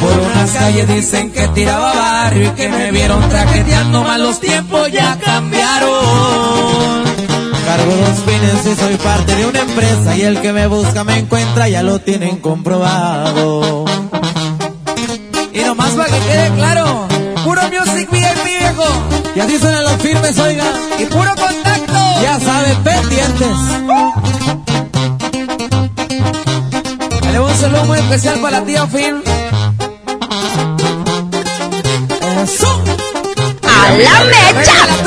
Por 0.01 0.19
unas 0.19 0.51
calles 0.51 0.87
dicen 0.87 1.31
que 1.31 1.47
tiraba 1.49 1.93
barrio 1.93 2.49
y 2.49 2.51
que 2.51 2.69
me 2.69 2.91
vieron 2.91 3.27
traqueteando 3.27 4.03
mal 4.03 4.21
los 4.21 4.39
tiempos 4.39 4.91
ya 4.91 5.17
cambiaron. 5.19 7.03
Cargo 7.65 7.95
dos 7.95 8.23
fines 8.25 8.65
y 8.65 8.75
soy 8.79 8.95
parte 8.95 9.35
de 9.35 9.45
una 9.45 9.59
empresa 9.59 10.15
y 10.15 10.21
el 10.21 10.39
que 10.39 10.53
me 10.53 10.67
busca 10.67 11.03
me 11.03 11.17
encuentra, 11.17 11.67
ya 11.67 11.83
lo 11.83 11.99
tienen 11.99 12.37
comprobado. 12.37 13.85
Y 15.57 15.63
nomás 15.63 15.89
para 15.95 16.05
que 16.05 16.19
quede 16.19 16.51
claro, 16.53 17.07
puro 17.43 17.61
music 17.63 18.07
VIP 18.11 18.43
viejo. 18.45 18.85
Y 19.35 19.39
así 19.39 19.57
suenan 19.57 19.83
los 19.85 19.93
firmes, 19.93 20.37
oiga. 20.37 20.65
Y 20.99 21.05
puro 21.05 21.33
contacto. 21.35 22.21
Ya 22.21 22.39
saben, 22.39 22.83
pendientes. 22.83 23.57
Le 27.31 27.39
un 27.39 27.55
saludo 27.55 27.85
muy 27.85 27.97
especial 27.97 28.39
para 28.39 28.59
la 28.59 28.65
tía 28.65 28.85
Phil. 28.85 29.23
Eso. 32.43 32.83
¡A 33.63 33.91
la 33.91 34.53
mecha! 34.53 35.06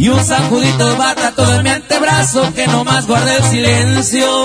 Y 0.00 0.08
un 0.08 0.24
sacudito 0.24 0.88
de 0.88 0.96
bata 0.96 1.32
todo 1.32 1.56
en 1.56 1.62
mi 1.62 1.68
antebrazo 1.68 2.54
que 2.54 2.66
no 2.66 2.84
más 2.84 3.06
guarde 3.06 3.36
el 3.36 3.44
silencio. 3.44 4.44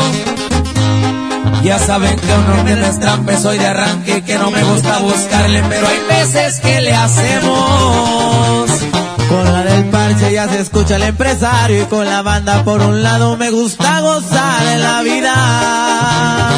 Ya 1.63 1.79
saben 1.79 2.13
que 2.17 2.27
no 2.27 2.85
es 2.85 2.99
trampe, 2.99 3.37
soy 3.37 3.57
de 3.57 3.65
arranque 3.65 4.21
que 4.23 4.37
no 4.37 4.51
me 4.51 4.61
gusta 4.65 4.99
buscarle, 4.99 5.63
pero 5.69 5.87
hay 5.87 5.99
veces 6.09 6.59
que 6.59 6.81
le 6.81 6.93
hacemos. 6.93 8.69
Con 9.29 9.45
la 9.45 9.63
del 9.63 9.85
parche 9.85 10.33
ya 10.33 10.49
se 10.49 10.59
escucha 10.59 10.97
el 10.97 11.03
empresario 11.03 11.83
y 11.83 11.85
con 11.85 12.05
la 12.05 12.21
banda 12.21 12.65
por 12.65 12.81
un 12.81 13.01
lado 13.01 13.37
me 13.37 13.49
gusta 13.49 14.01
gozar 14.01 14.61
de 14.61 14.77
la 14.77 15.01
vida. 15.03 16.51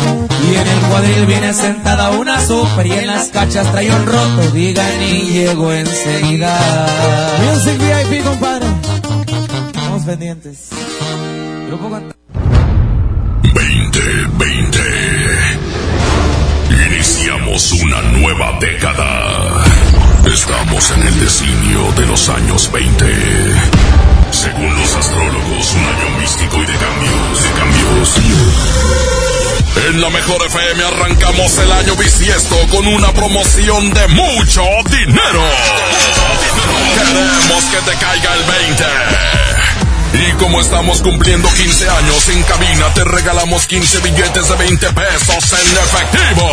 Y 0.49 0.55
en 0.55 0.67
el 0.67 0.79
cuadril 0.89 1.25
viene 1.27 1.53
sentada 1.53 2.09
una 2.09 2.41
super 2.41 2.87
y 2.87 2.93
en 2.93 3.05
las 3.05 3.27
cachas 3.27 3.71
trae 3.71 3.91
un 3.91 4.07
roto, 4.07 4.51
digan 4.53 5.03
y 5.03 5.21
llego 5.33 5.71
enseguida. 5.71 6.57
Music 7.45 7.77
VIP, 7.77 8.23
compadre. 8.23 8.76
Pendientes. 10.07 10.69
Grupo 11.67 11.89
Cont- 11.89 12.13
2020. 13.43 14.79
Iniciamos 16.87 17.71
una 17.73 18.01
nueva 18.03 18.57
década. 18.61 19.65
Estamos 20.33 20.91
en 20.91 21.01
el 21.07 21.19
designio 21.19 21.91
de 21.97 22.05
los 22.05 22.29
años 22.29 22.71
20. 22.71 23.05
Según 24.31 24.73
los 24.79 24.95
astrólogos, 24.95 25.73
un 25.73 25.83
año 25.83 26.19
místico 26.21 26.55
y 26.55 26.65
de 26.65 26.73
cambios, 26.77 27.43
de 27.43 27.49
cambios. 27.59 28.15
En 29.89 29.99
la 30.01 30.09
mejor 30.09 30.41
FM 30.47 30.83
arrancamos 30.85 31.57
el 31.57 31.69
año 31.71 31.95
bisiesto 31.97 32.55
con 32.71 32.87
una 32.87 33.11
promoción 33.11 33.91
de 33.93 34.07
mucho 34.07 34.63
dinero. 34.89 35.43
Queremos 36.95 37.63
que 37.65 37.91
te 37.91 37.97
caiga 37.97 38.33
el 38.35 38.43
20. 38.67 38.85
Y 40.13 40.31
como 40.33 40.59
estamos 40.61 41.01
cumpliendo 41.01 41.47
15 41.49 41.89
años 41.89 42.29
en 42.29 42.41
cabina, 42.43 42.93
te 42.93 43.03
regalamos 43.03 43.67
15 43.67 43.99
billetes 43.99 44.49
de 44.49 44.55
20 44.55 44.93
pesos 44.93 45.53
en 45.53 45.77
efectivo. 45.77 46.49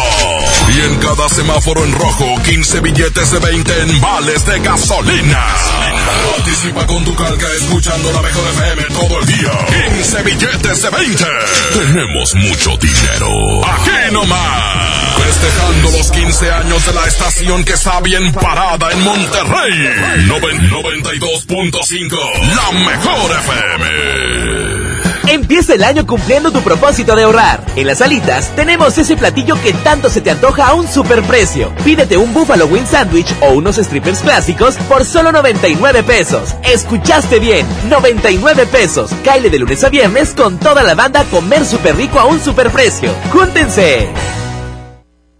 Y 0.75 0.81
en 0.81 0.97
cada 0.99 1.29
semáforo 1.29 1.85
en 1.85 1.93
rojo, 1.93 2.35
15 2.45 2.81
billetes 2.81 3.31
de 3.31 3.39
20 3.39 3.81
en 3.83 4.01
vales 4.01 4.45
de 4.45 4.59
gasolina. 4.61 5.47
Participa 6.37 6.87
con 6.87 7.05
tu 7.05 7.15
calca 7.15 7.47
escuchando 7.57 8.13
la 8.13 8.21
mejor 8.23 8.45
FM 8.51 8.83
todo 8.89 9.21
el 9.21 9.27
día. 9.27 9.53
15 9.95 10.23
billetes 10.23 10.83
de 10.83 10.91
20. 10.91 11.25
Tenemos 11.73 12.35
mucho 12.35 12.77
dinero. 12.77 13.65
Aquí 13.67 14.13
nomás. 14.13 14.85
Festejando 15.15 15.91
los 15.97 16.11
15 16.11 16.51
años 16.53 16.85
de 16.87 16.93
la 16.93 17.05
estación 17.07 17.65
que 17.65 17.73
está 17.75 18.01
bien 18.01 18.33
parada 18.33 18.91
en 18.93 19.01
Monterrey. 19.03 20.27
Noven- 20.27 20.69
92.5. 20.71 22.19
La 22.55 22.71
mejor 22.73 23.33
FM. 23.45 23.85
Empieza 25.29 25.75
el 25.75 25.85
año 25.85 26.07
cumpliendo 26.07 26.51
tu 26.51 26.61
propósito 26.63 27.15
de 27.15 27.25
ahorrar. 27.25 27.65
En 27.77 27.87
las 27.87 28.01
alitas 28.01 28.55
tenemos 28.57 28.97
ese 28.97 29.17
platillo 29.17 29.61
que 29.63 29.73
tanto 29.73 30.09
se 30.09 30.21
te 30.21 30.31
antoja 30.31 30.69
a 30.69 30.75
un 30.75 30.87
superprecio. 30.89 31.75
Pídete 31.85 32.17
un 32.17 32.33
Buffalo 32.33 32.67
Wing 32.67 32.87
Sandwich 32.87 33.35
o 33.41 33.53
unos 33.53 33.77
strippers 33.77 34.21
clásicos 34.21 34.77
por 34.89 35.05
solo 35.05 35.33
99 35.33 36.03
pesos. 36.05 36.55
Escuchaste 36.63 37.39
bien, 37.39 37.67
99 37.89 38.67
pesos. 38.67 39.11
Caile 39.25 39.51
de 39.51 39.59
lunes 39.59 39.85
a 39.85 39.91
viernes 39.91 40.33
con 40.35 40.59
toda 40.59 40.83
la 40.83 40.95
banda 40.95 41.21
a 41.21 41.25
comer 41.25 41.65
súper 41.67 41.97
rico 41.97 42.19
a 42.21 42.27
un 42.27 42.41
superprecio. 42.41 43.11
¡Júntense! 43.33 44.09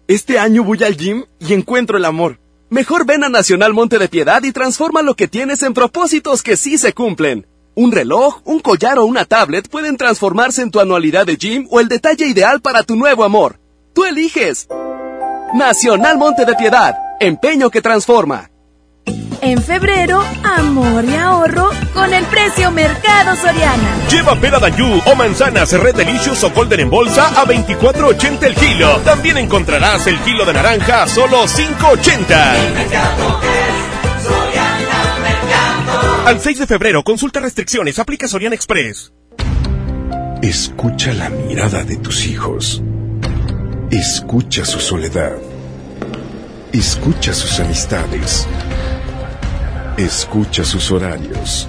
Este 0.09 0.39
año 0.39 0.65
voy 0.65 0.83
al 0.85 0.97
gym 0.97 1.25
y 1.41 1.55
encuentro 1.55 1.97
el 1.97 2.05
amor. 2.05 2.39
Mejor 2.69 3.07
ven 3.07 3.25
a 3.25 3.29
Nacional 3.29 3.73
Monte 3.73 3.99
de 3.99 4.09
Piedad 4.09 4.43
y 4.43 4.53
transforma 4.53 5.03
lo 5.03 5.15
que 5.15 5.29
tienes 5.29 5.63
en 5.63 5.75
propósitos 5.75 6.43
que 6.43 6.57
sí 6.57 6.77
se 6.77 6.93
cumplen. 6.93 7.47
Un 7.77 7.91
reloj, 7.91 8.41
un 8.45 8.61
collar 8.61 9.01
o 9.01 9.05
una 9.05 9.25
tablet 9.25 9.69
pueden 9.69 9.97
transformarse 9.97 10.63
en 10.63 10.71
tu 10.71 10.79
anualidad 10.79 11.27
de 11.27 11.37
gym 11.37 11.67
o 11.71 11.81
el 11.81 11.89
detalle 11.89 12.27
ideal 12.27 12.61
para 12.61 12.85
tu 12.85 12.95
nuevo 12.95 13.25
amor. 13.25 13.59
Tú 13.93 14.05
eliges. 14.05 14.69
Nacional 15.55 16.17
Monte 16.17 16.45
de 16.45 16.55
Piedad, 16.55 16.97
empeño 17.19 17.71
que 17.71 17.83
transforma. 17.83 18.49
En 19.41 19.61
febrero, 19.61 20.23
amor 20.45 21.05
y 21.05 21.17
ahorro 21.17 21.71
con 21.93 22.15
el 22.15 22.25
precio 22.27 22.71
Mercado 22.71 23.35
Soriana. 23.37 24.07
Lleva 24.09 24.37
pera 24.37 24.61
Dayú 24.61 25.03
o 25.05 25.15
manzanas 25.17 25.73
Red 25.73 25.97
Delicious 25.97 26.45
o 26.45 26.51
Golden 26.51 26.81
en 26.81 26.91
bolsa 26.91 27.27
a 27.29 27.45
24.80 27.45 28.43
el 28.45 28.55
kilo. 28.55 28.99
También 29.01 29.37
encontrarás 29.37 30.07
el 30.07 30.21
kilo 30.21 30.47
de 30.47 30.53
naranja 30.53 31.03
a 31.03 31.09
solo 31.09 31.43
5.80. 31.43 33.94
Al 36.25 36.41
6 36.41 36.61
de 36.61 36.67
febrero, 36.67 37.05
consulta 37.05 37.41
restricciones, 37.41 37.99
aplica 37.99 38.27
Soriana 38.27 38.55
Express. 38.55 39.13
Escucha 40.41 41.13
la 41.13 41.29
mirada 41.29 41.85
de 41.85 41.97
tus 41.97 42.27
hijos. 42.27 42.83
Escucha 43.91 44.65
su 44.65 44.81
soledad. 44.81 45.37
Escucha 46.73 47.35
sus 47.35 47.61
amistades. 47.61 48.47
Escucha 49.99 50.65
sus 50.65 50.91
horarios. 50.91 51.69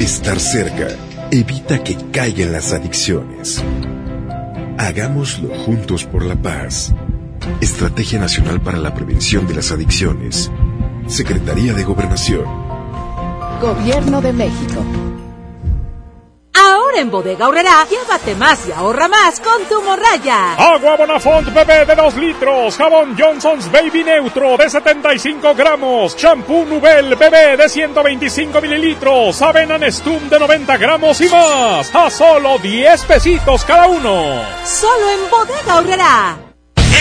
Estar 0.00 0.40
cerca 0.40 0.88
evita 1.30 1.84
que 1.84 1.96
caigan 2.10 2.50
las 2.50 2.72
adicciones. 2.72 3.62
Hagámoslo 4.76 5.54
juntos 5.60 6.04
por 6.04 6.24
la 6.24 6.34
paz. 6.34 6.92
Estrategia 7.60 8.18
Nacional 8.18 8.60
para 8.60 8.78
la 8.78 8.92
Prevención 8.92 9.46
de 9.46 9.54
las 9.54 9.70
Adicciones. 9.70 10.50
Secretaría 11.06 11.74
de 11.74 11.84
Gobernación. 11.84 12.65
Gobierno 13.60 14.20
de 14.20 14.32
México. 14.32 14.84
Ahora 16.54 17.00
en 17.00 17.10
Bodega 17.10 17.48
Horrera, 17.48 17.86
llévate 17.88 18.34
más 18.34 18.66
y 18.66 18.72
ahorra 18.72 19.08
más 19.08 19.40
con 19.40 19.64
tu 19.64 19.80
morraya. 19.82 20.54
Agua 20.54 20.96
Bonafont 20.96 21.52
bebé 21.52 21.84
de 21.84 21.94
2 21.94 22.16
litros, 22.16 22.76
jabón 22.76 23.16
Johnson's 23.18 23.70
Baby 23.70 24.04
Neutro 24.04 24.56
de 24.56 24.68
75 24.68 25.54
gramos, 25.54 26.16
champú 26.16 26.64
Nubel 26.64 27.14
bebé 27.16 27.56
de 27.56 27.68
125 27.68 28.60
mililitros, 28.60 29.40
avena 29.42 29.78
Nestum 29.78 30.28
de 30.28 30.38
90 30.38 30.76
gramos 30.76 31.20
y 31.20 31.28
más, 31.28 31.94
a 31.94 32.10
solo 32.10 32.58
10 32.58 33.04
pesitos 33.04 33.64
cada 33.64 33.86
uno. 33.88 34.42
Solo 34.64 35.10
en 35.10 35.30
Bodega 35.30 35.76
Horrera. 35.76 36.45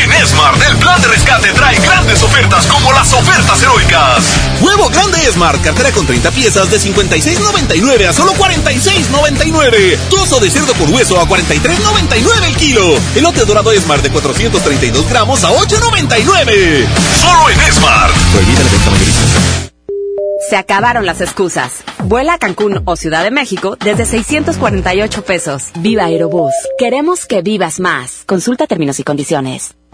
En 0.05 0.27
Smart, 0.27 0.61
el 0.69 0.77
plan 0.77 1.01
de 1.01 1.07
rescate 1.07 1.51
trae 1.53 1.79
grandes 1.79 2.21
ofertas 2.21 2.67
como 2.67 2.91
las 2.93 3.11
ofertas 3.11 3.59
heroicas. 3.63 4.23
Huevo 4.61 4.87
grande 4.89 5.17
Smart, 5.31 5.59
cartera 5.63 5.91
con 5.91 6.05
30 6.05 6.29
piezas 6.29 6.69
de 6.69 6.77
56.99 6.77 8.07
a 8.07 8.13
solo 8.13 8.33
46.99. 8.33 9.97
Trozo 10.09 10.39
de 10.39 10.51
cerdo 10.51 10.73
con 10.75 10.93
hueso 10.93 11.19
a 11.19 11.25
43.99 11.27 12.43
el 12.45 12.55
kilo. 12.55 12.81
Elote 13.15 13.45
dorado 13.45 13.73
Smart 13.73 14.03
de 14.03 14.11
432 14.11 15.09
gramos 15.09 15.43
a 15.43 15.49
8.99. 15.49 16.85
Solo 17.19 17.49
en 17.49 17.73
Smart. 17.73 18.13
Prohibida 18.31 18.63
la 18.63 18.69
venta 18.69 18.91
mayorista. 18.91 19.21
Se 20.47 20.55
acabaron 20.55 21.07
las 21.07 21.21
excusas. 21.21 21.83
Vuela 22.03 22.35
a 22.35 22.37
Cancún 22.37 22.83
o 22.85 22.95
Ciudad 22.95 23.23
de 23.23 23.31
México 23.31 23.75
desde 23.83 24.05
648 24.05 25.25
pesos. 25.25 25.71
Viva 25.79 26.05
Aerobús. 26.05 26.53
Queremos 26.77 27.25
que 27.25 27.41
vivas 27.41 27.79
más. 27.79 28.21
Consulta 28.27 28.67
términos 28.67 28.99
y 28.99 29.03
condiciones. 29.03 29.75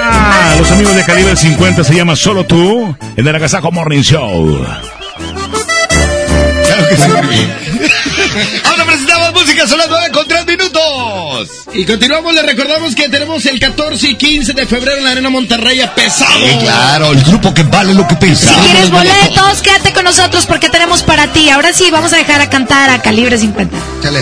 Ah, 0.02 0.56
los 0.60 0.72
amigos 0.72 0.96
de 0.96 1.04
Calibre 1.06 1.36
50 1.36 1.84
se 1.84 1.96
llama 1.96 2.16
Solo 2.16 2.46
Tú 2.46 2.96
en 3.16 3.28
el 3.28 3.36
Agasajo 3.36 3.72
Morning 3.72 4.02
Show. 4.02 4.66
Claro 6.66 6.88
que 6.90 6.96
sí. 6.98 7.04
Ahora 8.66 8.86
presentamos 8.86 9.34
música, 9.34 9.68
son 9.68 9.78
las 9.80 9.90
9 9.90 10.12
con 10.12 10.28
3 10.28 10.48
minutos. 10.48 11.50
Y 11.74 11.86
continuamos, 11.86 12.34
les 12.34 12.46
recordamos 12.46 12.96
que 12.96 13.10
tenemos 13.10 13.46
el 13.46 13.60
14 13.60 14.08
y 14.08 14.16
15 14.16 14.54
de 14.54 14.66
febrero 14.66 14.98
en 14.98 15.04
la 15.04 15.12
Arena 15.12 15.30
Monterrey 15.30 15.82
a 15.82 15.94
pesado. 15.94 16.32
Sí, 16.40 16.58
claro, 16.62 17.12
el 17.12 17.24
grupo 17.24 17.54
que 17.54 17.64
vale 17.64 17.94
lo 17.94 18.08
que 18.08 18.16
pesa. 18.16 18.50
Si 18.50 18.70
quieres 18.70 18.92
boletos, 18.92 19.62
quédate 19.62 19.94
con 19.94 20.06
nosotros 20.06 20.46
porque 20.46 20.70
tenemos 20.70 21.04
para 21.04 21.32
ti. 21.32 21.50
Ahora 21.50 21.74
sí, 21.74 21.90
vamos 21.92 22.14
a 22.14 22.18
dejar 22.18 22.42
a 22.42 22.50
cantar 22.50 22.90
a 22.90 23.02
Calibre 23.02 23.38
50. 23.38 23.78
Chale. 24.02 24.22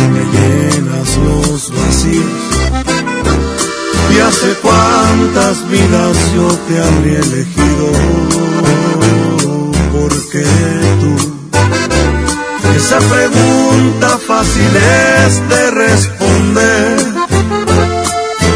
me 0.00 0.24
llenas 0.34 1.16
los 1.18 1.70
vacíos. 1.70 2.24
Y 4.14 4.18
hace 4.20 4.54
cuántas 4.62 5.68
vidas 5.68 6.16
yo 6.34 6.48
te 6.68 6.80
habría 6.80 7.18
elegido, 7.18 7.92
porque 9.92 10.44
tú, 11.00 11.12
esa 12.76 12.98
pregunta 12.98 14.18
fácil 14.18 14.76
es 14.76 15.48
de 15.48 15.70
responder, 15.70 16.98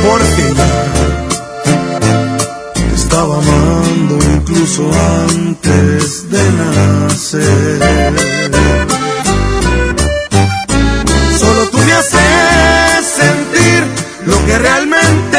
porque 0.07 0.55
ya 0.57 0.75
te 2.75 2.95
estaba 2.95 3.39
amando 3.39 4.19
incluso 4.37 4.91
antes 5.29 6.31
de 6.31 6.43
nacer. 6.53 7.79
Lo 14.29 14.47
que 14.47 14.59
realmente 14.59 15.39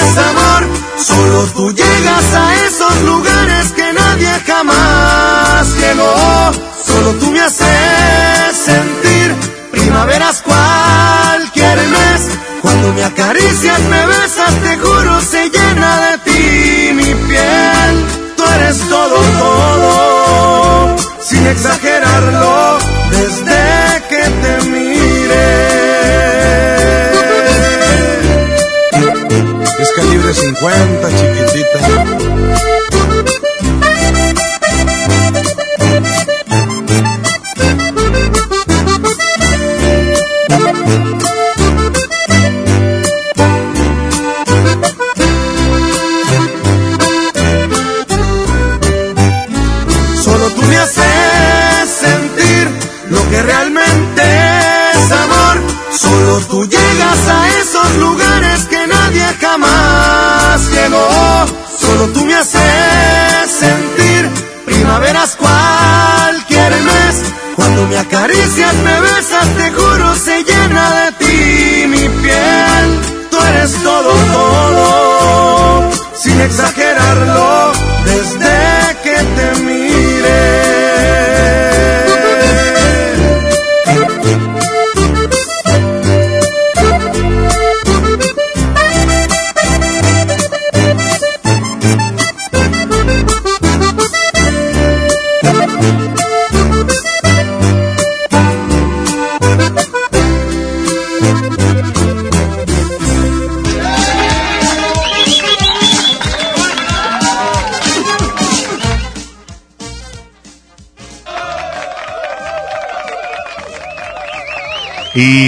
es 0.00 0.18
amor. 0.30 0.62
Solo 0.98 1.44
tú 1.54 1.72
llegas 1.72 2.26
a 2.34 2.66
esos 2.66 3.02
lugares 3.02 3.72
que 3.72 3.92
nadie 3.92 4.30
jamás 4.46 5.68
llegó. 5.80 6.52
Solo 6.86 7.12
tú 7.20 7.30
me 7.30 7.40
haces 7.40 8.56
sentir 8.70 9.34
primaveras 9.70 10.42
cualquier 10.42 11.78
mes. 11.96 12.20
Cuando 12.62 12.92
me 12.92 13.04
acaricias, 13.04 13.80
me 13.92 14.06
besas, 14.06 14.54
te 14.64 14.76
juro, 14.78 15.20
se 15.20 15.48
llena 15.50 15.90
de 16.06 16.18
ti 16.26 16.92
mi 16.94 17.14
piel. 17.28 17.94
Tú 18.36 18.42
eres 18.56 18.78
todo, 18.88 19.16
todo, 19.38 20.96
sin 21.22 21.46
exagerarlo, 21.46 22.78
desde 23.10 24.02
que 24.08 24.22
te 24.42 24.70
miré. 24.70 24.97
50, 30.60 31.08
chiquitita. 31.10 31.78
Solo 50.22 50.50
tú 50.50 50.62
me 50.62 50.76
haces 50.76 51.88
sentir 52.00 52.68
lo 53.10 53.30
que 53.30 53.42
realmente 53.42 54.22
es 54.94 55.12
amor. 55.12 55.60
Solo 55.92 56.40
tú 56.48 56.64
llegas 56.64 57.28
a 57.28 57.48
esos 57.60 57.96
lugares 57.98 58.64
que 58.68 58.86
nadie 58.88 59.24
jamás 59.40 60.37
llegó. 60.70 61.46
Solo 61.78 62.08
tú 62.12 62.24
me 62.24 62.34
haces 62.34 63.50
sentir 63.50 64.30
primaveras 64.66 65.36
cualquier 65.36 66.72
mes. 66.72 67.14
Cuando 67.56 67.86
me 67.86 67.98
acaricias, 67.98 68.74
me 68.76 69.00
besas, 69.00 69.48
te 69.56 69.70
juro, 69.72 70.14
se 70.14 70.44
llena 70.44 70.84
de 71.00 71.12
ti 71.20 71.86
mi 71.88 72.08
piel. 72.22 72.86
Tú 73.30 73.36
eres 73.50 73.72
todo, 73.82 74.12
todo, 74.32 75.90
sin 76.14 76.40
exagerarlo, 76.40 77.72
desde 78.04 78.47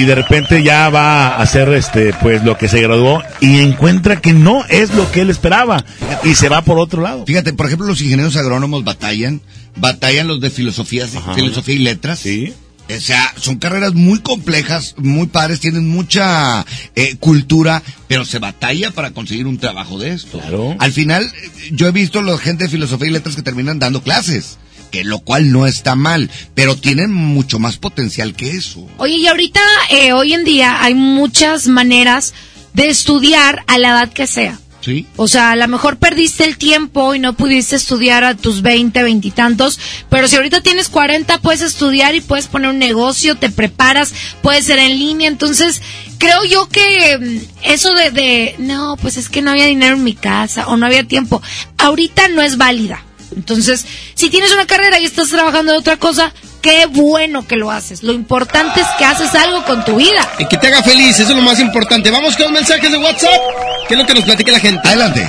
y 0.01 0.07
de 0.07 0.15
repente 0.15 0.63
ya 0.63 0.89
va 0.89 1.29
a 1.29 1.43
hacer 1.43 1.69
este 1.75 2.15
pues 2.23 2.43
lo 2.43 2.57
que 2.57 2.69
se 2.69 2.81
graduó 2.81 3.23
y 3.41 3.59
encuentra 3.59 4.21
que 4.21 4.33
no 4.33 4.65
es 4.71 4.95
lo 4.95 5.11
que 5.13 5.21
él 5.21 5.29
esperaba 5.31 5.85
y 6.25 6.35
se 6.35 6.49
va 6.49 6.63
por 6.63 6.79
otro 6.79 7.03
lado. 7.03 7.27
Fíjate, 7.27 7.53
por 7.53 7.67
ejemplo, 7.67 7.87
los 7.87 8.01
ingenieros 8.01 8.37
agrónomos 8.37 8.83
batallan, 8.83 9.43
batallan 9.77 10.27
los 10.27 10.41
de 10.41 10.49
filosofía, 10.49 11.07
filosofía 11.35 11.75
y 11.75 11.79
letras. 11.81 12.21
Sí. 12.21 12.55
O 12.89 13.01
sea, 13.01 13.33
son 13.37 13.59
carreras 13.59 13.95
muy 13.95 14.21
complejas, 14.21 14.95
muy 14.97 15.27
padres, 15.27 15.61
tienen 15.61 15.87
mucha 15.87 16.65
eh, 16.97 17.17
cultura, 17.21 17.83
pero 18.09 18.25
se 18.25 18.39
batalla 18.39 18.91
para 18.91 19.13
conseguir 19.13 19.47
un 19.47 19.59
trabajo 19.59 19.99
de 19.99 20.15
esto. 20.15 20.41
Claro. 20.41 20.77
Al 20.79 20.93
final, 20.93 21.31
yo 21.73 21.87
he 21.87 21.93
visto 21.93 22.23
la 22.23 22.37
gente 22.39 22.65
de 22.65 22.71
filosofía 22.71 23.09
y 23.09 23.13
letras 23.13 23.37
que 23.37 23.43
terminan 23.43 23.79
dando 23.79 24.03
clases, 24.03 24.59
que 24.91 25.05
lo 25.05 25.21
cual 25.21 25.53
no 25.53 25.67
está 25.67 25.95
mal, 25.95 26.31
pero 26.55 26.77
tienen 26.77 27.13
mucho 27.13 27.59
más 27.59 27.79
potencial 27.79 28.35
que 28.35 28.51
eso. 28.51 28.87
Oye, 28.99 29.17
y 29.17 29.27
ahorita, 29.27 29.61
eh, 29.91 30.13
hoy 30.13 30.35
en 30.35 30.45
día, 30.45 30.83
hay 30.83 30.95
muchas 30.95 31.67
maneras 31.67 32.35
de 32.75 32.89
estudiar 32.89 33.65
a 33.67 33.79
la 33.79 33.91
edad 33.91 34.13
que 34.13 34.27
sea. 34.27 34.59
Sí. 34.81 35.07
O 35.17 35.29
sea, 35.29 35.51
a 35.51 35.57
lo 35.57 35.69
mejor 35.69 35.99
perdiste 35.99 36.45
el 36.45 36.57
tiempo 36.57 37.15
y 37.15 37.19
no 37.19 37.35
pudiste 37.35 37.77
estudiar 37.77 38.25
a 38.25 38.35
tus 38.35 38.63
20, 38.63 39.03
20 39.03 39.29
y 39.29 39.31
tantos, 39.31 39.79
pero 40.09 40.27
si 40.27 40.37
ahorita 40.37 40.63
tienes 40.63 40.89
40 40.89 41.39
puedes 41.41 41.61
estudiar 41.61 42.15
y 42.15 42.23
puedes 42.23 42.47
poner 42.47 42.71
un 42.71 42.79
negocio, 42.79 43.37
te 43.37 43.51
preparas, 43.51 44.15
puedes 44.41 44.65
ser 44.65 44.79
en 44.79 44.99
línea, 44.99 45.29
entonces 45.29 45.83
creo 46.17 46.45
yo 46.45 46.67
que 46.71 47.19
mm, 47.19 47.71
eso 47.71 47.93
de, 47.93 48.11
de, 48.11 48.55
no, 48.59 48.97
pues 49.03 49.19
es 49.19 49.29
que 49.29 49.43
no 49.43 49.51
había 49.51 49.67
dinero 49.67 49.97
en 49.97 50.05
mi 50.05 50.15
casa 50.15 50.67
o 50.69 50.79
no 50.79 50.87
había 50.87 51.07
tiempo, 51.07 51.43
ahorita 51.77 52.29
no 52.29 52.41
es 52.41 52.57
válida. 52.57 53.05
Entonces, 53.37 53.87
si 54.15 54.31
tienes 54.31 54.53
una 54.53 54.67
carrera 54.67 54.99
y 54.99 55.05
estás 55.05 55.29
trabajando 55.29 55.73
en 55.73 55.79
otra 55.79 55.97
cosa, 55.97 56.33
qué 56.63 56.87
bueno 56.87 57.47
que 57.47 57.57
lo 57.57 57.71
haces. 57.71 58.03
Lo 58.03 58.13
importante 58.13 58.81
es 58.81 58.87
que 58.99 59.05
haces 59.05 59.35
algo 59.35 59.65
con 59.65 59.85
tu 59.85 59.97
vida. 59.97 60.29
Y 60.39 60.47
que 60.47 60.57
te 60.57 60.67
haga 60.69 60.83
feliz, 60.83 61.19
eso 61.19 61.31
es 61.31 61.37
lo 61.37 61.43
más 61.43 61.59
importante. 61.61 62.11
Vamos 62.11 62.37
con 62.37 62.45
los 62.47 62.53
mensajes 62.53 62.91
de 62.91 62.99
WhatsApp. 62.99 63.41
¿Qué 63.89 63.95
es 63.95 64.01
lo 64.01 64.07
que 64.07 64.15
nos 64.15 64.25
platica 64.25 64.53
la 64.53 64.61
gente? 64.61 64.89
Adelante. 64.89 65.29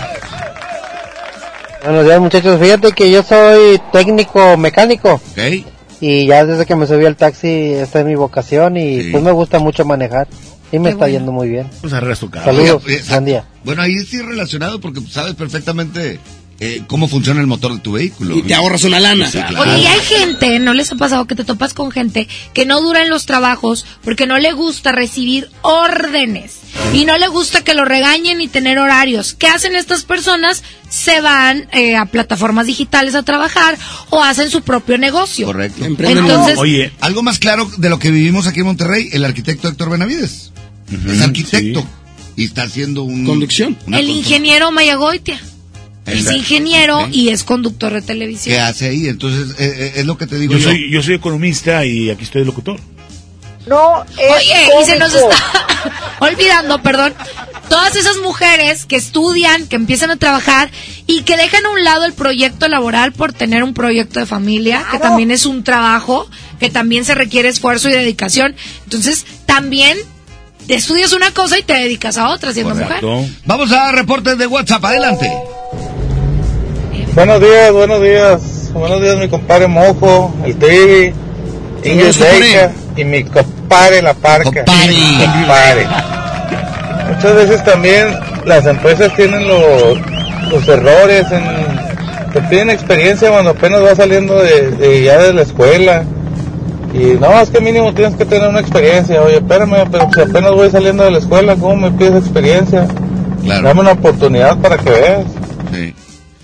Buenos 1.84 2.06
días 2.06 2.20
muchachos, 2.20 2.60
fíjate 2.62 2.92
que 2.92 3.10
yo 3.10 3.24
soy 3.24 3.82
técnico 3.92 4.56
mecánico. 4.58 5.14
Ok. 5.14 5.66
Y 6.00 6.28
ya 6.28 6.46
desde 6.46 6.66
que 6.66 6.76
me 6.76 6.86
subí 6.88 7.06
al 7.06 7.16
taxi, 7.16 7.74
esta 7.74 8.00
es 8.02 8.06
mi 8.06 8.16
vocación 8.16 8.78
y 8.78 9.12
pues 9.12 9.24
me 9.24 9.32
gusta 9.32 9.60
mucho 9.60 9.86
manejar. 9.86 10.28
Y 10.72 10.80
me 10.80 10.86
Qué 10.86 10.90
está 10.92 11.00
bueno. 11.06 11.14
yendo 11.18 11.32
muy 11.32 11.50
bien. 11.50 11.70
Pues 11.82 11.92
arreglas 11.94 12.20
tu 12.20 12.30
carro. 12.30 12.46
Saludos, 12.46 12.84
Oye, 12.86 13.02
buen 13.10 13.26
día. 13.26 13.44
Bueno, 13.64 13.82
ahí 13.82 13.98
sí 14.06 14.22
relacionado 14.22 14.80
porque 14.80 15.02
sabes 15.10 15.34
perfectamente 15.36 16.20
eh, 16.64 16.84
cómo 16.86 17.08
funciona 17.08 17.42
el 17.42 17.48
motor 17.48 17.74
de 17.74 17.80
tu 17.80 17.94
vehículo. 17.94 18.38
Y 18.38 18.44
te 18.44 18.54
ahorras 18.54 18.84
una 18.84 19.00
lana. 19.00 19.26
Sí, 19.26 19.40
claro. 19.40 19.62
Oye, 19.62 19.82
y 19.82 19.88
hay 19.88 20.00
gente, 20.00 20.60
¿no 20.60 20.76
les 20.76 20.92
ha 20.92 20.96
pasado 20.96 21.26
que 21.26 21.34
te 21.34 21.44
topas 21.44 21.74
con 21.74 21.90
gente 21.90 22.28
que 22.54 22.68
no 22.68 22.82
dura 22.82 23.02
en 23.02 23.10
los 23.10 23.26
trabajos 23.26 23.88
porque 24.04 24.28
no 24.28 24.38
le 24.38 24.54
gusta 24.54 24.92
recibir 24.92 25.50
órdenes 25.64 26.60
y 26.94 27.06
no 27.06 27.18
le 27.18 27.28
gusta 27.30 27.64
que 27.64 27.74
lo 27.74 27.84
regañen 27.84 28.42
y 28.42 28.48
tener 28.48 28.78
horarios? 28.78 29.34
¿Qué 29.34 29.48
hacen 29.48 29.76
estas 29.76 30.04
personas? 30.04 30.62
Se 30.88 31.20
van 31.20 31.68
eh, 31.74 31.96
a 31.96 32.06
plataformas 32.06 32.68
digitales 32.68 33.16
a 33.16 33.24
trabajar 33.24 33.76
o 34.12 34.22
hacen 34.22 34.52
su 34.52 34.62
propio 34.62 35.00
negocio. 35.00 35.48
Correcto. 35.48 35.84
Entonces, 35.84 36.60
Oye, 36.60 36.94
algo 37.00 37.24
más 37.24 37.40
claro 37.40 37.72
de 37.78 37.90
lo 37.90 37.98
que 37.98 38.12
vivimos 38.12 38.46
aquí 38.46 38.60
en 38.60 38.68
Monterrey, 38.68 39.10
el 39.14 39.26
arquitecto 39.26 39.68
Héctor 39.68 39.90
Benavides. 39.90 40.52
es 40.92 41.22
arquitecto 41.22 41.84
y 42.36 42.46
está 42.46 42.64
haciendo 42.64 43.02
un... 43.02 43.26
Conducción. 43.26 43.76
el 43.92 44.10
ingeniero 44.10 44.72
Mayagoitia 44.72 45.42
es 46.06 46.32
ingeniero 46.32 47.08
y 47.12 47.30
es 47.30 47.44
conductor 47.44 47.94
de 47.94 48.02
televisión. 48.02 48.56
¿Qué 48.56 48.60
hace 48.60 48.90
ahí? 48.90 49.08
Entonces, 49.08 49.56
eh, 49.60 49.74
eh, 49.78 49.94
es 49.98 50.06
lo 50.06 50.18
que 50.18 50.28
te 50.28 50.38
digo 50.38 50.54
Yo 50.54 50.60
yo. 50.60 50.66
soy, 50.70 50.90
yo 50.92 51.04
soy 51.04 51.16
economista 51.16 51.86
y 51.86 52.10
aquí 52.10 52.24
estoy 52.24 52.42
de 52.42 52.46
locutor. 52.46 52.80
No, 53.68 54.00
Oye, 54.00 54.70
y 54.82 54.86
se 54.86 54.98
nos 54.98 55.14
está 55.14 55.36
olvidando, 56.20 56.82
perdón, 56.82 57.14
todas 57.70 57.96
esas 57.96 58.18
mujeres 58.18 58.86
que 58.86 58.96
estudian, 58.96 59.68
que 59.68 59.76
empiezan 59.76 60.10
a 60.10 60.16
trabajar 60.16 60.72
y 61.06 61.22
que 61.22 61.38
dejan 61.38 61.66
a 61.68 61.70
un 61.70 61.84
lado 61.84 62.06
el 62.06 62.14
proyecto 62.14 62.68
laboral 62.68 63.12
por 63.12 63.34
tener 63.34 63.64
un 63.64 63.76
proyecto 63.76 64.20
de 64.20 64.26
familia, 64.26 64.84
que 64.92 64.98
también 64.98 65.30
es 65.30 65.46
un 65.46 65.64
trabajo, 65.64 66.28
que 66.60 66.72
también 66.72 67.06
se 67.06 67.14
requiere 67.14 67.50
esfuerzo 67.50 67.88
y 67.88 67.92
dedicación. 67.92 68.56
Entonces, 68.86 69.26
también 69.46 69.96
te 70.66 70.74
estudias 70.74 71.14
una 71.14 71.32
cosa 71.32 71.60
y 71.60 71.64
te 71.64 71.74
dedicas 71.74 72.18
a 72.18 72.30
otra 72.30 72.54
siendo 72.54 72.74
mujer. 72.74 73.04
Vamos 73.46 73.72
a 73.72 73.92
reportes 73.92 74.40
de 74.40 74.48
WhatsApp, 74.48 74.84
adelante. 74.86 75.32
Buenos 77.14 77.42
días, 77.42 77.74
buenos 77.74 78.02
días. 78.02 78.72
Buenos 78.74 79.02
días, 79.02 79.18
mi 79.18 79.28
compadre 79.28 79.68
Mojo, 79.68 80.34
el 80.46 80.56
Trivi, 80.56 81.14
compadre. 81.84 82.40
Leica 82.40 82.72
y 82.96 83.04
mi 83.04 83.24
compadre 83.26 84.02
La 84.02 84.14
Parca. 84.14 84.64
Compadre. 84.64 85.88
Muchas 87.10 87.36
veces 87.36 87.64
también 87.66 88.16
las 88.46 88.66
empresas 88.66 89.14
tienen 89.18 89.46
los, 89.46 90.00
los 90.50 90.68
errores, 90.70 91.26
en, 91.32 91.44
te 92.32 92.42
piden 92.44 92.70
experiencia 92.70 93.30
cuando 93.30 93.52
apenas 93.52 93.82
vas 93.82 93.98
saliendo 93.98 94.42
de, 94.42 94.72
de 94.72 95.04
ya 95.04 95.18
de 95.18 95.34
la 95.34 95.42
escuela. 95.42 96.06
Y 96.94 97.18
no, 97.20 97.42
es 97.42 97.50
que 97.50 97.60
mínimo 97.60 97.94
tienes 97.94 98.16
que 98.16 98.26
tener 98.26 98.48
una 98.48 98.62
experiencia. 98.62 99.22
Oye, 99.22 99.36
espérame, 99.36 99.86
pero 99.92 100.10
si 100.14 100.22
apenas 100.22 100.52
voy 100.54 100.70
saliendo 100.72 101.04
de 101.04 101.12
la 101.12 101.20
escuela, 101.20 101.56
¿cómo 101.58 101.76
me 101.76 101.92
pides 101.92 102.24
experiencia? 102.24 102.88
Dame 103.44 103.82
una 103.82 103.92
oportunidad 103.92 104.58
para 104.60 104.78
que 104.78 104.90
veas. 104.90 105.26
Sí, 105.74 105.94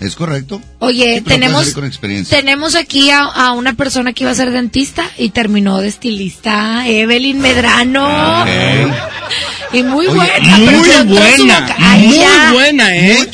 es 0.00 0.16
correcto. 0.16 0.60
Oye, 0.78 1.16
Sí, 1.16 1.20
tenemos 1.22 1.70
con 1.72 1.84
experiencia. 1.84 2.38
tenemos 2.38 2.74
aquí 2.74 3.10
a, 3.10 3.24
a 3.24 3.52
una 3.52 3.74
persona 3.74 4.12
que 4.12 4.24
iba 4.24 4.30
a 4.30 4.34
ser 4.34 4.50
dentista 4.52 5.10
y 5.18 5.30
terminó 5.30 5.80
de 5.80 5.88
estilista, 5.88 6.86
Evelyn 6.88 7.40
Medrano. 7.40 8.06
Ah, 8.08 8.46
Y 9.72 9.82
muy 9.82 10.06
Oye, 10.06 10.16
buena, 10.16 10.56
muy 10.56 11.04
buena, 11.04 11.76
Muy 11.98 12.52
buena, 12.54 12.96
¿eh? 12.96 13.28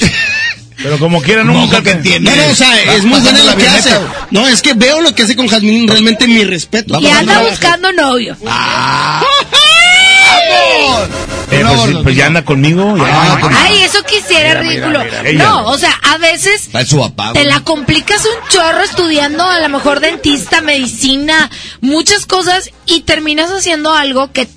Pero 0.83 0.99
como 0.99 1.23
quiera, 1.23 1.45
nunca 1.45 1.81
que 1.81 1.95
tiene. 1.95 2.29
No, 2.29 2.35
no, 2.37 2.47
o 2.51 2.55
sea, 2.57 2.95
es 2.95 3.05
muy 3.05 3.21
buena 3.21 3.45
lo 3.45 3.57
que 3.57 3.69
hace. 3.69 3.91
No, 4.33 4.49
es 4.49 4.61
que 4.61 4.75
veo 4.75 5.01
lo 5.01 5.15
que 5.15 5.23
hace 5.23 5.37
con 5.37 5.47
Jazmín, 5.47 5.87
realmente 5.87 6.27
mi 6.27 6.43
respeto. 6.45 6.99
Y 7.01 7.07
anda 7.07 7.41
buscando 7.49 7.93
novio. 7.93 8.37
Eh, 11.51 11.63
pues, 11.65 11.97
pues 12.03 12.17
ya 12.17 12.27
anda 12.27 12.45
conmigo. 12.45 12.97
ya. 12.97 13.39
Ay, 13.65 13.83
eso 13.83 13.99
quisiera, 14.05 14.61
Mira, 14.63 14.71
ridículo. 14.89 15.05
mira, 15.05 15.29
ella. 15.29 15.45
no, 15.45 15.67
o 15.69 15.79
sea, 15.79 15.93
a 16.03 16.19
veces 16.19 16.69
Va 16.75 16.85
su 16.85 16.99
papá. 16.99 17.33
te 17.33 17.45
la 17.45 17.61
complicas 17.61 18.21
un 18.25 18.49
chorro 18.49 18.83
estudiando 18.83 19.45
a 19.45 19.61
lo 19.61 19.69
mejor 19.69 20.01
dentista, 20.01 20.61
medicina, 20.61 21.51
muchas 21.81 22.27
cosas 22.27 22.71
y 22.87 23.03
terminas 23.03 23.51
haciendo 23.51 23.93
algo 23.95 24.33
que, 24.33 24.49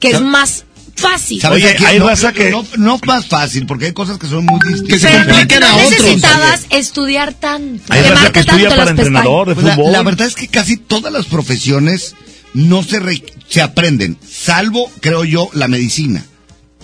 que 0.00 0.10
es 0.10 0.20
más 0.20 0.64
fácil. 0.94 1.40
¿Sabes 1.42 1.62
Oye, 1.64 1.74
quién? 1.76 1.88
hay 1.90 1.98
no, 1.98 2.08
raza 2.08 2.32
que- 2.32 2.50
no, 2.50 2.64
no 2.78 2.98
más 3.06 3.26
fácil, 3.26 3.66
porque 3.66 3.86
hay 3.86 3.92
cosas 3.92 4.18
que 4.18 4.26
son 4.28 4.46
muy 4.46 4.58
distintas. 4.66 5.00
se 5.00 5.08
Pero 5.08 5.24
no, 5.24 5.30
complican 5.34 5.60
no 5.60 5.66
a 5.66 5.74
otros. 5.76 5.90
necesitabas 5.90 6.60
estudiar 6.70 7.34
tanto. 7.34 7.84
Hay 7.92 8.00
raza 8.00 8.14
quemarte 8.14 8.32
que 8.32 8.40
estudia 8.40 8.68
para 8.76 8.90
entrenador 8.90 9.48
de 9.48 9.54
Pues 9.54 9.66
la, 9.66 9.74
fútbol. 9.74 9.92
la 9.92 10.02
verdad 10.02 10.26
es 10.26 10.34
que 10.36 10.48
casi 10.48 10.76
todas 10.78 11.12
las 11.12 11.26
profesiones 11.26 12.14
no 12.54 12.82
se, 12.82 13.00
re- 13.00 13.22
se 13.46 13.60
aprenden, 13.60 14.16
salvo, 14.26 14.90
creo 15.00 15.24
yo, 15.24 15.50
la 15.52 15.68
medicina. 15.68 16.24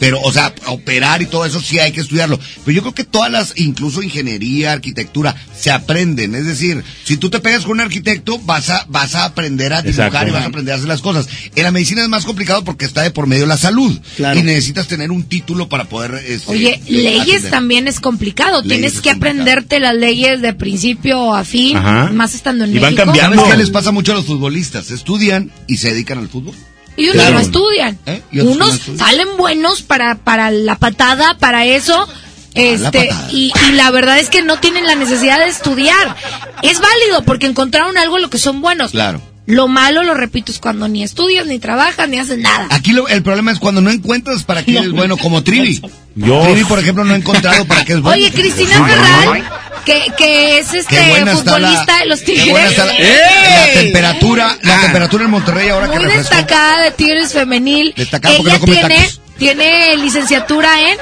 Pero, 0.02 0.20
o 0.20 0.32
sea, 0.32 0.52
operar 0.66 1.22
y 1.22 1.26
todo 1.26 1.46
eso 1.46 1.60
sí 1.60 1.78
hay 1.78 1.92
que 1.92 2.00
estudiarlo. 2.00 2.36
Pero 2.64 2.74
yo 2.74 2.82
creo 2.82 2.92
que 2.92 3.04
todas 3.04 3.30
las, 3.30 3.52
incluso 3.56 4.02
ingeniería, 4.02 4.72
arquitectura, 4.72 5.36
se 5.56 5.70
aprenden. 5.70 6.34
Es 6.34 6.44
decir, 6.44 6.82
si 7.04 7.16
tú 7.18 7.30
te 7.30 7.38
pegas 7.38 7.62
con 7.62 7.70
un 7.74 7.82
arquitecto, 7.82 8.36
vas 8.40 8.68
a, 8.68 8.84
vas 8.88 9.14
a 9.14 9.26
aprender 9.26 9.72
a 9.72 9.80
dibujar 9.80 10.06
Exacto. 10.08 10.28
y 10.28 10.32
vas 10.32 10.42
a 10.42 10.46
aprender 10.48 10.72
a 10.74 10.76
hacer 10.78 10.88
las 10.88 11.02
cosas. 11.02 11.28
En 11.54 11.62
la 11.62 11.70
medicina 11.70 12.02
es 12.02 12.08
más 12.08 12.24
complicado 12.24 12.64
porque 12.64 12.84
está 12.84 13.02
de 13.02 13.12
por 13.12 13.28
medio 13.28 13.46
la 13.46 13.56
salud. 13.56 13.96
Claro. 14.16 14.40
Y 14.40 14.42
necesitas 14.42 14.88
tener 14.88 15.12
un 15.12 15.22
título 15.22 15.68
para 15.68 15.84
poder, 15.84 16.16
este, 16.26 16.50
Oye, 16.50 16.80
leyes 16.88 17.28
atender. 17.36 17.50
también 17.52 17.86
es 17.86 18.00
complicado. 18.00 18.62
Leyes 18.62 18.68
Tienes 18.72 18.94
es 18.94 19.00
que 19.02 19.10
complicado. 19.10 19.40
aprenderte 19.42 19.78
las 19.78 19.94
leyes 19.94 20.42
de 20.42 20.52
principio 20.52 21.32
a 21.32 21.44
fin, 21.44 21.76
Ajá. 21.76 22.10
más 22.12 22.34
estando 22.34 22.64
en 22.64 22.70
Y 22.74 22.80
van 22.80 22.94
México. 22.94 23.04
cambiando. 23.04 23.36
¿Sabes 23.36 23.52
qué 23.52 23.58
les 23.58 23.70
pasa 23.70 23.92
mucho 23.92 24.10
a 24.10 24.16
los 24.16 24.26
futbolistas? 24.26 24.90
Estudian 24.90 25.52
y 25.68 25.76
se 25.76 25.90
dedican 25.92 26.18
al 26.18 26.28
fútbol. 26.28 26.56
Y 26.96 27.04
unos 27.04 27.14
Claro. 27.16 27.34
no 27.34 27.40
estudian. 27.40 27.98
¿Eh? 28.06 28.22
Unos 28.34 28.56
no 28.56 28.68
estudian. 28.72 28.98
salen 28.98 29.36
buenos 29.36 29.82
para, 29.82 30.16
para 30.16 30.50
la 30.50 30.76
patada, 30.76 31.36
para 31.38 31.64
eso. 31.66 32.08
Este, 32.54 33.06
patada. 33.06 33.28
y, 33.32 33.50
y 33.68 33.72
la 33.72 33.90
verdad 33.90 34.18
es 34.18 34.28
que 34.28 34.42
no 34.42 34.58
tienen 34.58 34.86
la 34.86 34.94
necesidad 34.94 35.38
de 35.38 35.48
estudiar. 35.48 36.16
Es 36.62 36.80
válido 36.80 37.22
porque 37.24 37.46
encontraron 37.46 37.96
algo 37.96 38.16
en 38.16 38.22
lo 38.22 38.30
que 38.30 38.38
son 38.38 38.60
buenos. 38.60 38.90
Claro. 38.90 39.22
Lo 39.46 39.66
malo, 39.66 40.04
lo 40.04 40.14
repito, 40.14 40.52
es 40.52 40.58
cuando 40.60 40.86
ni 40.86 41.02
estudias, 41.02 41.46
ni 41.46 41.58
trabajas, 41.58 42.08
ni 42.08 42.18
haces 42.18 42.38
nada. 42.38 42.68
Aquí 42.70 42.92
lo- 42.92 43.08
el 43.08 43.22
problema 43.24 43.50
es 43.50 43.58
cuando 43.58 43.80
no 43.80 43.90
encuentras 43.90 44.44
para 44.44 44.64
qué 44.64 44.78
eres 44.78 44.92
bueno, 44.92 45.16
como 45.16 45.42
Trivi. 45.42 45.82
Yo- 46.14 46.42
Trivi, 46.44 46.64
por 46.64 46.78
ejemplo, 46.78 47.02
no 47.04 47.12
ha 47.12 47.16
encontrado 47.16 47.64
para 47.64 47.84
qué 47.84 47.94
es 47.94 48.00
bueno. 48.00 48.16
Oye, 48.22 48.30
Cristina 48.32 48.86
Ferral, 48.86 49.42
que, 49.84 50.12
que 50.16 50.58
es 50.60 50.72
este 50.74 51.24
la- 51.24 51.32
futbolista 51.36 51.98
de 51.98 52.06
los 52.06 52.20
qué 52.20 52.26
Tigres. 52.26 52.50
buena 52.50 52.68
está 52.68 52.86
la, 52.86 52.92
la 52.94 53.72
temperatura, 53.74 54.58
la 54.62 54.80
temperatura 54.80 55.24
en 55.24 55.30
Monterrey 55.32 55.68
ahora 55.70 55.90
que 55.90 55.98
muy 55.98 56.12
destacada 56.12 56.84
de 56.84 56.90
Tigres 56.92 57.32
femenil. 57.32 57.92
Destacada 57.96 58.36
porque 58.36 58.50
Ella 58.50 58.58
no 58.60 58.64
come 58.64 58.76
tiene, 58.78 58.94
tacos. 58.96 59.20
tiene 59.38 59.96
licenciatura 59.96 60.80
en 60.88 60.98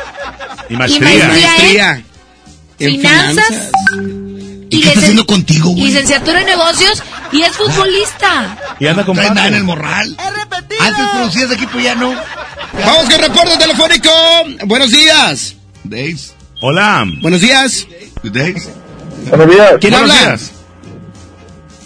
Y 0.70 0.77
maestría. 0.77 1.28
Maestría. 1.28 2.02
En 2.78 2.91
finanzas. 2.93 3.70
¿Y 3.93 4.19
qué 4.78 4.89
está 4.89 5.00
haciendo 5.00 5.26
contigo, 5.26 5.70
güey? 5.70 5.84
Licenciatura 5.86 6.40
en 6.40 6.47
negocios 6.47 7.02
y 7.32 7.42
es 7.42 7.57
futbolista. 7.57 8.57
Y 8.78 8.86
anda 8.86 9.05
con 9.05 9.16
Trae 9.16 9.31
nada 9.31 9.49
en 9.49 9.55
el 9.55 9.65
morral. 9.65 10.16
Antes 10.81 11.07
producías 11.12 11.50
equipo, 11.52 11.78
ya 11.81 11.94
no. 11.94 12.15
Vamos 12.86 13.10
con 13.10 13.20
reporte 13.20 13.57
telefónico. 13.58 14.10
Buenos 14.66 14.90
días. 14.90 15.57
Days. 15.84 16.34
Hola. 16.62 17.05
Buenos 17.20 17.40
días. 17.40 17.86
Days. 18.23 18.68
Buenos 19.28 19.50
días. 19.50 19.73
¿Quién 19.81 19.92
Buenos 19.92 20.10
habla? 20.10 20.15
días. 20.28 20.50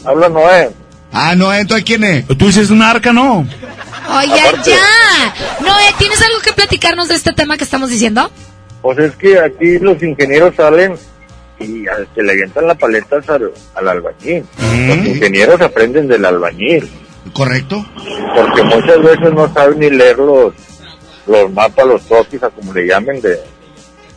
Habla 0.05 0.29
Noé. 0.29 0.71
Ah, 1.13 1.35
no, 1.37 1.53
entonces 1.55 1.85
¿quién 1.85 2.05
es? 2.05 2.27
Tú 2.27 2.47
dices 2.47 2.71
una 2.71 2.91
arca, 2.91 3.13
no. 3.13 3.47
Oye, 4.19 4.41
Aparte- 4.41 4.71
ya. 4.71 5.35
No, 5.61 5.79
eh, 5.79 5.95
¿tienes 5.99 6.21
algo 6.21 6.41
que 6.41 6.53
platicarnos 6.53 7.09
de 7.09 7.15
este 7.15 7.33
tema 7.33 7.57
que 7.57 7.65
estamos 7.65 7.89
diciendo? 7.89 8.31
Pues 8.83 8.99
es 8.99 9.17
que 9.17 9.39
aquí 9.41 9.79
los 9.79 10.03
ingenieros 10.03 10.55
salen 10.57 10.97
y 11.59 11.85
se 12.15 12.23
le 12.23 12.33
avientan 12.33 12.67
las 12.67 12.79
paletas 12.79 13.29
al, 13.29 13.53
al 13.75 13.89
albañil. 13.89 14.45
Los 14.59 14.97
ingenieros 15.07 15.61
aprenden 15.61 16.09
del 16.09 16.25
albañil. 16.25 16.89
¿Correcto? 17.33 17.85
Porque 18.35 18.63
muchas 18.63 19.03
veces 19.03 19.33
no 19.33 19.53
saben 19.53 19.79
ni 19.79 19.91
leer 19.91 20.19
los, 20.19 20.53
los 21.27 21.53
mapas, 21.53 21.87
los 21.87 22.03
toquis, 22.07 22.43
a 22.43 22.51
como 22.51 22.73
le 22.73 22.87
llamen, 22.87 23.21
de, 23.21 23.39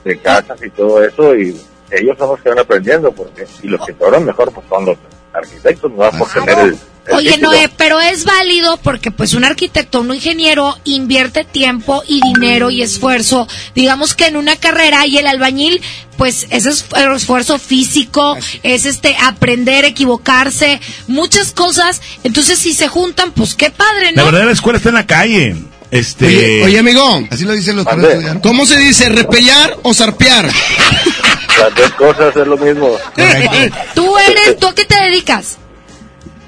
de 0.03 0.19
casas 0.19 0.59
y 0.63 0.69
todo 0.71 1.03
eso. 1.03 1.35
Y 1.35 1.59
ellos 1.91 2.17
son 2.17 2.29
los 2.29 2.41
que 2.41 2.49
van 2.49 2.59
aprendiendo. 2.59 3.11
porque 3.11 3.45
Y 3.63 3.67
los 3.67 3.85
que 3.85 3.93
cobran 3.93 4.25
mejor 4.25 4.51
pues 4.51 4.65
son 4.67 4.85
los 4.85 4.97
arquitectos, 5.33 5.91
no 5.91 6.09
por 6.11 6.27
tener 6.29 6.59
el 6.59 6.77
Oye. 7.11 7.37
Noé, 7.37 7.69
pero 7.77 7.99
es 7.99 8.25
válido 8.25 8.77
porque 8.77 9.11
pues 9.11 9.33
un 9.33 9.43
arquitecto, 9.43 10.01
un 10.01 10.13
ingeniero 10.13 10.77
invierte 10.83 11.43
tiempo 11.45 12.03
y 12.07 12.21
dinero 12.21 12.69
y 12.69 12.81
esfuerzo, 12.81 13.47
digamos 13.75 14.13
que 14.13 14.25
en 14.27 14.35
una 14.37 14.55
carrera 14.55 15.05
y 15.05 15.17
el 15.17 15.27
albañil 15.27 15.81
pues 16.17 16.47
ese 16.49 16.69
es 16.69 16.85
esfuerzo 17.15 17.59
físico, 17.59 18.35
es 18.63 18.85
este 18.85 19.15
aprender, 19.23 19.85
equivocarse, 19.85 20.81
muchas 21.07 21.51
cosas, 21.51 22.01
entonces 22.23 22.57
si 22.57 22.73
se 22.73 22.87
juntan, 22.87 23.31
pues 23.31 23.53
qué 23.55 23.69
padre, 23.69 24.11
La 24.13 24.23
¿no? 24.23 24.31
verdad, 24.31 24.45
la 24.45 24.51
escuela 24.51 24.77
está 24.77 24.89
en 24.89 24.95
la 24.95 25.05
calle. 25.05 25.55
Este. 25.89 26.25
Oye, 26.25 26.63
oye, 26.65 26.79
amigo. 26.79 27.27
Así 27.31 27.45
lo 27.45 27.53
dicen 27.53 27.77
los 27.77 27.87
estudiaron. 27.87 28.41
¿Cómo 28.41 28.65
se 28.65 28.77
dice? 28.77 29.07
¿Repellar 29.07 29.77
o 29.83 29.93
zarpear? 29.93 30.45
Las 30.45 31.75
dos 31.75 31.91
cosas 31.93 32.35
es 32.35 32.45
lo 32.47 32.57
mismo. 32.57 32.97
Tú 33.95 34.17
eres, 34.17 34.57
¿tú 34.59 34.67
a 34.67 34.75
qué 34.75 34.83
te 34.85 34.95
dedicas? 35.01 35.57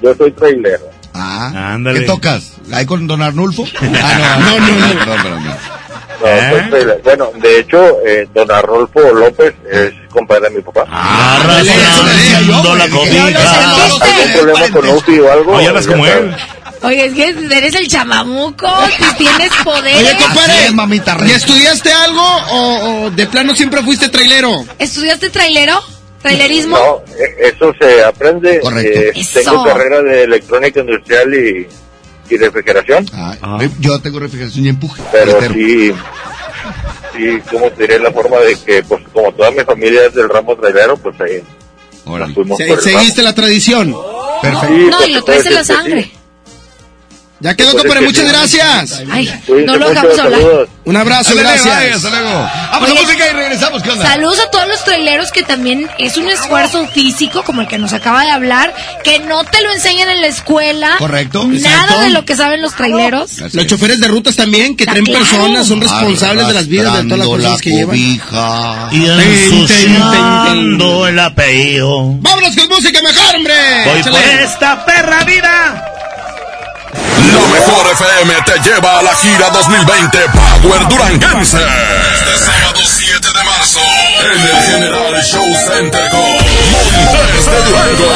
Yo 0.01 0.15
soy 0.15 0.31
trailero. 0.31 0.89
Ah, 1.13 1.73
Ándale. 1.73 2.01
¿qué 2.01 2.05
tocas? 2.05 2.53
¿Ahí 2.71 2.85
con 2.85 3.07
Don 3.07 3.21
Arnulfo? 3.21 3.65
Ah, 3.81 4.37
no, 4.39 4.59
no, 4.59 4.67
no. 4.67 4.87
no. 4.93 4.99
Perdón, 4.99 5.23
perdón. 5.23 5.43
No, 6.21 6.27
¿Eh? 6.27 6.49
soy 6.51 6.69
trailer. 6.69 7.01
Bueno, 7.03 7.31
de 7.41 7.59
hecho, 7.59 7.77
eh, 8.05 8.27
don 8.33 8.51
Arnolfo 8.51 8.99
López 9.13 9.53
es 9.71 9.93
compadre 10.09 10.49
de 10.49 10.55
mi 10.57 10.61
papá. 10.61 10.85
Ah, 10.89 11.39
Arrastrando 11.41 12.75
la 12.75 12.89
cobija. 12.89 13.71
¿Algún 13.73 13.99
problema 14.33 14.69
con 14.71 14.87
Ufi 14.89 15.19
o 15.19 15.31
algo? 15.31 15.53
Oye, 15.53 15.67
hablas 15.67 15.85
Ya 15.85 15.91
como 15.91 16.05
él. 16.05 16.35
Oye, 16.81 17.05
es 17.05 17.13
que 17.13 17.57
eres 17.57 17.75
el 17.75 17.87
chamamuco, 17.89 18.67
tú 18.99 19.05
tienes 19.17 19.51
poder. 19.63 19.95
Oye, 19.97 20.15
compadre. 20.17 20.65
es, 20.65 20.73
mamita 20.73 21.17
¿Y 21.27 21.31
estudiaste 21.31 21.91
algo 21.91 22.21
o, 22.21 23.03
o 23.05 23.11
de 23.11 23.27
plano 23.27 23.53
siempre 23.55 23.81
fuiste 23.83 24.07
trailero? 24.09 24.65
¿Estudiaste 24.77 25.29
trailero? 25.29 25.81
¿Trailerismo? 26.21 26.75
No, 26.77 27.03
eh, 27.17 27.51
eso 27.53 27.73
se 27.79 28.03
aprende. 28.03 28.59
Correcto. 28.59 28.99
Eh, 28.99 29.11
Eso. 29.15 29.39
tengo 29.41 29.63
carrera 29.63 30.01
de 30.01 30.23
electrónica 30.23 30.81
industrial 30.81 31.33
y, 31.33 31.67
y 32.29 32.37
refrigeración, 32.37 33.05
Ah, 33.13 33.35
Ah. 33.41 33.59
Yo 33.79 33.99
tengo 34.01 34.19
refrigeración 34.19 34.65
y 34.65 34.69
empuje. 34.69 35.01
pero 35.11 35.39
Reitero. 35.39 35.53
sí, 35.53 35.93
sí, 37.15 37.41
¿cómo 37.51 37.69
te 37.71 37.83
diré? 37.83 37.99
La 37.99 38.11
forma 38.11 38.37
de 38.39 38.55
que, 38.57 38.83
pues, 38.83 39.01
como 39.13 39.31
toda 39.33 39.51
mi 39.51 39.59
familia 39.63 40.05
es 40.07 40.13
del 40.13 40.29
ramo 40.29 40.55
trailero, 40.57 40.97
pues 40.97 41.19
ahí 41.21 41.41
Órale. 42.05 42.33
Se- 42.57 42.77
seguiste 42.81 43.21
la 43.21 43.33
tradición. 43.35 43.95
Perfecto. 44.41 44.75
No, 44.89 44.97
pues, 44.97 45.09
y 45.09 45.13
lo 45.13 45.19
se 45.19 45.25
traes 45.25 45.45
en 45.45 45.53
la 45.53 45.63
sangre. 45.63 46.03
sí. 46.03 46.11
Ya 47.41 47.55
quedó, 47.55 47.71
compadre. 47.71 48.01
que 48.01 48.05
Muchas 48.07 48.27
gracias. 48.27 49.01
Ay, 49.09 49.33
no 49.65 49.77
lo 49.77 49.89
dejamos 49.89 50.19
hablar. 50.19 50.67
Un 50.83 50.97
abrazo, 50.97 51.29
Ándale, 51.31 51.49
gracias. 51.49 51.75
vaya, 51.75 51.95
hasta 51.95 52.09
luego. 52.09 52.29
Vamos 52.71 52.89
a 52.89 52.93
Oye, 52.93 53.01
música 53.03 53.29
y 53.29 53.33
regresamos. 53.33 53.83
¿Qué 53.83 53.91
onda? 53.91 54.05
Saludos 54.07 54.39
a 54.39 54.49
todos 54.51 54.67
los 54.67 54.83
traileros 54.83 55.31
que 55.31 55.43
también 55.43 55.89
es 55.99 56.17
un 56.17 56.27
esfuerzo 56.27 56.85
físico, 56.87 57.43
como 57.43 57.61
el 57.61 57.67
que 57.67 57.77
nos 57.77 57.93
acaba 57.93 58.23
de 58.23 58.31
hablar, 58.31 58.73
que 59.03 59.19
no 59.19 59.43
te 59.45 59.61
lo 59.61 59.71
enseñan 59.71 60.09
en 60.09 60.19
la 60.21 60.27
escuela. 60.27 60.95
Correcto. 60.97 61.45
Nada 61.47 61.57
Exacto. 61.83 61.99
de 62.01 62.09
lo 62.09 62.25
que 62.25 62.35
saben 62.35 62.61
los 62.61 62.75
traileros. 62.75 63.37
Los 63.39 63.55
es. 63.55 63.67
choferes 63.67 63.99
de 64.01 64.07
rutas 64.09 64.35
también, 64.35 64.75
que 64.75 64.83
Ah, 64.85 64.91
traen 64.91 65.05
claro. 65.05 65.23
personas, 65.25 65.67
son 65.67 65.79
responsables 65.79 66.47
de 66.47 66.53
las 66.53 66.67
vidas 66.67 66.93
de 66.97 67.03
todas 67.03 67.19
las 67.19 67.27
personas 67.29 67.61
que 67.61 67.69
la 67.69 67.75
llevan. 67.77 67.95
cobija. 67.95 68.89
Y 68.91 69.05
ensuciando 69.05 71.07
el 71.07 71.19
apellido. 71.19 72.15
¡Vámonos 72.19 72.55
con 72.55 72.67
música 72.69 72.99
mejor, 73.01 73.35
hombre! 73.35 73.53
Voy 73.85 73.99
Échale. 73.99 74.17
por 74.19 74.29
esta 74.41 74.85
perra 74.85 75.23
vida. 75.23 75.88
La 76.93 77.47
mejor 77.53 77.85
FM 77.93 78.33
te 78.45 78.69
lleva 78.69 78.99
a 78.99 79.03
la 79.03 79.13
gira 79.15 79.49
2020 79.51 80.17
Power 80.61 80.87
Duranguense. 80.87 81.57
Este 81.57 82.45
sábado 82.45 82.79
7 82.83 83.27
de 83.27 83.43
marzo 83.43 83.79
en 84.23 84.41
el 84.41 84.63
General 84.63 85.23
Show 85.23 85.45
Center 85.67 86.09
con 86.09 86.19
Montes 86.19 87.45
de 87.45 87.61
Durango. 87.63 88.11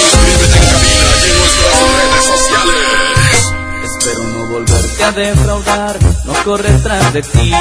Inscríbete 0.00 0.56
en 0.56 0.64
cabina 0.70 1.10
y 1.20 1.30
en 1.30 1.38
nuestras 1.38 1.76
redes 1.98 2.24
sociales. 2.24 3.36
Espero 3.84 4.22
no 4.24 4.46
volverte 4.46 5.04
a 5.04 5.12
defraudar, 5.12 5.96
no 6.24 6.32
correr 6.44 6.82
tras 6.82 7.12
de 7.12 7.22
ti. 7.22 7.52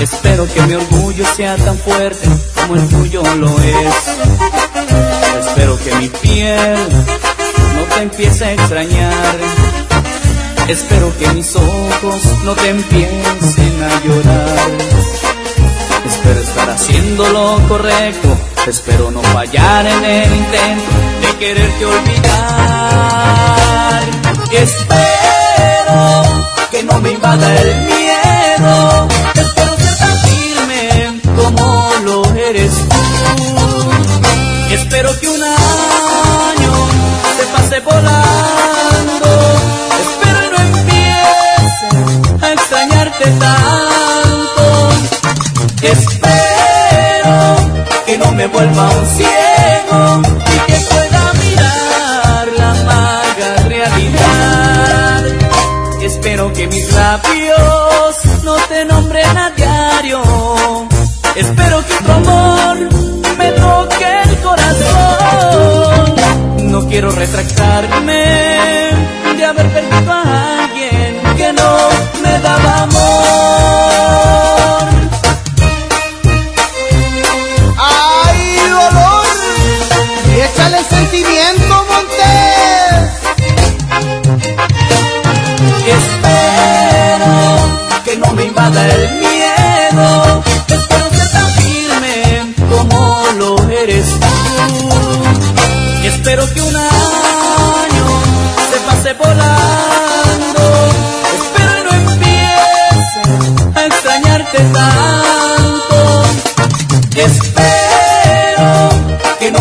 Espero 0.00 0.52
que 0.52 0.62
mi 0.62 0.74
orgullo 0.74 1.24
sea 1.36 1.56
tan 1.56 1.78
fuerte 1.78 2.28
como 2.54 2.74
el 2.74 2.88
tuyo 2.88 3.22
lo 3.36 3.50
es. 3.60 3.94
Espero 5.46 5.78
que 5.78 5.94
mi 5.94 6.08
piel 6.08 6.88
te 7.88 8.02
empiece 8.02 8.44
a 8.44 8.52
extrañar. 8.52 9.36
Espero 10.68 11.16
que 11.18 11.28
mis 11.28 11.56
ojos 11.56 12.22
no 12.44 12.54
te 12.54 12.68
empiecen 12.68 13.82
a 13.82 14.04
llorar. 14.04 14.70
Espero 16.06 16.40
estar 16.40 16.70
haciendo 16.70 17.28
lo 17.28 17.68
correcto. 17.68 18.36
Espero 18.66 19.10
no 19.10 19.22
fallar 19.22 19.86
en 19.86 20.04
el 20.04 20.34
intento 20.34 20.84
de 21.22 21.36
quererte 21.38 21.86
olvidar. 21.86 22.88
Espero 24.52 25.98
que 26.70 26.82
no 26.82 27.00
me 27.00 27.12
invada 27.12 27.54
el 27.62 27.76
miedo. 27.86 29.08
Espero 29.34 29.76
ser 29.76 29.96
tan 29.98 30.18
firme 30.18 31.20
como 31.34 31.90
lo 32.04 32.24
eres 32.36 32.72
tú. 32.88 32.98
Espero 34.70 35.18
que 35.18 35.28
un 35.28 35.37
volando. 37.80 39.28
Espero 40.00 40.50
no 40.50 40.58
empiece 40.58 41.88
a 42.42 42.52
extrañarte 42.52 43.24
tanto. 43.38 44.88
Espero 45.82 47.36
que 48.06 48.18
no 48.18 48.32
me 48.32 48.46
vuelva 48.46 48.90
un 48.90 49.06
ciego 49.06 50.22
y 50.46 50.72
que 50.72 50.78
pueda 50.90 51.32
mirar 51.34 52.48
la 52.58 52.70
amarga 52.70 53.68
realidad. 53.68 55.24
Espero 56.02 56.52
que 56.52 56.66
mis 56.66 56.92
labios 56.92 58.16
no 58.44 58.54
te 58.68 58.84
nombren 58.84 59.36
a 59.36 59.50
diario. 59.50 60.22
Espero 61.36 61.84
que 61.86 61.94
tu 62.04 62.12
amor 62.12 62.97
quiero 66.88 67.10
retractarme 67.10 68.24
de 69.36 69.44
haber 69.44 69.68
perdido 69.68 70.12
a 70.12 70.64
alguien 70.64 71.20
que 71.36 71.52
no 71.52 71.76
me 72.22 72.38
daba 72.40 72.82
amor. 72.82 74.88
¡Ay, 77.78 78.56
dolor! 78.70 79.26
¡Échale 80.44 80.78
sentimiento, 80.84 81.84
Montes! 81.90 83.10
Espero 85.98 87.34
que 88.04 88.16
no 88.16 88.32
me 88.32 88.44
invada 88.44 88.86
el 88.86 89.12
miedo. 89.14 90.42
Espero 90.68 91.10
ser 91.10 91.30
tan 91.32 91.50
firme 91.52 92.54
como 92.70 93.18
lo 93.36 93.56
eres 93.70 94.06
tú. 94.20 94.88
Espero 96.04 96.48
que 96.54 96.60
un 96.62 96.76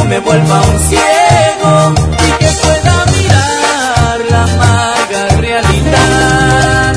me 0.07 0.19
vuelva 0.19 0.61
un 0.61 0.79
ciego 0.89 1.93
y 2.11 2.31
que 2.39 2.49
pueda 2.63 3.05
mirar 3.07 4.19
la 4.29 4.43
amarga 4.43 5.27
realidad. 5.37 6.95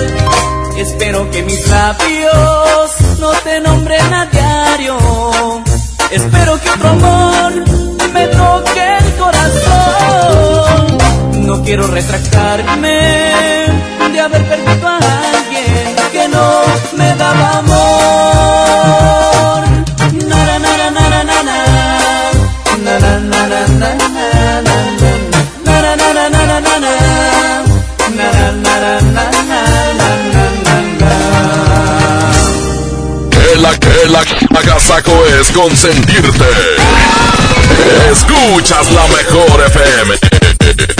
Espero 0.79 1.31
que 1.31 1.43
mis 1.43 1.69
labios 1.69 2.91
no 3.19 3.31
te 3.45 3.61
nombren 3.61 4.15
a 4.15 4.27
diario. 4.27 4.99
Espero 6.11 6.61
que 6.61 6.71
otro 6.71 6.89
amor 6.89 7.53
me 8.13 8.27
toque 8.29 8.97
el 8.99 9.15
corazón. 9.17 10.99
No 11.47 11.63
quiero 11.65 11.87
retractarme 11.89 13.50
la 34.09 34.25
la 34.51 34.63
es 35.41 35.51
consentirte. 35.51 36.45
Escuchas 38.11 38.91
la 38.93 39.07
mejor 39.09 39.63
FM. 39.67 41.00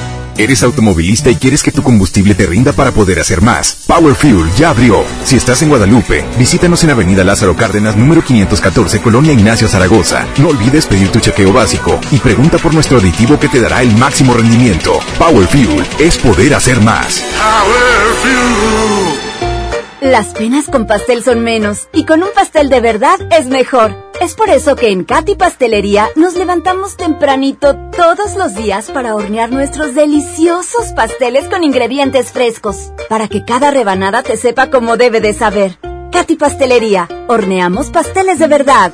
¿Eres 0.37 0.63
automovilista 0.63 1.29
y 1.29 1.35
quieres 1.35 1.61
que 1.63 1.71
tu 1.71 1.83
combustible 1.83 2.35
te 2.35 2.45
rinda 2.45 2.73
para 2.73 2.91
poder 2.91 3.19
hacer 3.19 3.41
más? 3.41 3.83
Power 3.87 4.15
Fuel 4.15 4.49
ya 4.57 4.69
abrió. 4.69 5.03
Si 5.23 5.35
estás 5.35 5.61
en 5.61 5.69
Guadalupe, 5.69 6.25
visítanos 6.37 6.83
en 6.83 6.91
Avenida 6.91 7.23
Lázaro 7.23 7.55
Cárdenas, 7.55 7.95
número 7.95 8.23
514, 8.23 9.01
Colonia 9.01 9.33
Ignacio 9.33 9.67
Zaragoza. 9.67 10.25
No 10.37 10.49
olvides 10.49 10.85
pedir 10.85 11.09
tu 11.09 11.19
chequeo 11.19 11.53
básico 11.53 11.99
y 12.11 12.17
pregunta 12.17 12.57
por 12.57 12.73
nuestro 12.73 12.97
aditivo 12.97 13.39
que 13.39 13.49
te 13.49 13.59
dará 13.59 13.81
el 13.81 13.95
máximo 13.97 14.33
rendimiento. 14.33 14.99
Power 15.17 15.47
Fuel 15.47 15.85
es 15.99 16.17
poder 16.17 16.55
hacer 16.55 16.81
más. 16.81 17.21
Power 17.37 18.13
Fuel. 18.21 20.11
Las 20.11 20.29
penas 20.29 20.65
con 20.65 20.87
pastel 20.87 21.23
son 21.23 21.43
menos 21.43 21.87
y 21.93 22.05
con 22.05 22.23
un 22.23 22.29
pastel 22.33 22.69
de 22.69 22.81
verdad 22.81 23.19
es 23.31 23.45
mejor. 23.45 24.10
Es 24.21 24.35
por 24.35 24.51
eso 24.51 24.75
que 24.75 24.91
en 24.91 25.03
Katy 25.03 25.33
Pastelería 25.33 26.07
nos 26.15 26.35
levantamos 26.35 26.95
tempranito 26.95 27.75
todos 27.89 28.35
los 28.35 28.53
días 28.53 28.91
para 28.91 29.15
hornear 29.15 29.51
nuestros 29.51 29.95
deliciosos 29.95 30.93
pasteles 30.95 31.49
con 31.49 31.63
ingredientes 31.63 32.31
frescos, 32.31 32.93
para 33.09 33.27
que 33.27 33.43
cada 33.43 33.71
rebanada 33.71 34.21
te 34.21 34.37
sepa 34.37 34.69
como 34.69 34.95
debe 34.95 35.21
de 35.21 35.33
saber. 35.33 35.79
Katy 36.11 36.35
Pastelería, 36.35 37.09
horneamos 37.29 37.89
pasteles 37.89 38.37
de 38.37 38.45
verdad. 38.45 38.93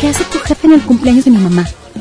¿Qué 0.00 0.10
hace 0.10 0.22
tu 0.22 0.38
jefe 0.38 0.68
en 0.68 0.74
el 0.74 0.82
cumpleaños 0.82 1.24
de 1.24 1.32
mi 1.32 1.38
mamá? 1.38 1.66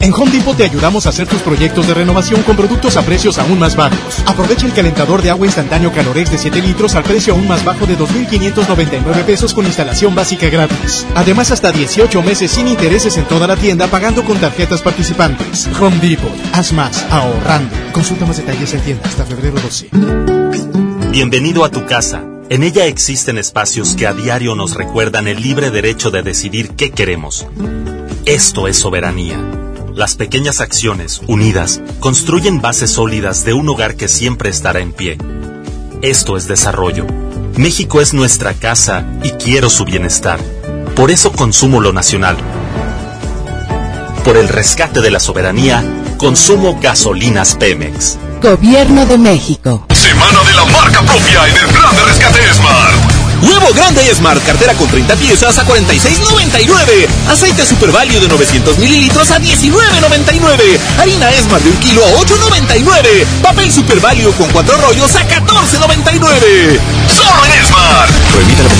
En 0.00 0.12
Home 0.14 0.30
Depot 0.30 0.56
te 0.56 0.62
ayudamos 0.62 1.06
a 1.06 1.08
hacer 1.08 1.26
tus 1.26 1.42
proyectos 1.42 1.88
de 1.88 1.94
renovación 1.94 2.42
con 2.44 2.56
productos 2.56 2.96
a 2.96 3.02
precios 3.02 3.36
aún 3.38 3.58
más 3.58 3.74
bajos. 3.74 4.22
Aprovecha 4.26 4.64
el 4.64 4.72
calentador 4.72 5.22
de 5.22 5.30
agua 5.30 5.46
instantáneo 5.46 5.92
Calorex 5.92 6.30
de 6.30 6.38
7 6.38 6.62
litros 6.62 6.94
al 6.94 7.02
precio 7.02 7.34
aún 7.34 7.48
más 7.48 7.64
bajo 7.64 7.84
de 7.84 7.98
2.599 7.98 9.24
pesos 9.24 9.52
con 9.52 9.66
instalación 9.66 10.14
básica 10.14 10.48
gratis. 10.48 11.04
Además, 11.16 11.50
hasta 11.50 11.72
18 11.72 12.22
meses 12.22 12.52
sin 12.52 12.68
intereses 12.68 13.16
en 13.16 13.24
toda 13.24 13.48
la 13.48 13.56
tienda 13.56 13.88
pagando 13.88 14.24
con 14.24 14.38
tarjetas 14.38 14.82
participantes. 14.82 15.68
Home 15.80 15.98
Depot. 15.98 16.30
Haz 16.52 16.72
más 16.72 17.04
ahorrando. 17.10 17.74
Consulta 17.92 18.24
más 18.24 18.36
detalles 18.36 18.72
en 18.74 18.80
tienda 18.82 19.02
hasta 19.04 19.24
febrero 19.26 19.56
12. 19.60 19.88
Bienvenido 21.10 21.64
a 21.64 21.70
tu 21.70 21.84
casa. 21.86 22.22
En 22.50 22.62
ella 22.62 22.86
existen 22.86 23.36
espacios 23.36 23.96
que 23.96 24.06
a 24.06 24.14
diario 24.14 24.54
nos 24.54 24.74
recuerdan 24.74 25.26
el 25.26 25.42
libre 25.42 25.72
derecho 25.72 26.12
de 26.12 26.22
decidir 26.22 26.70
qué 26.76 26.92
queremos. 26.92 27.46
Esto 28.24 28.68
es 28.68 28.78
soberanía. 28.78 29.67
Las 29.98 30.14
pequeñas 30.14 30.60
acciones, 30.60 31.22
unidas, 31.26 31.80
construyen 31.98 32.60
bases 32.60 32.92
sólidas 32.92 33.44
de 33.44 33.52
un 33.52 33.68
hogar 33.68 33.96
que 33.96 34.06
siempre 34.06 34.48
estará 34.48 34.78
en 34.78 34.92
pie. 34.92 35.18
Esto 36.02 36.36
es 36.36 36.46
desarrollo. 36.46 37.04
México 37.56 38.00
es 38.00 38.14
nuestra 38.14 38.54
casa 38.54 39.04
y 39.24 39.30
quiero 39.30 39.68
su 39.68 39.84
bienestar. 39.84 40.38
Por 40.94 41.10
eso 41.10 41.32
consumo 41.32 41.80
lo 41.80 41.92
nacional. 41.92 42.36
Por 44.24 44.36
el 44.36 44.46
rescate 44.46 45.00
de 45.00 45.10
la 45.10 45.18
soberanía, 45.18 45.82
consumo 46.16 46.78
gasolinas 46.80 47.56
Pemex. 47.56 48.18
Gobierno 48.40 49.04
de 49.04 49.18
México. 49.18 49.84
Semana 49.92 50.44
de 50.44 50.54
la 50.54 50.64
marca 50.66 51.02
propia 51.02 51.48
en 51.48 51.56
el 51.56 51.74
plan 51.74 51.96
de 51.96 52.04
rescate 52.04 52.54
Smart. 52.54 53.17
Nuevo 53.42 53.72
Grande 53.72 54.02
Smart, 54.14 54.42
cartera 54.44 54.74
con 54.74 54.88
30 54.88 55.16
piezas 55.16 55.58
a 55.58 55.64
46.99. 55.64 57.06
Aceite 57.28 57.64
Super 57.64 57.92
Value 57.92 58.20
de 58.20 58.28
900 58.28 58.78
mililitros 58.78 59.30
a 59.30 59.38
19.99. 59.38 60.78
Harina 60.98 61.30
Smart 61.42 61.62
de 61.62 61.70
un 61.70 61.76
kilo 61.76 62.04
a 62.04 62.10
8.99. 62.20 63.26
Papel 63.42 63.72
Super 63.72 64.00
Value 64.00 64.32
con 64.32 64.48
cuatro 64.50 64.76
rollos 64.78 65.14
a 65.14 65.26
14.99. 65.26 66.80
Solo 67.08 67.44
en 67.44 67.66
Smart. 67.66 68.10
Prohibida 68.32 68.62
la 68.64 68.70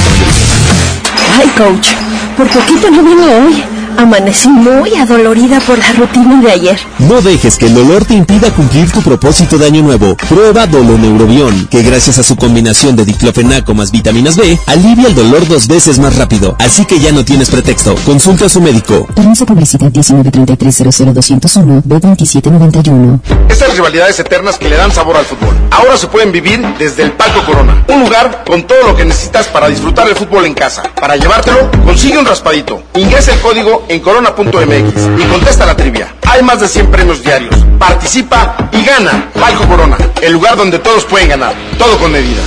Ay, 1.41 1.49
coach, 1.57 1.89
por 2.37 2.49
poquito 2.49 2.91
no 2.91 3.03
vine 3.03 3.35
hoy. 3.35 3.78
Amanecí 3.99 4.49
muy 4.49 4.95
adolorida 4.95 5.59
por 5.59 5.77
la 5.77 5.93
rutina 5.93 6.41
de 6.41 6.53
ayer. 6.53 6.79
No 7.01 7.21
dejes 7.21 7.57
que 7.57 7.67
el 7.67 7.75
dolor 7.75 8.05
te 8.05 8.15
impida 8.15 8.53
cumplir 8.53 8.93
tu 8.93 9.03
propósito 9.03 9.59
de 9.59 9.67
año 9.67 9.83
nuevo. 9.83 10.17
Prueba 10.29 10.69
Doloneurobión, 10.69 11.67
que 11.67 11.83
gracias 11.83 12.17
a 12.19 12.23
su 12.23 12.37
combinación 12.37 12.95
de 12.95 13.05
diclofenaco 13.05 13.75
más 13.75 13.91
vitaminas 13.91 14.37
B, 14.37 14.57
alivia 14.67 15.09
el 15.09 15.17
dolor 15.17 15.49
dos 15.49 15.67
veces 15.67 15.99
más 15.99 16.15
rápido. 16.15 16.55
Así 16.61 16.85
que 16.85 17.01
ya 17.01 17.11
no 17.11 17.25
tienes 17.25 17.51
pretexto. 17.51 17.97
Consulta 18.07 18.47
a 18.47 18.49
su 18.49 18.61
médico. 18.61 19.05
Permiso 19.17 19.45
publicidad 19.45 19.91
1933 19.91 20.81
B2791. 20.81 23.21
Estas 23.49 23.75
rivalidades 23.75 24.21
eternas 24.21 24.59
que 24.59 24.69
le 24.69 24.77
dan 24.77 24.93
sabor 24.93 25.17
al 25.17 25.25
fútbol. 25.25 25.57
Ahora 25.73 25.97
se 25.97 26.07
pueden 26.07 26.31
vivir 26.31 26.65
desde 26.79 27.03
el 27.03 27.11
Palco 27.15 27.45
Corona. 27.45 27.85
Un 27.89 28.05
lugar 28.05 28.45
con 28.47 28.65
todo 28.65 28.81
lo 28.87 28.95
que 28.95 29.05
necesitas 29.05 29.49
para 29.49 29.69
disfrutar 29.69 30.09
el 30.09 30.15
fútbol 30.15 30.45
en 30.45 30.55
casa. 30.55 30.85
Para 31.01 31.17
llevártelo, 31.17 31.69
consigue 31.85 32.17
un 32.17 32.27
raspadito. 32.27 32.81
Ingresa 32.95 33.33
el 33.33 33.41
código 33.41 33.88
en 33.89 34.01
corona.mx 34.01 35.09
y 35.19 35.25
contesta 35.25 35.67
la 35.67 35.77
trivia. 35.77 36.15
Hay 36.27 36.43
más 36.43 36.61
de 36.61 36.69
100 36.69 36.91
premios 36.91 37.23
diarios. 37.23 37.55
Participa 37.79 38.69
y 38.73 38.85
gana. 38.85 39.31
Palco 39.35 39.67
Corona, 39.67 39.97
el 40.23 40.33
lugar 40.33 40.57
donde 40.57 40.79
todos 40.79 41.05
pueden 41.05 41.29
ganar. 41.31 41.55
Todo 41.79 41.99
con 41.99 42.13
medida. 42.13 42.43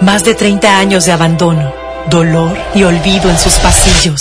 Más 0.00 0.24
de 0.24 0.34
30 0.34 0.78
años 0.78 1.06
de 1.06 1.12
abandono, 1.12 1.72
dolor 2.10 2.56
y 2.74 2.82
olvido 2.82 3.30
en 3.30 3.38
sus 3.38 3.54
pasillos. 3.54 4.20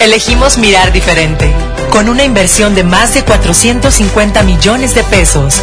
Elegimos 0.00 0.58
mirar 0.58 0.92
diferente. 0.92 1.52
Con 1.90 2.08
una 2.08 2.24
inversión 2.24 2.74
de 2.74 2.84
más 2.84 3.14
de 3.14 3.22
450 3.22 4.42
millones 4.42 4.94
de 4.94 5.04
pesos, 5.04 5.62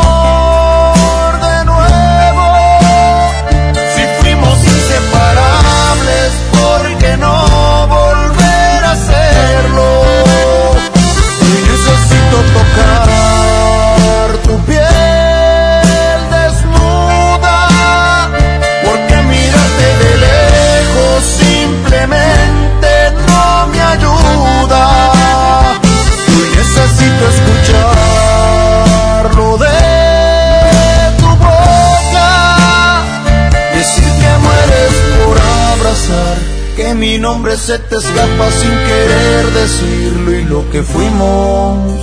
mi 36.95 37.17
nombre 37.17 37.55
se 37.57 37.79
te 37.79 37.95
escapa 37.95 38.51
sin 38.51 38.69
querer 38.69 39.45
decirlo 39.53 40.31
y 40.31 40.43
lo 40.43 40.69
que 40.71 40.83
fuimos 40.83 41.99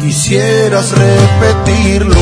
quisieras 0.00 0.92
repetirlo. 0.92 2.16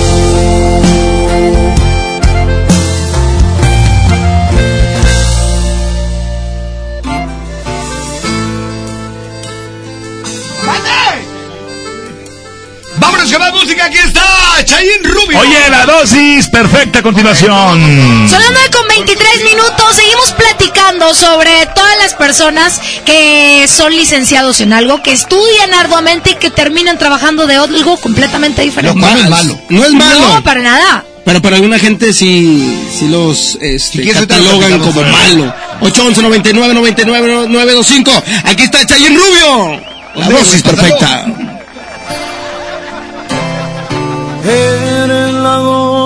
Oye, 15.41 15.71
la 15.71 15.87
dosis 15.87 16.49
perfecta 16.49 17.01
a 17.01 17.03
continuación. 17.03 18.29
Son 18.29 18.39
las 18.41 18.51
9 18.51 18.71
con 18.73 18.89
23 18.89 19.45
minutos. 19.45 19.97
Seguimos 19.97 20.33
platicando 20.33 21.13
sobre 21.15 21.67
todas 21.75 21.97
las 21.99 22.15
personas 22.15 22.81
que 23.05 23.67
son 23.69 23.95
licenciados 23.95 24.61
en 24.61 24.73
algo, 24.73 25.03
que 25.03 25.13
estudian 25.13 25.75
arduamente 25.75 26.31
y 26.31 26.35
que 26.37 26.51
terminan 26.51 26.99
trabajando 26.99 27.47
de 27.47 27.57
algo 27.57 27.97
completamente 27.99 28.63
diferente. 28.63 28.99
Cual 28.99 29.15
no 29.15 29.21
es 29.21 29.31
malo. 29.31 29.61
No 29.69 29.85
es 29.85 29.93
malo. 29.93 30.35
No, 30.35 30.45
para 30.45 30.61
nada. 30.63 31.05
Pero 31.25 31.41
para 31.41 31.57
alguna 31.57 31.79
gente 31.79 32.13
sí, 32.13 32.87
sí 32.99 33.09
los 33.09 33.57
este, 33.61 34.07
catalogan 34.13 34.79
como 34.81 35.03
malo. 35.03 35.55
811 35.81 36.23
99 36.23 36.75
99 36.75 37.49
925. 37.49 38.13
Aquí 38.45 38.65
está 38.65 38.87
Chayin 38.87 39.17
Rubio. 39.17 39.81
La 40.17 40.29
dosis 40.29 40.63
perfecta. 40.63 41.27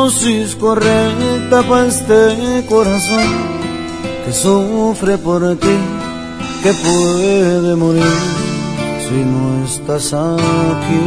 Dosis 0.08 0.56
correcta 0.56 1.62
para 1.68 1.86
este 1.86 2.64
corazón 2.66 3.28
que 4.24 4.32
sufre 4.32 5.18
por 5.18 5.42
ti, 5.56 5.76
que 6.62 6.72
puede 6.72 7.76
morir 7.76 8.20
si 9.04 9.16
no 9.32 9.64
estás 9.66 10.14
aquí. 10.14 11.04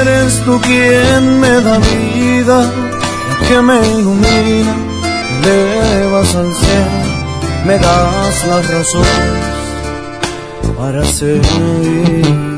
Eres 0.00 0.44
tú 0.44 0.60
quien 0.60 1.40
me 1.40 1.54
da 1.62 1.78
vida, 1.78 2.70
que 3.48 3.62
me 3.62 3.78
ilumina, 3.96 4.74
me 5.42 5.54
elevas 5.94 6.34
al 6.34 6.54
cielo, 6.54 7.00
me 7.66 7.78
das 7.78 8.46
las 8.46 8.70
razones 8.74 9.58
para 10.76 11.02
seguir. 11.06 12.57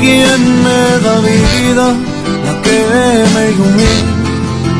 Quien 0.00 0.40
me 0.64 0.82
da 1.04 1.14
vida, 1.20 1.86
la 2.46 2.54
que 2.62 2.78
me 3.34 3.42
ilumina, 3.52 4.12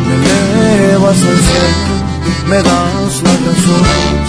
me 0.07 0.15
elevas 0.17 1.21
al 1.31 1.41
cielo, 1.49 1.95
me 2.49 2.59
das 2.69 3.13
las 3.25 3.39
razones 3.49 4.29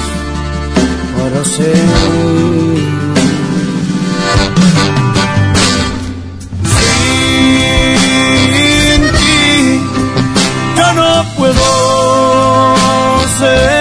para 1.18 1.40
ser. 1.46 1.90
Sin 6.74 9.02
ti 9.18 9.38
yo 10.78 10.88
no 10.94 11.12
puedo 11.38 11.68
seguir, 13.40 13.81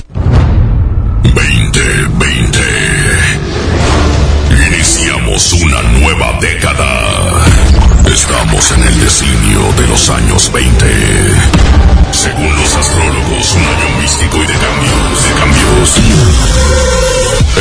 Estamos 8.13 8.71
en 8.71 8.83
el 8.83 8.99
designio 8.99 9.61
de 9.77 9.87
los 9.87 10.09
años 10.09 10.51
20. 10.51 10.85
Según 12.11 12.55
los 12.55 12.75
astrólogos, 12.75 13.53
un 13.53 13.61
año 13.61 13.99
místico 14.01 14.37
y 14.37 14.47
de 14.47 14.53
cambios, 14.53 15.23
de 15.23 15.33
cambios. 15.39 16.01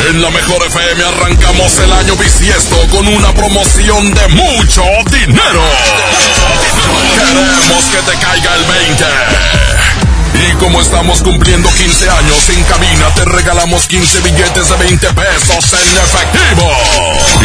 En 0.09 0.21
la 0.21 0.29
mejor 0.29 0.65
FM 0.65 1.03
arrancamos 1.03 1.79
el 1.79 1.91
año 1.91 2.15
bisiesto 2.15 2.75
con 2.89 3.07
una 3.07 3.33
promoción 3.33 4.13
de 4.13 4.27
mucho 4.29 4.83
dinero. 5.11 5.63
Queremos 7.15 7.85
que 7.85 8.11
te 8.11 8.17
caiga 8.17 8.55
el 8.55 8.63
20. 8.63 9.05
Y 10.37 10.53
como 10.57 10.81
estamos 10.81 11.21
cumpliendo 11.21 11.69
15 11.69 12.09
años 12.09 12.49
en 12.49 12.63
cabina, 12.65 13.13
te 13.15 13.25
regalamos 13.25 13.87
15 13.87 14.19
billetes 14.21 14.69
de 14.69 14.75
20 14.77 15.07
pesos 15.13 15.73
en 15.73 15.97
efectivo. 15.97 16.71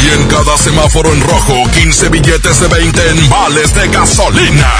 Y 0.02 0.08
en 0.14 0.26
cada 0.28 0.56
semáforo 0.58 1.12
en 1.12 1.20
rojo, 1.20 1.62
15 1.72 2.08
billetes 2.08 2.60
de 2.60 2.66
20 2.68 3.10
en 3.10 3.28
vales 3.30 3.74
de 3.74 3.88
gasolina. 3.88 4.70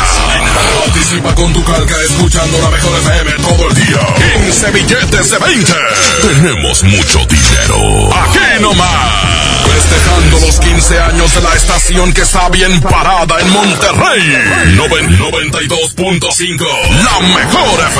Participa 0.85 1.35
con 1.35 1.53
tu 1.53 1.63
calca 1.65 1.95
escuchando 2.09 2.59
la 2.61 2.71
mejor 2.71 2.99
FM 3.01 3.31
todo 3.43 3.69
el 3.69 3.75
día. 3.75 4.01
15 4.45 4.71
billetes 4.73 5.31
de 5.31 5.39
20. 5.39 5.73
Tenemos 6.23 6.83
mucho 6.83 7.19
dinero. 7.27 8.11
Aquí 8.25 8.61
nomás. 8.61 9.31
Festejando 9.71 10.41
los 10.47 10.59
15 10.59 10.99
años 11.01 11.33
de 11.35 11.41
la 11.43 11.55
estación 11.55 12.13
que 12.13 12.23
está 12.23 12.49
bien 12.49 12.81
parada 12.81 13.41
en 13.41 13.51
Monterrey. 13.51 14.75
Noven- 14.77 15.17
92.5. 15.17 16.67
La 17.05 17.21
mejor 17.21 17.81
FM. 17.81 18.00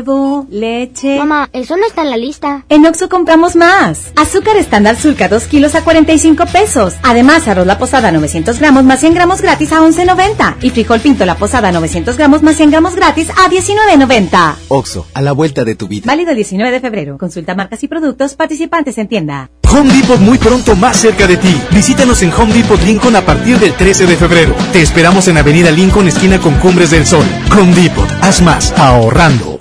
Huevo, 0.00 0.46
leche. 0.48 1.18
Mamá, 1.18 1.50
eso 1.52 1.76
no 1.76 1.86
está 1.86 2.00
en 2.00 2.08
la 2.08 2.16
lista. 2.16 2.64
En 2.70 2.86
Oxo 2.86 3.10
compramos 3.10 3.54
más. 3.54 4.12
Azúcar 4.16 4.56
estándar 4.56 4.96
Sulca 4.96 5.28
2 5.28 5.44
kilos 5.44 5.74
a 5.74 5.84
45 5.84 6.46
pesos. 6.46 6.94
Además, 7.02 7.46
arroz 7.48 7.66
la 7.66 7.76
posada 7.76 8.10
900 8.10 8.58
gramos 8.60 8.84
más 8.84 9.00
100 9.00 9.12
gramos 9.12 9.42
gratis 9.42 9.72
a 9.72 9.80
11.90. 9.80 10.56
Y 10.62 10.70
frijol 10.70 11.00
pinto 11.00 11.26
la 11.26 11.34
posada 11.34 11.70
900 11.70 12.16
gramos 12.16 12.42
más 12.42 12.56
100 12.56 12.70
gramos 12.70 12.94
gratis 12.94 13.28
a 13.28 13.50
19.90. 13.50 14.54
Oxo, 14.68 15.06
a 15.12 15.20
la 15.20 15.32
vuelta 15.32 15.64
de 15.64 15.74
tu 15.74 15.86
vida. 15.86 16.04
Válido 16.06 16.30
el 16.30 16.36
19 16.36 16.70
de 16.70 16.80
febrero. 16.80 17.18
Consulta 17.18 17.54
marcas 17.54 17.82
y 17.82 17.88
productos 17.88 18.32
participantes 18.32 18.96
en 18.96 19.06
tienda. 19.06 19.50
Home 19.70 19.92
Depot 19.92 20.18
muy 20.18 20.38
pronto 20.38 20.76
más 20.76 20.96
cerca 20.96 21.26
de 21.26 21.36
ti. 21.36 21.60
Visítanos 21.72 22.22
en 22.22 22.32
Home 22.32 22.54
Depot 22.54 22.82
Lincoln 22.82 23.16
a 23.16 23.26
partir 23.26 23.58
del 23.58 23.74
13 23.74 24.06
de 24.06 24.16
febrero. 24.16 24.54
Te 24.72 24.80
esperamos 24.80 25.28
en 25.28 25.36
Avenida 25.36 25.70
Lincoln, 25.70 26.08
esquina 26.08 26.38
con 26.38 26.54
Cumbres 26.54 26.90
del 26.90 27.06
Sol. 27.06 27.26
Home 27.52 27.74
Depot, 27.74 28.08
haz 28.22 28.40
más 28.40 28.72
ahorrando. 28.78 29.59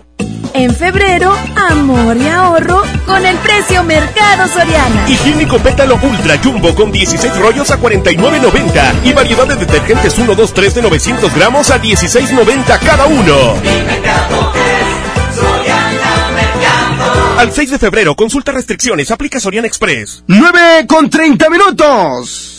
En 0.53 0.73
febrero, 0.75 1.35
amor 1.55 2.17
y 2.17 2.27
ahorro 2.27 2.81
con 3.05 3.25
el 3.25 3.37
precio 3.37 3.83
Mercado 3.83 4.47
Soriana. 4.47 5.07
Higiénico 5.07 5.59
Pétalo 5.59 5.99
Ultra 6.01 6.39
Jumbo 6.43 6.73
con 6.75 6.91
16 6.91 7.37
rollos 7.37 7.69
a 7.71 7.79
49.90 7.79 9.05
y 9.05 9.13
variedad 9.13 9.47
de 9.47 9.55
detergentes 9.55 10.17
1, 10.17 10.35
2, 10.35 10.53
3 10.53 10.75
de 10.75 10.81
900 10.81 11.35
gramos 11.35 11.69
a 11.71 11.81
16.90 11.81 12.79
cada 12.79 13.05
uno. 13.05 13.55
Al 17.37 17.53
6 17.53 17.71
de 17.71 17.79
febrero, 17.79 18.15
consulta 18.15 18.51
restricciones, 18.51 19.11
aplica 19.11 19.39
Soriana 19.39 19.67
Express. 19.67 20.23
9 20.27 20.87
con 20.87 21.09
30 21.09 21.49
minutos. 21.49 22.58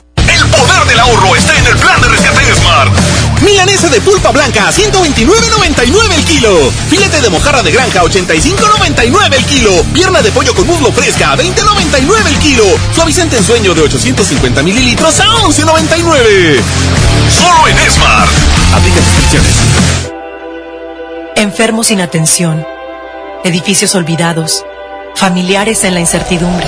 Del 0.91 0.99
ahorro 0.99 1.33
está 1.37 1.57
en 1.57 1.65
el 1.67 1.77
plan 1.77 2.01
de 2.01 2.09
rescate 2.09 2.53
Smart. 2.53 2.91
Milanesa 3.41 3.87
de 3.87 4.01
pulpa 4.01 4.31
blanca 4.31 4.67
a 4.67 4.73
129.99 4.73 6.13
el 6.17 6.25
kilo. 6.25 6.69
Filete 6.89 7.21
de 7.21 7.29
mojarra 7.29 7.63
de 7.63 7.71
granja 7.71 8.01
a 8.01 8.03
85.99 8.03 9.33
el 9.33 9.45
kilo. 9.45 9.71
Pierna 9.93 10.21
de 10.21 10.33
pollo 10.33 10.53
con 10.53 10.67
muslo 10.67 10.91
fresca 10.91 11.31
a 11.31 11.37
20.99 11.37 12.27
el 12.27 12.39
kilo. 12.39 12.65
Suavicente 12.93 13.37
en 13.37 13.45
sueño 13.45 13.73
de 13.73 13.83
850 13.83 14.63
mililitros 14.63 15.17
a 15.21 15.27
11.99. 15.27 16.59
Solo 17.39 17.67
en 17.69 17.89
Smart. 17.89 18.29
Aplica 18.75 18.99
restricciones. 18.99 19.53
Enfermos 21.37 21.87
sin 21.87 22.01
atención. 22.01 22.67
Edificios 23.45 23.95
olvidados. 23.95 24.65
Familiares 25.15 25.85
en 25.85 25.93
la 25.93 26.01
incertidumbre. 26.01 26.67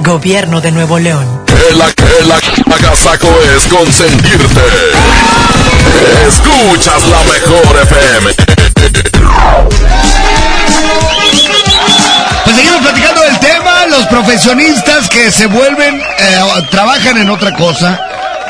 Gobierno 0.00 0.60
de 0.60 0.72
Nuevo 0.72 0.98
León. 0.98 1.26
Que 1.46 1.74
la 1.74 1.92
que 1.92 2.04
la 2.26 2.38
agasaco 2.74 3.28
es 3.56 3.64
consentirte. 3.64 4.60
Escuchas 6.28 7.02
la 7.08 7.22
mejor 7.32 7.82
FM. 7.82 8.34
Pues 12.44 12.56
seguimos 12.56 12.80
platicando 12.82 13.20
del 13.22 13.38
tema, 13.40 13.86
los 13.86 14.06
profesionistas 14.06 15.08
que 15.08 15.30
se 15.30 15.46
vuelven, 15.46 16.00
eh, 16.00 16.38
trabajan 16.70 17.16
en 17.18 17.30
otra 17.30 17.54
cosa. 17.56 18.00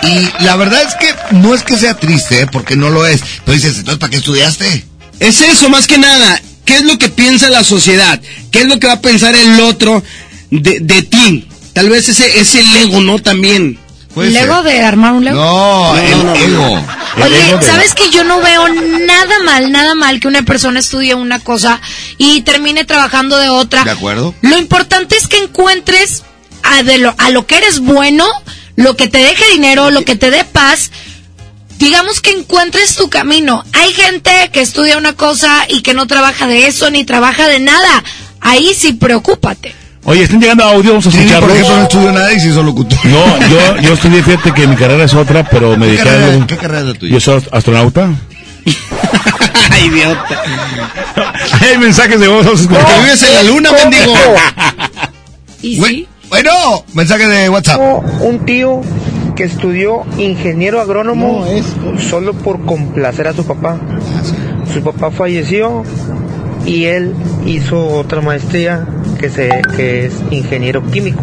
Y 0.03 0.45
la 0.45 0.57
verdad 0.57 0.83
es 0.83 0.95
que 0.95 1.15
no 1.37 1.55
es 1.55 1.63
que 1.63 1.77
sea 1.77 1.95
triste, 1.95 2.43
¿eh? 2.43 2.47
porque 2.47 2.77
no 2.77 2.91
lo 2.91 3.07
es. 3.07 3.23
Pero 3.45 3.55
dices, 3.55 3.79
entonces, 3.79 3.99
¿para 3.99 4.11
qué 4.11 4.19
estudiaste? 4.19 4.85
Es 5.21 5.41
eso, 5.41 5.69
más 5.71 5.87
que 5.87 5.99
nada. 5.99 6.41
¿Qué 6.67 6.75
es 6.75 6.83
lo 6.83 6.99
que 6.99 7.09
piensa 7.09 7.49
la 7.49 7.63
sociedad? 7.63 8.21
¿Qué 8.51 8.63
es 8.63 8.67
lo 8.67 8.81
que 8.81 8.89
va 8.89 8.95
a 8.95 9.01
pensar 9.01 9.35
el 9.37 9.61
otro 9.61 10.03
de, 10.51 10.81
de 10.81 11.03
ti? 11.03 11.49
Tal 11.73 11.89
vez 11.91 12.09
ese, 12.09 12.41
ese 12.41 12.61
ego, 12.83 13.01
¿no? 13.01 13.19
También. 13.19 13.79
¿El 14.17 14.35
ego 14.35 14.63
de 14.63 14.81
armar 14.81 15.13
un 15.13 15.25
Lego? 15.25 15.37
No, 15.37 15.95
el 15.99 16.37
ego. 16.43 16.83
Oye, 17.23 17.63
¿sabes 17.63 17.95
que 17.95 18.09
yo 18.11 18.25
no 18.25 18.41
veo 18.41 18.67
nada 18.69 19.41
mal, 19.45 19.71
nada 19.71 19.95
mal 19.95 20.21
que 20.21 20.29
una 20.29 20.43
persona 20.43 20.81
estudie 20.81 21.15
una 21.15 21.39
cosa 21.39 21.81
y 22.17 22.41
termine 22.43 22.85
trabajando 22.85 23.37
de 23.37 23.51
otra? 23.51 23.85
¿De 23.85 23.91
acuerdo? 23.91 24.35
Lo 24.41 24.59
importante 24.59 25.17
es 25.17 25.27
que 25.29 25.39
encuentres 25.39 26.23
a, 26.63 26.83
de 26.83 26.99
lo, 26.99 27.15
a 27.19 27.31
lo 27.31 27.47
que 27.47 27.59
eres 27.59 27.81
bueno, 27.81 28.27
lo 28.77 28.97
que 28.97 29.09
te 29.09 29.19
deje 29.19 29.45
dinero, 29.53 29.91
lo 29.91 30.03
que 30.05 30.17
te 30.17 30.31
dé 30.31 30.45
paz. 30.45 30.91
Digamos 31.79 32.23
que 32.23 32.31
encuentres 32.31 32.97
tu 32.97 33.11
camino. 33.11 33.65
Hay 33.75 33.93
gente 33.93 34.51
que 34.51 34.63
estudia 34.63 34.97
una 34.97 35.13
cosa 35.13 35.67
y 35.69 35.83
que 35.83 35.93
no 35.93 36.07
trabaja 36.07 36.47
de 36.47 36.67
eso 36.67 36.91
ni 36.91 37.05
trabaja 37.05 37.49
de 37.49 37.61
nada. 37.61 38.03
Ahí 38.41 38.73
sí 38.75 38.95
preocúpate. 38.95 39.75
Oye, 40.09 40.23
están 40.23 40.41
llegando 40.41 40.63
audio, 40.65 40.91
vamos 40.93 41.07
a 41.07 41.11
Sí, 41.11 41.19
escucharlos. 41.19 41.49
por 41.51 41.57
ejemplo, 41.57 41.77
no 41.79 41.83
estudió 41.83 42.13
nada 42.13 42.33
y 42.33 42.41
se 42.41 42.49
hizo 42.49 42.63
locutor. 42.63 42.99
No, 43.07 43.39
yo, 43.49 43.81
yo 43.81 43.93
estudié, 43.95 44.23
fíjate 44.23 44.53
que 44.53 44.67
mi 44.69 44.77
carrera 44.77 45.05
es 45.05 45.15
otra, 45.15 45.43
pero 45.45 45.71
me 45.77 45.87
¿Qué 45.87 45.93
dediqué 45.93 46.05
carrera- 46.05 46.27
a 46.27 46.31
algo- 46.35 46.47
qué 46.47 46.57
carrera 46.57 46.81
es 46.81 46.87
la 46.87 46.95
tuya? 46.95 47.13
Yo 47.15 47.21
soy 47.21 47.43
astronauta. 47.51 48.09
Idiota. 49.85 50.43
Hay 51.61 51.79
mensajes 51.79 52.21
de 52.21 52.29
voz, 52.29 52.45
vamos 52.45 52.61
a 52.61 52.63
escuchar. 52.63 52.87
Que 52.87 53.01
vives 53.03 53.23
en 53.25 53.35
la 53.35 53.43
luna, 53.43 53.71
mendigo. 53.73 54.15
¿Y 55.63 55.77
sí? 55.83 56.09
Bueno, 56.29 56.51
mensaje 56.95 57.27
de 57.27 57.49
WhatsApp. 57.49 57.81
Un 58.21 58.45
tío 58.47 58.81
que 59.35 59.45
estudió 59.45 60.05
ingeniero 60.19 60.81
agrónomo 60.81 61.47
solo 62.11 62.33
por 62.33 62.65
complacer 62.65 63.29
a 63.29 63.33
su 63.33 63.45
papá. 63.47 63.77
Su 64.73 64.83
papá 64.83 65.11
falleció 65.11 65.83
y 66.67 66.85
él 66.85 67.15
hizo 67.47 67.87
otra 67.87 68.21
maestría 68.21 68.87
que 69.19 69.31
se 69.31 69.49
que 69.77 70.07
es 70.07 70.13
ingeniero 70.31 70.85
químico. 70.91 71.23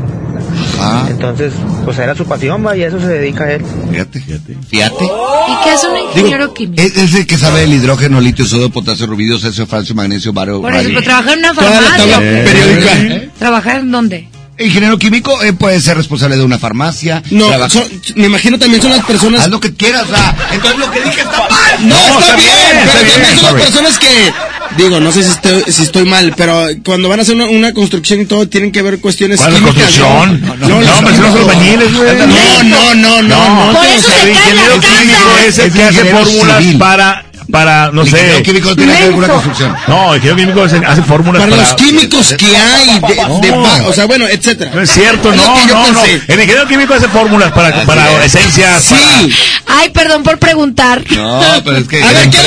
Entonces, 1.09 1.53
pues 1.85 1.97
era 1.99 2.15
su 2.15 2.25
pasión, 2.25 2.65
va, 2.65 2.75
y 2.75 2.83
a 2.83 2.87
eso 2.87 2.99
se 2.99 3.07
dedica 3.07 3.51
él. 3.51 3.63
Fíjate, 3.91 4.19
fíjate. 4.19 4.57
Fíjate. 4.69 5.05
¿Y 5.05 5.63
qué 5.63 5.69
hace 5.69 5.87
un 5.87 5.97
ingeniero 5.97 6.53
químico? 6.53 6.81
Es, 6.81 6.97
es 6.97 7.13
el 7.13 7.25
que 7.27 7.37
sabe 7.37 7.63
el 7.63 7.73
hidrógeno, 7.73 8.19
litio, 8.19 8.45
sodio, 8.45 8.69
potasio, 8.69 9.05
rubidio, 9.05 9.39
cesio, 9.39 9.65
francio, 9.65 9.95
magnesio, 9.95 10.33
bario, 10.33 10.61
Por 10.61 10.73
eso, 10.75 10.89
pero 10.89 11.01
trabajar 11.03 11.33
en 11.33 11.39
una 11.39 11.53
farmacia. 11.53 12.19
¿Eh? 12.21 13.29
¿Trabajar 13.39 13.77
en 13.79 13.91
dónde? 13.91 14.27
Ingeniero 14.59 14.99
químico 14.99 15.41
eh, 15.41 15.53
puede 15.53 15.79
ser 15.81 15.97
responsable 15.97 16.37
de 16.37 16.43
una 16.43 16.59
farmacia. 16.59 17.23
No, 17.31 17.47
trabaja- 17.47 17.69
son- 17.69 17.89
me 18.15 18.27
imagino 18.27 18.59
también 18.59 18.81
son 18.81 18.91
las 18.91 19.03
personas. 19.05 19.41
Haz 19.41 19.49
lo 19.49 19.59
que 19.59 19.73
quieras, 19.73 20.05
ah. 20.13 20.35
Entonces 20.53 20.79
lo 20.79 20.91
que 20.91 21.01
dije 21.01 21.21
está 21.21 21.39
mal. 21.49 21.87
No, 21.87 22.19
está, 22.19 22.35
bien, 22.35 22.49
pero 22.69 22.81
está 22.83 22.93
también 22.99 23.15
bien, 23.15 23.29
son 23.29 23.39
sorry. 23.39 23.53
las 23.61 23.71
personas 23.71 23.99
que, 23.99 24.33
digo, 24.77 24.99
no 24.99 25.11
sé 25.11 25.23
si 25.23 25.29
estoy, 25.31 25.63
si 25.71 25.83
estoy 25.83 26.05
mal, 26.05 26.33
pero 26.37 26.67
cuando 26.85 27.09
van 27.09 27.19
a 27.19 27.21
hacer 27.23 27.35
una, 27.35 27.45
una 27.45 27.73
construcción 27.73 28.21
y 28.21 28.25
todo, 28.25 28.47
tienen 28.47 28.71
que 28.71 28.81
ver 28.81 28.99
cuestiones 28.99 29.39
¿Cuál 29.39 29.53
químicas. 29.55 29.73
construcción? 29.75 30.41
No, 30.41 30.55
No, 30.67 30.81
las 30.81 30.97
hombre, 30.99 31.15
son 31.15 31.23
los 31.25 31.35
albañiles, 31.35 31.93
güey. 31.97 32.15
No, 32.17 32.63
no, 32.63 32.93
no, 32.95 33.21
no, 33.21 33.21
no. 33.21 33.73
Por 33.73 33.73
no, 33.73 33.83
eso 33.83 34.07
o 34.07 34.11
sea, 34.11 34.19
se 34.19 34.23
el 34.23 34.29
ingeniero 34.29 34.79
químico 34.79 35.37
es 35.47 35.57
el 35.59 35.71
que 35.73 35.83
hace 35.83 36.05
fórmulas 36.05 36.57
civil. 36.63 36.77
para, 36.77 37.25
para, 37.51 37.91
no 37.91 38.01
El 38.03 38.09
sé. 38.09 38.17
ingeniero 38.17 38.43
químico 38.43 38.69
no 38.69 38.75
tiene 38.75 38.95
que 38.97 39.03
ver 39.03 39.11
con 39.13 39.27
construcción. 39.27 39.75
No, 39.87 40.13
el 40.13 40.17
ingeniero 40.17 40.37
químico 40.37 40.63
hace, 40.63 40.77
hace 40.85 41.01
fórmulas 41.03 41.41
Para 41.41 41.55
para... 41.55 41.69
los 41.69 41.73
químicos 41.75 42.33
que 42.37 42.45
hay, 42.57 42.99
de, 42.99 43.15
de 43.47 43.51
No. 43.51 43.87
o 43.87 43.93
sea, 43.93 44.05
bueno, 44.05 44.27
etcétera. 44.27 44.71
No 44.73 44.81
es 44.81 44.89
cierto, 44.91 45.31
Es 45.31 45.37
no, 45.37 45.65
no, 45.67 45.91
no. 45.91 46.03
El 46.05 46.39
ingeniero 46.39 46.67
químico 46.67 46.93
hace 46.93 47.07
fórmulas 47.09 47.51
para, 47.51 47.83
para 47.85 48.23
es. 48.25 48.33
esencias. 48.35 48.81
Sí. 48.83 49.29
Ay, 49.67 49.89
perdón 49.89 50.23
por 50.23 50.37
preguntar. 50.39 51.03
No, 51.11 51.41
pero 51.63 51.77
es 51.77 51.87
que. 51.87 52.01
A 52.03 52.11
ver, 52.11 52.29
diga. 52.29 52.41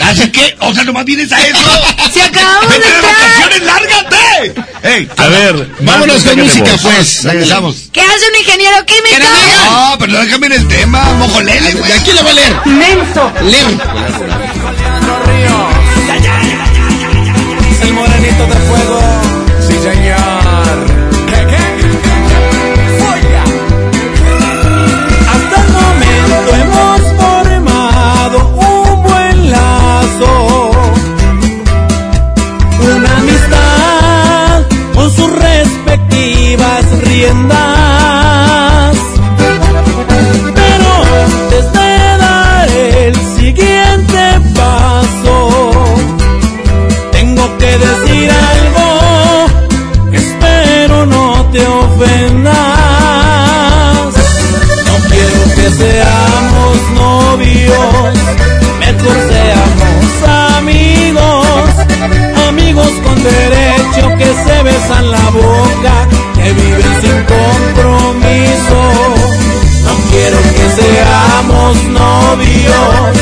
Así 0.00 0.30
que, 0.30 0.56
o 0.60 0.72
sea, 0.74 0.84
nomás 0.84 1.04
vienes 1.04 1.32
a 1.32 1.40
eso. 1.46 1.58
Si 2.12 2.20
acabamos 2.20 2.68
de 2.70 2.78
¡Vete 2.78 2.88
de 2.88 2.94
entrar. 2.96 3.14
vacaciones, 3.14 3.62
lárgate! 3.62 4.62
¡Ey! 4.82 5.08
A 5.16 5.26
ver, 5.28 5.68
Vámonos 5.80 6.22
con 6.24 6.38
música, 6.40 6.70
pues. 6.82 7.24
Regresamos. 7.24 7.76
¿Qué 7.92 8.00
hace 8.00 8.28
un 8.32 8.36
ingeniero 8.38 8.84
químico? 8.84 9.26
No, 9.70 9.96
pero 9.98 10.20
déjame 10.20 10.46
en 10.46 10.52
el 10.52 10.68
tema, 10.68 11.02
mojolele, 11.14 11.72
güey. 11.74 11.90
¿Y 11.90 11.92
aquí 11.92 12.12
le 12.12 12.22
va 12.22 12.30
a 12.30 12.34
leer? 12.34 12.66
Menso. 12.66 13.32
Leer. 13.42 13.66
El 17.82 17.92
morenito 17.92 18.46
de 18.46 18.54
fuego, 18.54 19.00
entiendas. 37.16 38.96
Pero 40.54 40.90
desde 41.50 42.18
dar 42.18 42.68
el 42.68 43.14
siguiente 43.36 44.40
paso, 44.54 45.34
tengo 47.12 47.44
que 47.58 47.78
decir 47.78 48.30
algo 48.30 49.46
espero 50.12 51.06
no 51.06 51.46
te 51.52 51.66
ofendas. 51.66 52.54
No 54.86 54.94
quiero 55.08 55.42
que 55.54 55.70
seamos 55.70 56.76
novios, 56.94 58.14
mejor 58.80 59.16
seamos 59.30 60.12
amigos, 60.58 61.70
amigos 62.48 62.92
con 63.04 63.16
derecho 63.22 64.04
que 64.18 64.28
se 64.44 64.62
besan 64.62 65.10
la 65.10 65.30
boca. 65.30 66.06
Que 66.36 66.52
viven 66.52 66.94
Sin 67.00 67.05
quiero 70.26 70.42
que 70.42 70.82
seamos 70.82 71.84
novios, 71.84 73.16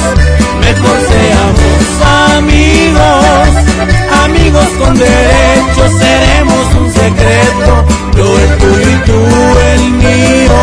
mejor 0.61 0.99
seamos 1.09 1.85
amigos, 2.33 3.49
amigos 4.25 4.67
con 4.79 4.97
derechos, 4.97 5.91
seremos 5.99 6.75
un 6.81 6.93
secreto, 6.93 7.85
yo 8.17 8.39
el 8.39 8.59
tuyo 8.59 8.91
y 8.91 8.99
tú 9.05 9.21
el 9.75 9.91
mío. 9.91 10.59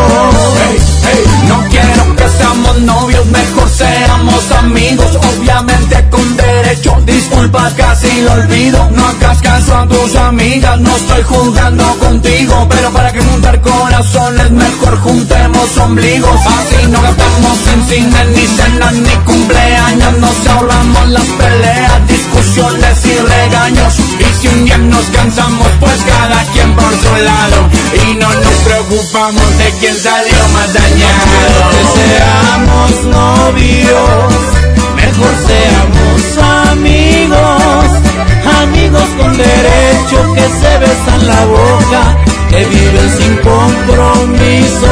Hey, 0.58 0.78
hey, 1.04 1.24
no 1.48 1.64
quiero 1.70 2.16
que 2.16 2.28
seamos 2.28 2.80
novios, 2.80 3.26
mejor 3.28 3.70
seamos 3.70 4.52
amigos, 4.52 5.16
obviamente 5.16 6.10
con 6.10 6.38
derechos 6.38 7.06
Disculpa, 7.42 7.72
casi 7.76 8.22
lo 8.22 8.34
olvido. 8.34 8.88
No 8.92 9.08
hagas 9.08 9.42
caso 9.42 9.76
a 9.76 9.88
tus 9.88 10.16
amigas, 10.16 10.80
no 10.80 10.96
estoy 10.96 11.24
jugando 11.24 11.84
contigo. 11.98 12.68
Pero 12.70 12.92
para 12.92 13.12
que 13.12 13.20
juntar 13.20 13.60
corazones, 13.62 14.52
mejor 14.52 15.00
juntemos 15.00 15.78
ombligos. 15.78 16.40
Así 16.40 16.86
no 16.88 17.02
gastamos 17.02 17.58
en 17.74 17.88
cine, 17.88 18.26
ni 18.36 18.46
cenas, 18.46 18.94
ni 18.94 19.16
cumpleaños. 19.26 20.18
Nos 20.20 20.48
ahorramos 20.48 21.10
las 21.10 21.26
peleas, 21.26 22.08
discusiones 22.08 23.06
y 23.06 23.18
regaños. 23.18 23.94
Y 23.98 24.40
si 24.40 24.48
un 24.48 24.66
día 24.66 24.78
nos 24.78 25.06
cansamos, 25.06 25.68
pues 25.80 26.00
cada 26.06 26.44
quien 26.54 26.76
por 26.76 26.94
su 26.94 27.16
lado. 27.26 27.70
Y 28.06 28.14
no 28.18 28.32
nos 28.32 28.56
preocupamos 28.66 29.58
de 29.58 29.74
quién 29.80 29.98
salió 29.98 30.48
más 30.54 30.72
dañado. 30.76 31.72
Que 31.72 31.84
seamos 31.98 33.04
novios, 33.06 34.34
mejor 34.96 35.34
seamos 35.48 36.11
amigos. 36.72 37.92
Amigos 38.64 39.10
con 39.18 39.38
derecho 39.38 40.34
que 40.34 40.42
se 40.42 40.78
besan 40.80 41.28
la 41.28 41.46
boca, 41.46 42.02
que 42.50 42.66
viven 42.66 43.10
sin 43.18 43.36
compromiso. 43.38 44.92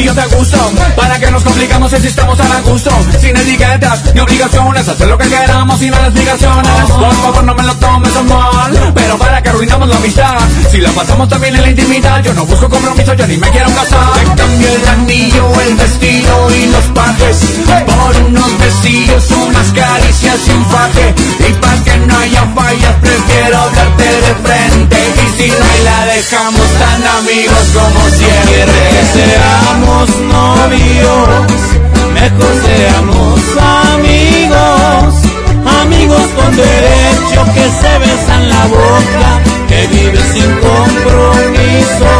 Y 0.00 0.04
yo 0.04 0.14
te 0.14 0.36
gusto, 0.36 0.56
¿para 0.96 1.18
que 1.18 1.30
nos 1.30 1.42
complicamos 1.42 1.90
si 1.90 2.06
estamos 2.06 2.38
a 2.40 2.60
gusto? 2.62 2.90
Sin 3.20 3.36
etiquetas 3.36 4.14
ni 4.14 4.20
obligaciones, 4.20 4.88
hacer 4.88 5.08
lo 5.08 5.18
que 5.18 5.28
queramos 5.28 5.78
sin 5.78 5.90
las 5.90 6.08
obligaciones. 6.08 6.90
Por 6.90 7.14
favor, 7.14 7.44
no 7.44 7.54
me 7.54 7.62
lo 7.62 7.74
tomes 7.76 8.12
mal, 8.24 8.92
pero 8.94 9.18
para 9.18 9.42
que 9.42 9.48
arruinamos 9.50 9.88
la 9.88 9.96
amistad. 9.96 10.38
Si 10.70 10.78
la 10.78 10.90
pasamos 10.90 11.28
también 11.28 11.56
en 11.56 11.62
la 11.62 11.70
intimidad, 11.70 12.22
yo 12.22 12.32
no 12.34 12.44
busco 12.46 12.68
compromiso, 12.68 13.14
yo 13.14 13.26
ni 13.26 13.36
me 13.36 13.50
quiero 13.50 13.68
casar. 13.74 14.12
Te 14.14 14.24
cambio 14.42 14.68
el 14.68 14.88
anillo, 14.88 15.60
el 15.60 15.74
vestido 15.74 16.50
y 16.50 16.66
los 16.66 16.84
pajes 16.94 17.36
por 17.86 18.16
unos 18.24 18.58
besillos, 18.58 19.30
unas 19.30 19.66
caricias 19.72 20.38
y 20.46 20.50
un 20.50 20.64
faje. 20.66 21.14
Y 21.48 21.52
para 21.54 21.84
que 21.84 21.96
no 21.98 22.18
haya 22.18 22.46
fallas, 22.54 22.94
prefiero 23.00 23.58
hablarte 23.58 24.04
de 24.04 24.34
frente. 24.44 24.96
Y 24.96 25.42
si 25.42 25.50
no 25.50 25.64
hay, 25.64 25.82
la 25.84 26.06
dejamos 26.14 26.68
tan 26.78 27.06
amigos 27.18 27.64
como 27.74 28.08
siempre. 28.10 28.64
Que 28.90 29.04
seamos 29.12 29.89
novios, 29.98 31.60
mejor 32.14 32.52
seamos 32.64 33.40
amigos. 33.92 35.14
Amigos 35.82 36.26
con 36.36 36.56
derecho 36.56 37.40
que 37.54 37.64
se 37.80 37.92
besan 37.98 38.48
la 38.48 38.66
boca, 38.66 39.28
que 39.68 39.86
viven 39.88 40.26
sin 40.32 40.50
compromiso. 40.66 42.12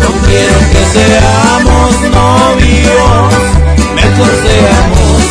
No 0.00 0.08
quiero 0.26 0.58
que 0.72 0.82
seamos 0.96 1.90
novios, 2.20 3.32
mejor 3.94 4.30
seamos 4.46 5.22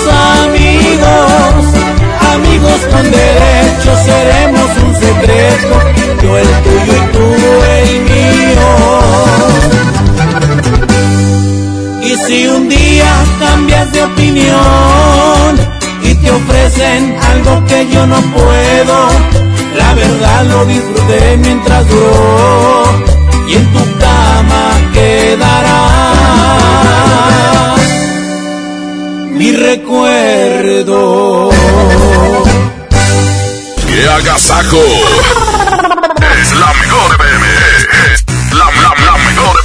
amigos. 0.43 1.61
Amigos 2.33 2.81
con 2.91 3.03
derecho 3.11 3.91
seremos 4.05 4.69
un 4.85 4.95
secreto, 4.95 5.75
yo 6.21 6.37
el 6.37 6.47
tuyo 6.63 6.93
y 6.95 7.11
tú 7.13 7.25
el 7.77 8.01
mío. 8.03 9.00
Si 12.31 12.47
un 12.47 12.69
día 12.69 13.11
cambias 13.39 13.91
de 13.91 14.03
opinión 14.03 15.51
y 16.01 16.15
te 16.15 16.31
ofrecen 16.31 17.17
algo 17.31 17.65
que 17.65 17.89
yo 17.91 18.07
no 18.07 18.21
puedo, 18.37 18.95
la 19.75 19.93
verdad 19.93 20.45
lo 20.45 20.65
disfruté 20.65 21.37
mientras 21.37 21.89
duró 21.89 22.83
y 23.49 23.55
en 23.55 23.73
tu 23.73 23.79
cama 23.99 24.63
quedará 24.93 25.81
mi 29.33 29.51
recuerdo. 29.51 31.49
¡Qué 33.87 34.07
agasajo! 34.07 34.83
Es 36.41 36.53
la 36.53 36.73
mejor 36.81 37.17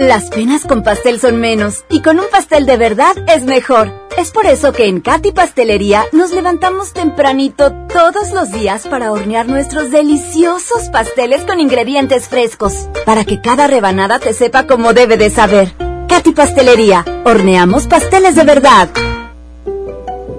Las 0.00 0.30
penas 0.30 0.64
con 0.64 0.82
pastel 0.82 1.20
son 1.20 1.36
menos 1.42 1.84
y 1.90 2.00
con 2.00 2.18
un 2.18 2.24
pastel 2.32 2.64
de 2.64 2.78
verdad 2.78 3.14
es 3.28 3.44
mejor. 3.44 3.92
Es 4.16 4.30
por 4.30 4.46
eso 4.46 4.72
que 4.72 4.86
en 4.86 5.02
Katy 5.02 5.32
Pastelería 5.32 6.06
nos 6.12 6.30
levantamos 6.30 6.94
tempranito 6.94 7.70
todos 7.92 8.32
los 8.32 8.50
días 8.50 8.86
para 8.86 9.12
hornear 9.12 9.46
nuestros 9.46 9.90
deliciosos 9.90 10.88
pasteles 10.88 11.44
con 11.44 11.60
ingredientes 11.60 12.28
frescos, 12.28 12.88
para 13.04 13.26
que 13.26 13.42
cada 13.42 13.66
rebanada 13.66 14.18
te 14.18 14.32
sepa 14.32 14.66
como 14.66 14.94
debe 14.94 15.18
de 15.18 15.28
saber. 15.28 15.74
Katy 16.08 16.32
Pastelería, 16.32 17.04
horneamos 17.26 17.86
pasteles 17.86 18.36
de 18.36 18.44
verdad. 18.44 18.88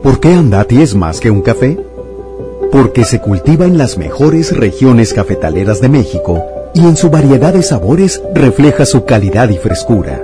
¿Por 0.02 0.20
qué 0.20 0.30
Andati 0.30 0.82
es 0.82 0.96
más 0.96 1.20
que 1.20 1.30
un 1.30 1.44
café? 1.44 1.78
Porque 2.72 3.04
se 3.04 3.22
cultiva 3.22 3.66
en 3.66 3.78
las 3.78 4.00
mejores 4.00 4.58
regiones 4.58 5.14
cafetaleras 5.14 5.82
de 5.82 5.90
México 5.90 6.44
y 6.74 6.82
en 6.82 6.96
su 6.96 7.10
variedad 7.10 7.54
de 7.54 7.64
sabores 7.64 8.22
refleja 8.34 8.86
su 8.86 9.06
calidad 9.06 9.50
y 9.50 9.58
frescura. 9.58 10.22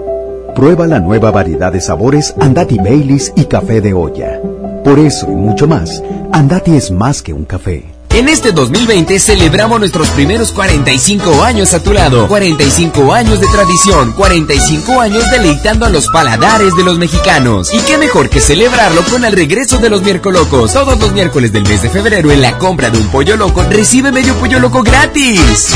Prueba 0.56 0.88
la 0.88 1.00
nueva 1.00 1.32
variedad 1.32 1.72
de 1.72 1.82
sabores 1.82 2.34
Andati 2.40 2.78
Baileys 2.78 3.32
y 3.36 3.46
café 3.46 3.82
de 3.82 3.94
olla. 3.94 4.40
Por 4.84 5.00
eso 5.00 5.28
y 5.30 5.36
mucho 5.36 5.68
más, 5.68 6.02
Andati 6.32 6.76
es 6.76 6.92
más 6.92 7.22
que 7.22 7.34
un 7.34 7.46
café. 7.46 7.98
En 8.18 8.30
este 8.30 8.52
2020 8.52 9.20
celebramos 9.20 9.80
nuestros 9.80 10.08
primeros 10.10 10.52
45 10.52 11.44
años 11.44 11.76
a 11.76 11.84
tu 11.84 11.94
lado. 11.94 12.28
45 12.28 13.14
años 13.14 13.40
de 13.40 13.46
tradición, 13.48 14.14
45 14.14 15.00
años 15.00 15.24
deleitando 15.30 15.86
a 15.86 15.90
los 15.90 16.08
paladares 16.08 16.76
de 16.76 16.84
los 16.84 16.98
mexicanos. 16.98 17.72
Y 17.72 17.78
qué 17.82 18.00
mejor 18.00 18.30
que 18.30 18.40
celebrarlo 18.40 19.04
con 19.04 19.24
el 19.24 19.34
regreso 19.34 19.78
de 19.78 19.92
los 19.92 20.02
miércoles 20.02 20.42
locos. 20.42 20.74
Todos 20.74 21.00
los 21.00 21.12
miércoles 21.12 21.52
del 21.52 21.64
mes 21.64 21.84
de 21.84 21.90
febrero 21.90 22.32
en 22.32 22.42
la 22.42 22.58
compra 22.58 22.90
de 22.90 22.98
un 22.98 23.08
pollo 23.10 23.38
loco 23.38 23.64
recibe 23.70 24.12
medio 24.12 24.34
pollo 24.36 24.60
loco 24.60 24.82
gratis. 24.82 25.76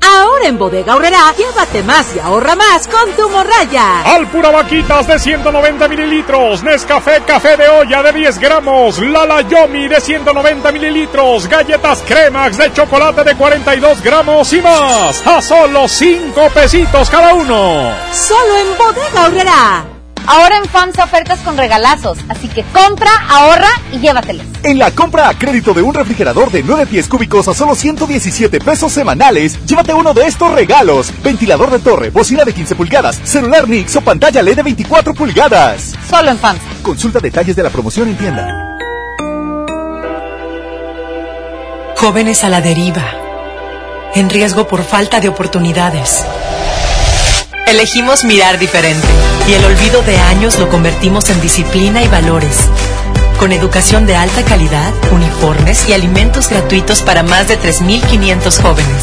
Ahora 0.00 0.46
en 0.46 0.58
Bodega 0.58 0.96
Horrera, 0.96 1.32
llévate 1.36 1.82
más 1.82 2.16
y 2.16 2.18
ahorra 2.18 2.56
más 2.56 2.88
con 2.88 3.10
tu 3.12 3.28
morraya. 3.28 4.02
Alpura 4.02 4.50
Vaquitas 4.50 5.06
de 5.06 5.18
190 5.18 5.86
mililitros, 5.88 6.62
Nescafé 6.62 7.22
Café 7.26 7.56
de 7.56 7.68
olla 7.68 8.02
de 8.02 8.12
10 8.12 8.38
gramos, 8.38 8.98
Lala 8.98 9.42
Yomi 9.42 9.86
de 9.88 10.00
190 10.00 10.72
mililitros, 10.72 11.46
galletas 11.46 12.02
Cremax 12.06 12.56
de 12.56 12.72
chocolate 12.72 13.24
de 13.24 13.34
42 13.36 14.02
gramos 14.02 14.52
y 14.52 14.60
más, 14.60 15.26
a 15.26 15.42
solo 15.42 15.86
5 15.86 16.50
pesitos 16.54 17.10
cada 17.10 17.34
uno. 17.34 17.92
Solo 18.12 18.56
en 18.56 18.78
Bodega 18.78 19.26
Horrera. 19.26 19.97
Ahora 20.30 20.58
en 20.58 20.66
FAMSA 20.66 21.04
ofertas 21.04 21.40
con 21.40 21.56
regalazos, 21.56 22.18
así 22.28 22.48
que 22.48 22.62
compra, 22.64 23.10
ahorra 23.30 23.70
y 23.90 23.98
llévatelos. 23.98 24.44
En 24.62 24.78
la 24.78 24.90
compra 24.90 25.30
a 25.30 25.38
crédito 25.38 25.72
de 25.72 25.80
un 25.80 25.94
refrigerador 25.94 26.50
de 26.50 26.62
9 26.62 26.84
pies 26.84 27.08
cúbicos 27.08 27.48
a 27.48 27.54
solo 27.54 27.74
117 27.74 28.60
pesos 28.60 28.92
semanales, 28.92 29.58
llévate 29.64 29.94
uno 29.94 30.12
de 30.12 30.26
estos 30.26 30.52
regalos. 30.52 31.10
Ventilador 31.22 31.70
de 31.70 31.78
torre, 31.78 32.10
bocina 32.10 32.44
de 32.44 32.52
15 32.52 32.74
pulgadas, 32.74 33.18
celular 33.24 33.66
Nix 33.66 33.96
o 33.96 34.02
pantalla 34.02 34.42
LED 34.42 34.56
de 34.56 34.62
24 34.64 35.14
pulgadas. 35.14 35.94
Solo 36.10 36.30
en 36.30 36.38
FAMSA. 36.38 36.62
Consulta 36.82 37.20
detalles 37.20 37.56
de 37.56 37.62
la 37.62 37.70
promoción 37.70 38.08
en 38.08 38.18
tienda. 38.18 38.76
Jóvenes 41.96 42.44
a 42.44 42.50
la 42.50 42.60
deriva, 42.60 43.02
en 44.14 44.28
riesgo 44.28 44.68
por 44.68 44.84
falta 44.84 45.20
de 45.20 45.30
oportunidades. 45.30 46.22
Elegimos 47.68 48.24
mirar 48.24 48.58
diferente 48.58 49.06
y 49.46 49.52
el 49.52 49.62
olvido 49.62 50.00
de 50.00 50.16
años 50.16 50.58
lo 50.58 50.70
convertimos 50.70 51.28
en 51.28 51.38
disciplina 51.42 52.02
y 52.02 52.08
valores. 52.08 52.56
Con 53.38 53.52
educación 53.52 54.06
de 54.06 54.16
alta 54.16 54.42
calidad, 54.42 54.90
uniformes 55.12 55.86
y 55.86 55.92
alimentos 55.92 56.48
gratuitos 56.48 57.02
para 57.02 57.22
más 57.22 57.46
de 57.46 57.60
3.500 57.60 58.62
jóvenes. 58.62 59.02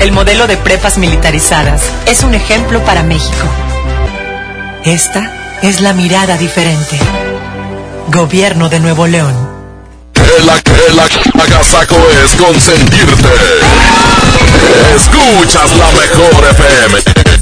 El 0.00 0.12
modelo 0.12 0.46
de 0.46 0.58
prepas 0.58 0.98
militarizadas 0.98 1.80
es 2.04 2.22
un 2.24 2.34
ejemplo 2.34 2.78
para 2.84 3.02
México. 3.04 3.46
Esta 4.84 5.58
es 5.62 5.80
la 5.80 5.94
mirada 5.94 6.36
diferente. 6.36 6.98
Gobierno 8.08 8.68
de 8.68 8.80
Nuevo 8.80 9.06
León. 9.06 9.34
La 10.44 11.42
agasaco 11.42 11.96
es 12.22 12.32
consentirte. 12.32 13.28
Escuchas 14.94 15.70
la 15.78 15.90
mejor 15.90 16.44
FM. 16.50 17.41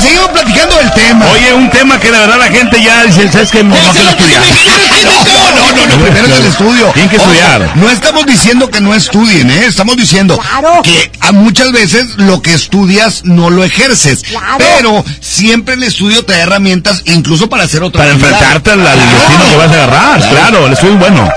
Seguimos 0.00 0.28
platicando 0.30 0.76
del 0.76 0.92
tema. 0.92 1.26
Oye, 1.32 1.52
un 1.52 1.70
tema 1.70 1.98
que 1.98 2.10
la 2.10 2.20
verdad 2.20 2.38
la 2.38 2.48
gente 2.48 2.82
ya 2.82 3.04
dice, 3.04 3.30
¿sabes 3.30 3.50
qué? 3.50 3.62
No 3.62 3.74
quiero 3.92 4.10
estudiar. 4.10 4.42
No, 5.00 5.56
no, 5.56 5.72
no, 5.72 5.86
no, 5.86 6.04
primero 6.04 6.26
es 6.26 6.40
el 6.40 6.46
estudio. 6.46 6.90
Tienen 6.92 7.08
que 7.08 7.16
estudiar. 7.16 7.62
Ojo, 7.62 7.72
no 7.76 7.90
estamos 7.90 8.26
diciendo 8.26 8.70
que 8.70 8.80
no 8.80 8.94
estudien, 8.94 9.50
¿eh? 9.50 9.64
Estamos 9.66 9.96
diciendo 9.96 10.38
que 10.84 11.10
a 11.20 11.32
muchas 11.32 11.72
veces 11.72 12.16
lo 12.18 12.42
que 12.42 12.52
estudias 12.52 13.22
no 13.24 13.48
lo 13.48 13.64
ejerces. 13.64 14.22
Pero 14.58 15.02
siempre 15.20 15.74
el 15.74 15.82
estudio 15.82 16.24
te 16.24 16.34
da 16.34 16.40
herramientas 16.40 17.02
incluso 17.06 17.48
para 17.48 17.64
hacer 17.64 17.82
otra 17.82 18.02
Para 18.02 18.12
enfrentarte 18.12 18.72
al, 18.72 18.86
al 18.86 18.98
destino 18.98 19.50
que 19.50 19.56
vas 19.56 19.70
a 19.70 19.74
agarrar. 19.74 20.28
Claro, 20.28 20.66
el 20.66 20.72
estudio 20.74 20.94
es 20.94 21.00
bueno. 21.00 21.30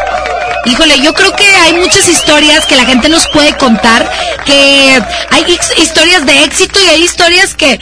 Híjole, 0.66 1.00
yo 1.02 1.14
creo 1.14 1.36
que 1.36 1.46
hay 1.46 1.74
muchas 1.74 2.08
historias 2.08 2.66
que 2.66 2.76
la 2.76 2.86
gente 2.86 3.10
nos 3.10 3.28
puede 3.34 3.56
contar, 3.58 4.10
que 4.46 5.02
hay 5.32 5.60
historias 5.78 6.26
de 6.26 6.44
éxito 6.46 6.80
y 6.80 6.88
hay 6.88 7.04
historias 7.04 7.54
que, 7.54 7.80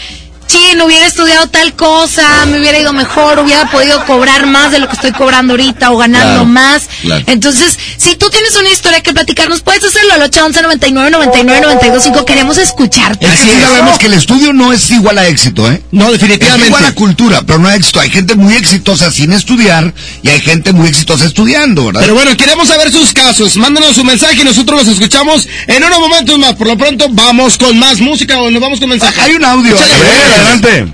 chin, 0.52 0.82
hubiera 0.82 1.06
estudiado 1.08 1.48
tal 1.48 1.74
cosa, 1.76 2.46
me 2.48 2.60
hubiera 2.60 2.80
ido 2.80 2.92
mejor, 2.94 3.40
hubiera 3.40 3.70
podido 3.72 4.04
cobrar 4.06 4.46
más 4.48 4.72
de 4.72 4.80
lo 4.80 4.88
que 4.88 4.96
estoy 4.96 5.12
cobrando 5.12 5.54
ahorita 5.54 5.92
o 5.92 5.98
ganando 5.98 6.22
Claro, 6.32 6.46
más. 6.46 6.84
claro. 7.02 7.24
Entonces, 7.28 7.78
si 7.98 8.16
tú 8.16 8.30
tienes 8.30 8.56
una 8.56 8.70
historia 8.70 9.02
que 9.02 9.14
platicarnos, 9.14 9.62
puedes 9.62 9.84
hacerlo 9.84 10.14
al 10.14 10.22
811 10.24 10.62
99 10.62 11.12
99 11.12 11.62
925. 11.62 12.26
Queremos 12.26 12.58
escucharte. 12.58 13.26
Es 13.26 13.32
que 13.32 13.38
sí 13.52 13.62
sabemos 13.62 13.98
que 13.98 14.08
el 14.08 14.14
estudio 14.14 14.54
no 14.54 14.74
es 14.74 14.90
igual 14.92 15.18
a 15.18 15.28
éxito, 15.28 15.72
¿eh? 15.72 15.82
No, 15.92 16.12
definitivamente. 16.12 16.64
Es 16.64 16.68
igual 16.70 16.86
a 16.86 16.94
cultura, 16.94 17.42
pero 17.46 17.60
no 17.60 17.70
a 17.70 17.76
éxito. 17.76 18.00
Hay 18.00 18.10
gente 18.10 18.36
muy 18.36 18.54
exitosa 18.56 19.12
sin 19.12 19.32
estudiar 19.34 19.94
y 20.24 20.30
hay 20.30 20.42
gente 20.42 20.74
muy 20.74 20.88
exitosa 20.88 21.26
estudiando, 21.26 21.86
¿verdad? 21.86 22.02
Pero 22.02 22.14
bueno, 22.16 22.36
queremos 22.36 22.68
saber 22.68 22.92
sus 22.92 23.14
casos. 23.14 23.56
Mándanos 23.58 23.96
su 23.96 24.04
mensaje 24.04 24.42
y 24.42 24.44
nosotros 24.44 24.86
los 24.86 24.94
escuchamos 24.96 25.48
en 25.68 25.84
unos 25.84 26.00
momentos 26.00 26.38
más. 26.40 26.54
Por 26.56 26.68
lo 26.68 26.78
pronto, 26.78 27.08
vamos 27.10 27.58
con 27.58 27.78
más 27.80 28.00
música 28.00 28.40
o 28.42 28.52
nos 28.52 28.62
vamos 28.62 28.80
con 28.80 28.90
mensaje. 28.90 29.20
Hay 29.22 29.34
un 29.36 29.46
audio. 29.46 29.76
Échale. 29.76 30.41
Adelante. 30.42 30.94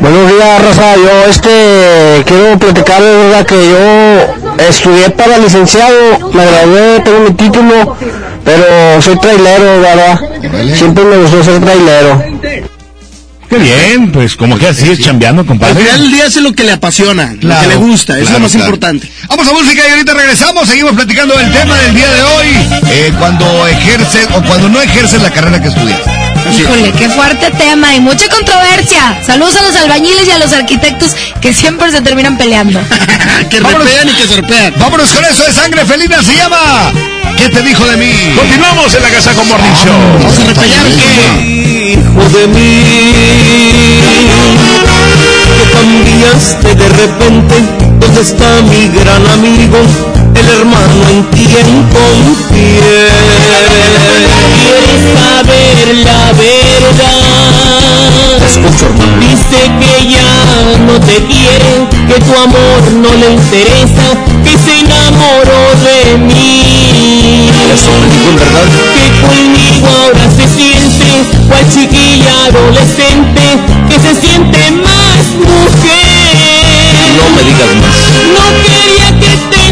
Buenos 0.00 0.30
días, 0.32 0.62
Rosa. 0.64 0.94
Yo 0.96 1.24
este 1.28 2.22
quiero 2.26 2.58
platicar 2.58 3.02
de 3.02 3.10
verdad 3.16 3.46
que 3.46 3.54
yo 3.54 4.64
estudié 4.68 5.10
para 5.10 5.38
licenciado, 5.38 6.30
me 6.32 6.44
gradué, 6.46 7.00
tengo 7.00 7.20
mi 7.20 7.32
título, 7.34 7.96
pero 8.44 9.02
soy 9.02 9.18
trailero, 9.18 9.80
¿verdad? 9.80 10.20
Siempre 10.74 11.04
me 11.04 11.16
gustó 11.18 11.42
ser 11.44 11.60
trailero. 11.60 12.22
Qué 13.48 13.58
bien, 13.58 14.10
pues 14.12 14.34
como 14.34 14.58
que 14.58 14.68
así 14.68 14.90
es 14.90 14.98
chambeando, 15.00 15.42
Al 15.42 15.46
compadre. 15.46 15.74
final 15.74 16.00
del 16.00 16.12
día 16.12 16.26
hace 16.26 16.40
lo 16.40 16.54
que 16.54 16.64
le 16.64 16.72
apasiona, 16.72 17.34
lo 17.38 17.60
que 17.60 17.66
le 17.66 17.76
gusta, 17.76 18.14
es 18.18 18.22
claro, 18.24 18.38
lo 18.38 18.42
más 18.44 18.52
claro. 18.52 18.64
importante. 18.66 19.10
Vamos 19.28 19.46
a 19.46 19.52
música 19.52 19.82
y 19.86 19.90
ahorita 19.90 20.14
regresamos. 20.14 20.68
Seguimos 20.68 20.92
platicando 20.94 21.36
del 21.36 21.52
tema 21.52 21.76
del 21.76 21.94
día 21.94 22.10
de 22.10 22.22
hoy. 22.22 22.46
Eh, 22.90 23.12
cuando 23.18 23.66
ejerces 23.66 24.26
o 24.34 24.42
cuando 24.42 24.70
no 24.70 24.80
ejerces 24.80 25.20
la 25.20 25.30
carrera 25.30 25.60
que 25.60 25.68
estudias. 25.68 26.00
Híjole, 26.50 26.92
qué 26.92 27.08
fuerte 27.08 27.50
tema 27.52 27.94
y 27.94 28.00
mucha 28.00 28.28
controversia. 28.28 29.20
Saludos 29.24 29.56
a 29.56 29.62
los 29.62 29.76
albañiles 29.76 30.26
y 30.26 30.30
a 30.30 30.38
los 30.38 30.52
arquitectos 30.52 31.12
que 31.40 31.52
siempre 31.52 31.90
se 31.90 32.00
terminan 32.00 32.36
peleando. 32.36 32.80
que 33.50 33.60
repean 33.60 34.08
y 34.08 34.12
que 34.12 34.26
sorpean. 34.26 34.74
Vámonos 34.78 35.10
con 35.10 35.24
eso 35.24 35.44
de 35.44 35.52
sangre 35.52 35.84
felina. 35.84 36.22
Se 36.22 36.34
llama 36.34 36.92
¿Qué 37.36 37.48
te 37.48 37.62
dijo 37.62 37.84
de 37.86 37.96
mí? 37.96 38.12
Continuamos 38.36 38.94
en 38.94 39.02
la 39.02 39.08
Casa 39.10 39.32
con 39.34 39.48
Morning 39.48 39.74
Show. 39.84 40.18
Vamos 40.18 40.38
a 40.38 40.44
repellar 40.44 40.86
que... 40.86 41.92
hijo 41.92 42.38
de 42.38 42.46
mí 42.48 42.84
que 45.56 45.70
cambiaste 45.72 46.74
de 46.74 46.88
repente 46.88 47.54
¿Dónde 48.02 48.20
está 48.20 48.62
mi 48.62 48.88
gran 48.88 49.26
amigo? 49.28 49.78
El 50.34 50.48
hermano 50.48 51.08
en 51.10 51.22
quien 51.24 51.68
confié 51.92 53.08
¿Quieres 54.56 55.02
saber 55.14 55.96
la 56.04 56.32
verdad? 56.32 57.62
Te 58.38 58.44
escucho 58.46 58.86
hermano 58.96 59.04
Dice 59.20 59.60
que 59.80 59.94
ya 60.10 60.32
no 60.86 60.94
te 61.00 61.16
quiere 61.26 61.88
Que 62.08 62.20
tu 62.20 62.32
amor 62.34 62.80
no 62.92 63.12
le 63.14 63.32
interesa 63.32 64.06
Que 64.44 64.52
se 64.58 64.80
enamoró 64.80 65.62
de 65.84 66.18
mí. 66.18 67.50
Eso 67.74 67.90
me 68.00 68.06
verdad. 68.38 68.68
Que 68.96 69.06
conmigo 69.26 69.88
ahora 69.88 70.24
se 70.36 70.48
siente 70.48 71.08
Cual 71.48 71.64
chiquilla 71.72 72.46
adolescente 72.46 73.42
Que 73.88 73.96
se 74.00 74.20
siente 74.20 74.58
más 74.72 75.24
mujer. 75.36 76.02
No 77.16 77.24
me 77.36 77.42
digas 77.42 77.72
más. 77.82 77.98
No 78.32 78.44
quería 78.64 79.08
que 79.20 79.32
te 79.54 79.62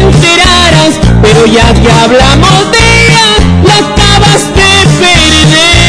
Pero 1.21 1.45
ya 1.45 1.73
que 1.73 1.91
hablamos 1.91 2.71
de 2.71 2.79
ella 2.79 3.27
La 3.63 3.75
acabas 3.75 4.43
de 4.47 4.61
perder 4.99 5.81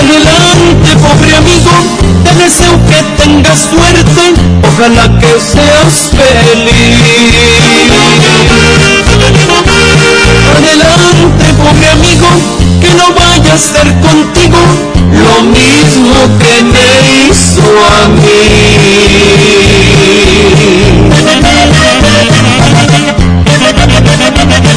Adelante, 0.00 0.90
pobre 0.96 1.32
amigo, 1.36 1.72
te 2.24 2.32
deseo 2.42 2.74
que 2.88 2.98
tengas 3.22 3.60
suerte, 3.60 4.24
ojalá 4.66 5.04
que 5.18 5.32
seas 5.38 6.10
feliz. 6.10 6.98
Adelante, 10.56 11.46
pobre 11.62 11.88
amigo, 11.90 12.28
que 12.80 12.90
no 12.94 13.06
vaya 13.14 13.52
a 13.54 13.58
ser 13.58 13.88
contigo 14.00 14.60
lo 15.12 15.42
mismo 15.42 16.14
que 16.38 16.54
me 16.64 16.88
hizo 17.28 17.62
a 17.62 18.08
que 18.22 18.40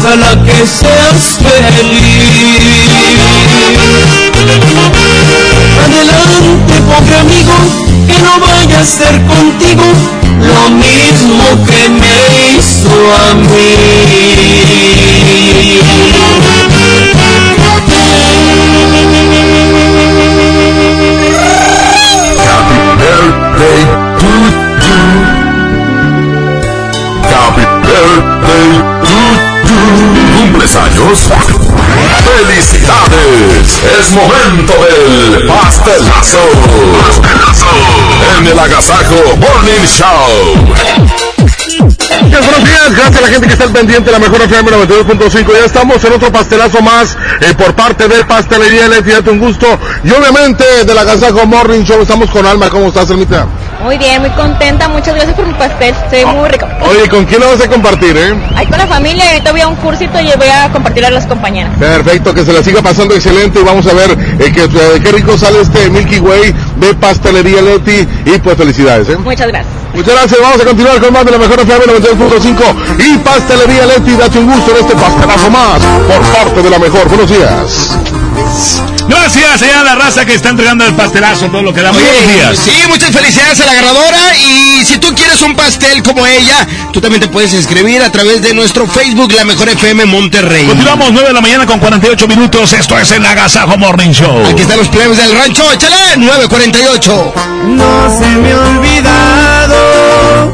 ojalá 0.00 0.32
que 0.44 0.66
seas 0.66 1.38
feliz. 1.38 1.90
Adelante, 5.84 6.74
pobre 6.88 7.16
amigo, 7.16 7.56
que 8.06 8.16
no 8.22 8.34
vaya 8.40 8.80
a 8.80 8.84
ser 8.84 9.20
contigo 9.26 9.84
lo 10.40 10.70
mismo 10.70 11.44
que 11.66 11.88
me 11.88 12.16
hizo 12.56 12.94
a 13.14 13.34
mí. 13.34 13.70
Es 33.82 34.10
momento 34.10 34.74
del 34.84 35.46
pastelazo. 35.46 36.38
En 38.38 38.46
el 38.46 38.58
Agasajo 38.58 39.36
Morning 39.38 39.86
Show. 39.86 40.66
Buenos 42.20 42.64
días, 42.64 42.94
gracias 42.94 43.16
a 43.16 43.20
la 43.22 43.28
gente 43.28 43.46
que 43.46 43.52
está 43.54 43.64
al 43.64 43.70
pendiente 43.70 44.10
la 44.10 44.18
mejor 44.18 44.42
FM 44.42 44.70
92.5. 44.70 45.52
Ya 45.52 45.64
estamos 45.64 46.04
en 46.04 46.12
otro 46.12 46.30
pastelazo 46.30 46.82
más 46.82 47.16
eh, 47.40 47.54
por 47.56 47.74
parte 47.74 48.06
de 48.06 48.22
Pastelería. 48.24 48.88
Date 48.88 49.30
un 49.30 49.38
gusto. 49.38 49.66
Y 50.04 50.10
obviamente 50.10 50.64
de 50.84 50.94
la 50.94 51.00
Agasajo 51.00 51.46
Morning 51.46 51.82
Show 51.82 52.02
estamos 52.02 52.30
con 52.30 52.44
Alma. 52.44 52.68
¿Cómo 52.68 52.88
estás, 52.88 53.10
Almita? 53.10 53.46
Muy 53.82 53.96
bien, 53.98 54.20
muy 54.20 54.30
contenta. 54.30 54.88
Muchas 54.88 55.14
gracias 55.14 55.34
por 55.34 55.46
mi 55.46 55.54
pastel. 55.54 55.94
Se 56.10 56.24
muy 56.26 56.48
rico. 56.48 56.66
Oye, 56.88 57.08
¿con 57.08 57.24
quién 57.24 57.40
lo 57.40 57.48
vas 57.48 57.60
a 57.60 57.68
compartir, 57.68 58.16
eh? 58.16 58.34
Ahí 58.54 58.66
con 58.66 58.78
la 58.78 58.86
familia 58.86 59.24
ahorita 59.30 59.52
voy 59.52 59.60
a 59.60 59.68
un 59.68 59.76
cursito 59.76 60.20
y 60.20 60.30
voy 60.36 60.48
a 60.48 60.70
compartir 60.70 61.04
a 61.04 61.10
las 61.10 61.26
compañeras. 61.26 61.76
Perfecto, 61.78 62.34
que 62.34 62.44
se 62.44 62.52
la 62.52 62.62
siga 62.62 62.82
pasando 62.82 63.14
excelente 63.14 63.60
y 63.60 63.62
vamos 63.62 63.86
a 63.86 63.94
ver 63.94 64.10
eh, 64.10 64.52
que, 64.52 64.64
eh, 64.64 65.00
qué 65.02 65.12
rico 65.12 65.36
sale 65.38 65.60
este 65.60 65.88
Milky 65.88 66.18
Way 66.18 66.54
de 66.76 66.94
Pastelería 66.94 67.62
Leti 67.62 68.06
y 68.26 68.38
pues 68.38 68.56
felicidades, 68.56 69.08
¿eh? 69.08 69.16
Muchas 69.16 69.48
gracias. 69.48 69.72
Muchas 69.94 70.14
gracias, 70.14 70.40
vamos 70.40 70.60
a 70.60 70.64
continuar 70.64 71.00
con 71.00 71.12
más 71.12 71.24
de 71.24 71.30
la 71.32 71.38
mejor 71.38 71.60
FM 71.60 71.84
92.5 71.86 73.06
y 73.06 73.18
Pastelería 73.18 73.86
Leti, 73.86 74.12
date 74.12 74.38
un 74.38 74.46
gusto 74.52 74.70
en 74.70 74.76
este 74.84 74.94
pastelazo 74.94 75.50
más 75.50 75.80
por 75.80 76.20
parte 76.32 76.62
de 76.62 76.70
la 76.70 76.78
mejor. 76.78 77.08
Buenos 77.08 77.28
días. 77.28 77.96
Gracias 79.08 79.62
allá 79.62 79.80
a 79.80 79.84
la 79.84 79.94
raza 79.96 80.24
que 80.24 80.34
está 80.34 80.50
entregando 80.50 80.84
el 80.84 80.94
pastelazo, 80.94 81.46
todo 81.46 81.62
lo 81.62 81.72
que 81.72 81.82
damos. 81.82 82.00
Buenos 82.00 82.28
días. 82.34 82.58
Sí, 82.64 82.70
muchas 82.88 83.10
felicidades 83.10 83.60
a 83.60 83.66
la 83.66 83.74
ganadora. 83.74 84.36
Y 84.36 84.84
si 84.84 84.98
tú 84.98 85.14
quieres 85.14 85.40
un 85.42 85.56
pastel 85.56 86.02
como 86.02 86.26
ella, 86.26 86.66
tú 86.92 87.00
también 87.00 87.20
te 87.20 87.28
puedes 87.28 87.52
inscribir 87.52 88.02
a 88.02 88.12
través 88.12 88.42
de 88.42 88.54
nuestro 88.54 88.86
Facebook, 88.86 89.32
La 89.32 89.44
Mejor 89.44 89.68
FM 89.68 90.06
Monterrey. 90.06 90.66
Continuamos 90.66 91.12
9 91.12 91.28
de 91.28 91.34
la 91.34 91.40
mañana 91.40 91.66
con 91.66 91.78
48 91.80 92.28
minutos. 92.28 92.72
Esto 92.72 92.98
es 92.98 93.10
el 93.10 93.24
Agasajo 93.24 93.76
Morning 93.78 94.10
Show. 94.10 94.46
Aquí 94.46 94.62
están 94.62 94.78
los 94.78 94.88
plebes 94.88 95.16
del 95.16 95.32
rancho. 95.36 95.70
Échale, 95.72 96.16
948. 96.16 97.34
No 97.66 98.18
se 98.18 98.26
me 98.26 98.52
ha 98.52 98.58
olvidado 98.60 100.52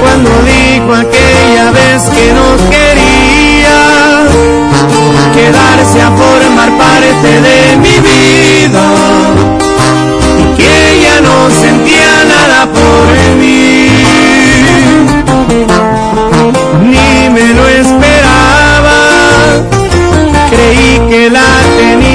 cuando 0.00 0.30
dijo 0.42 0.94
aquella 0.94 1.70
vez 1.70 2.02
que 2.14 2.32
no 2.32 2.70
quería 2.70 2.99
quedarse 5.40 6.02
a 6.02 6.10
formar 6.22 6.70
parte 6.76 7.30
de 7.46 7.76
mi 7.84 7.96
vida 8.08 8.86
y 10.40 10.44
que 10.56 10.70
ella 10.92 11.16
no 11.22 11.36
sentía 11.62 12.12
nada 12.34 12.60
por 12.76 13.06
mí. 13.40 13.88
Ni 16.92 17.30
me 17.34 17.46
lo 17.58 17.64
esperaba, 17.68 18.98
creí 20.50 21.00
que 21.08 21.30
la 21.30 21.50
tenía 21.78 22.09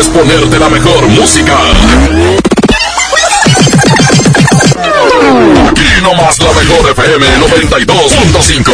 es 0.00 0.08
ponerte 0.08 0.58
la 0.58 0.68
mejor 0.70 1.06
música. 1.08 1.56
Aquí 5.68 5.84
nomás 6.02 6.38
la 6.38 6.52
mejor 6.54 6.90
FM 6.90 7.26
92.5. 7.38 8.72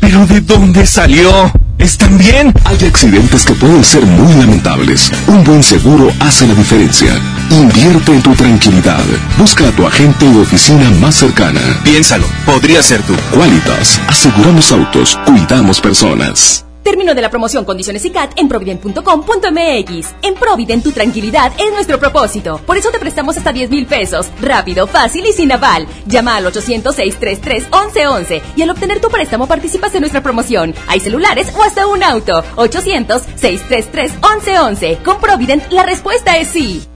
¿Pero 0.00 0.26
de 0.26 0.40
dónde 0.40 0.84
salió? 0.86 1.52
¿Están 1.78 2.18
bien? 2.18 2.52
Hay 2.64 2.84
accidentes 2.84 3.44
que 3.44 3.52
pueden 3.54 3.84
ser 3.84 4.04
muy 4.04 4.34
lamentables. 4.34 5.12
Un 5.28 5.44
buen 5.44 5.62
seguro 5.62 6.12
hace 6.18 6.48
la 6.48 6.54
diferencia. 6.54 7.12
Invierte 7.50 8.12
en 8.12 8.22
tu 8.22 8.34
tranquilidad. 8.34 9.04
Busca 9.38 9.68
a 9.68 9.72
tu 9.72 9.86
agente 9.86 10.26
o 10.26 10.40
oficina 10.40 10.90
más 11.00 11.14
cercana. 11.14 11.60
Piénsalo, 11.84 12.26
podría 12.44 12.82
ser 12.82 13.00
tú. 13.02 13.14
Qualitas, 13.32 14.00
aseguramos 14.08 14.72
autos, 14.72 15.16
cuidamos 15.24 15.80
personas. 15.80 16.64
Término 16.82 17.14
de 17.14 17.22
la 17.22 17.30
promoción 17.30 17.64
Condiciones 17.64 18.04
y 18.04 18.10
CAT 18.10 18.32
en 18.36 18.48
provident.com.mx. 18.48 20.14
En 20.22 20.34
Provident 20.34 20.84
tu 20.84 20.92
tranquilidad 20.92 21.52
es 21.58 21.72
nuestro 21.72 21.98
propósito. 21.98 22.60
Por 22.64 22.76
eso 22.76 22.92
te 22.92 23.00
prestamos 23.00 23.36
hasta 23.36 23.52
10 23.52 23.70
mil 23.70 23.86
pesos. 23.86 24.28
Rápido, 24.40 24.86
fácil 24.86 25.26
y 25.26 25.32
sin 25.32 25.50
aval. 25.50 25.88
Llama 26.06 26.36
al 26.36 26.46
800-633-1111 26.46 28.40
y 28.54 28.62
al 28.62 28.70
obtener 28.70 29.00
tu 29.00 29.08
préstamo 29.08 29.48
participas 29.48 29.92
en 29.96 30.02
nuestra 30.02 30.22
promoción. 30.22 30.72
Hay 30.86 31.00
celulares 31.00 31.48
o 31.56 31.64
hasta 31.64 31.88
un 31.88 32.04
auto. 32.04 32.44
800-633-1111. 32.54 35.02
Con 35.02 35.18
Provident 35.20 35.72
la 35.72 35.82
respuesta 35.82 36.38
es 36.38 36.46
sí. 36.48 36.86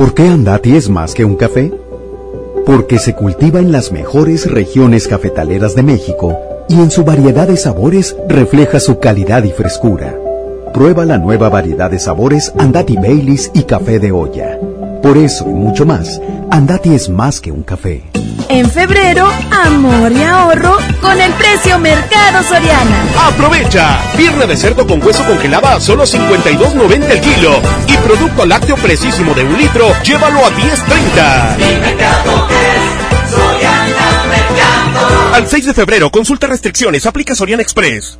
¿Por 0.00 0.14
qué 0.14 0.28
Andati 0.28 0.76
es 0.76 0.88
más 0.88 1.12
que 1.12 1.26
un 1.26 1.36
café? 1.36 1.70
Porque 2.64 2.98
se 2.98 3.14
cultiva 3.14 3.60
en 3.60 3.70
las 3.70 3.92
mejores 3.92 4.50
regiones 4.50 5.06
cafetaleras 5.06 5.74
de 5.74 5.82
México 5.82 6.38
y 6.70 6.76
en 6.76 6.90
su 6.90 7.04
variedad 7.04 7.46
de 7.46 7.58
sabores 7.58 8.16
refleja 8.26 8.80
su 8.80 8.98
calidad 8.98 9.44
y 9.44 9.50
frescura. 9.50 10.18
Prueba 10.72 11.04
la 11.04 11.18
nueva 11.18 11.50
variedad 11.50 11.90
de 11.90 11.98
sabores 11.98 12.50
Andati 12.56 12.96
Baileys 12.96 13.50
y 13.52 13.64
café 13.64 13.98
de 13.98 14.10
olla. 14.10 14.58
Por 15.02 15.18
eso 15.18 15.44
y 15.46 15.52
mucho 15.52 15.84
más, 15.84 16.18
Andati 16.50 16.94
es 16.94 17.10
más 17.10 17.38
que 17.38 17.52
un 17.52 17.62
café. 17.62 18.09
En 18.52 18.68
febrero, 18.68 19.30
amor 19.64 20.10
y 20.10 20.22
ahorro 20.24 20.76
con 21.00 21.20
el 21.20 21.32
precio 21.34 21.78
Mercado 21.78 22.42
Soriana. 22.42 23.04
Aprovecha. 23.28 24.00
Pierna 24.16 24.44
de 24.44 24.56
cerdo 24.56 24.84
con 24.88 25.00
hueso 25.00 25.24
congelada 25.24 25.76
a 25.76 25.80
solo 25.80 26.04
52.90 26.04 27.10
el 27.10 27.20
kilo. 27.20 27.60
Y 27.86 27.96
producto 27.98 28.44
lácteo 28.44 28.74
precisísimo 28.74 29.34
de 29.34 29.44
un 29.44 29.56
litro, 29.56 29.92
llévalo 30.02 30.44
a 30.44 30.50
10.30. 30.50 31.56
Al 35.32 35.46
6 35.46 35.66
de 35.66 35.74
febrero, 35.74 36.10
consulta 36.10 36.48
restricciones, 36.48 37.06
aplica 37.06 37.36
Soriana 37.36 37.62
Express. 37.62 38.19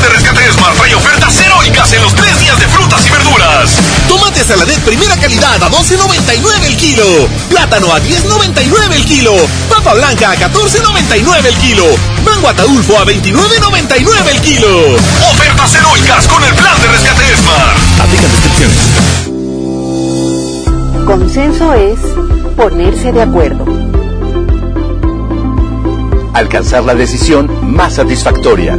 De 0.00 0.08
rescate 0.08 0.52
Smart 0.52 0.76
trae 0.76 0.94
ofertas 0.94 1.40
heroicas 1.40 1.92
en 1.92 2.02
los 2.02 2.14
tres 2.14 2.38
días 2.40 2.58
de 2.58 2.66
frutas 2.68 3.06
y 3.06 3.10
verduras. 3.10 3.70
Tomate 4.08 4.42
saladet 4.44 4.78
primera 4.80 5.16
calidad 5.16 5.62
a 5.62 5.70
12.99 5.70 6.64
el 6.64 6.76
kilo. 6.76 7.04
Plátano 7.50 7.92
a 7.92 8.00
10.99 8.00 8.92
el 8.92 9.04
kilo. 9.04 9.34
Papa 9.68 9.94
blanca 9.94 10.30
a 10.30 10.36
14.99 10.36 11.44
el 11.46 11.54
kilo. 11.56 11.84
Mango 12.24 12.48
ataulfo 12.48 12.98
a 12.98 13.04
29.99 13.04 14.28
el 14.30 14.40
kilo. 14.40 14.96
Ofertas 15.32 15.74
heroicas 15.74 16.26
con 16.28 16.42
el 16.44 16.54
plan 16.54 16.80
de 16.80 16.88
rescate 16.88 17.36
Smart. 17.36 17.76
Aplican 18.00 18.30
descripciones. 18.30 18.78
Consenso 21.04 21.74
es 21.74 21.98
ponerse 22.56 23.12
de 23.12 23.22
acuerdo. 23.22 23.66
Alcanzar 26.32 26.84
la 26.84 26.94
decisión 26.94 27.74
más 27.74 27.94
satisfactoria. 27.94 28.78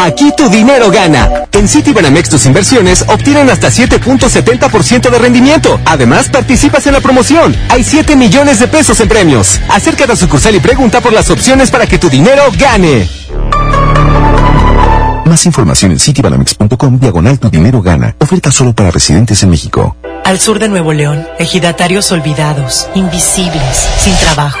Aquí 0.00 0.30
tu 0.36 0.48
dinero 0.48 0.92
gana. 0.92 1.28
En 1.50 1.66
Citibanamex 1.66 2.30
tus 2.30 2.46
inversiones 2.46 3.04
obtienen 3.08 3.50
hasta 3.50 3.66
7.70% 3.68 5.10
de 5.10 5.18
rendimiento. 5.18 5.80
Además, 5.84 6.28
participas 6.28 6.86
en 6.86 6.92
la 6.92 7.00
promoción. 7.00 7.56
Hay 7.68 7.82
7 7.82 8.14
millones 8.14 8.60
de 8.60 8.68
pesos 8.68 9.00
en 9.00 9.08
premios. 9.08 9.58
Acércate 9.68 10.12
a 10.12 10.16
sucursal 10.16 10.54
y 10.54 10.60
pregunta 10.60 11.00
por 11.00 11.12
las 11.12 11.30
opciones 11.30 11.72
para 11.72 11.88
que 11.88 11.98
tu 11.98 12.08
dinero 12.08 12.44
gane. 12.56 13.08
Más 15.24 15.44
información 15.46 15.90
en 15.90 15.98
citibanamex.com 15.98 17.00
diagonal 17.00 17.40
tu 17.40 17.50
dinero 17.50 17.82
gana. 17.82 18.14
Oferta 18.20 18.52
solo 18.52 18.72
para 18.74 18.92
residentes 18.92 19.42
en 19.42 19.50
México. 19.50 19.96
Al 20.24 20.38
sur 20.38 20.60
de 20.60 20.68
Nuevo 20.68 20.92
León, 20.92 21.26
ejidatarios 21.40 22.12
olvidados, 22.12 22.88
invisibles, 22.94 23.88
sin 23.98 24.14
trabajo. 24.18 24.60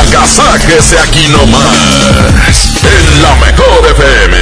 agasáquese 0.00 0.98
aquí 0.98 1.28
nomás, 1.28 1.62
en 2.82 3.22
la 3.22 3.34
mejor 3.36 3.86
FM. 3.90 4.36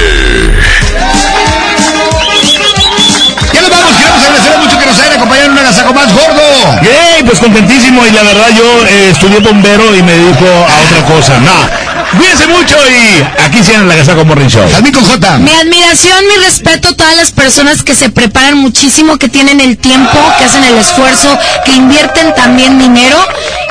Ya 3.53 3.61
nos 3.61 3.69
vamos, 3.69 3.95
queremos 3.97 4.23
agradecer 4.23 4.57
mucho 4.59 4.79
que 4.79 4.85
nos 4.85 4.99
hayan 4.99 5.13
acompañado 5.13 5.45
en 5.47 5.51
un 5.51 5.57
agasajo 5.59 5.93
más 5.93 6.13
gordo. 6.13 6.81
Yay, 6.83 7.23
pues 7.23 7.39
contentísimo 7.39 8.05
y 8.05 8.11
la 8.11 8.23
verdad 8.23 8.49
yo 8.55 8.85
eh, 8.87 9.09
estudié 9.11 9.39
bombero 9.39 9.95
y 9.95 10.03
me 10.03 10.13
dedico 10.13 10.45
a 10.45 10.81
otra 10.85 11.15
cosa. 11.15 11.37
Nah, 11.39 12.17
cuídense 12.17 12.47
mucho 12.47 12.77
y 12.89 13.41
aquí 13.41 13.63
se 13.63 13.77
la 13.77 13.95
casa 13.95 14.15
con 14.15 14.27
Morning 14.27 14.47
Show. 14.47 14.63
Con 14.93 15.05
J. 15.05 15.37
Mi 15.39 15.51
admiración, 15.51 16.27
mi 16.27 16.43
respeto 16.43 16.89
a 16.89 16.93
todas 16.93 17.15
las 17.15 17.31
personas 17.31 17.83
que 17.83 17.95
se 17.95 18.09
preparan 18.09 18.57
muchísimo, 18.57 19.17
que 19.17 19.29
tienen 19.29 19.59
el 19.59 19.77
tiempo, 19.77 20.17
que 20.37 20.45
hacen 20.45 20.63
el 20.63 20.77
esfuerzo, 20.77 21.37
que 21.65 21.73
invierten 21.73 22.33
también 22.35 22.77
dinero. 22.77 23.17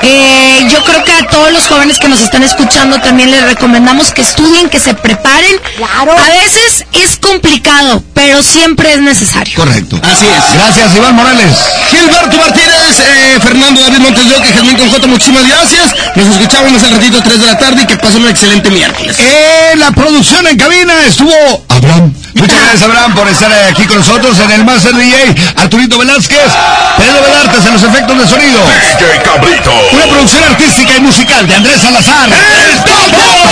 Eh, 0.03 0.67
yo 0.69 0.83
creo 0.83 1.03
que 1.03 1.13
a 1.13 1.27
todos 1.27 1.51
los 1.51 1.67
jóvenes 1.67 1.99
que 1.99 2.07
nos 2.07 2.21
están 2.21 2.43
escuchando 2.43 2.99
también 2.99 3.31
les 3.31 3.43
recomendamos 3.43 4.11
que 4.11 4.21
estudien, 4.21 4.69
que 4.69 4.79
se 4.79 4.93
preparen. 4.93 5.57
Claro. 5.77 6.11
A 6.11 6.29
veces 6.29 6.85
es 6.93 7.17
complicado, 7.17 8.03
pero 8.13 8.41
siempre 8.41 8.93
es 8.93 8.99
necesario. 8.99 9.55
Correcto. 9.55 9.99
Así 10.03 10.25
es. 10.25 10.53
Gracias, 10.53 10.95
Iván 10.95 11.15
Morales. 11.15 11.57
Gilberto 11.89 12.37
Martínez, 12.37 12.99
eh, 12.99 13.39
Fernando 13.41 13.81
David 13.81 13.99
Montes 13.99 14.29
de 14.29 14.35
Oca 14.35 14.47
y 14.47 14.53
Germán 14.53 14.77
con 14.77 14.89
J, 14.89 15.07
muchísimas 15.07 15.47
gracias. 15.47 15.91
Nos 16.15 16.27
escuchamos 16.27 16.71
más 16.71 16.83
al 16.83 16.91
ratito 16.91 17.21
3 17.21 17.39
de 17.39 17.45
la 17.45 17.57
tarde 17.57 17.81
y 17.83 17.87
que 17.87 17.97
pasen 17.97 18.21
un 18.21 18.29
excelente 18.29 18.69
miércoles. 18.69 19.17
En 19.19 19.79
la 19.79 19.91
producción 19.91 20.47
en 20.47 20.57
cabina 20.57 20.93
estuvo 21.05 21.33
Abraham. 21.67 22.13
Muchas 22.33 22.59
gracias, 22.59 22.81
Abraham, 22.83 23.13
por 23.13 23.27
estar 23.27 23.51
aquí 23.69 23.85
con 23.85 23.97
nosotros 23.97 24.39
en 24.39 24.51
el 24.51 24.63
Master 24.63 24.95
DJ. 24.95 25.35
Arturito 25.57 25.97
Velázquez, 25.97 26.51
Pedro 26.97 27.21
Velartes 27.21 27.65
en 27.65 27.73
los 27.73 27.83
efectos 27.83 28.17
de 28.17 28.27
sonido. 28.27 28.59
DJ 28.99 29.21
Cabrito. 29.23 29.71
Una 29.91 30.05
producción 30.05 30.43
artística 30.43 30.95
y 30.97 31.01
musical 31.01 31.47
de 31.47 31.55
Andrés 31.55 31.81
Salazar. 31.81 32.29
¡El 32.29 32.83
Topo! 32.83 33.51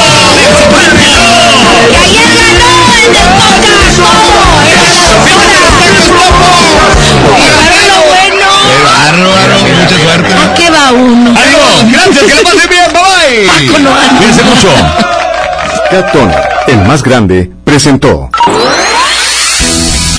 Y 1.89 1.95
ayer 1.95 2.29
ganó 2.37 2.71
el 3.05 3.13
del 3.13 3.33
podcast 3.37 3.99
todo. 3.99 4.59
Era 7.61 7.81
lo 7.87 7.99
bueno. 8.07 8.47
Qué 8.65 8.77
bárbaro, 8.83 9.55
mucha 9.59 9.97
suerte. 9.97 10.33
¿A 10.33 10.53
qué 10.53 10.69
va 10.69 10.91
uno? 10.91 11.31
Adiós, 11.37 11.91
gracias, 11.91 12.23
que 12.23 12.35
la 12.35 12.41
pasen 12.41 12.69
bien, 12.69 12.93
bye 12.93 13.01
bye. 13.03 13.67
Paco 13.67 13.79
no 13.79 13.95
anda. 13.95 14.17
Cuídense 14.17 14.43
mucho. 14.43 14.69
Catón, 15.89 16.31
el 16.67 16.85
más 16.85 17.01
grande, 17.01 17.49
presentó. 17.63 18.29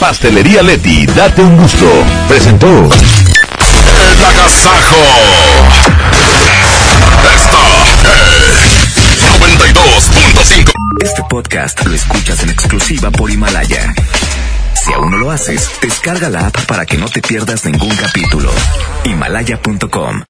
Pastelería 0.00 0.62
Leti, 0.62 1.06
date 1.06 1.42
un 1.42 1.56
gusto. 1.56 1.86
Presentó. 2.26 2.66
El 2.66 4.24
agasajo. 4.24 4.96
Esta 7.36 7.58
es 9.12 9.30
92.5. 9.40 10.72
Este 11.04 11.22
podcast 11.30 11.84
lo 11.86 11.94
escuchas 11.94 12.42
en 12.42 12.50
exclusiva 12.50 13.12
por 13.12 13.30
Himalaya. 13.30 13.94
Si 14.74 14.92
aún 14.92 15.12
no 15.12 15.18
lo 15.18 15.30
haces, 15.30 15.70
descarga 15.80 16.28
la 16.30 16.48
app 16.48 16.64
para 16.66 16.84
que 16.84 16.98
no 16.98 17.06
te 17.06 17.22
pierdas 17.22 17.64
ningún 17.64 17.94
capítulo. 17.94 18.50
Himalaya.com 19.04 20.18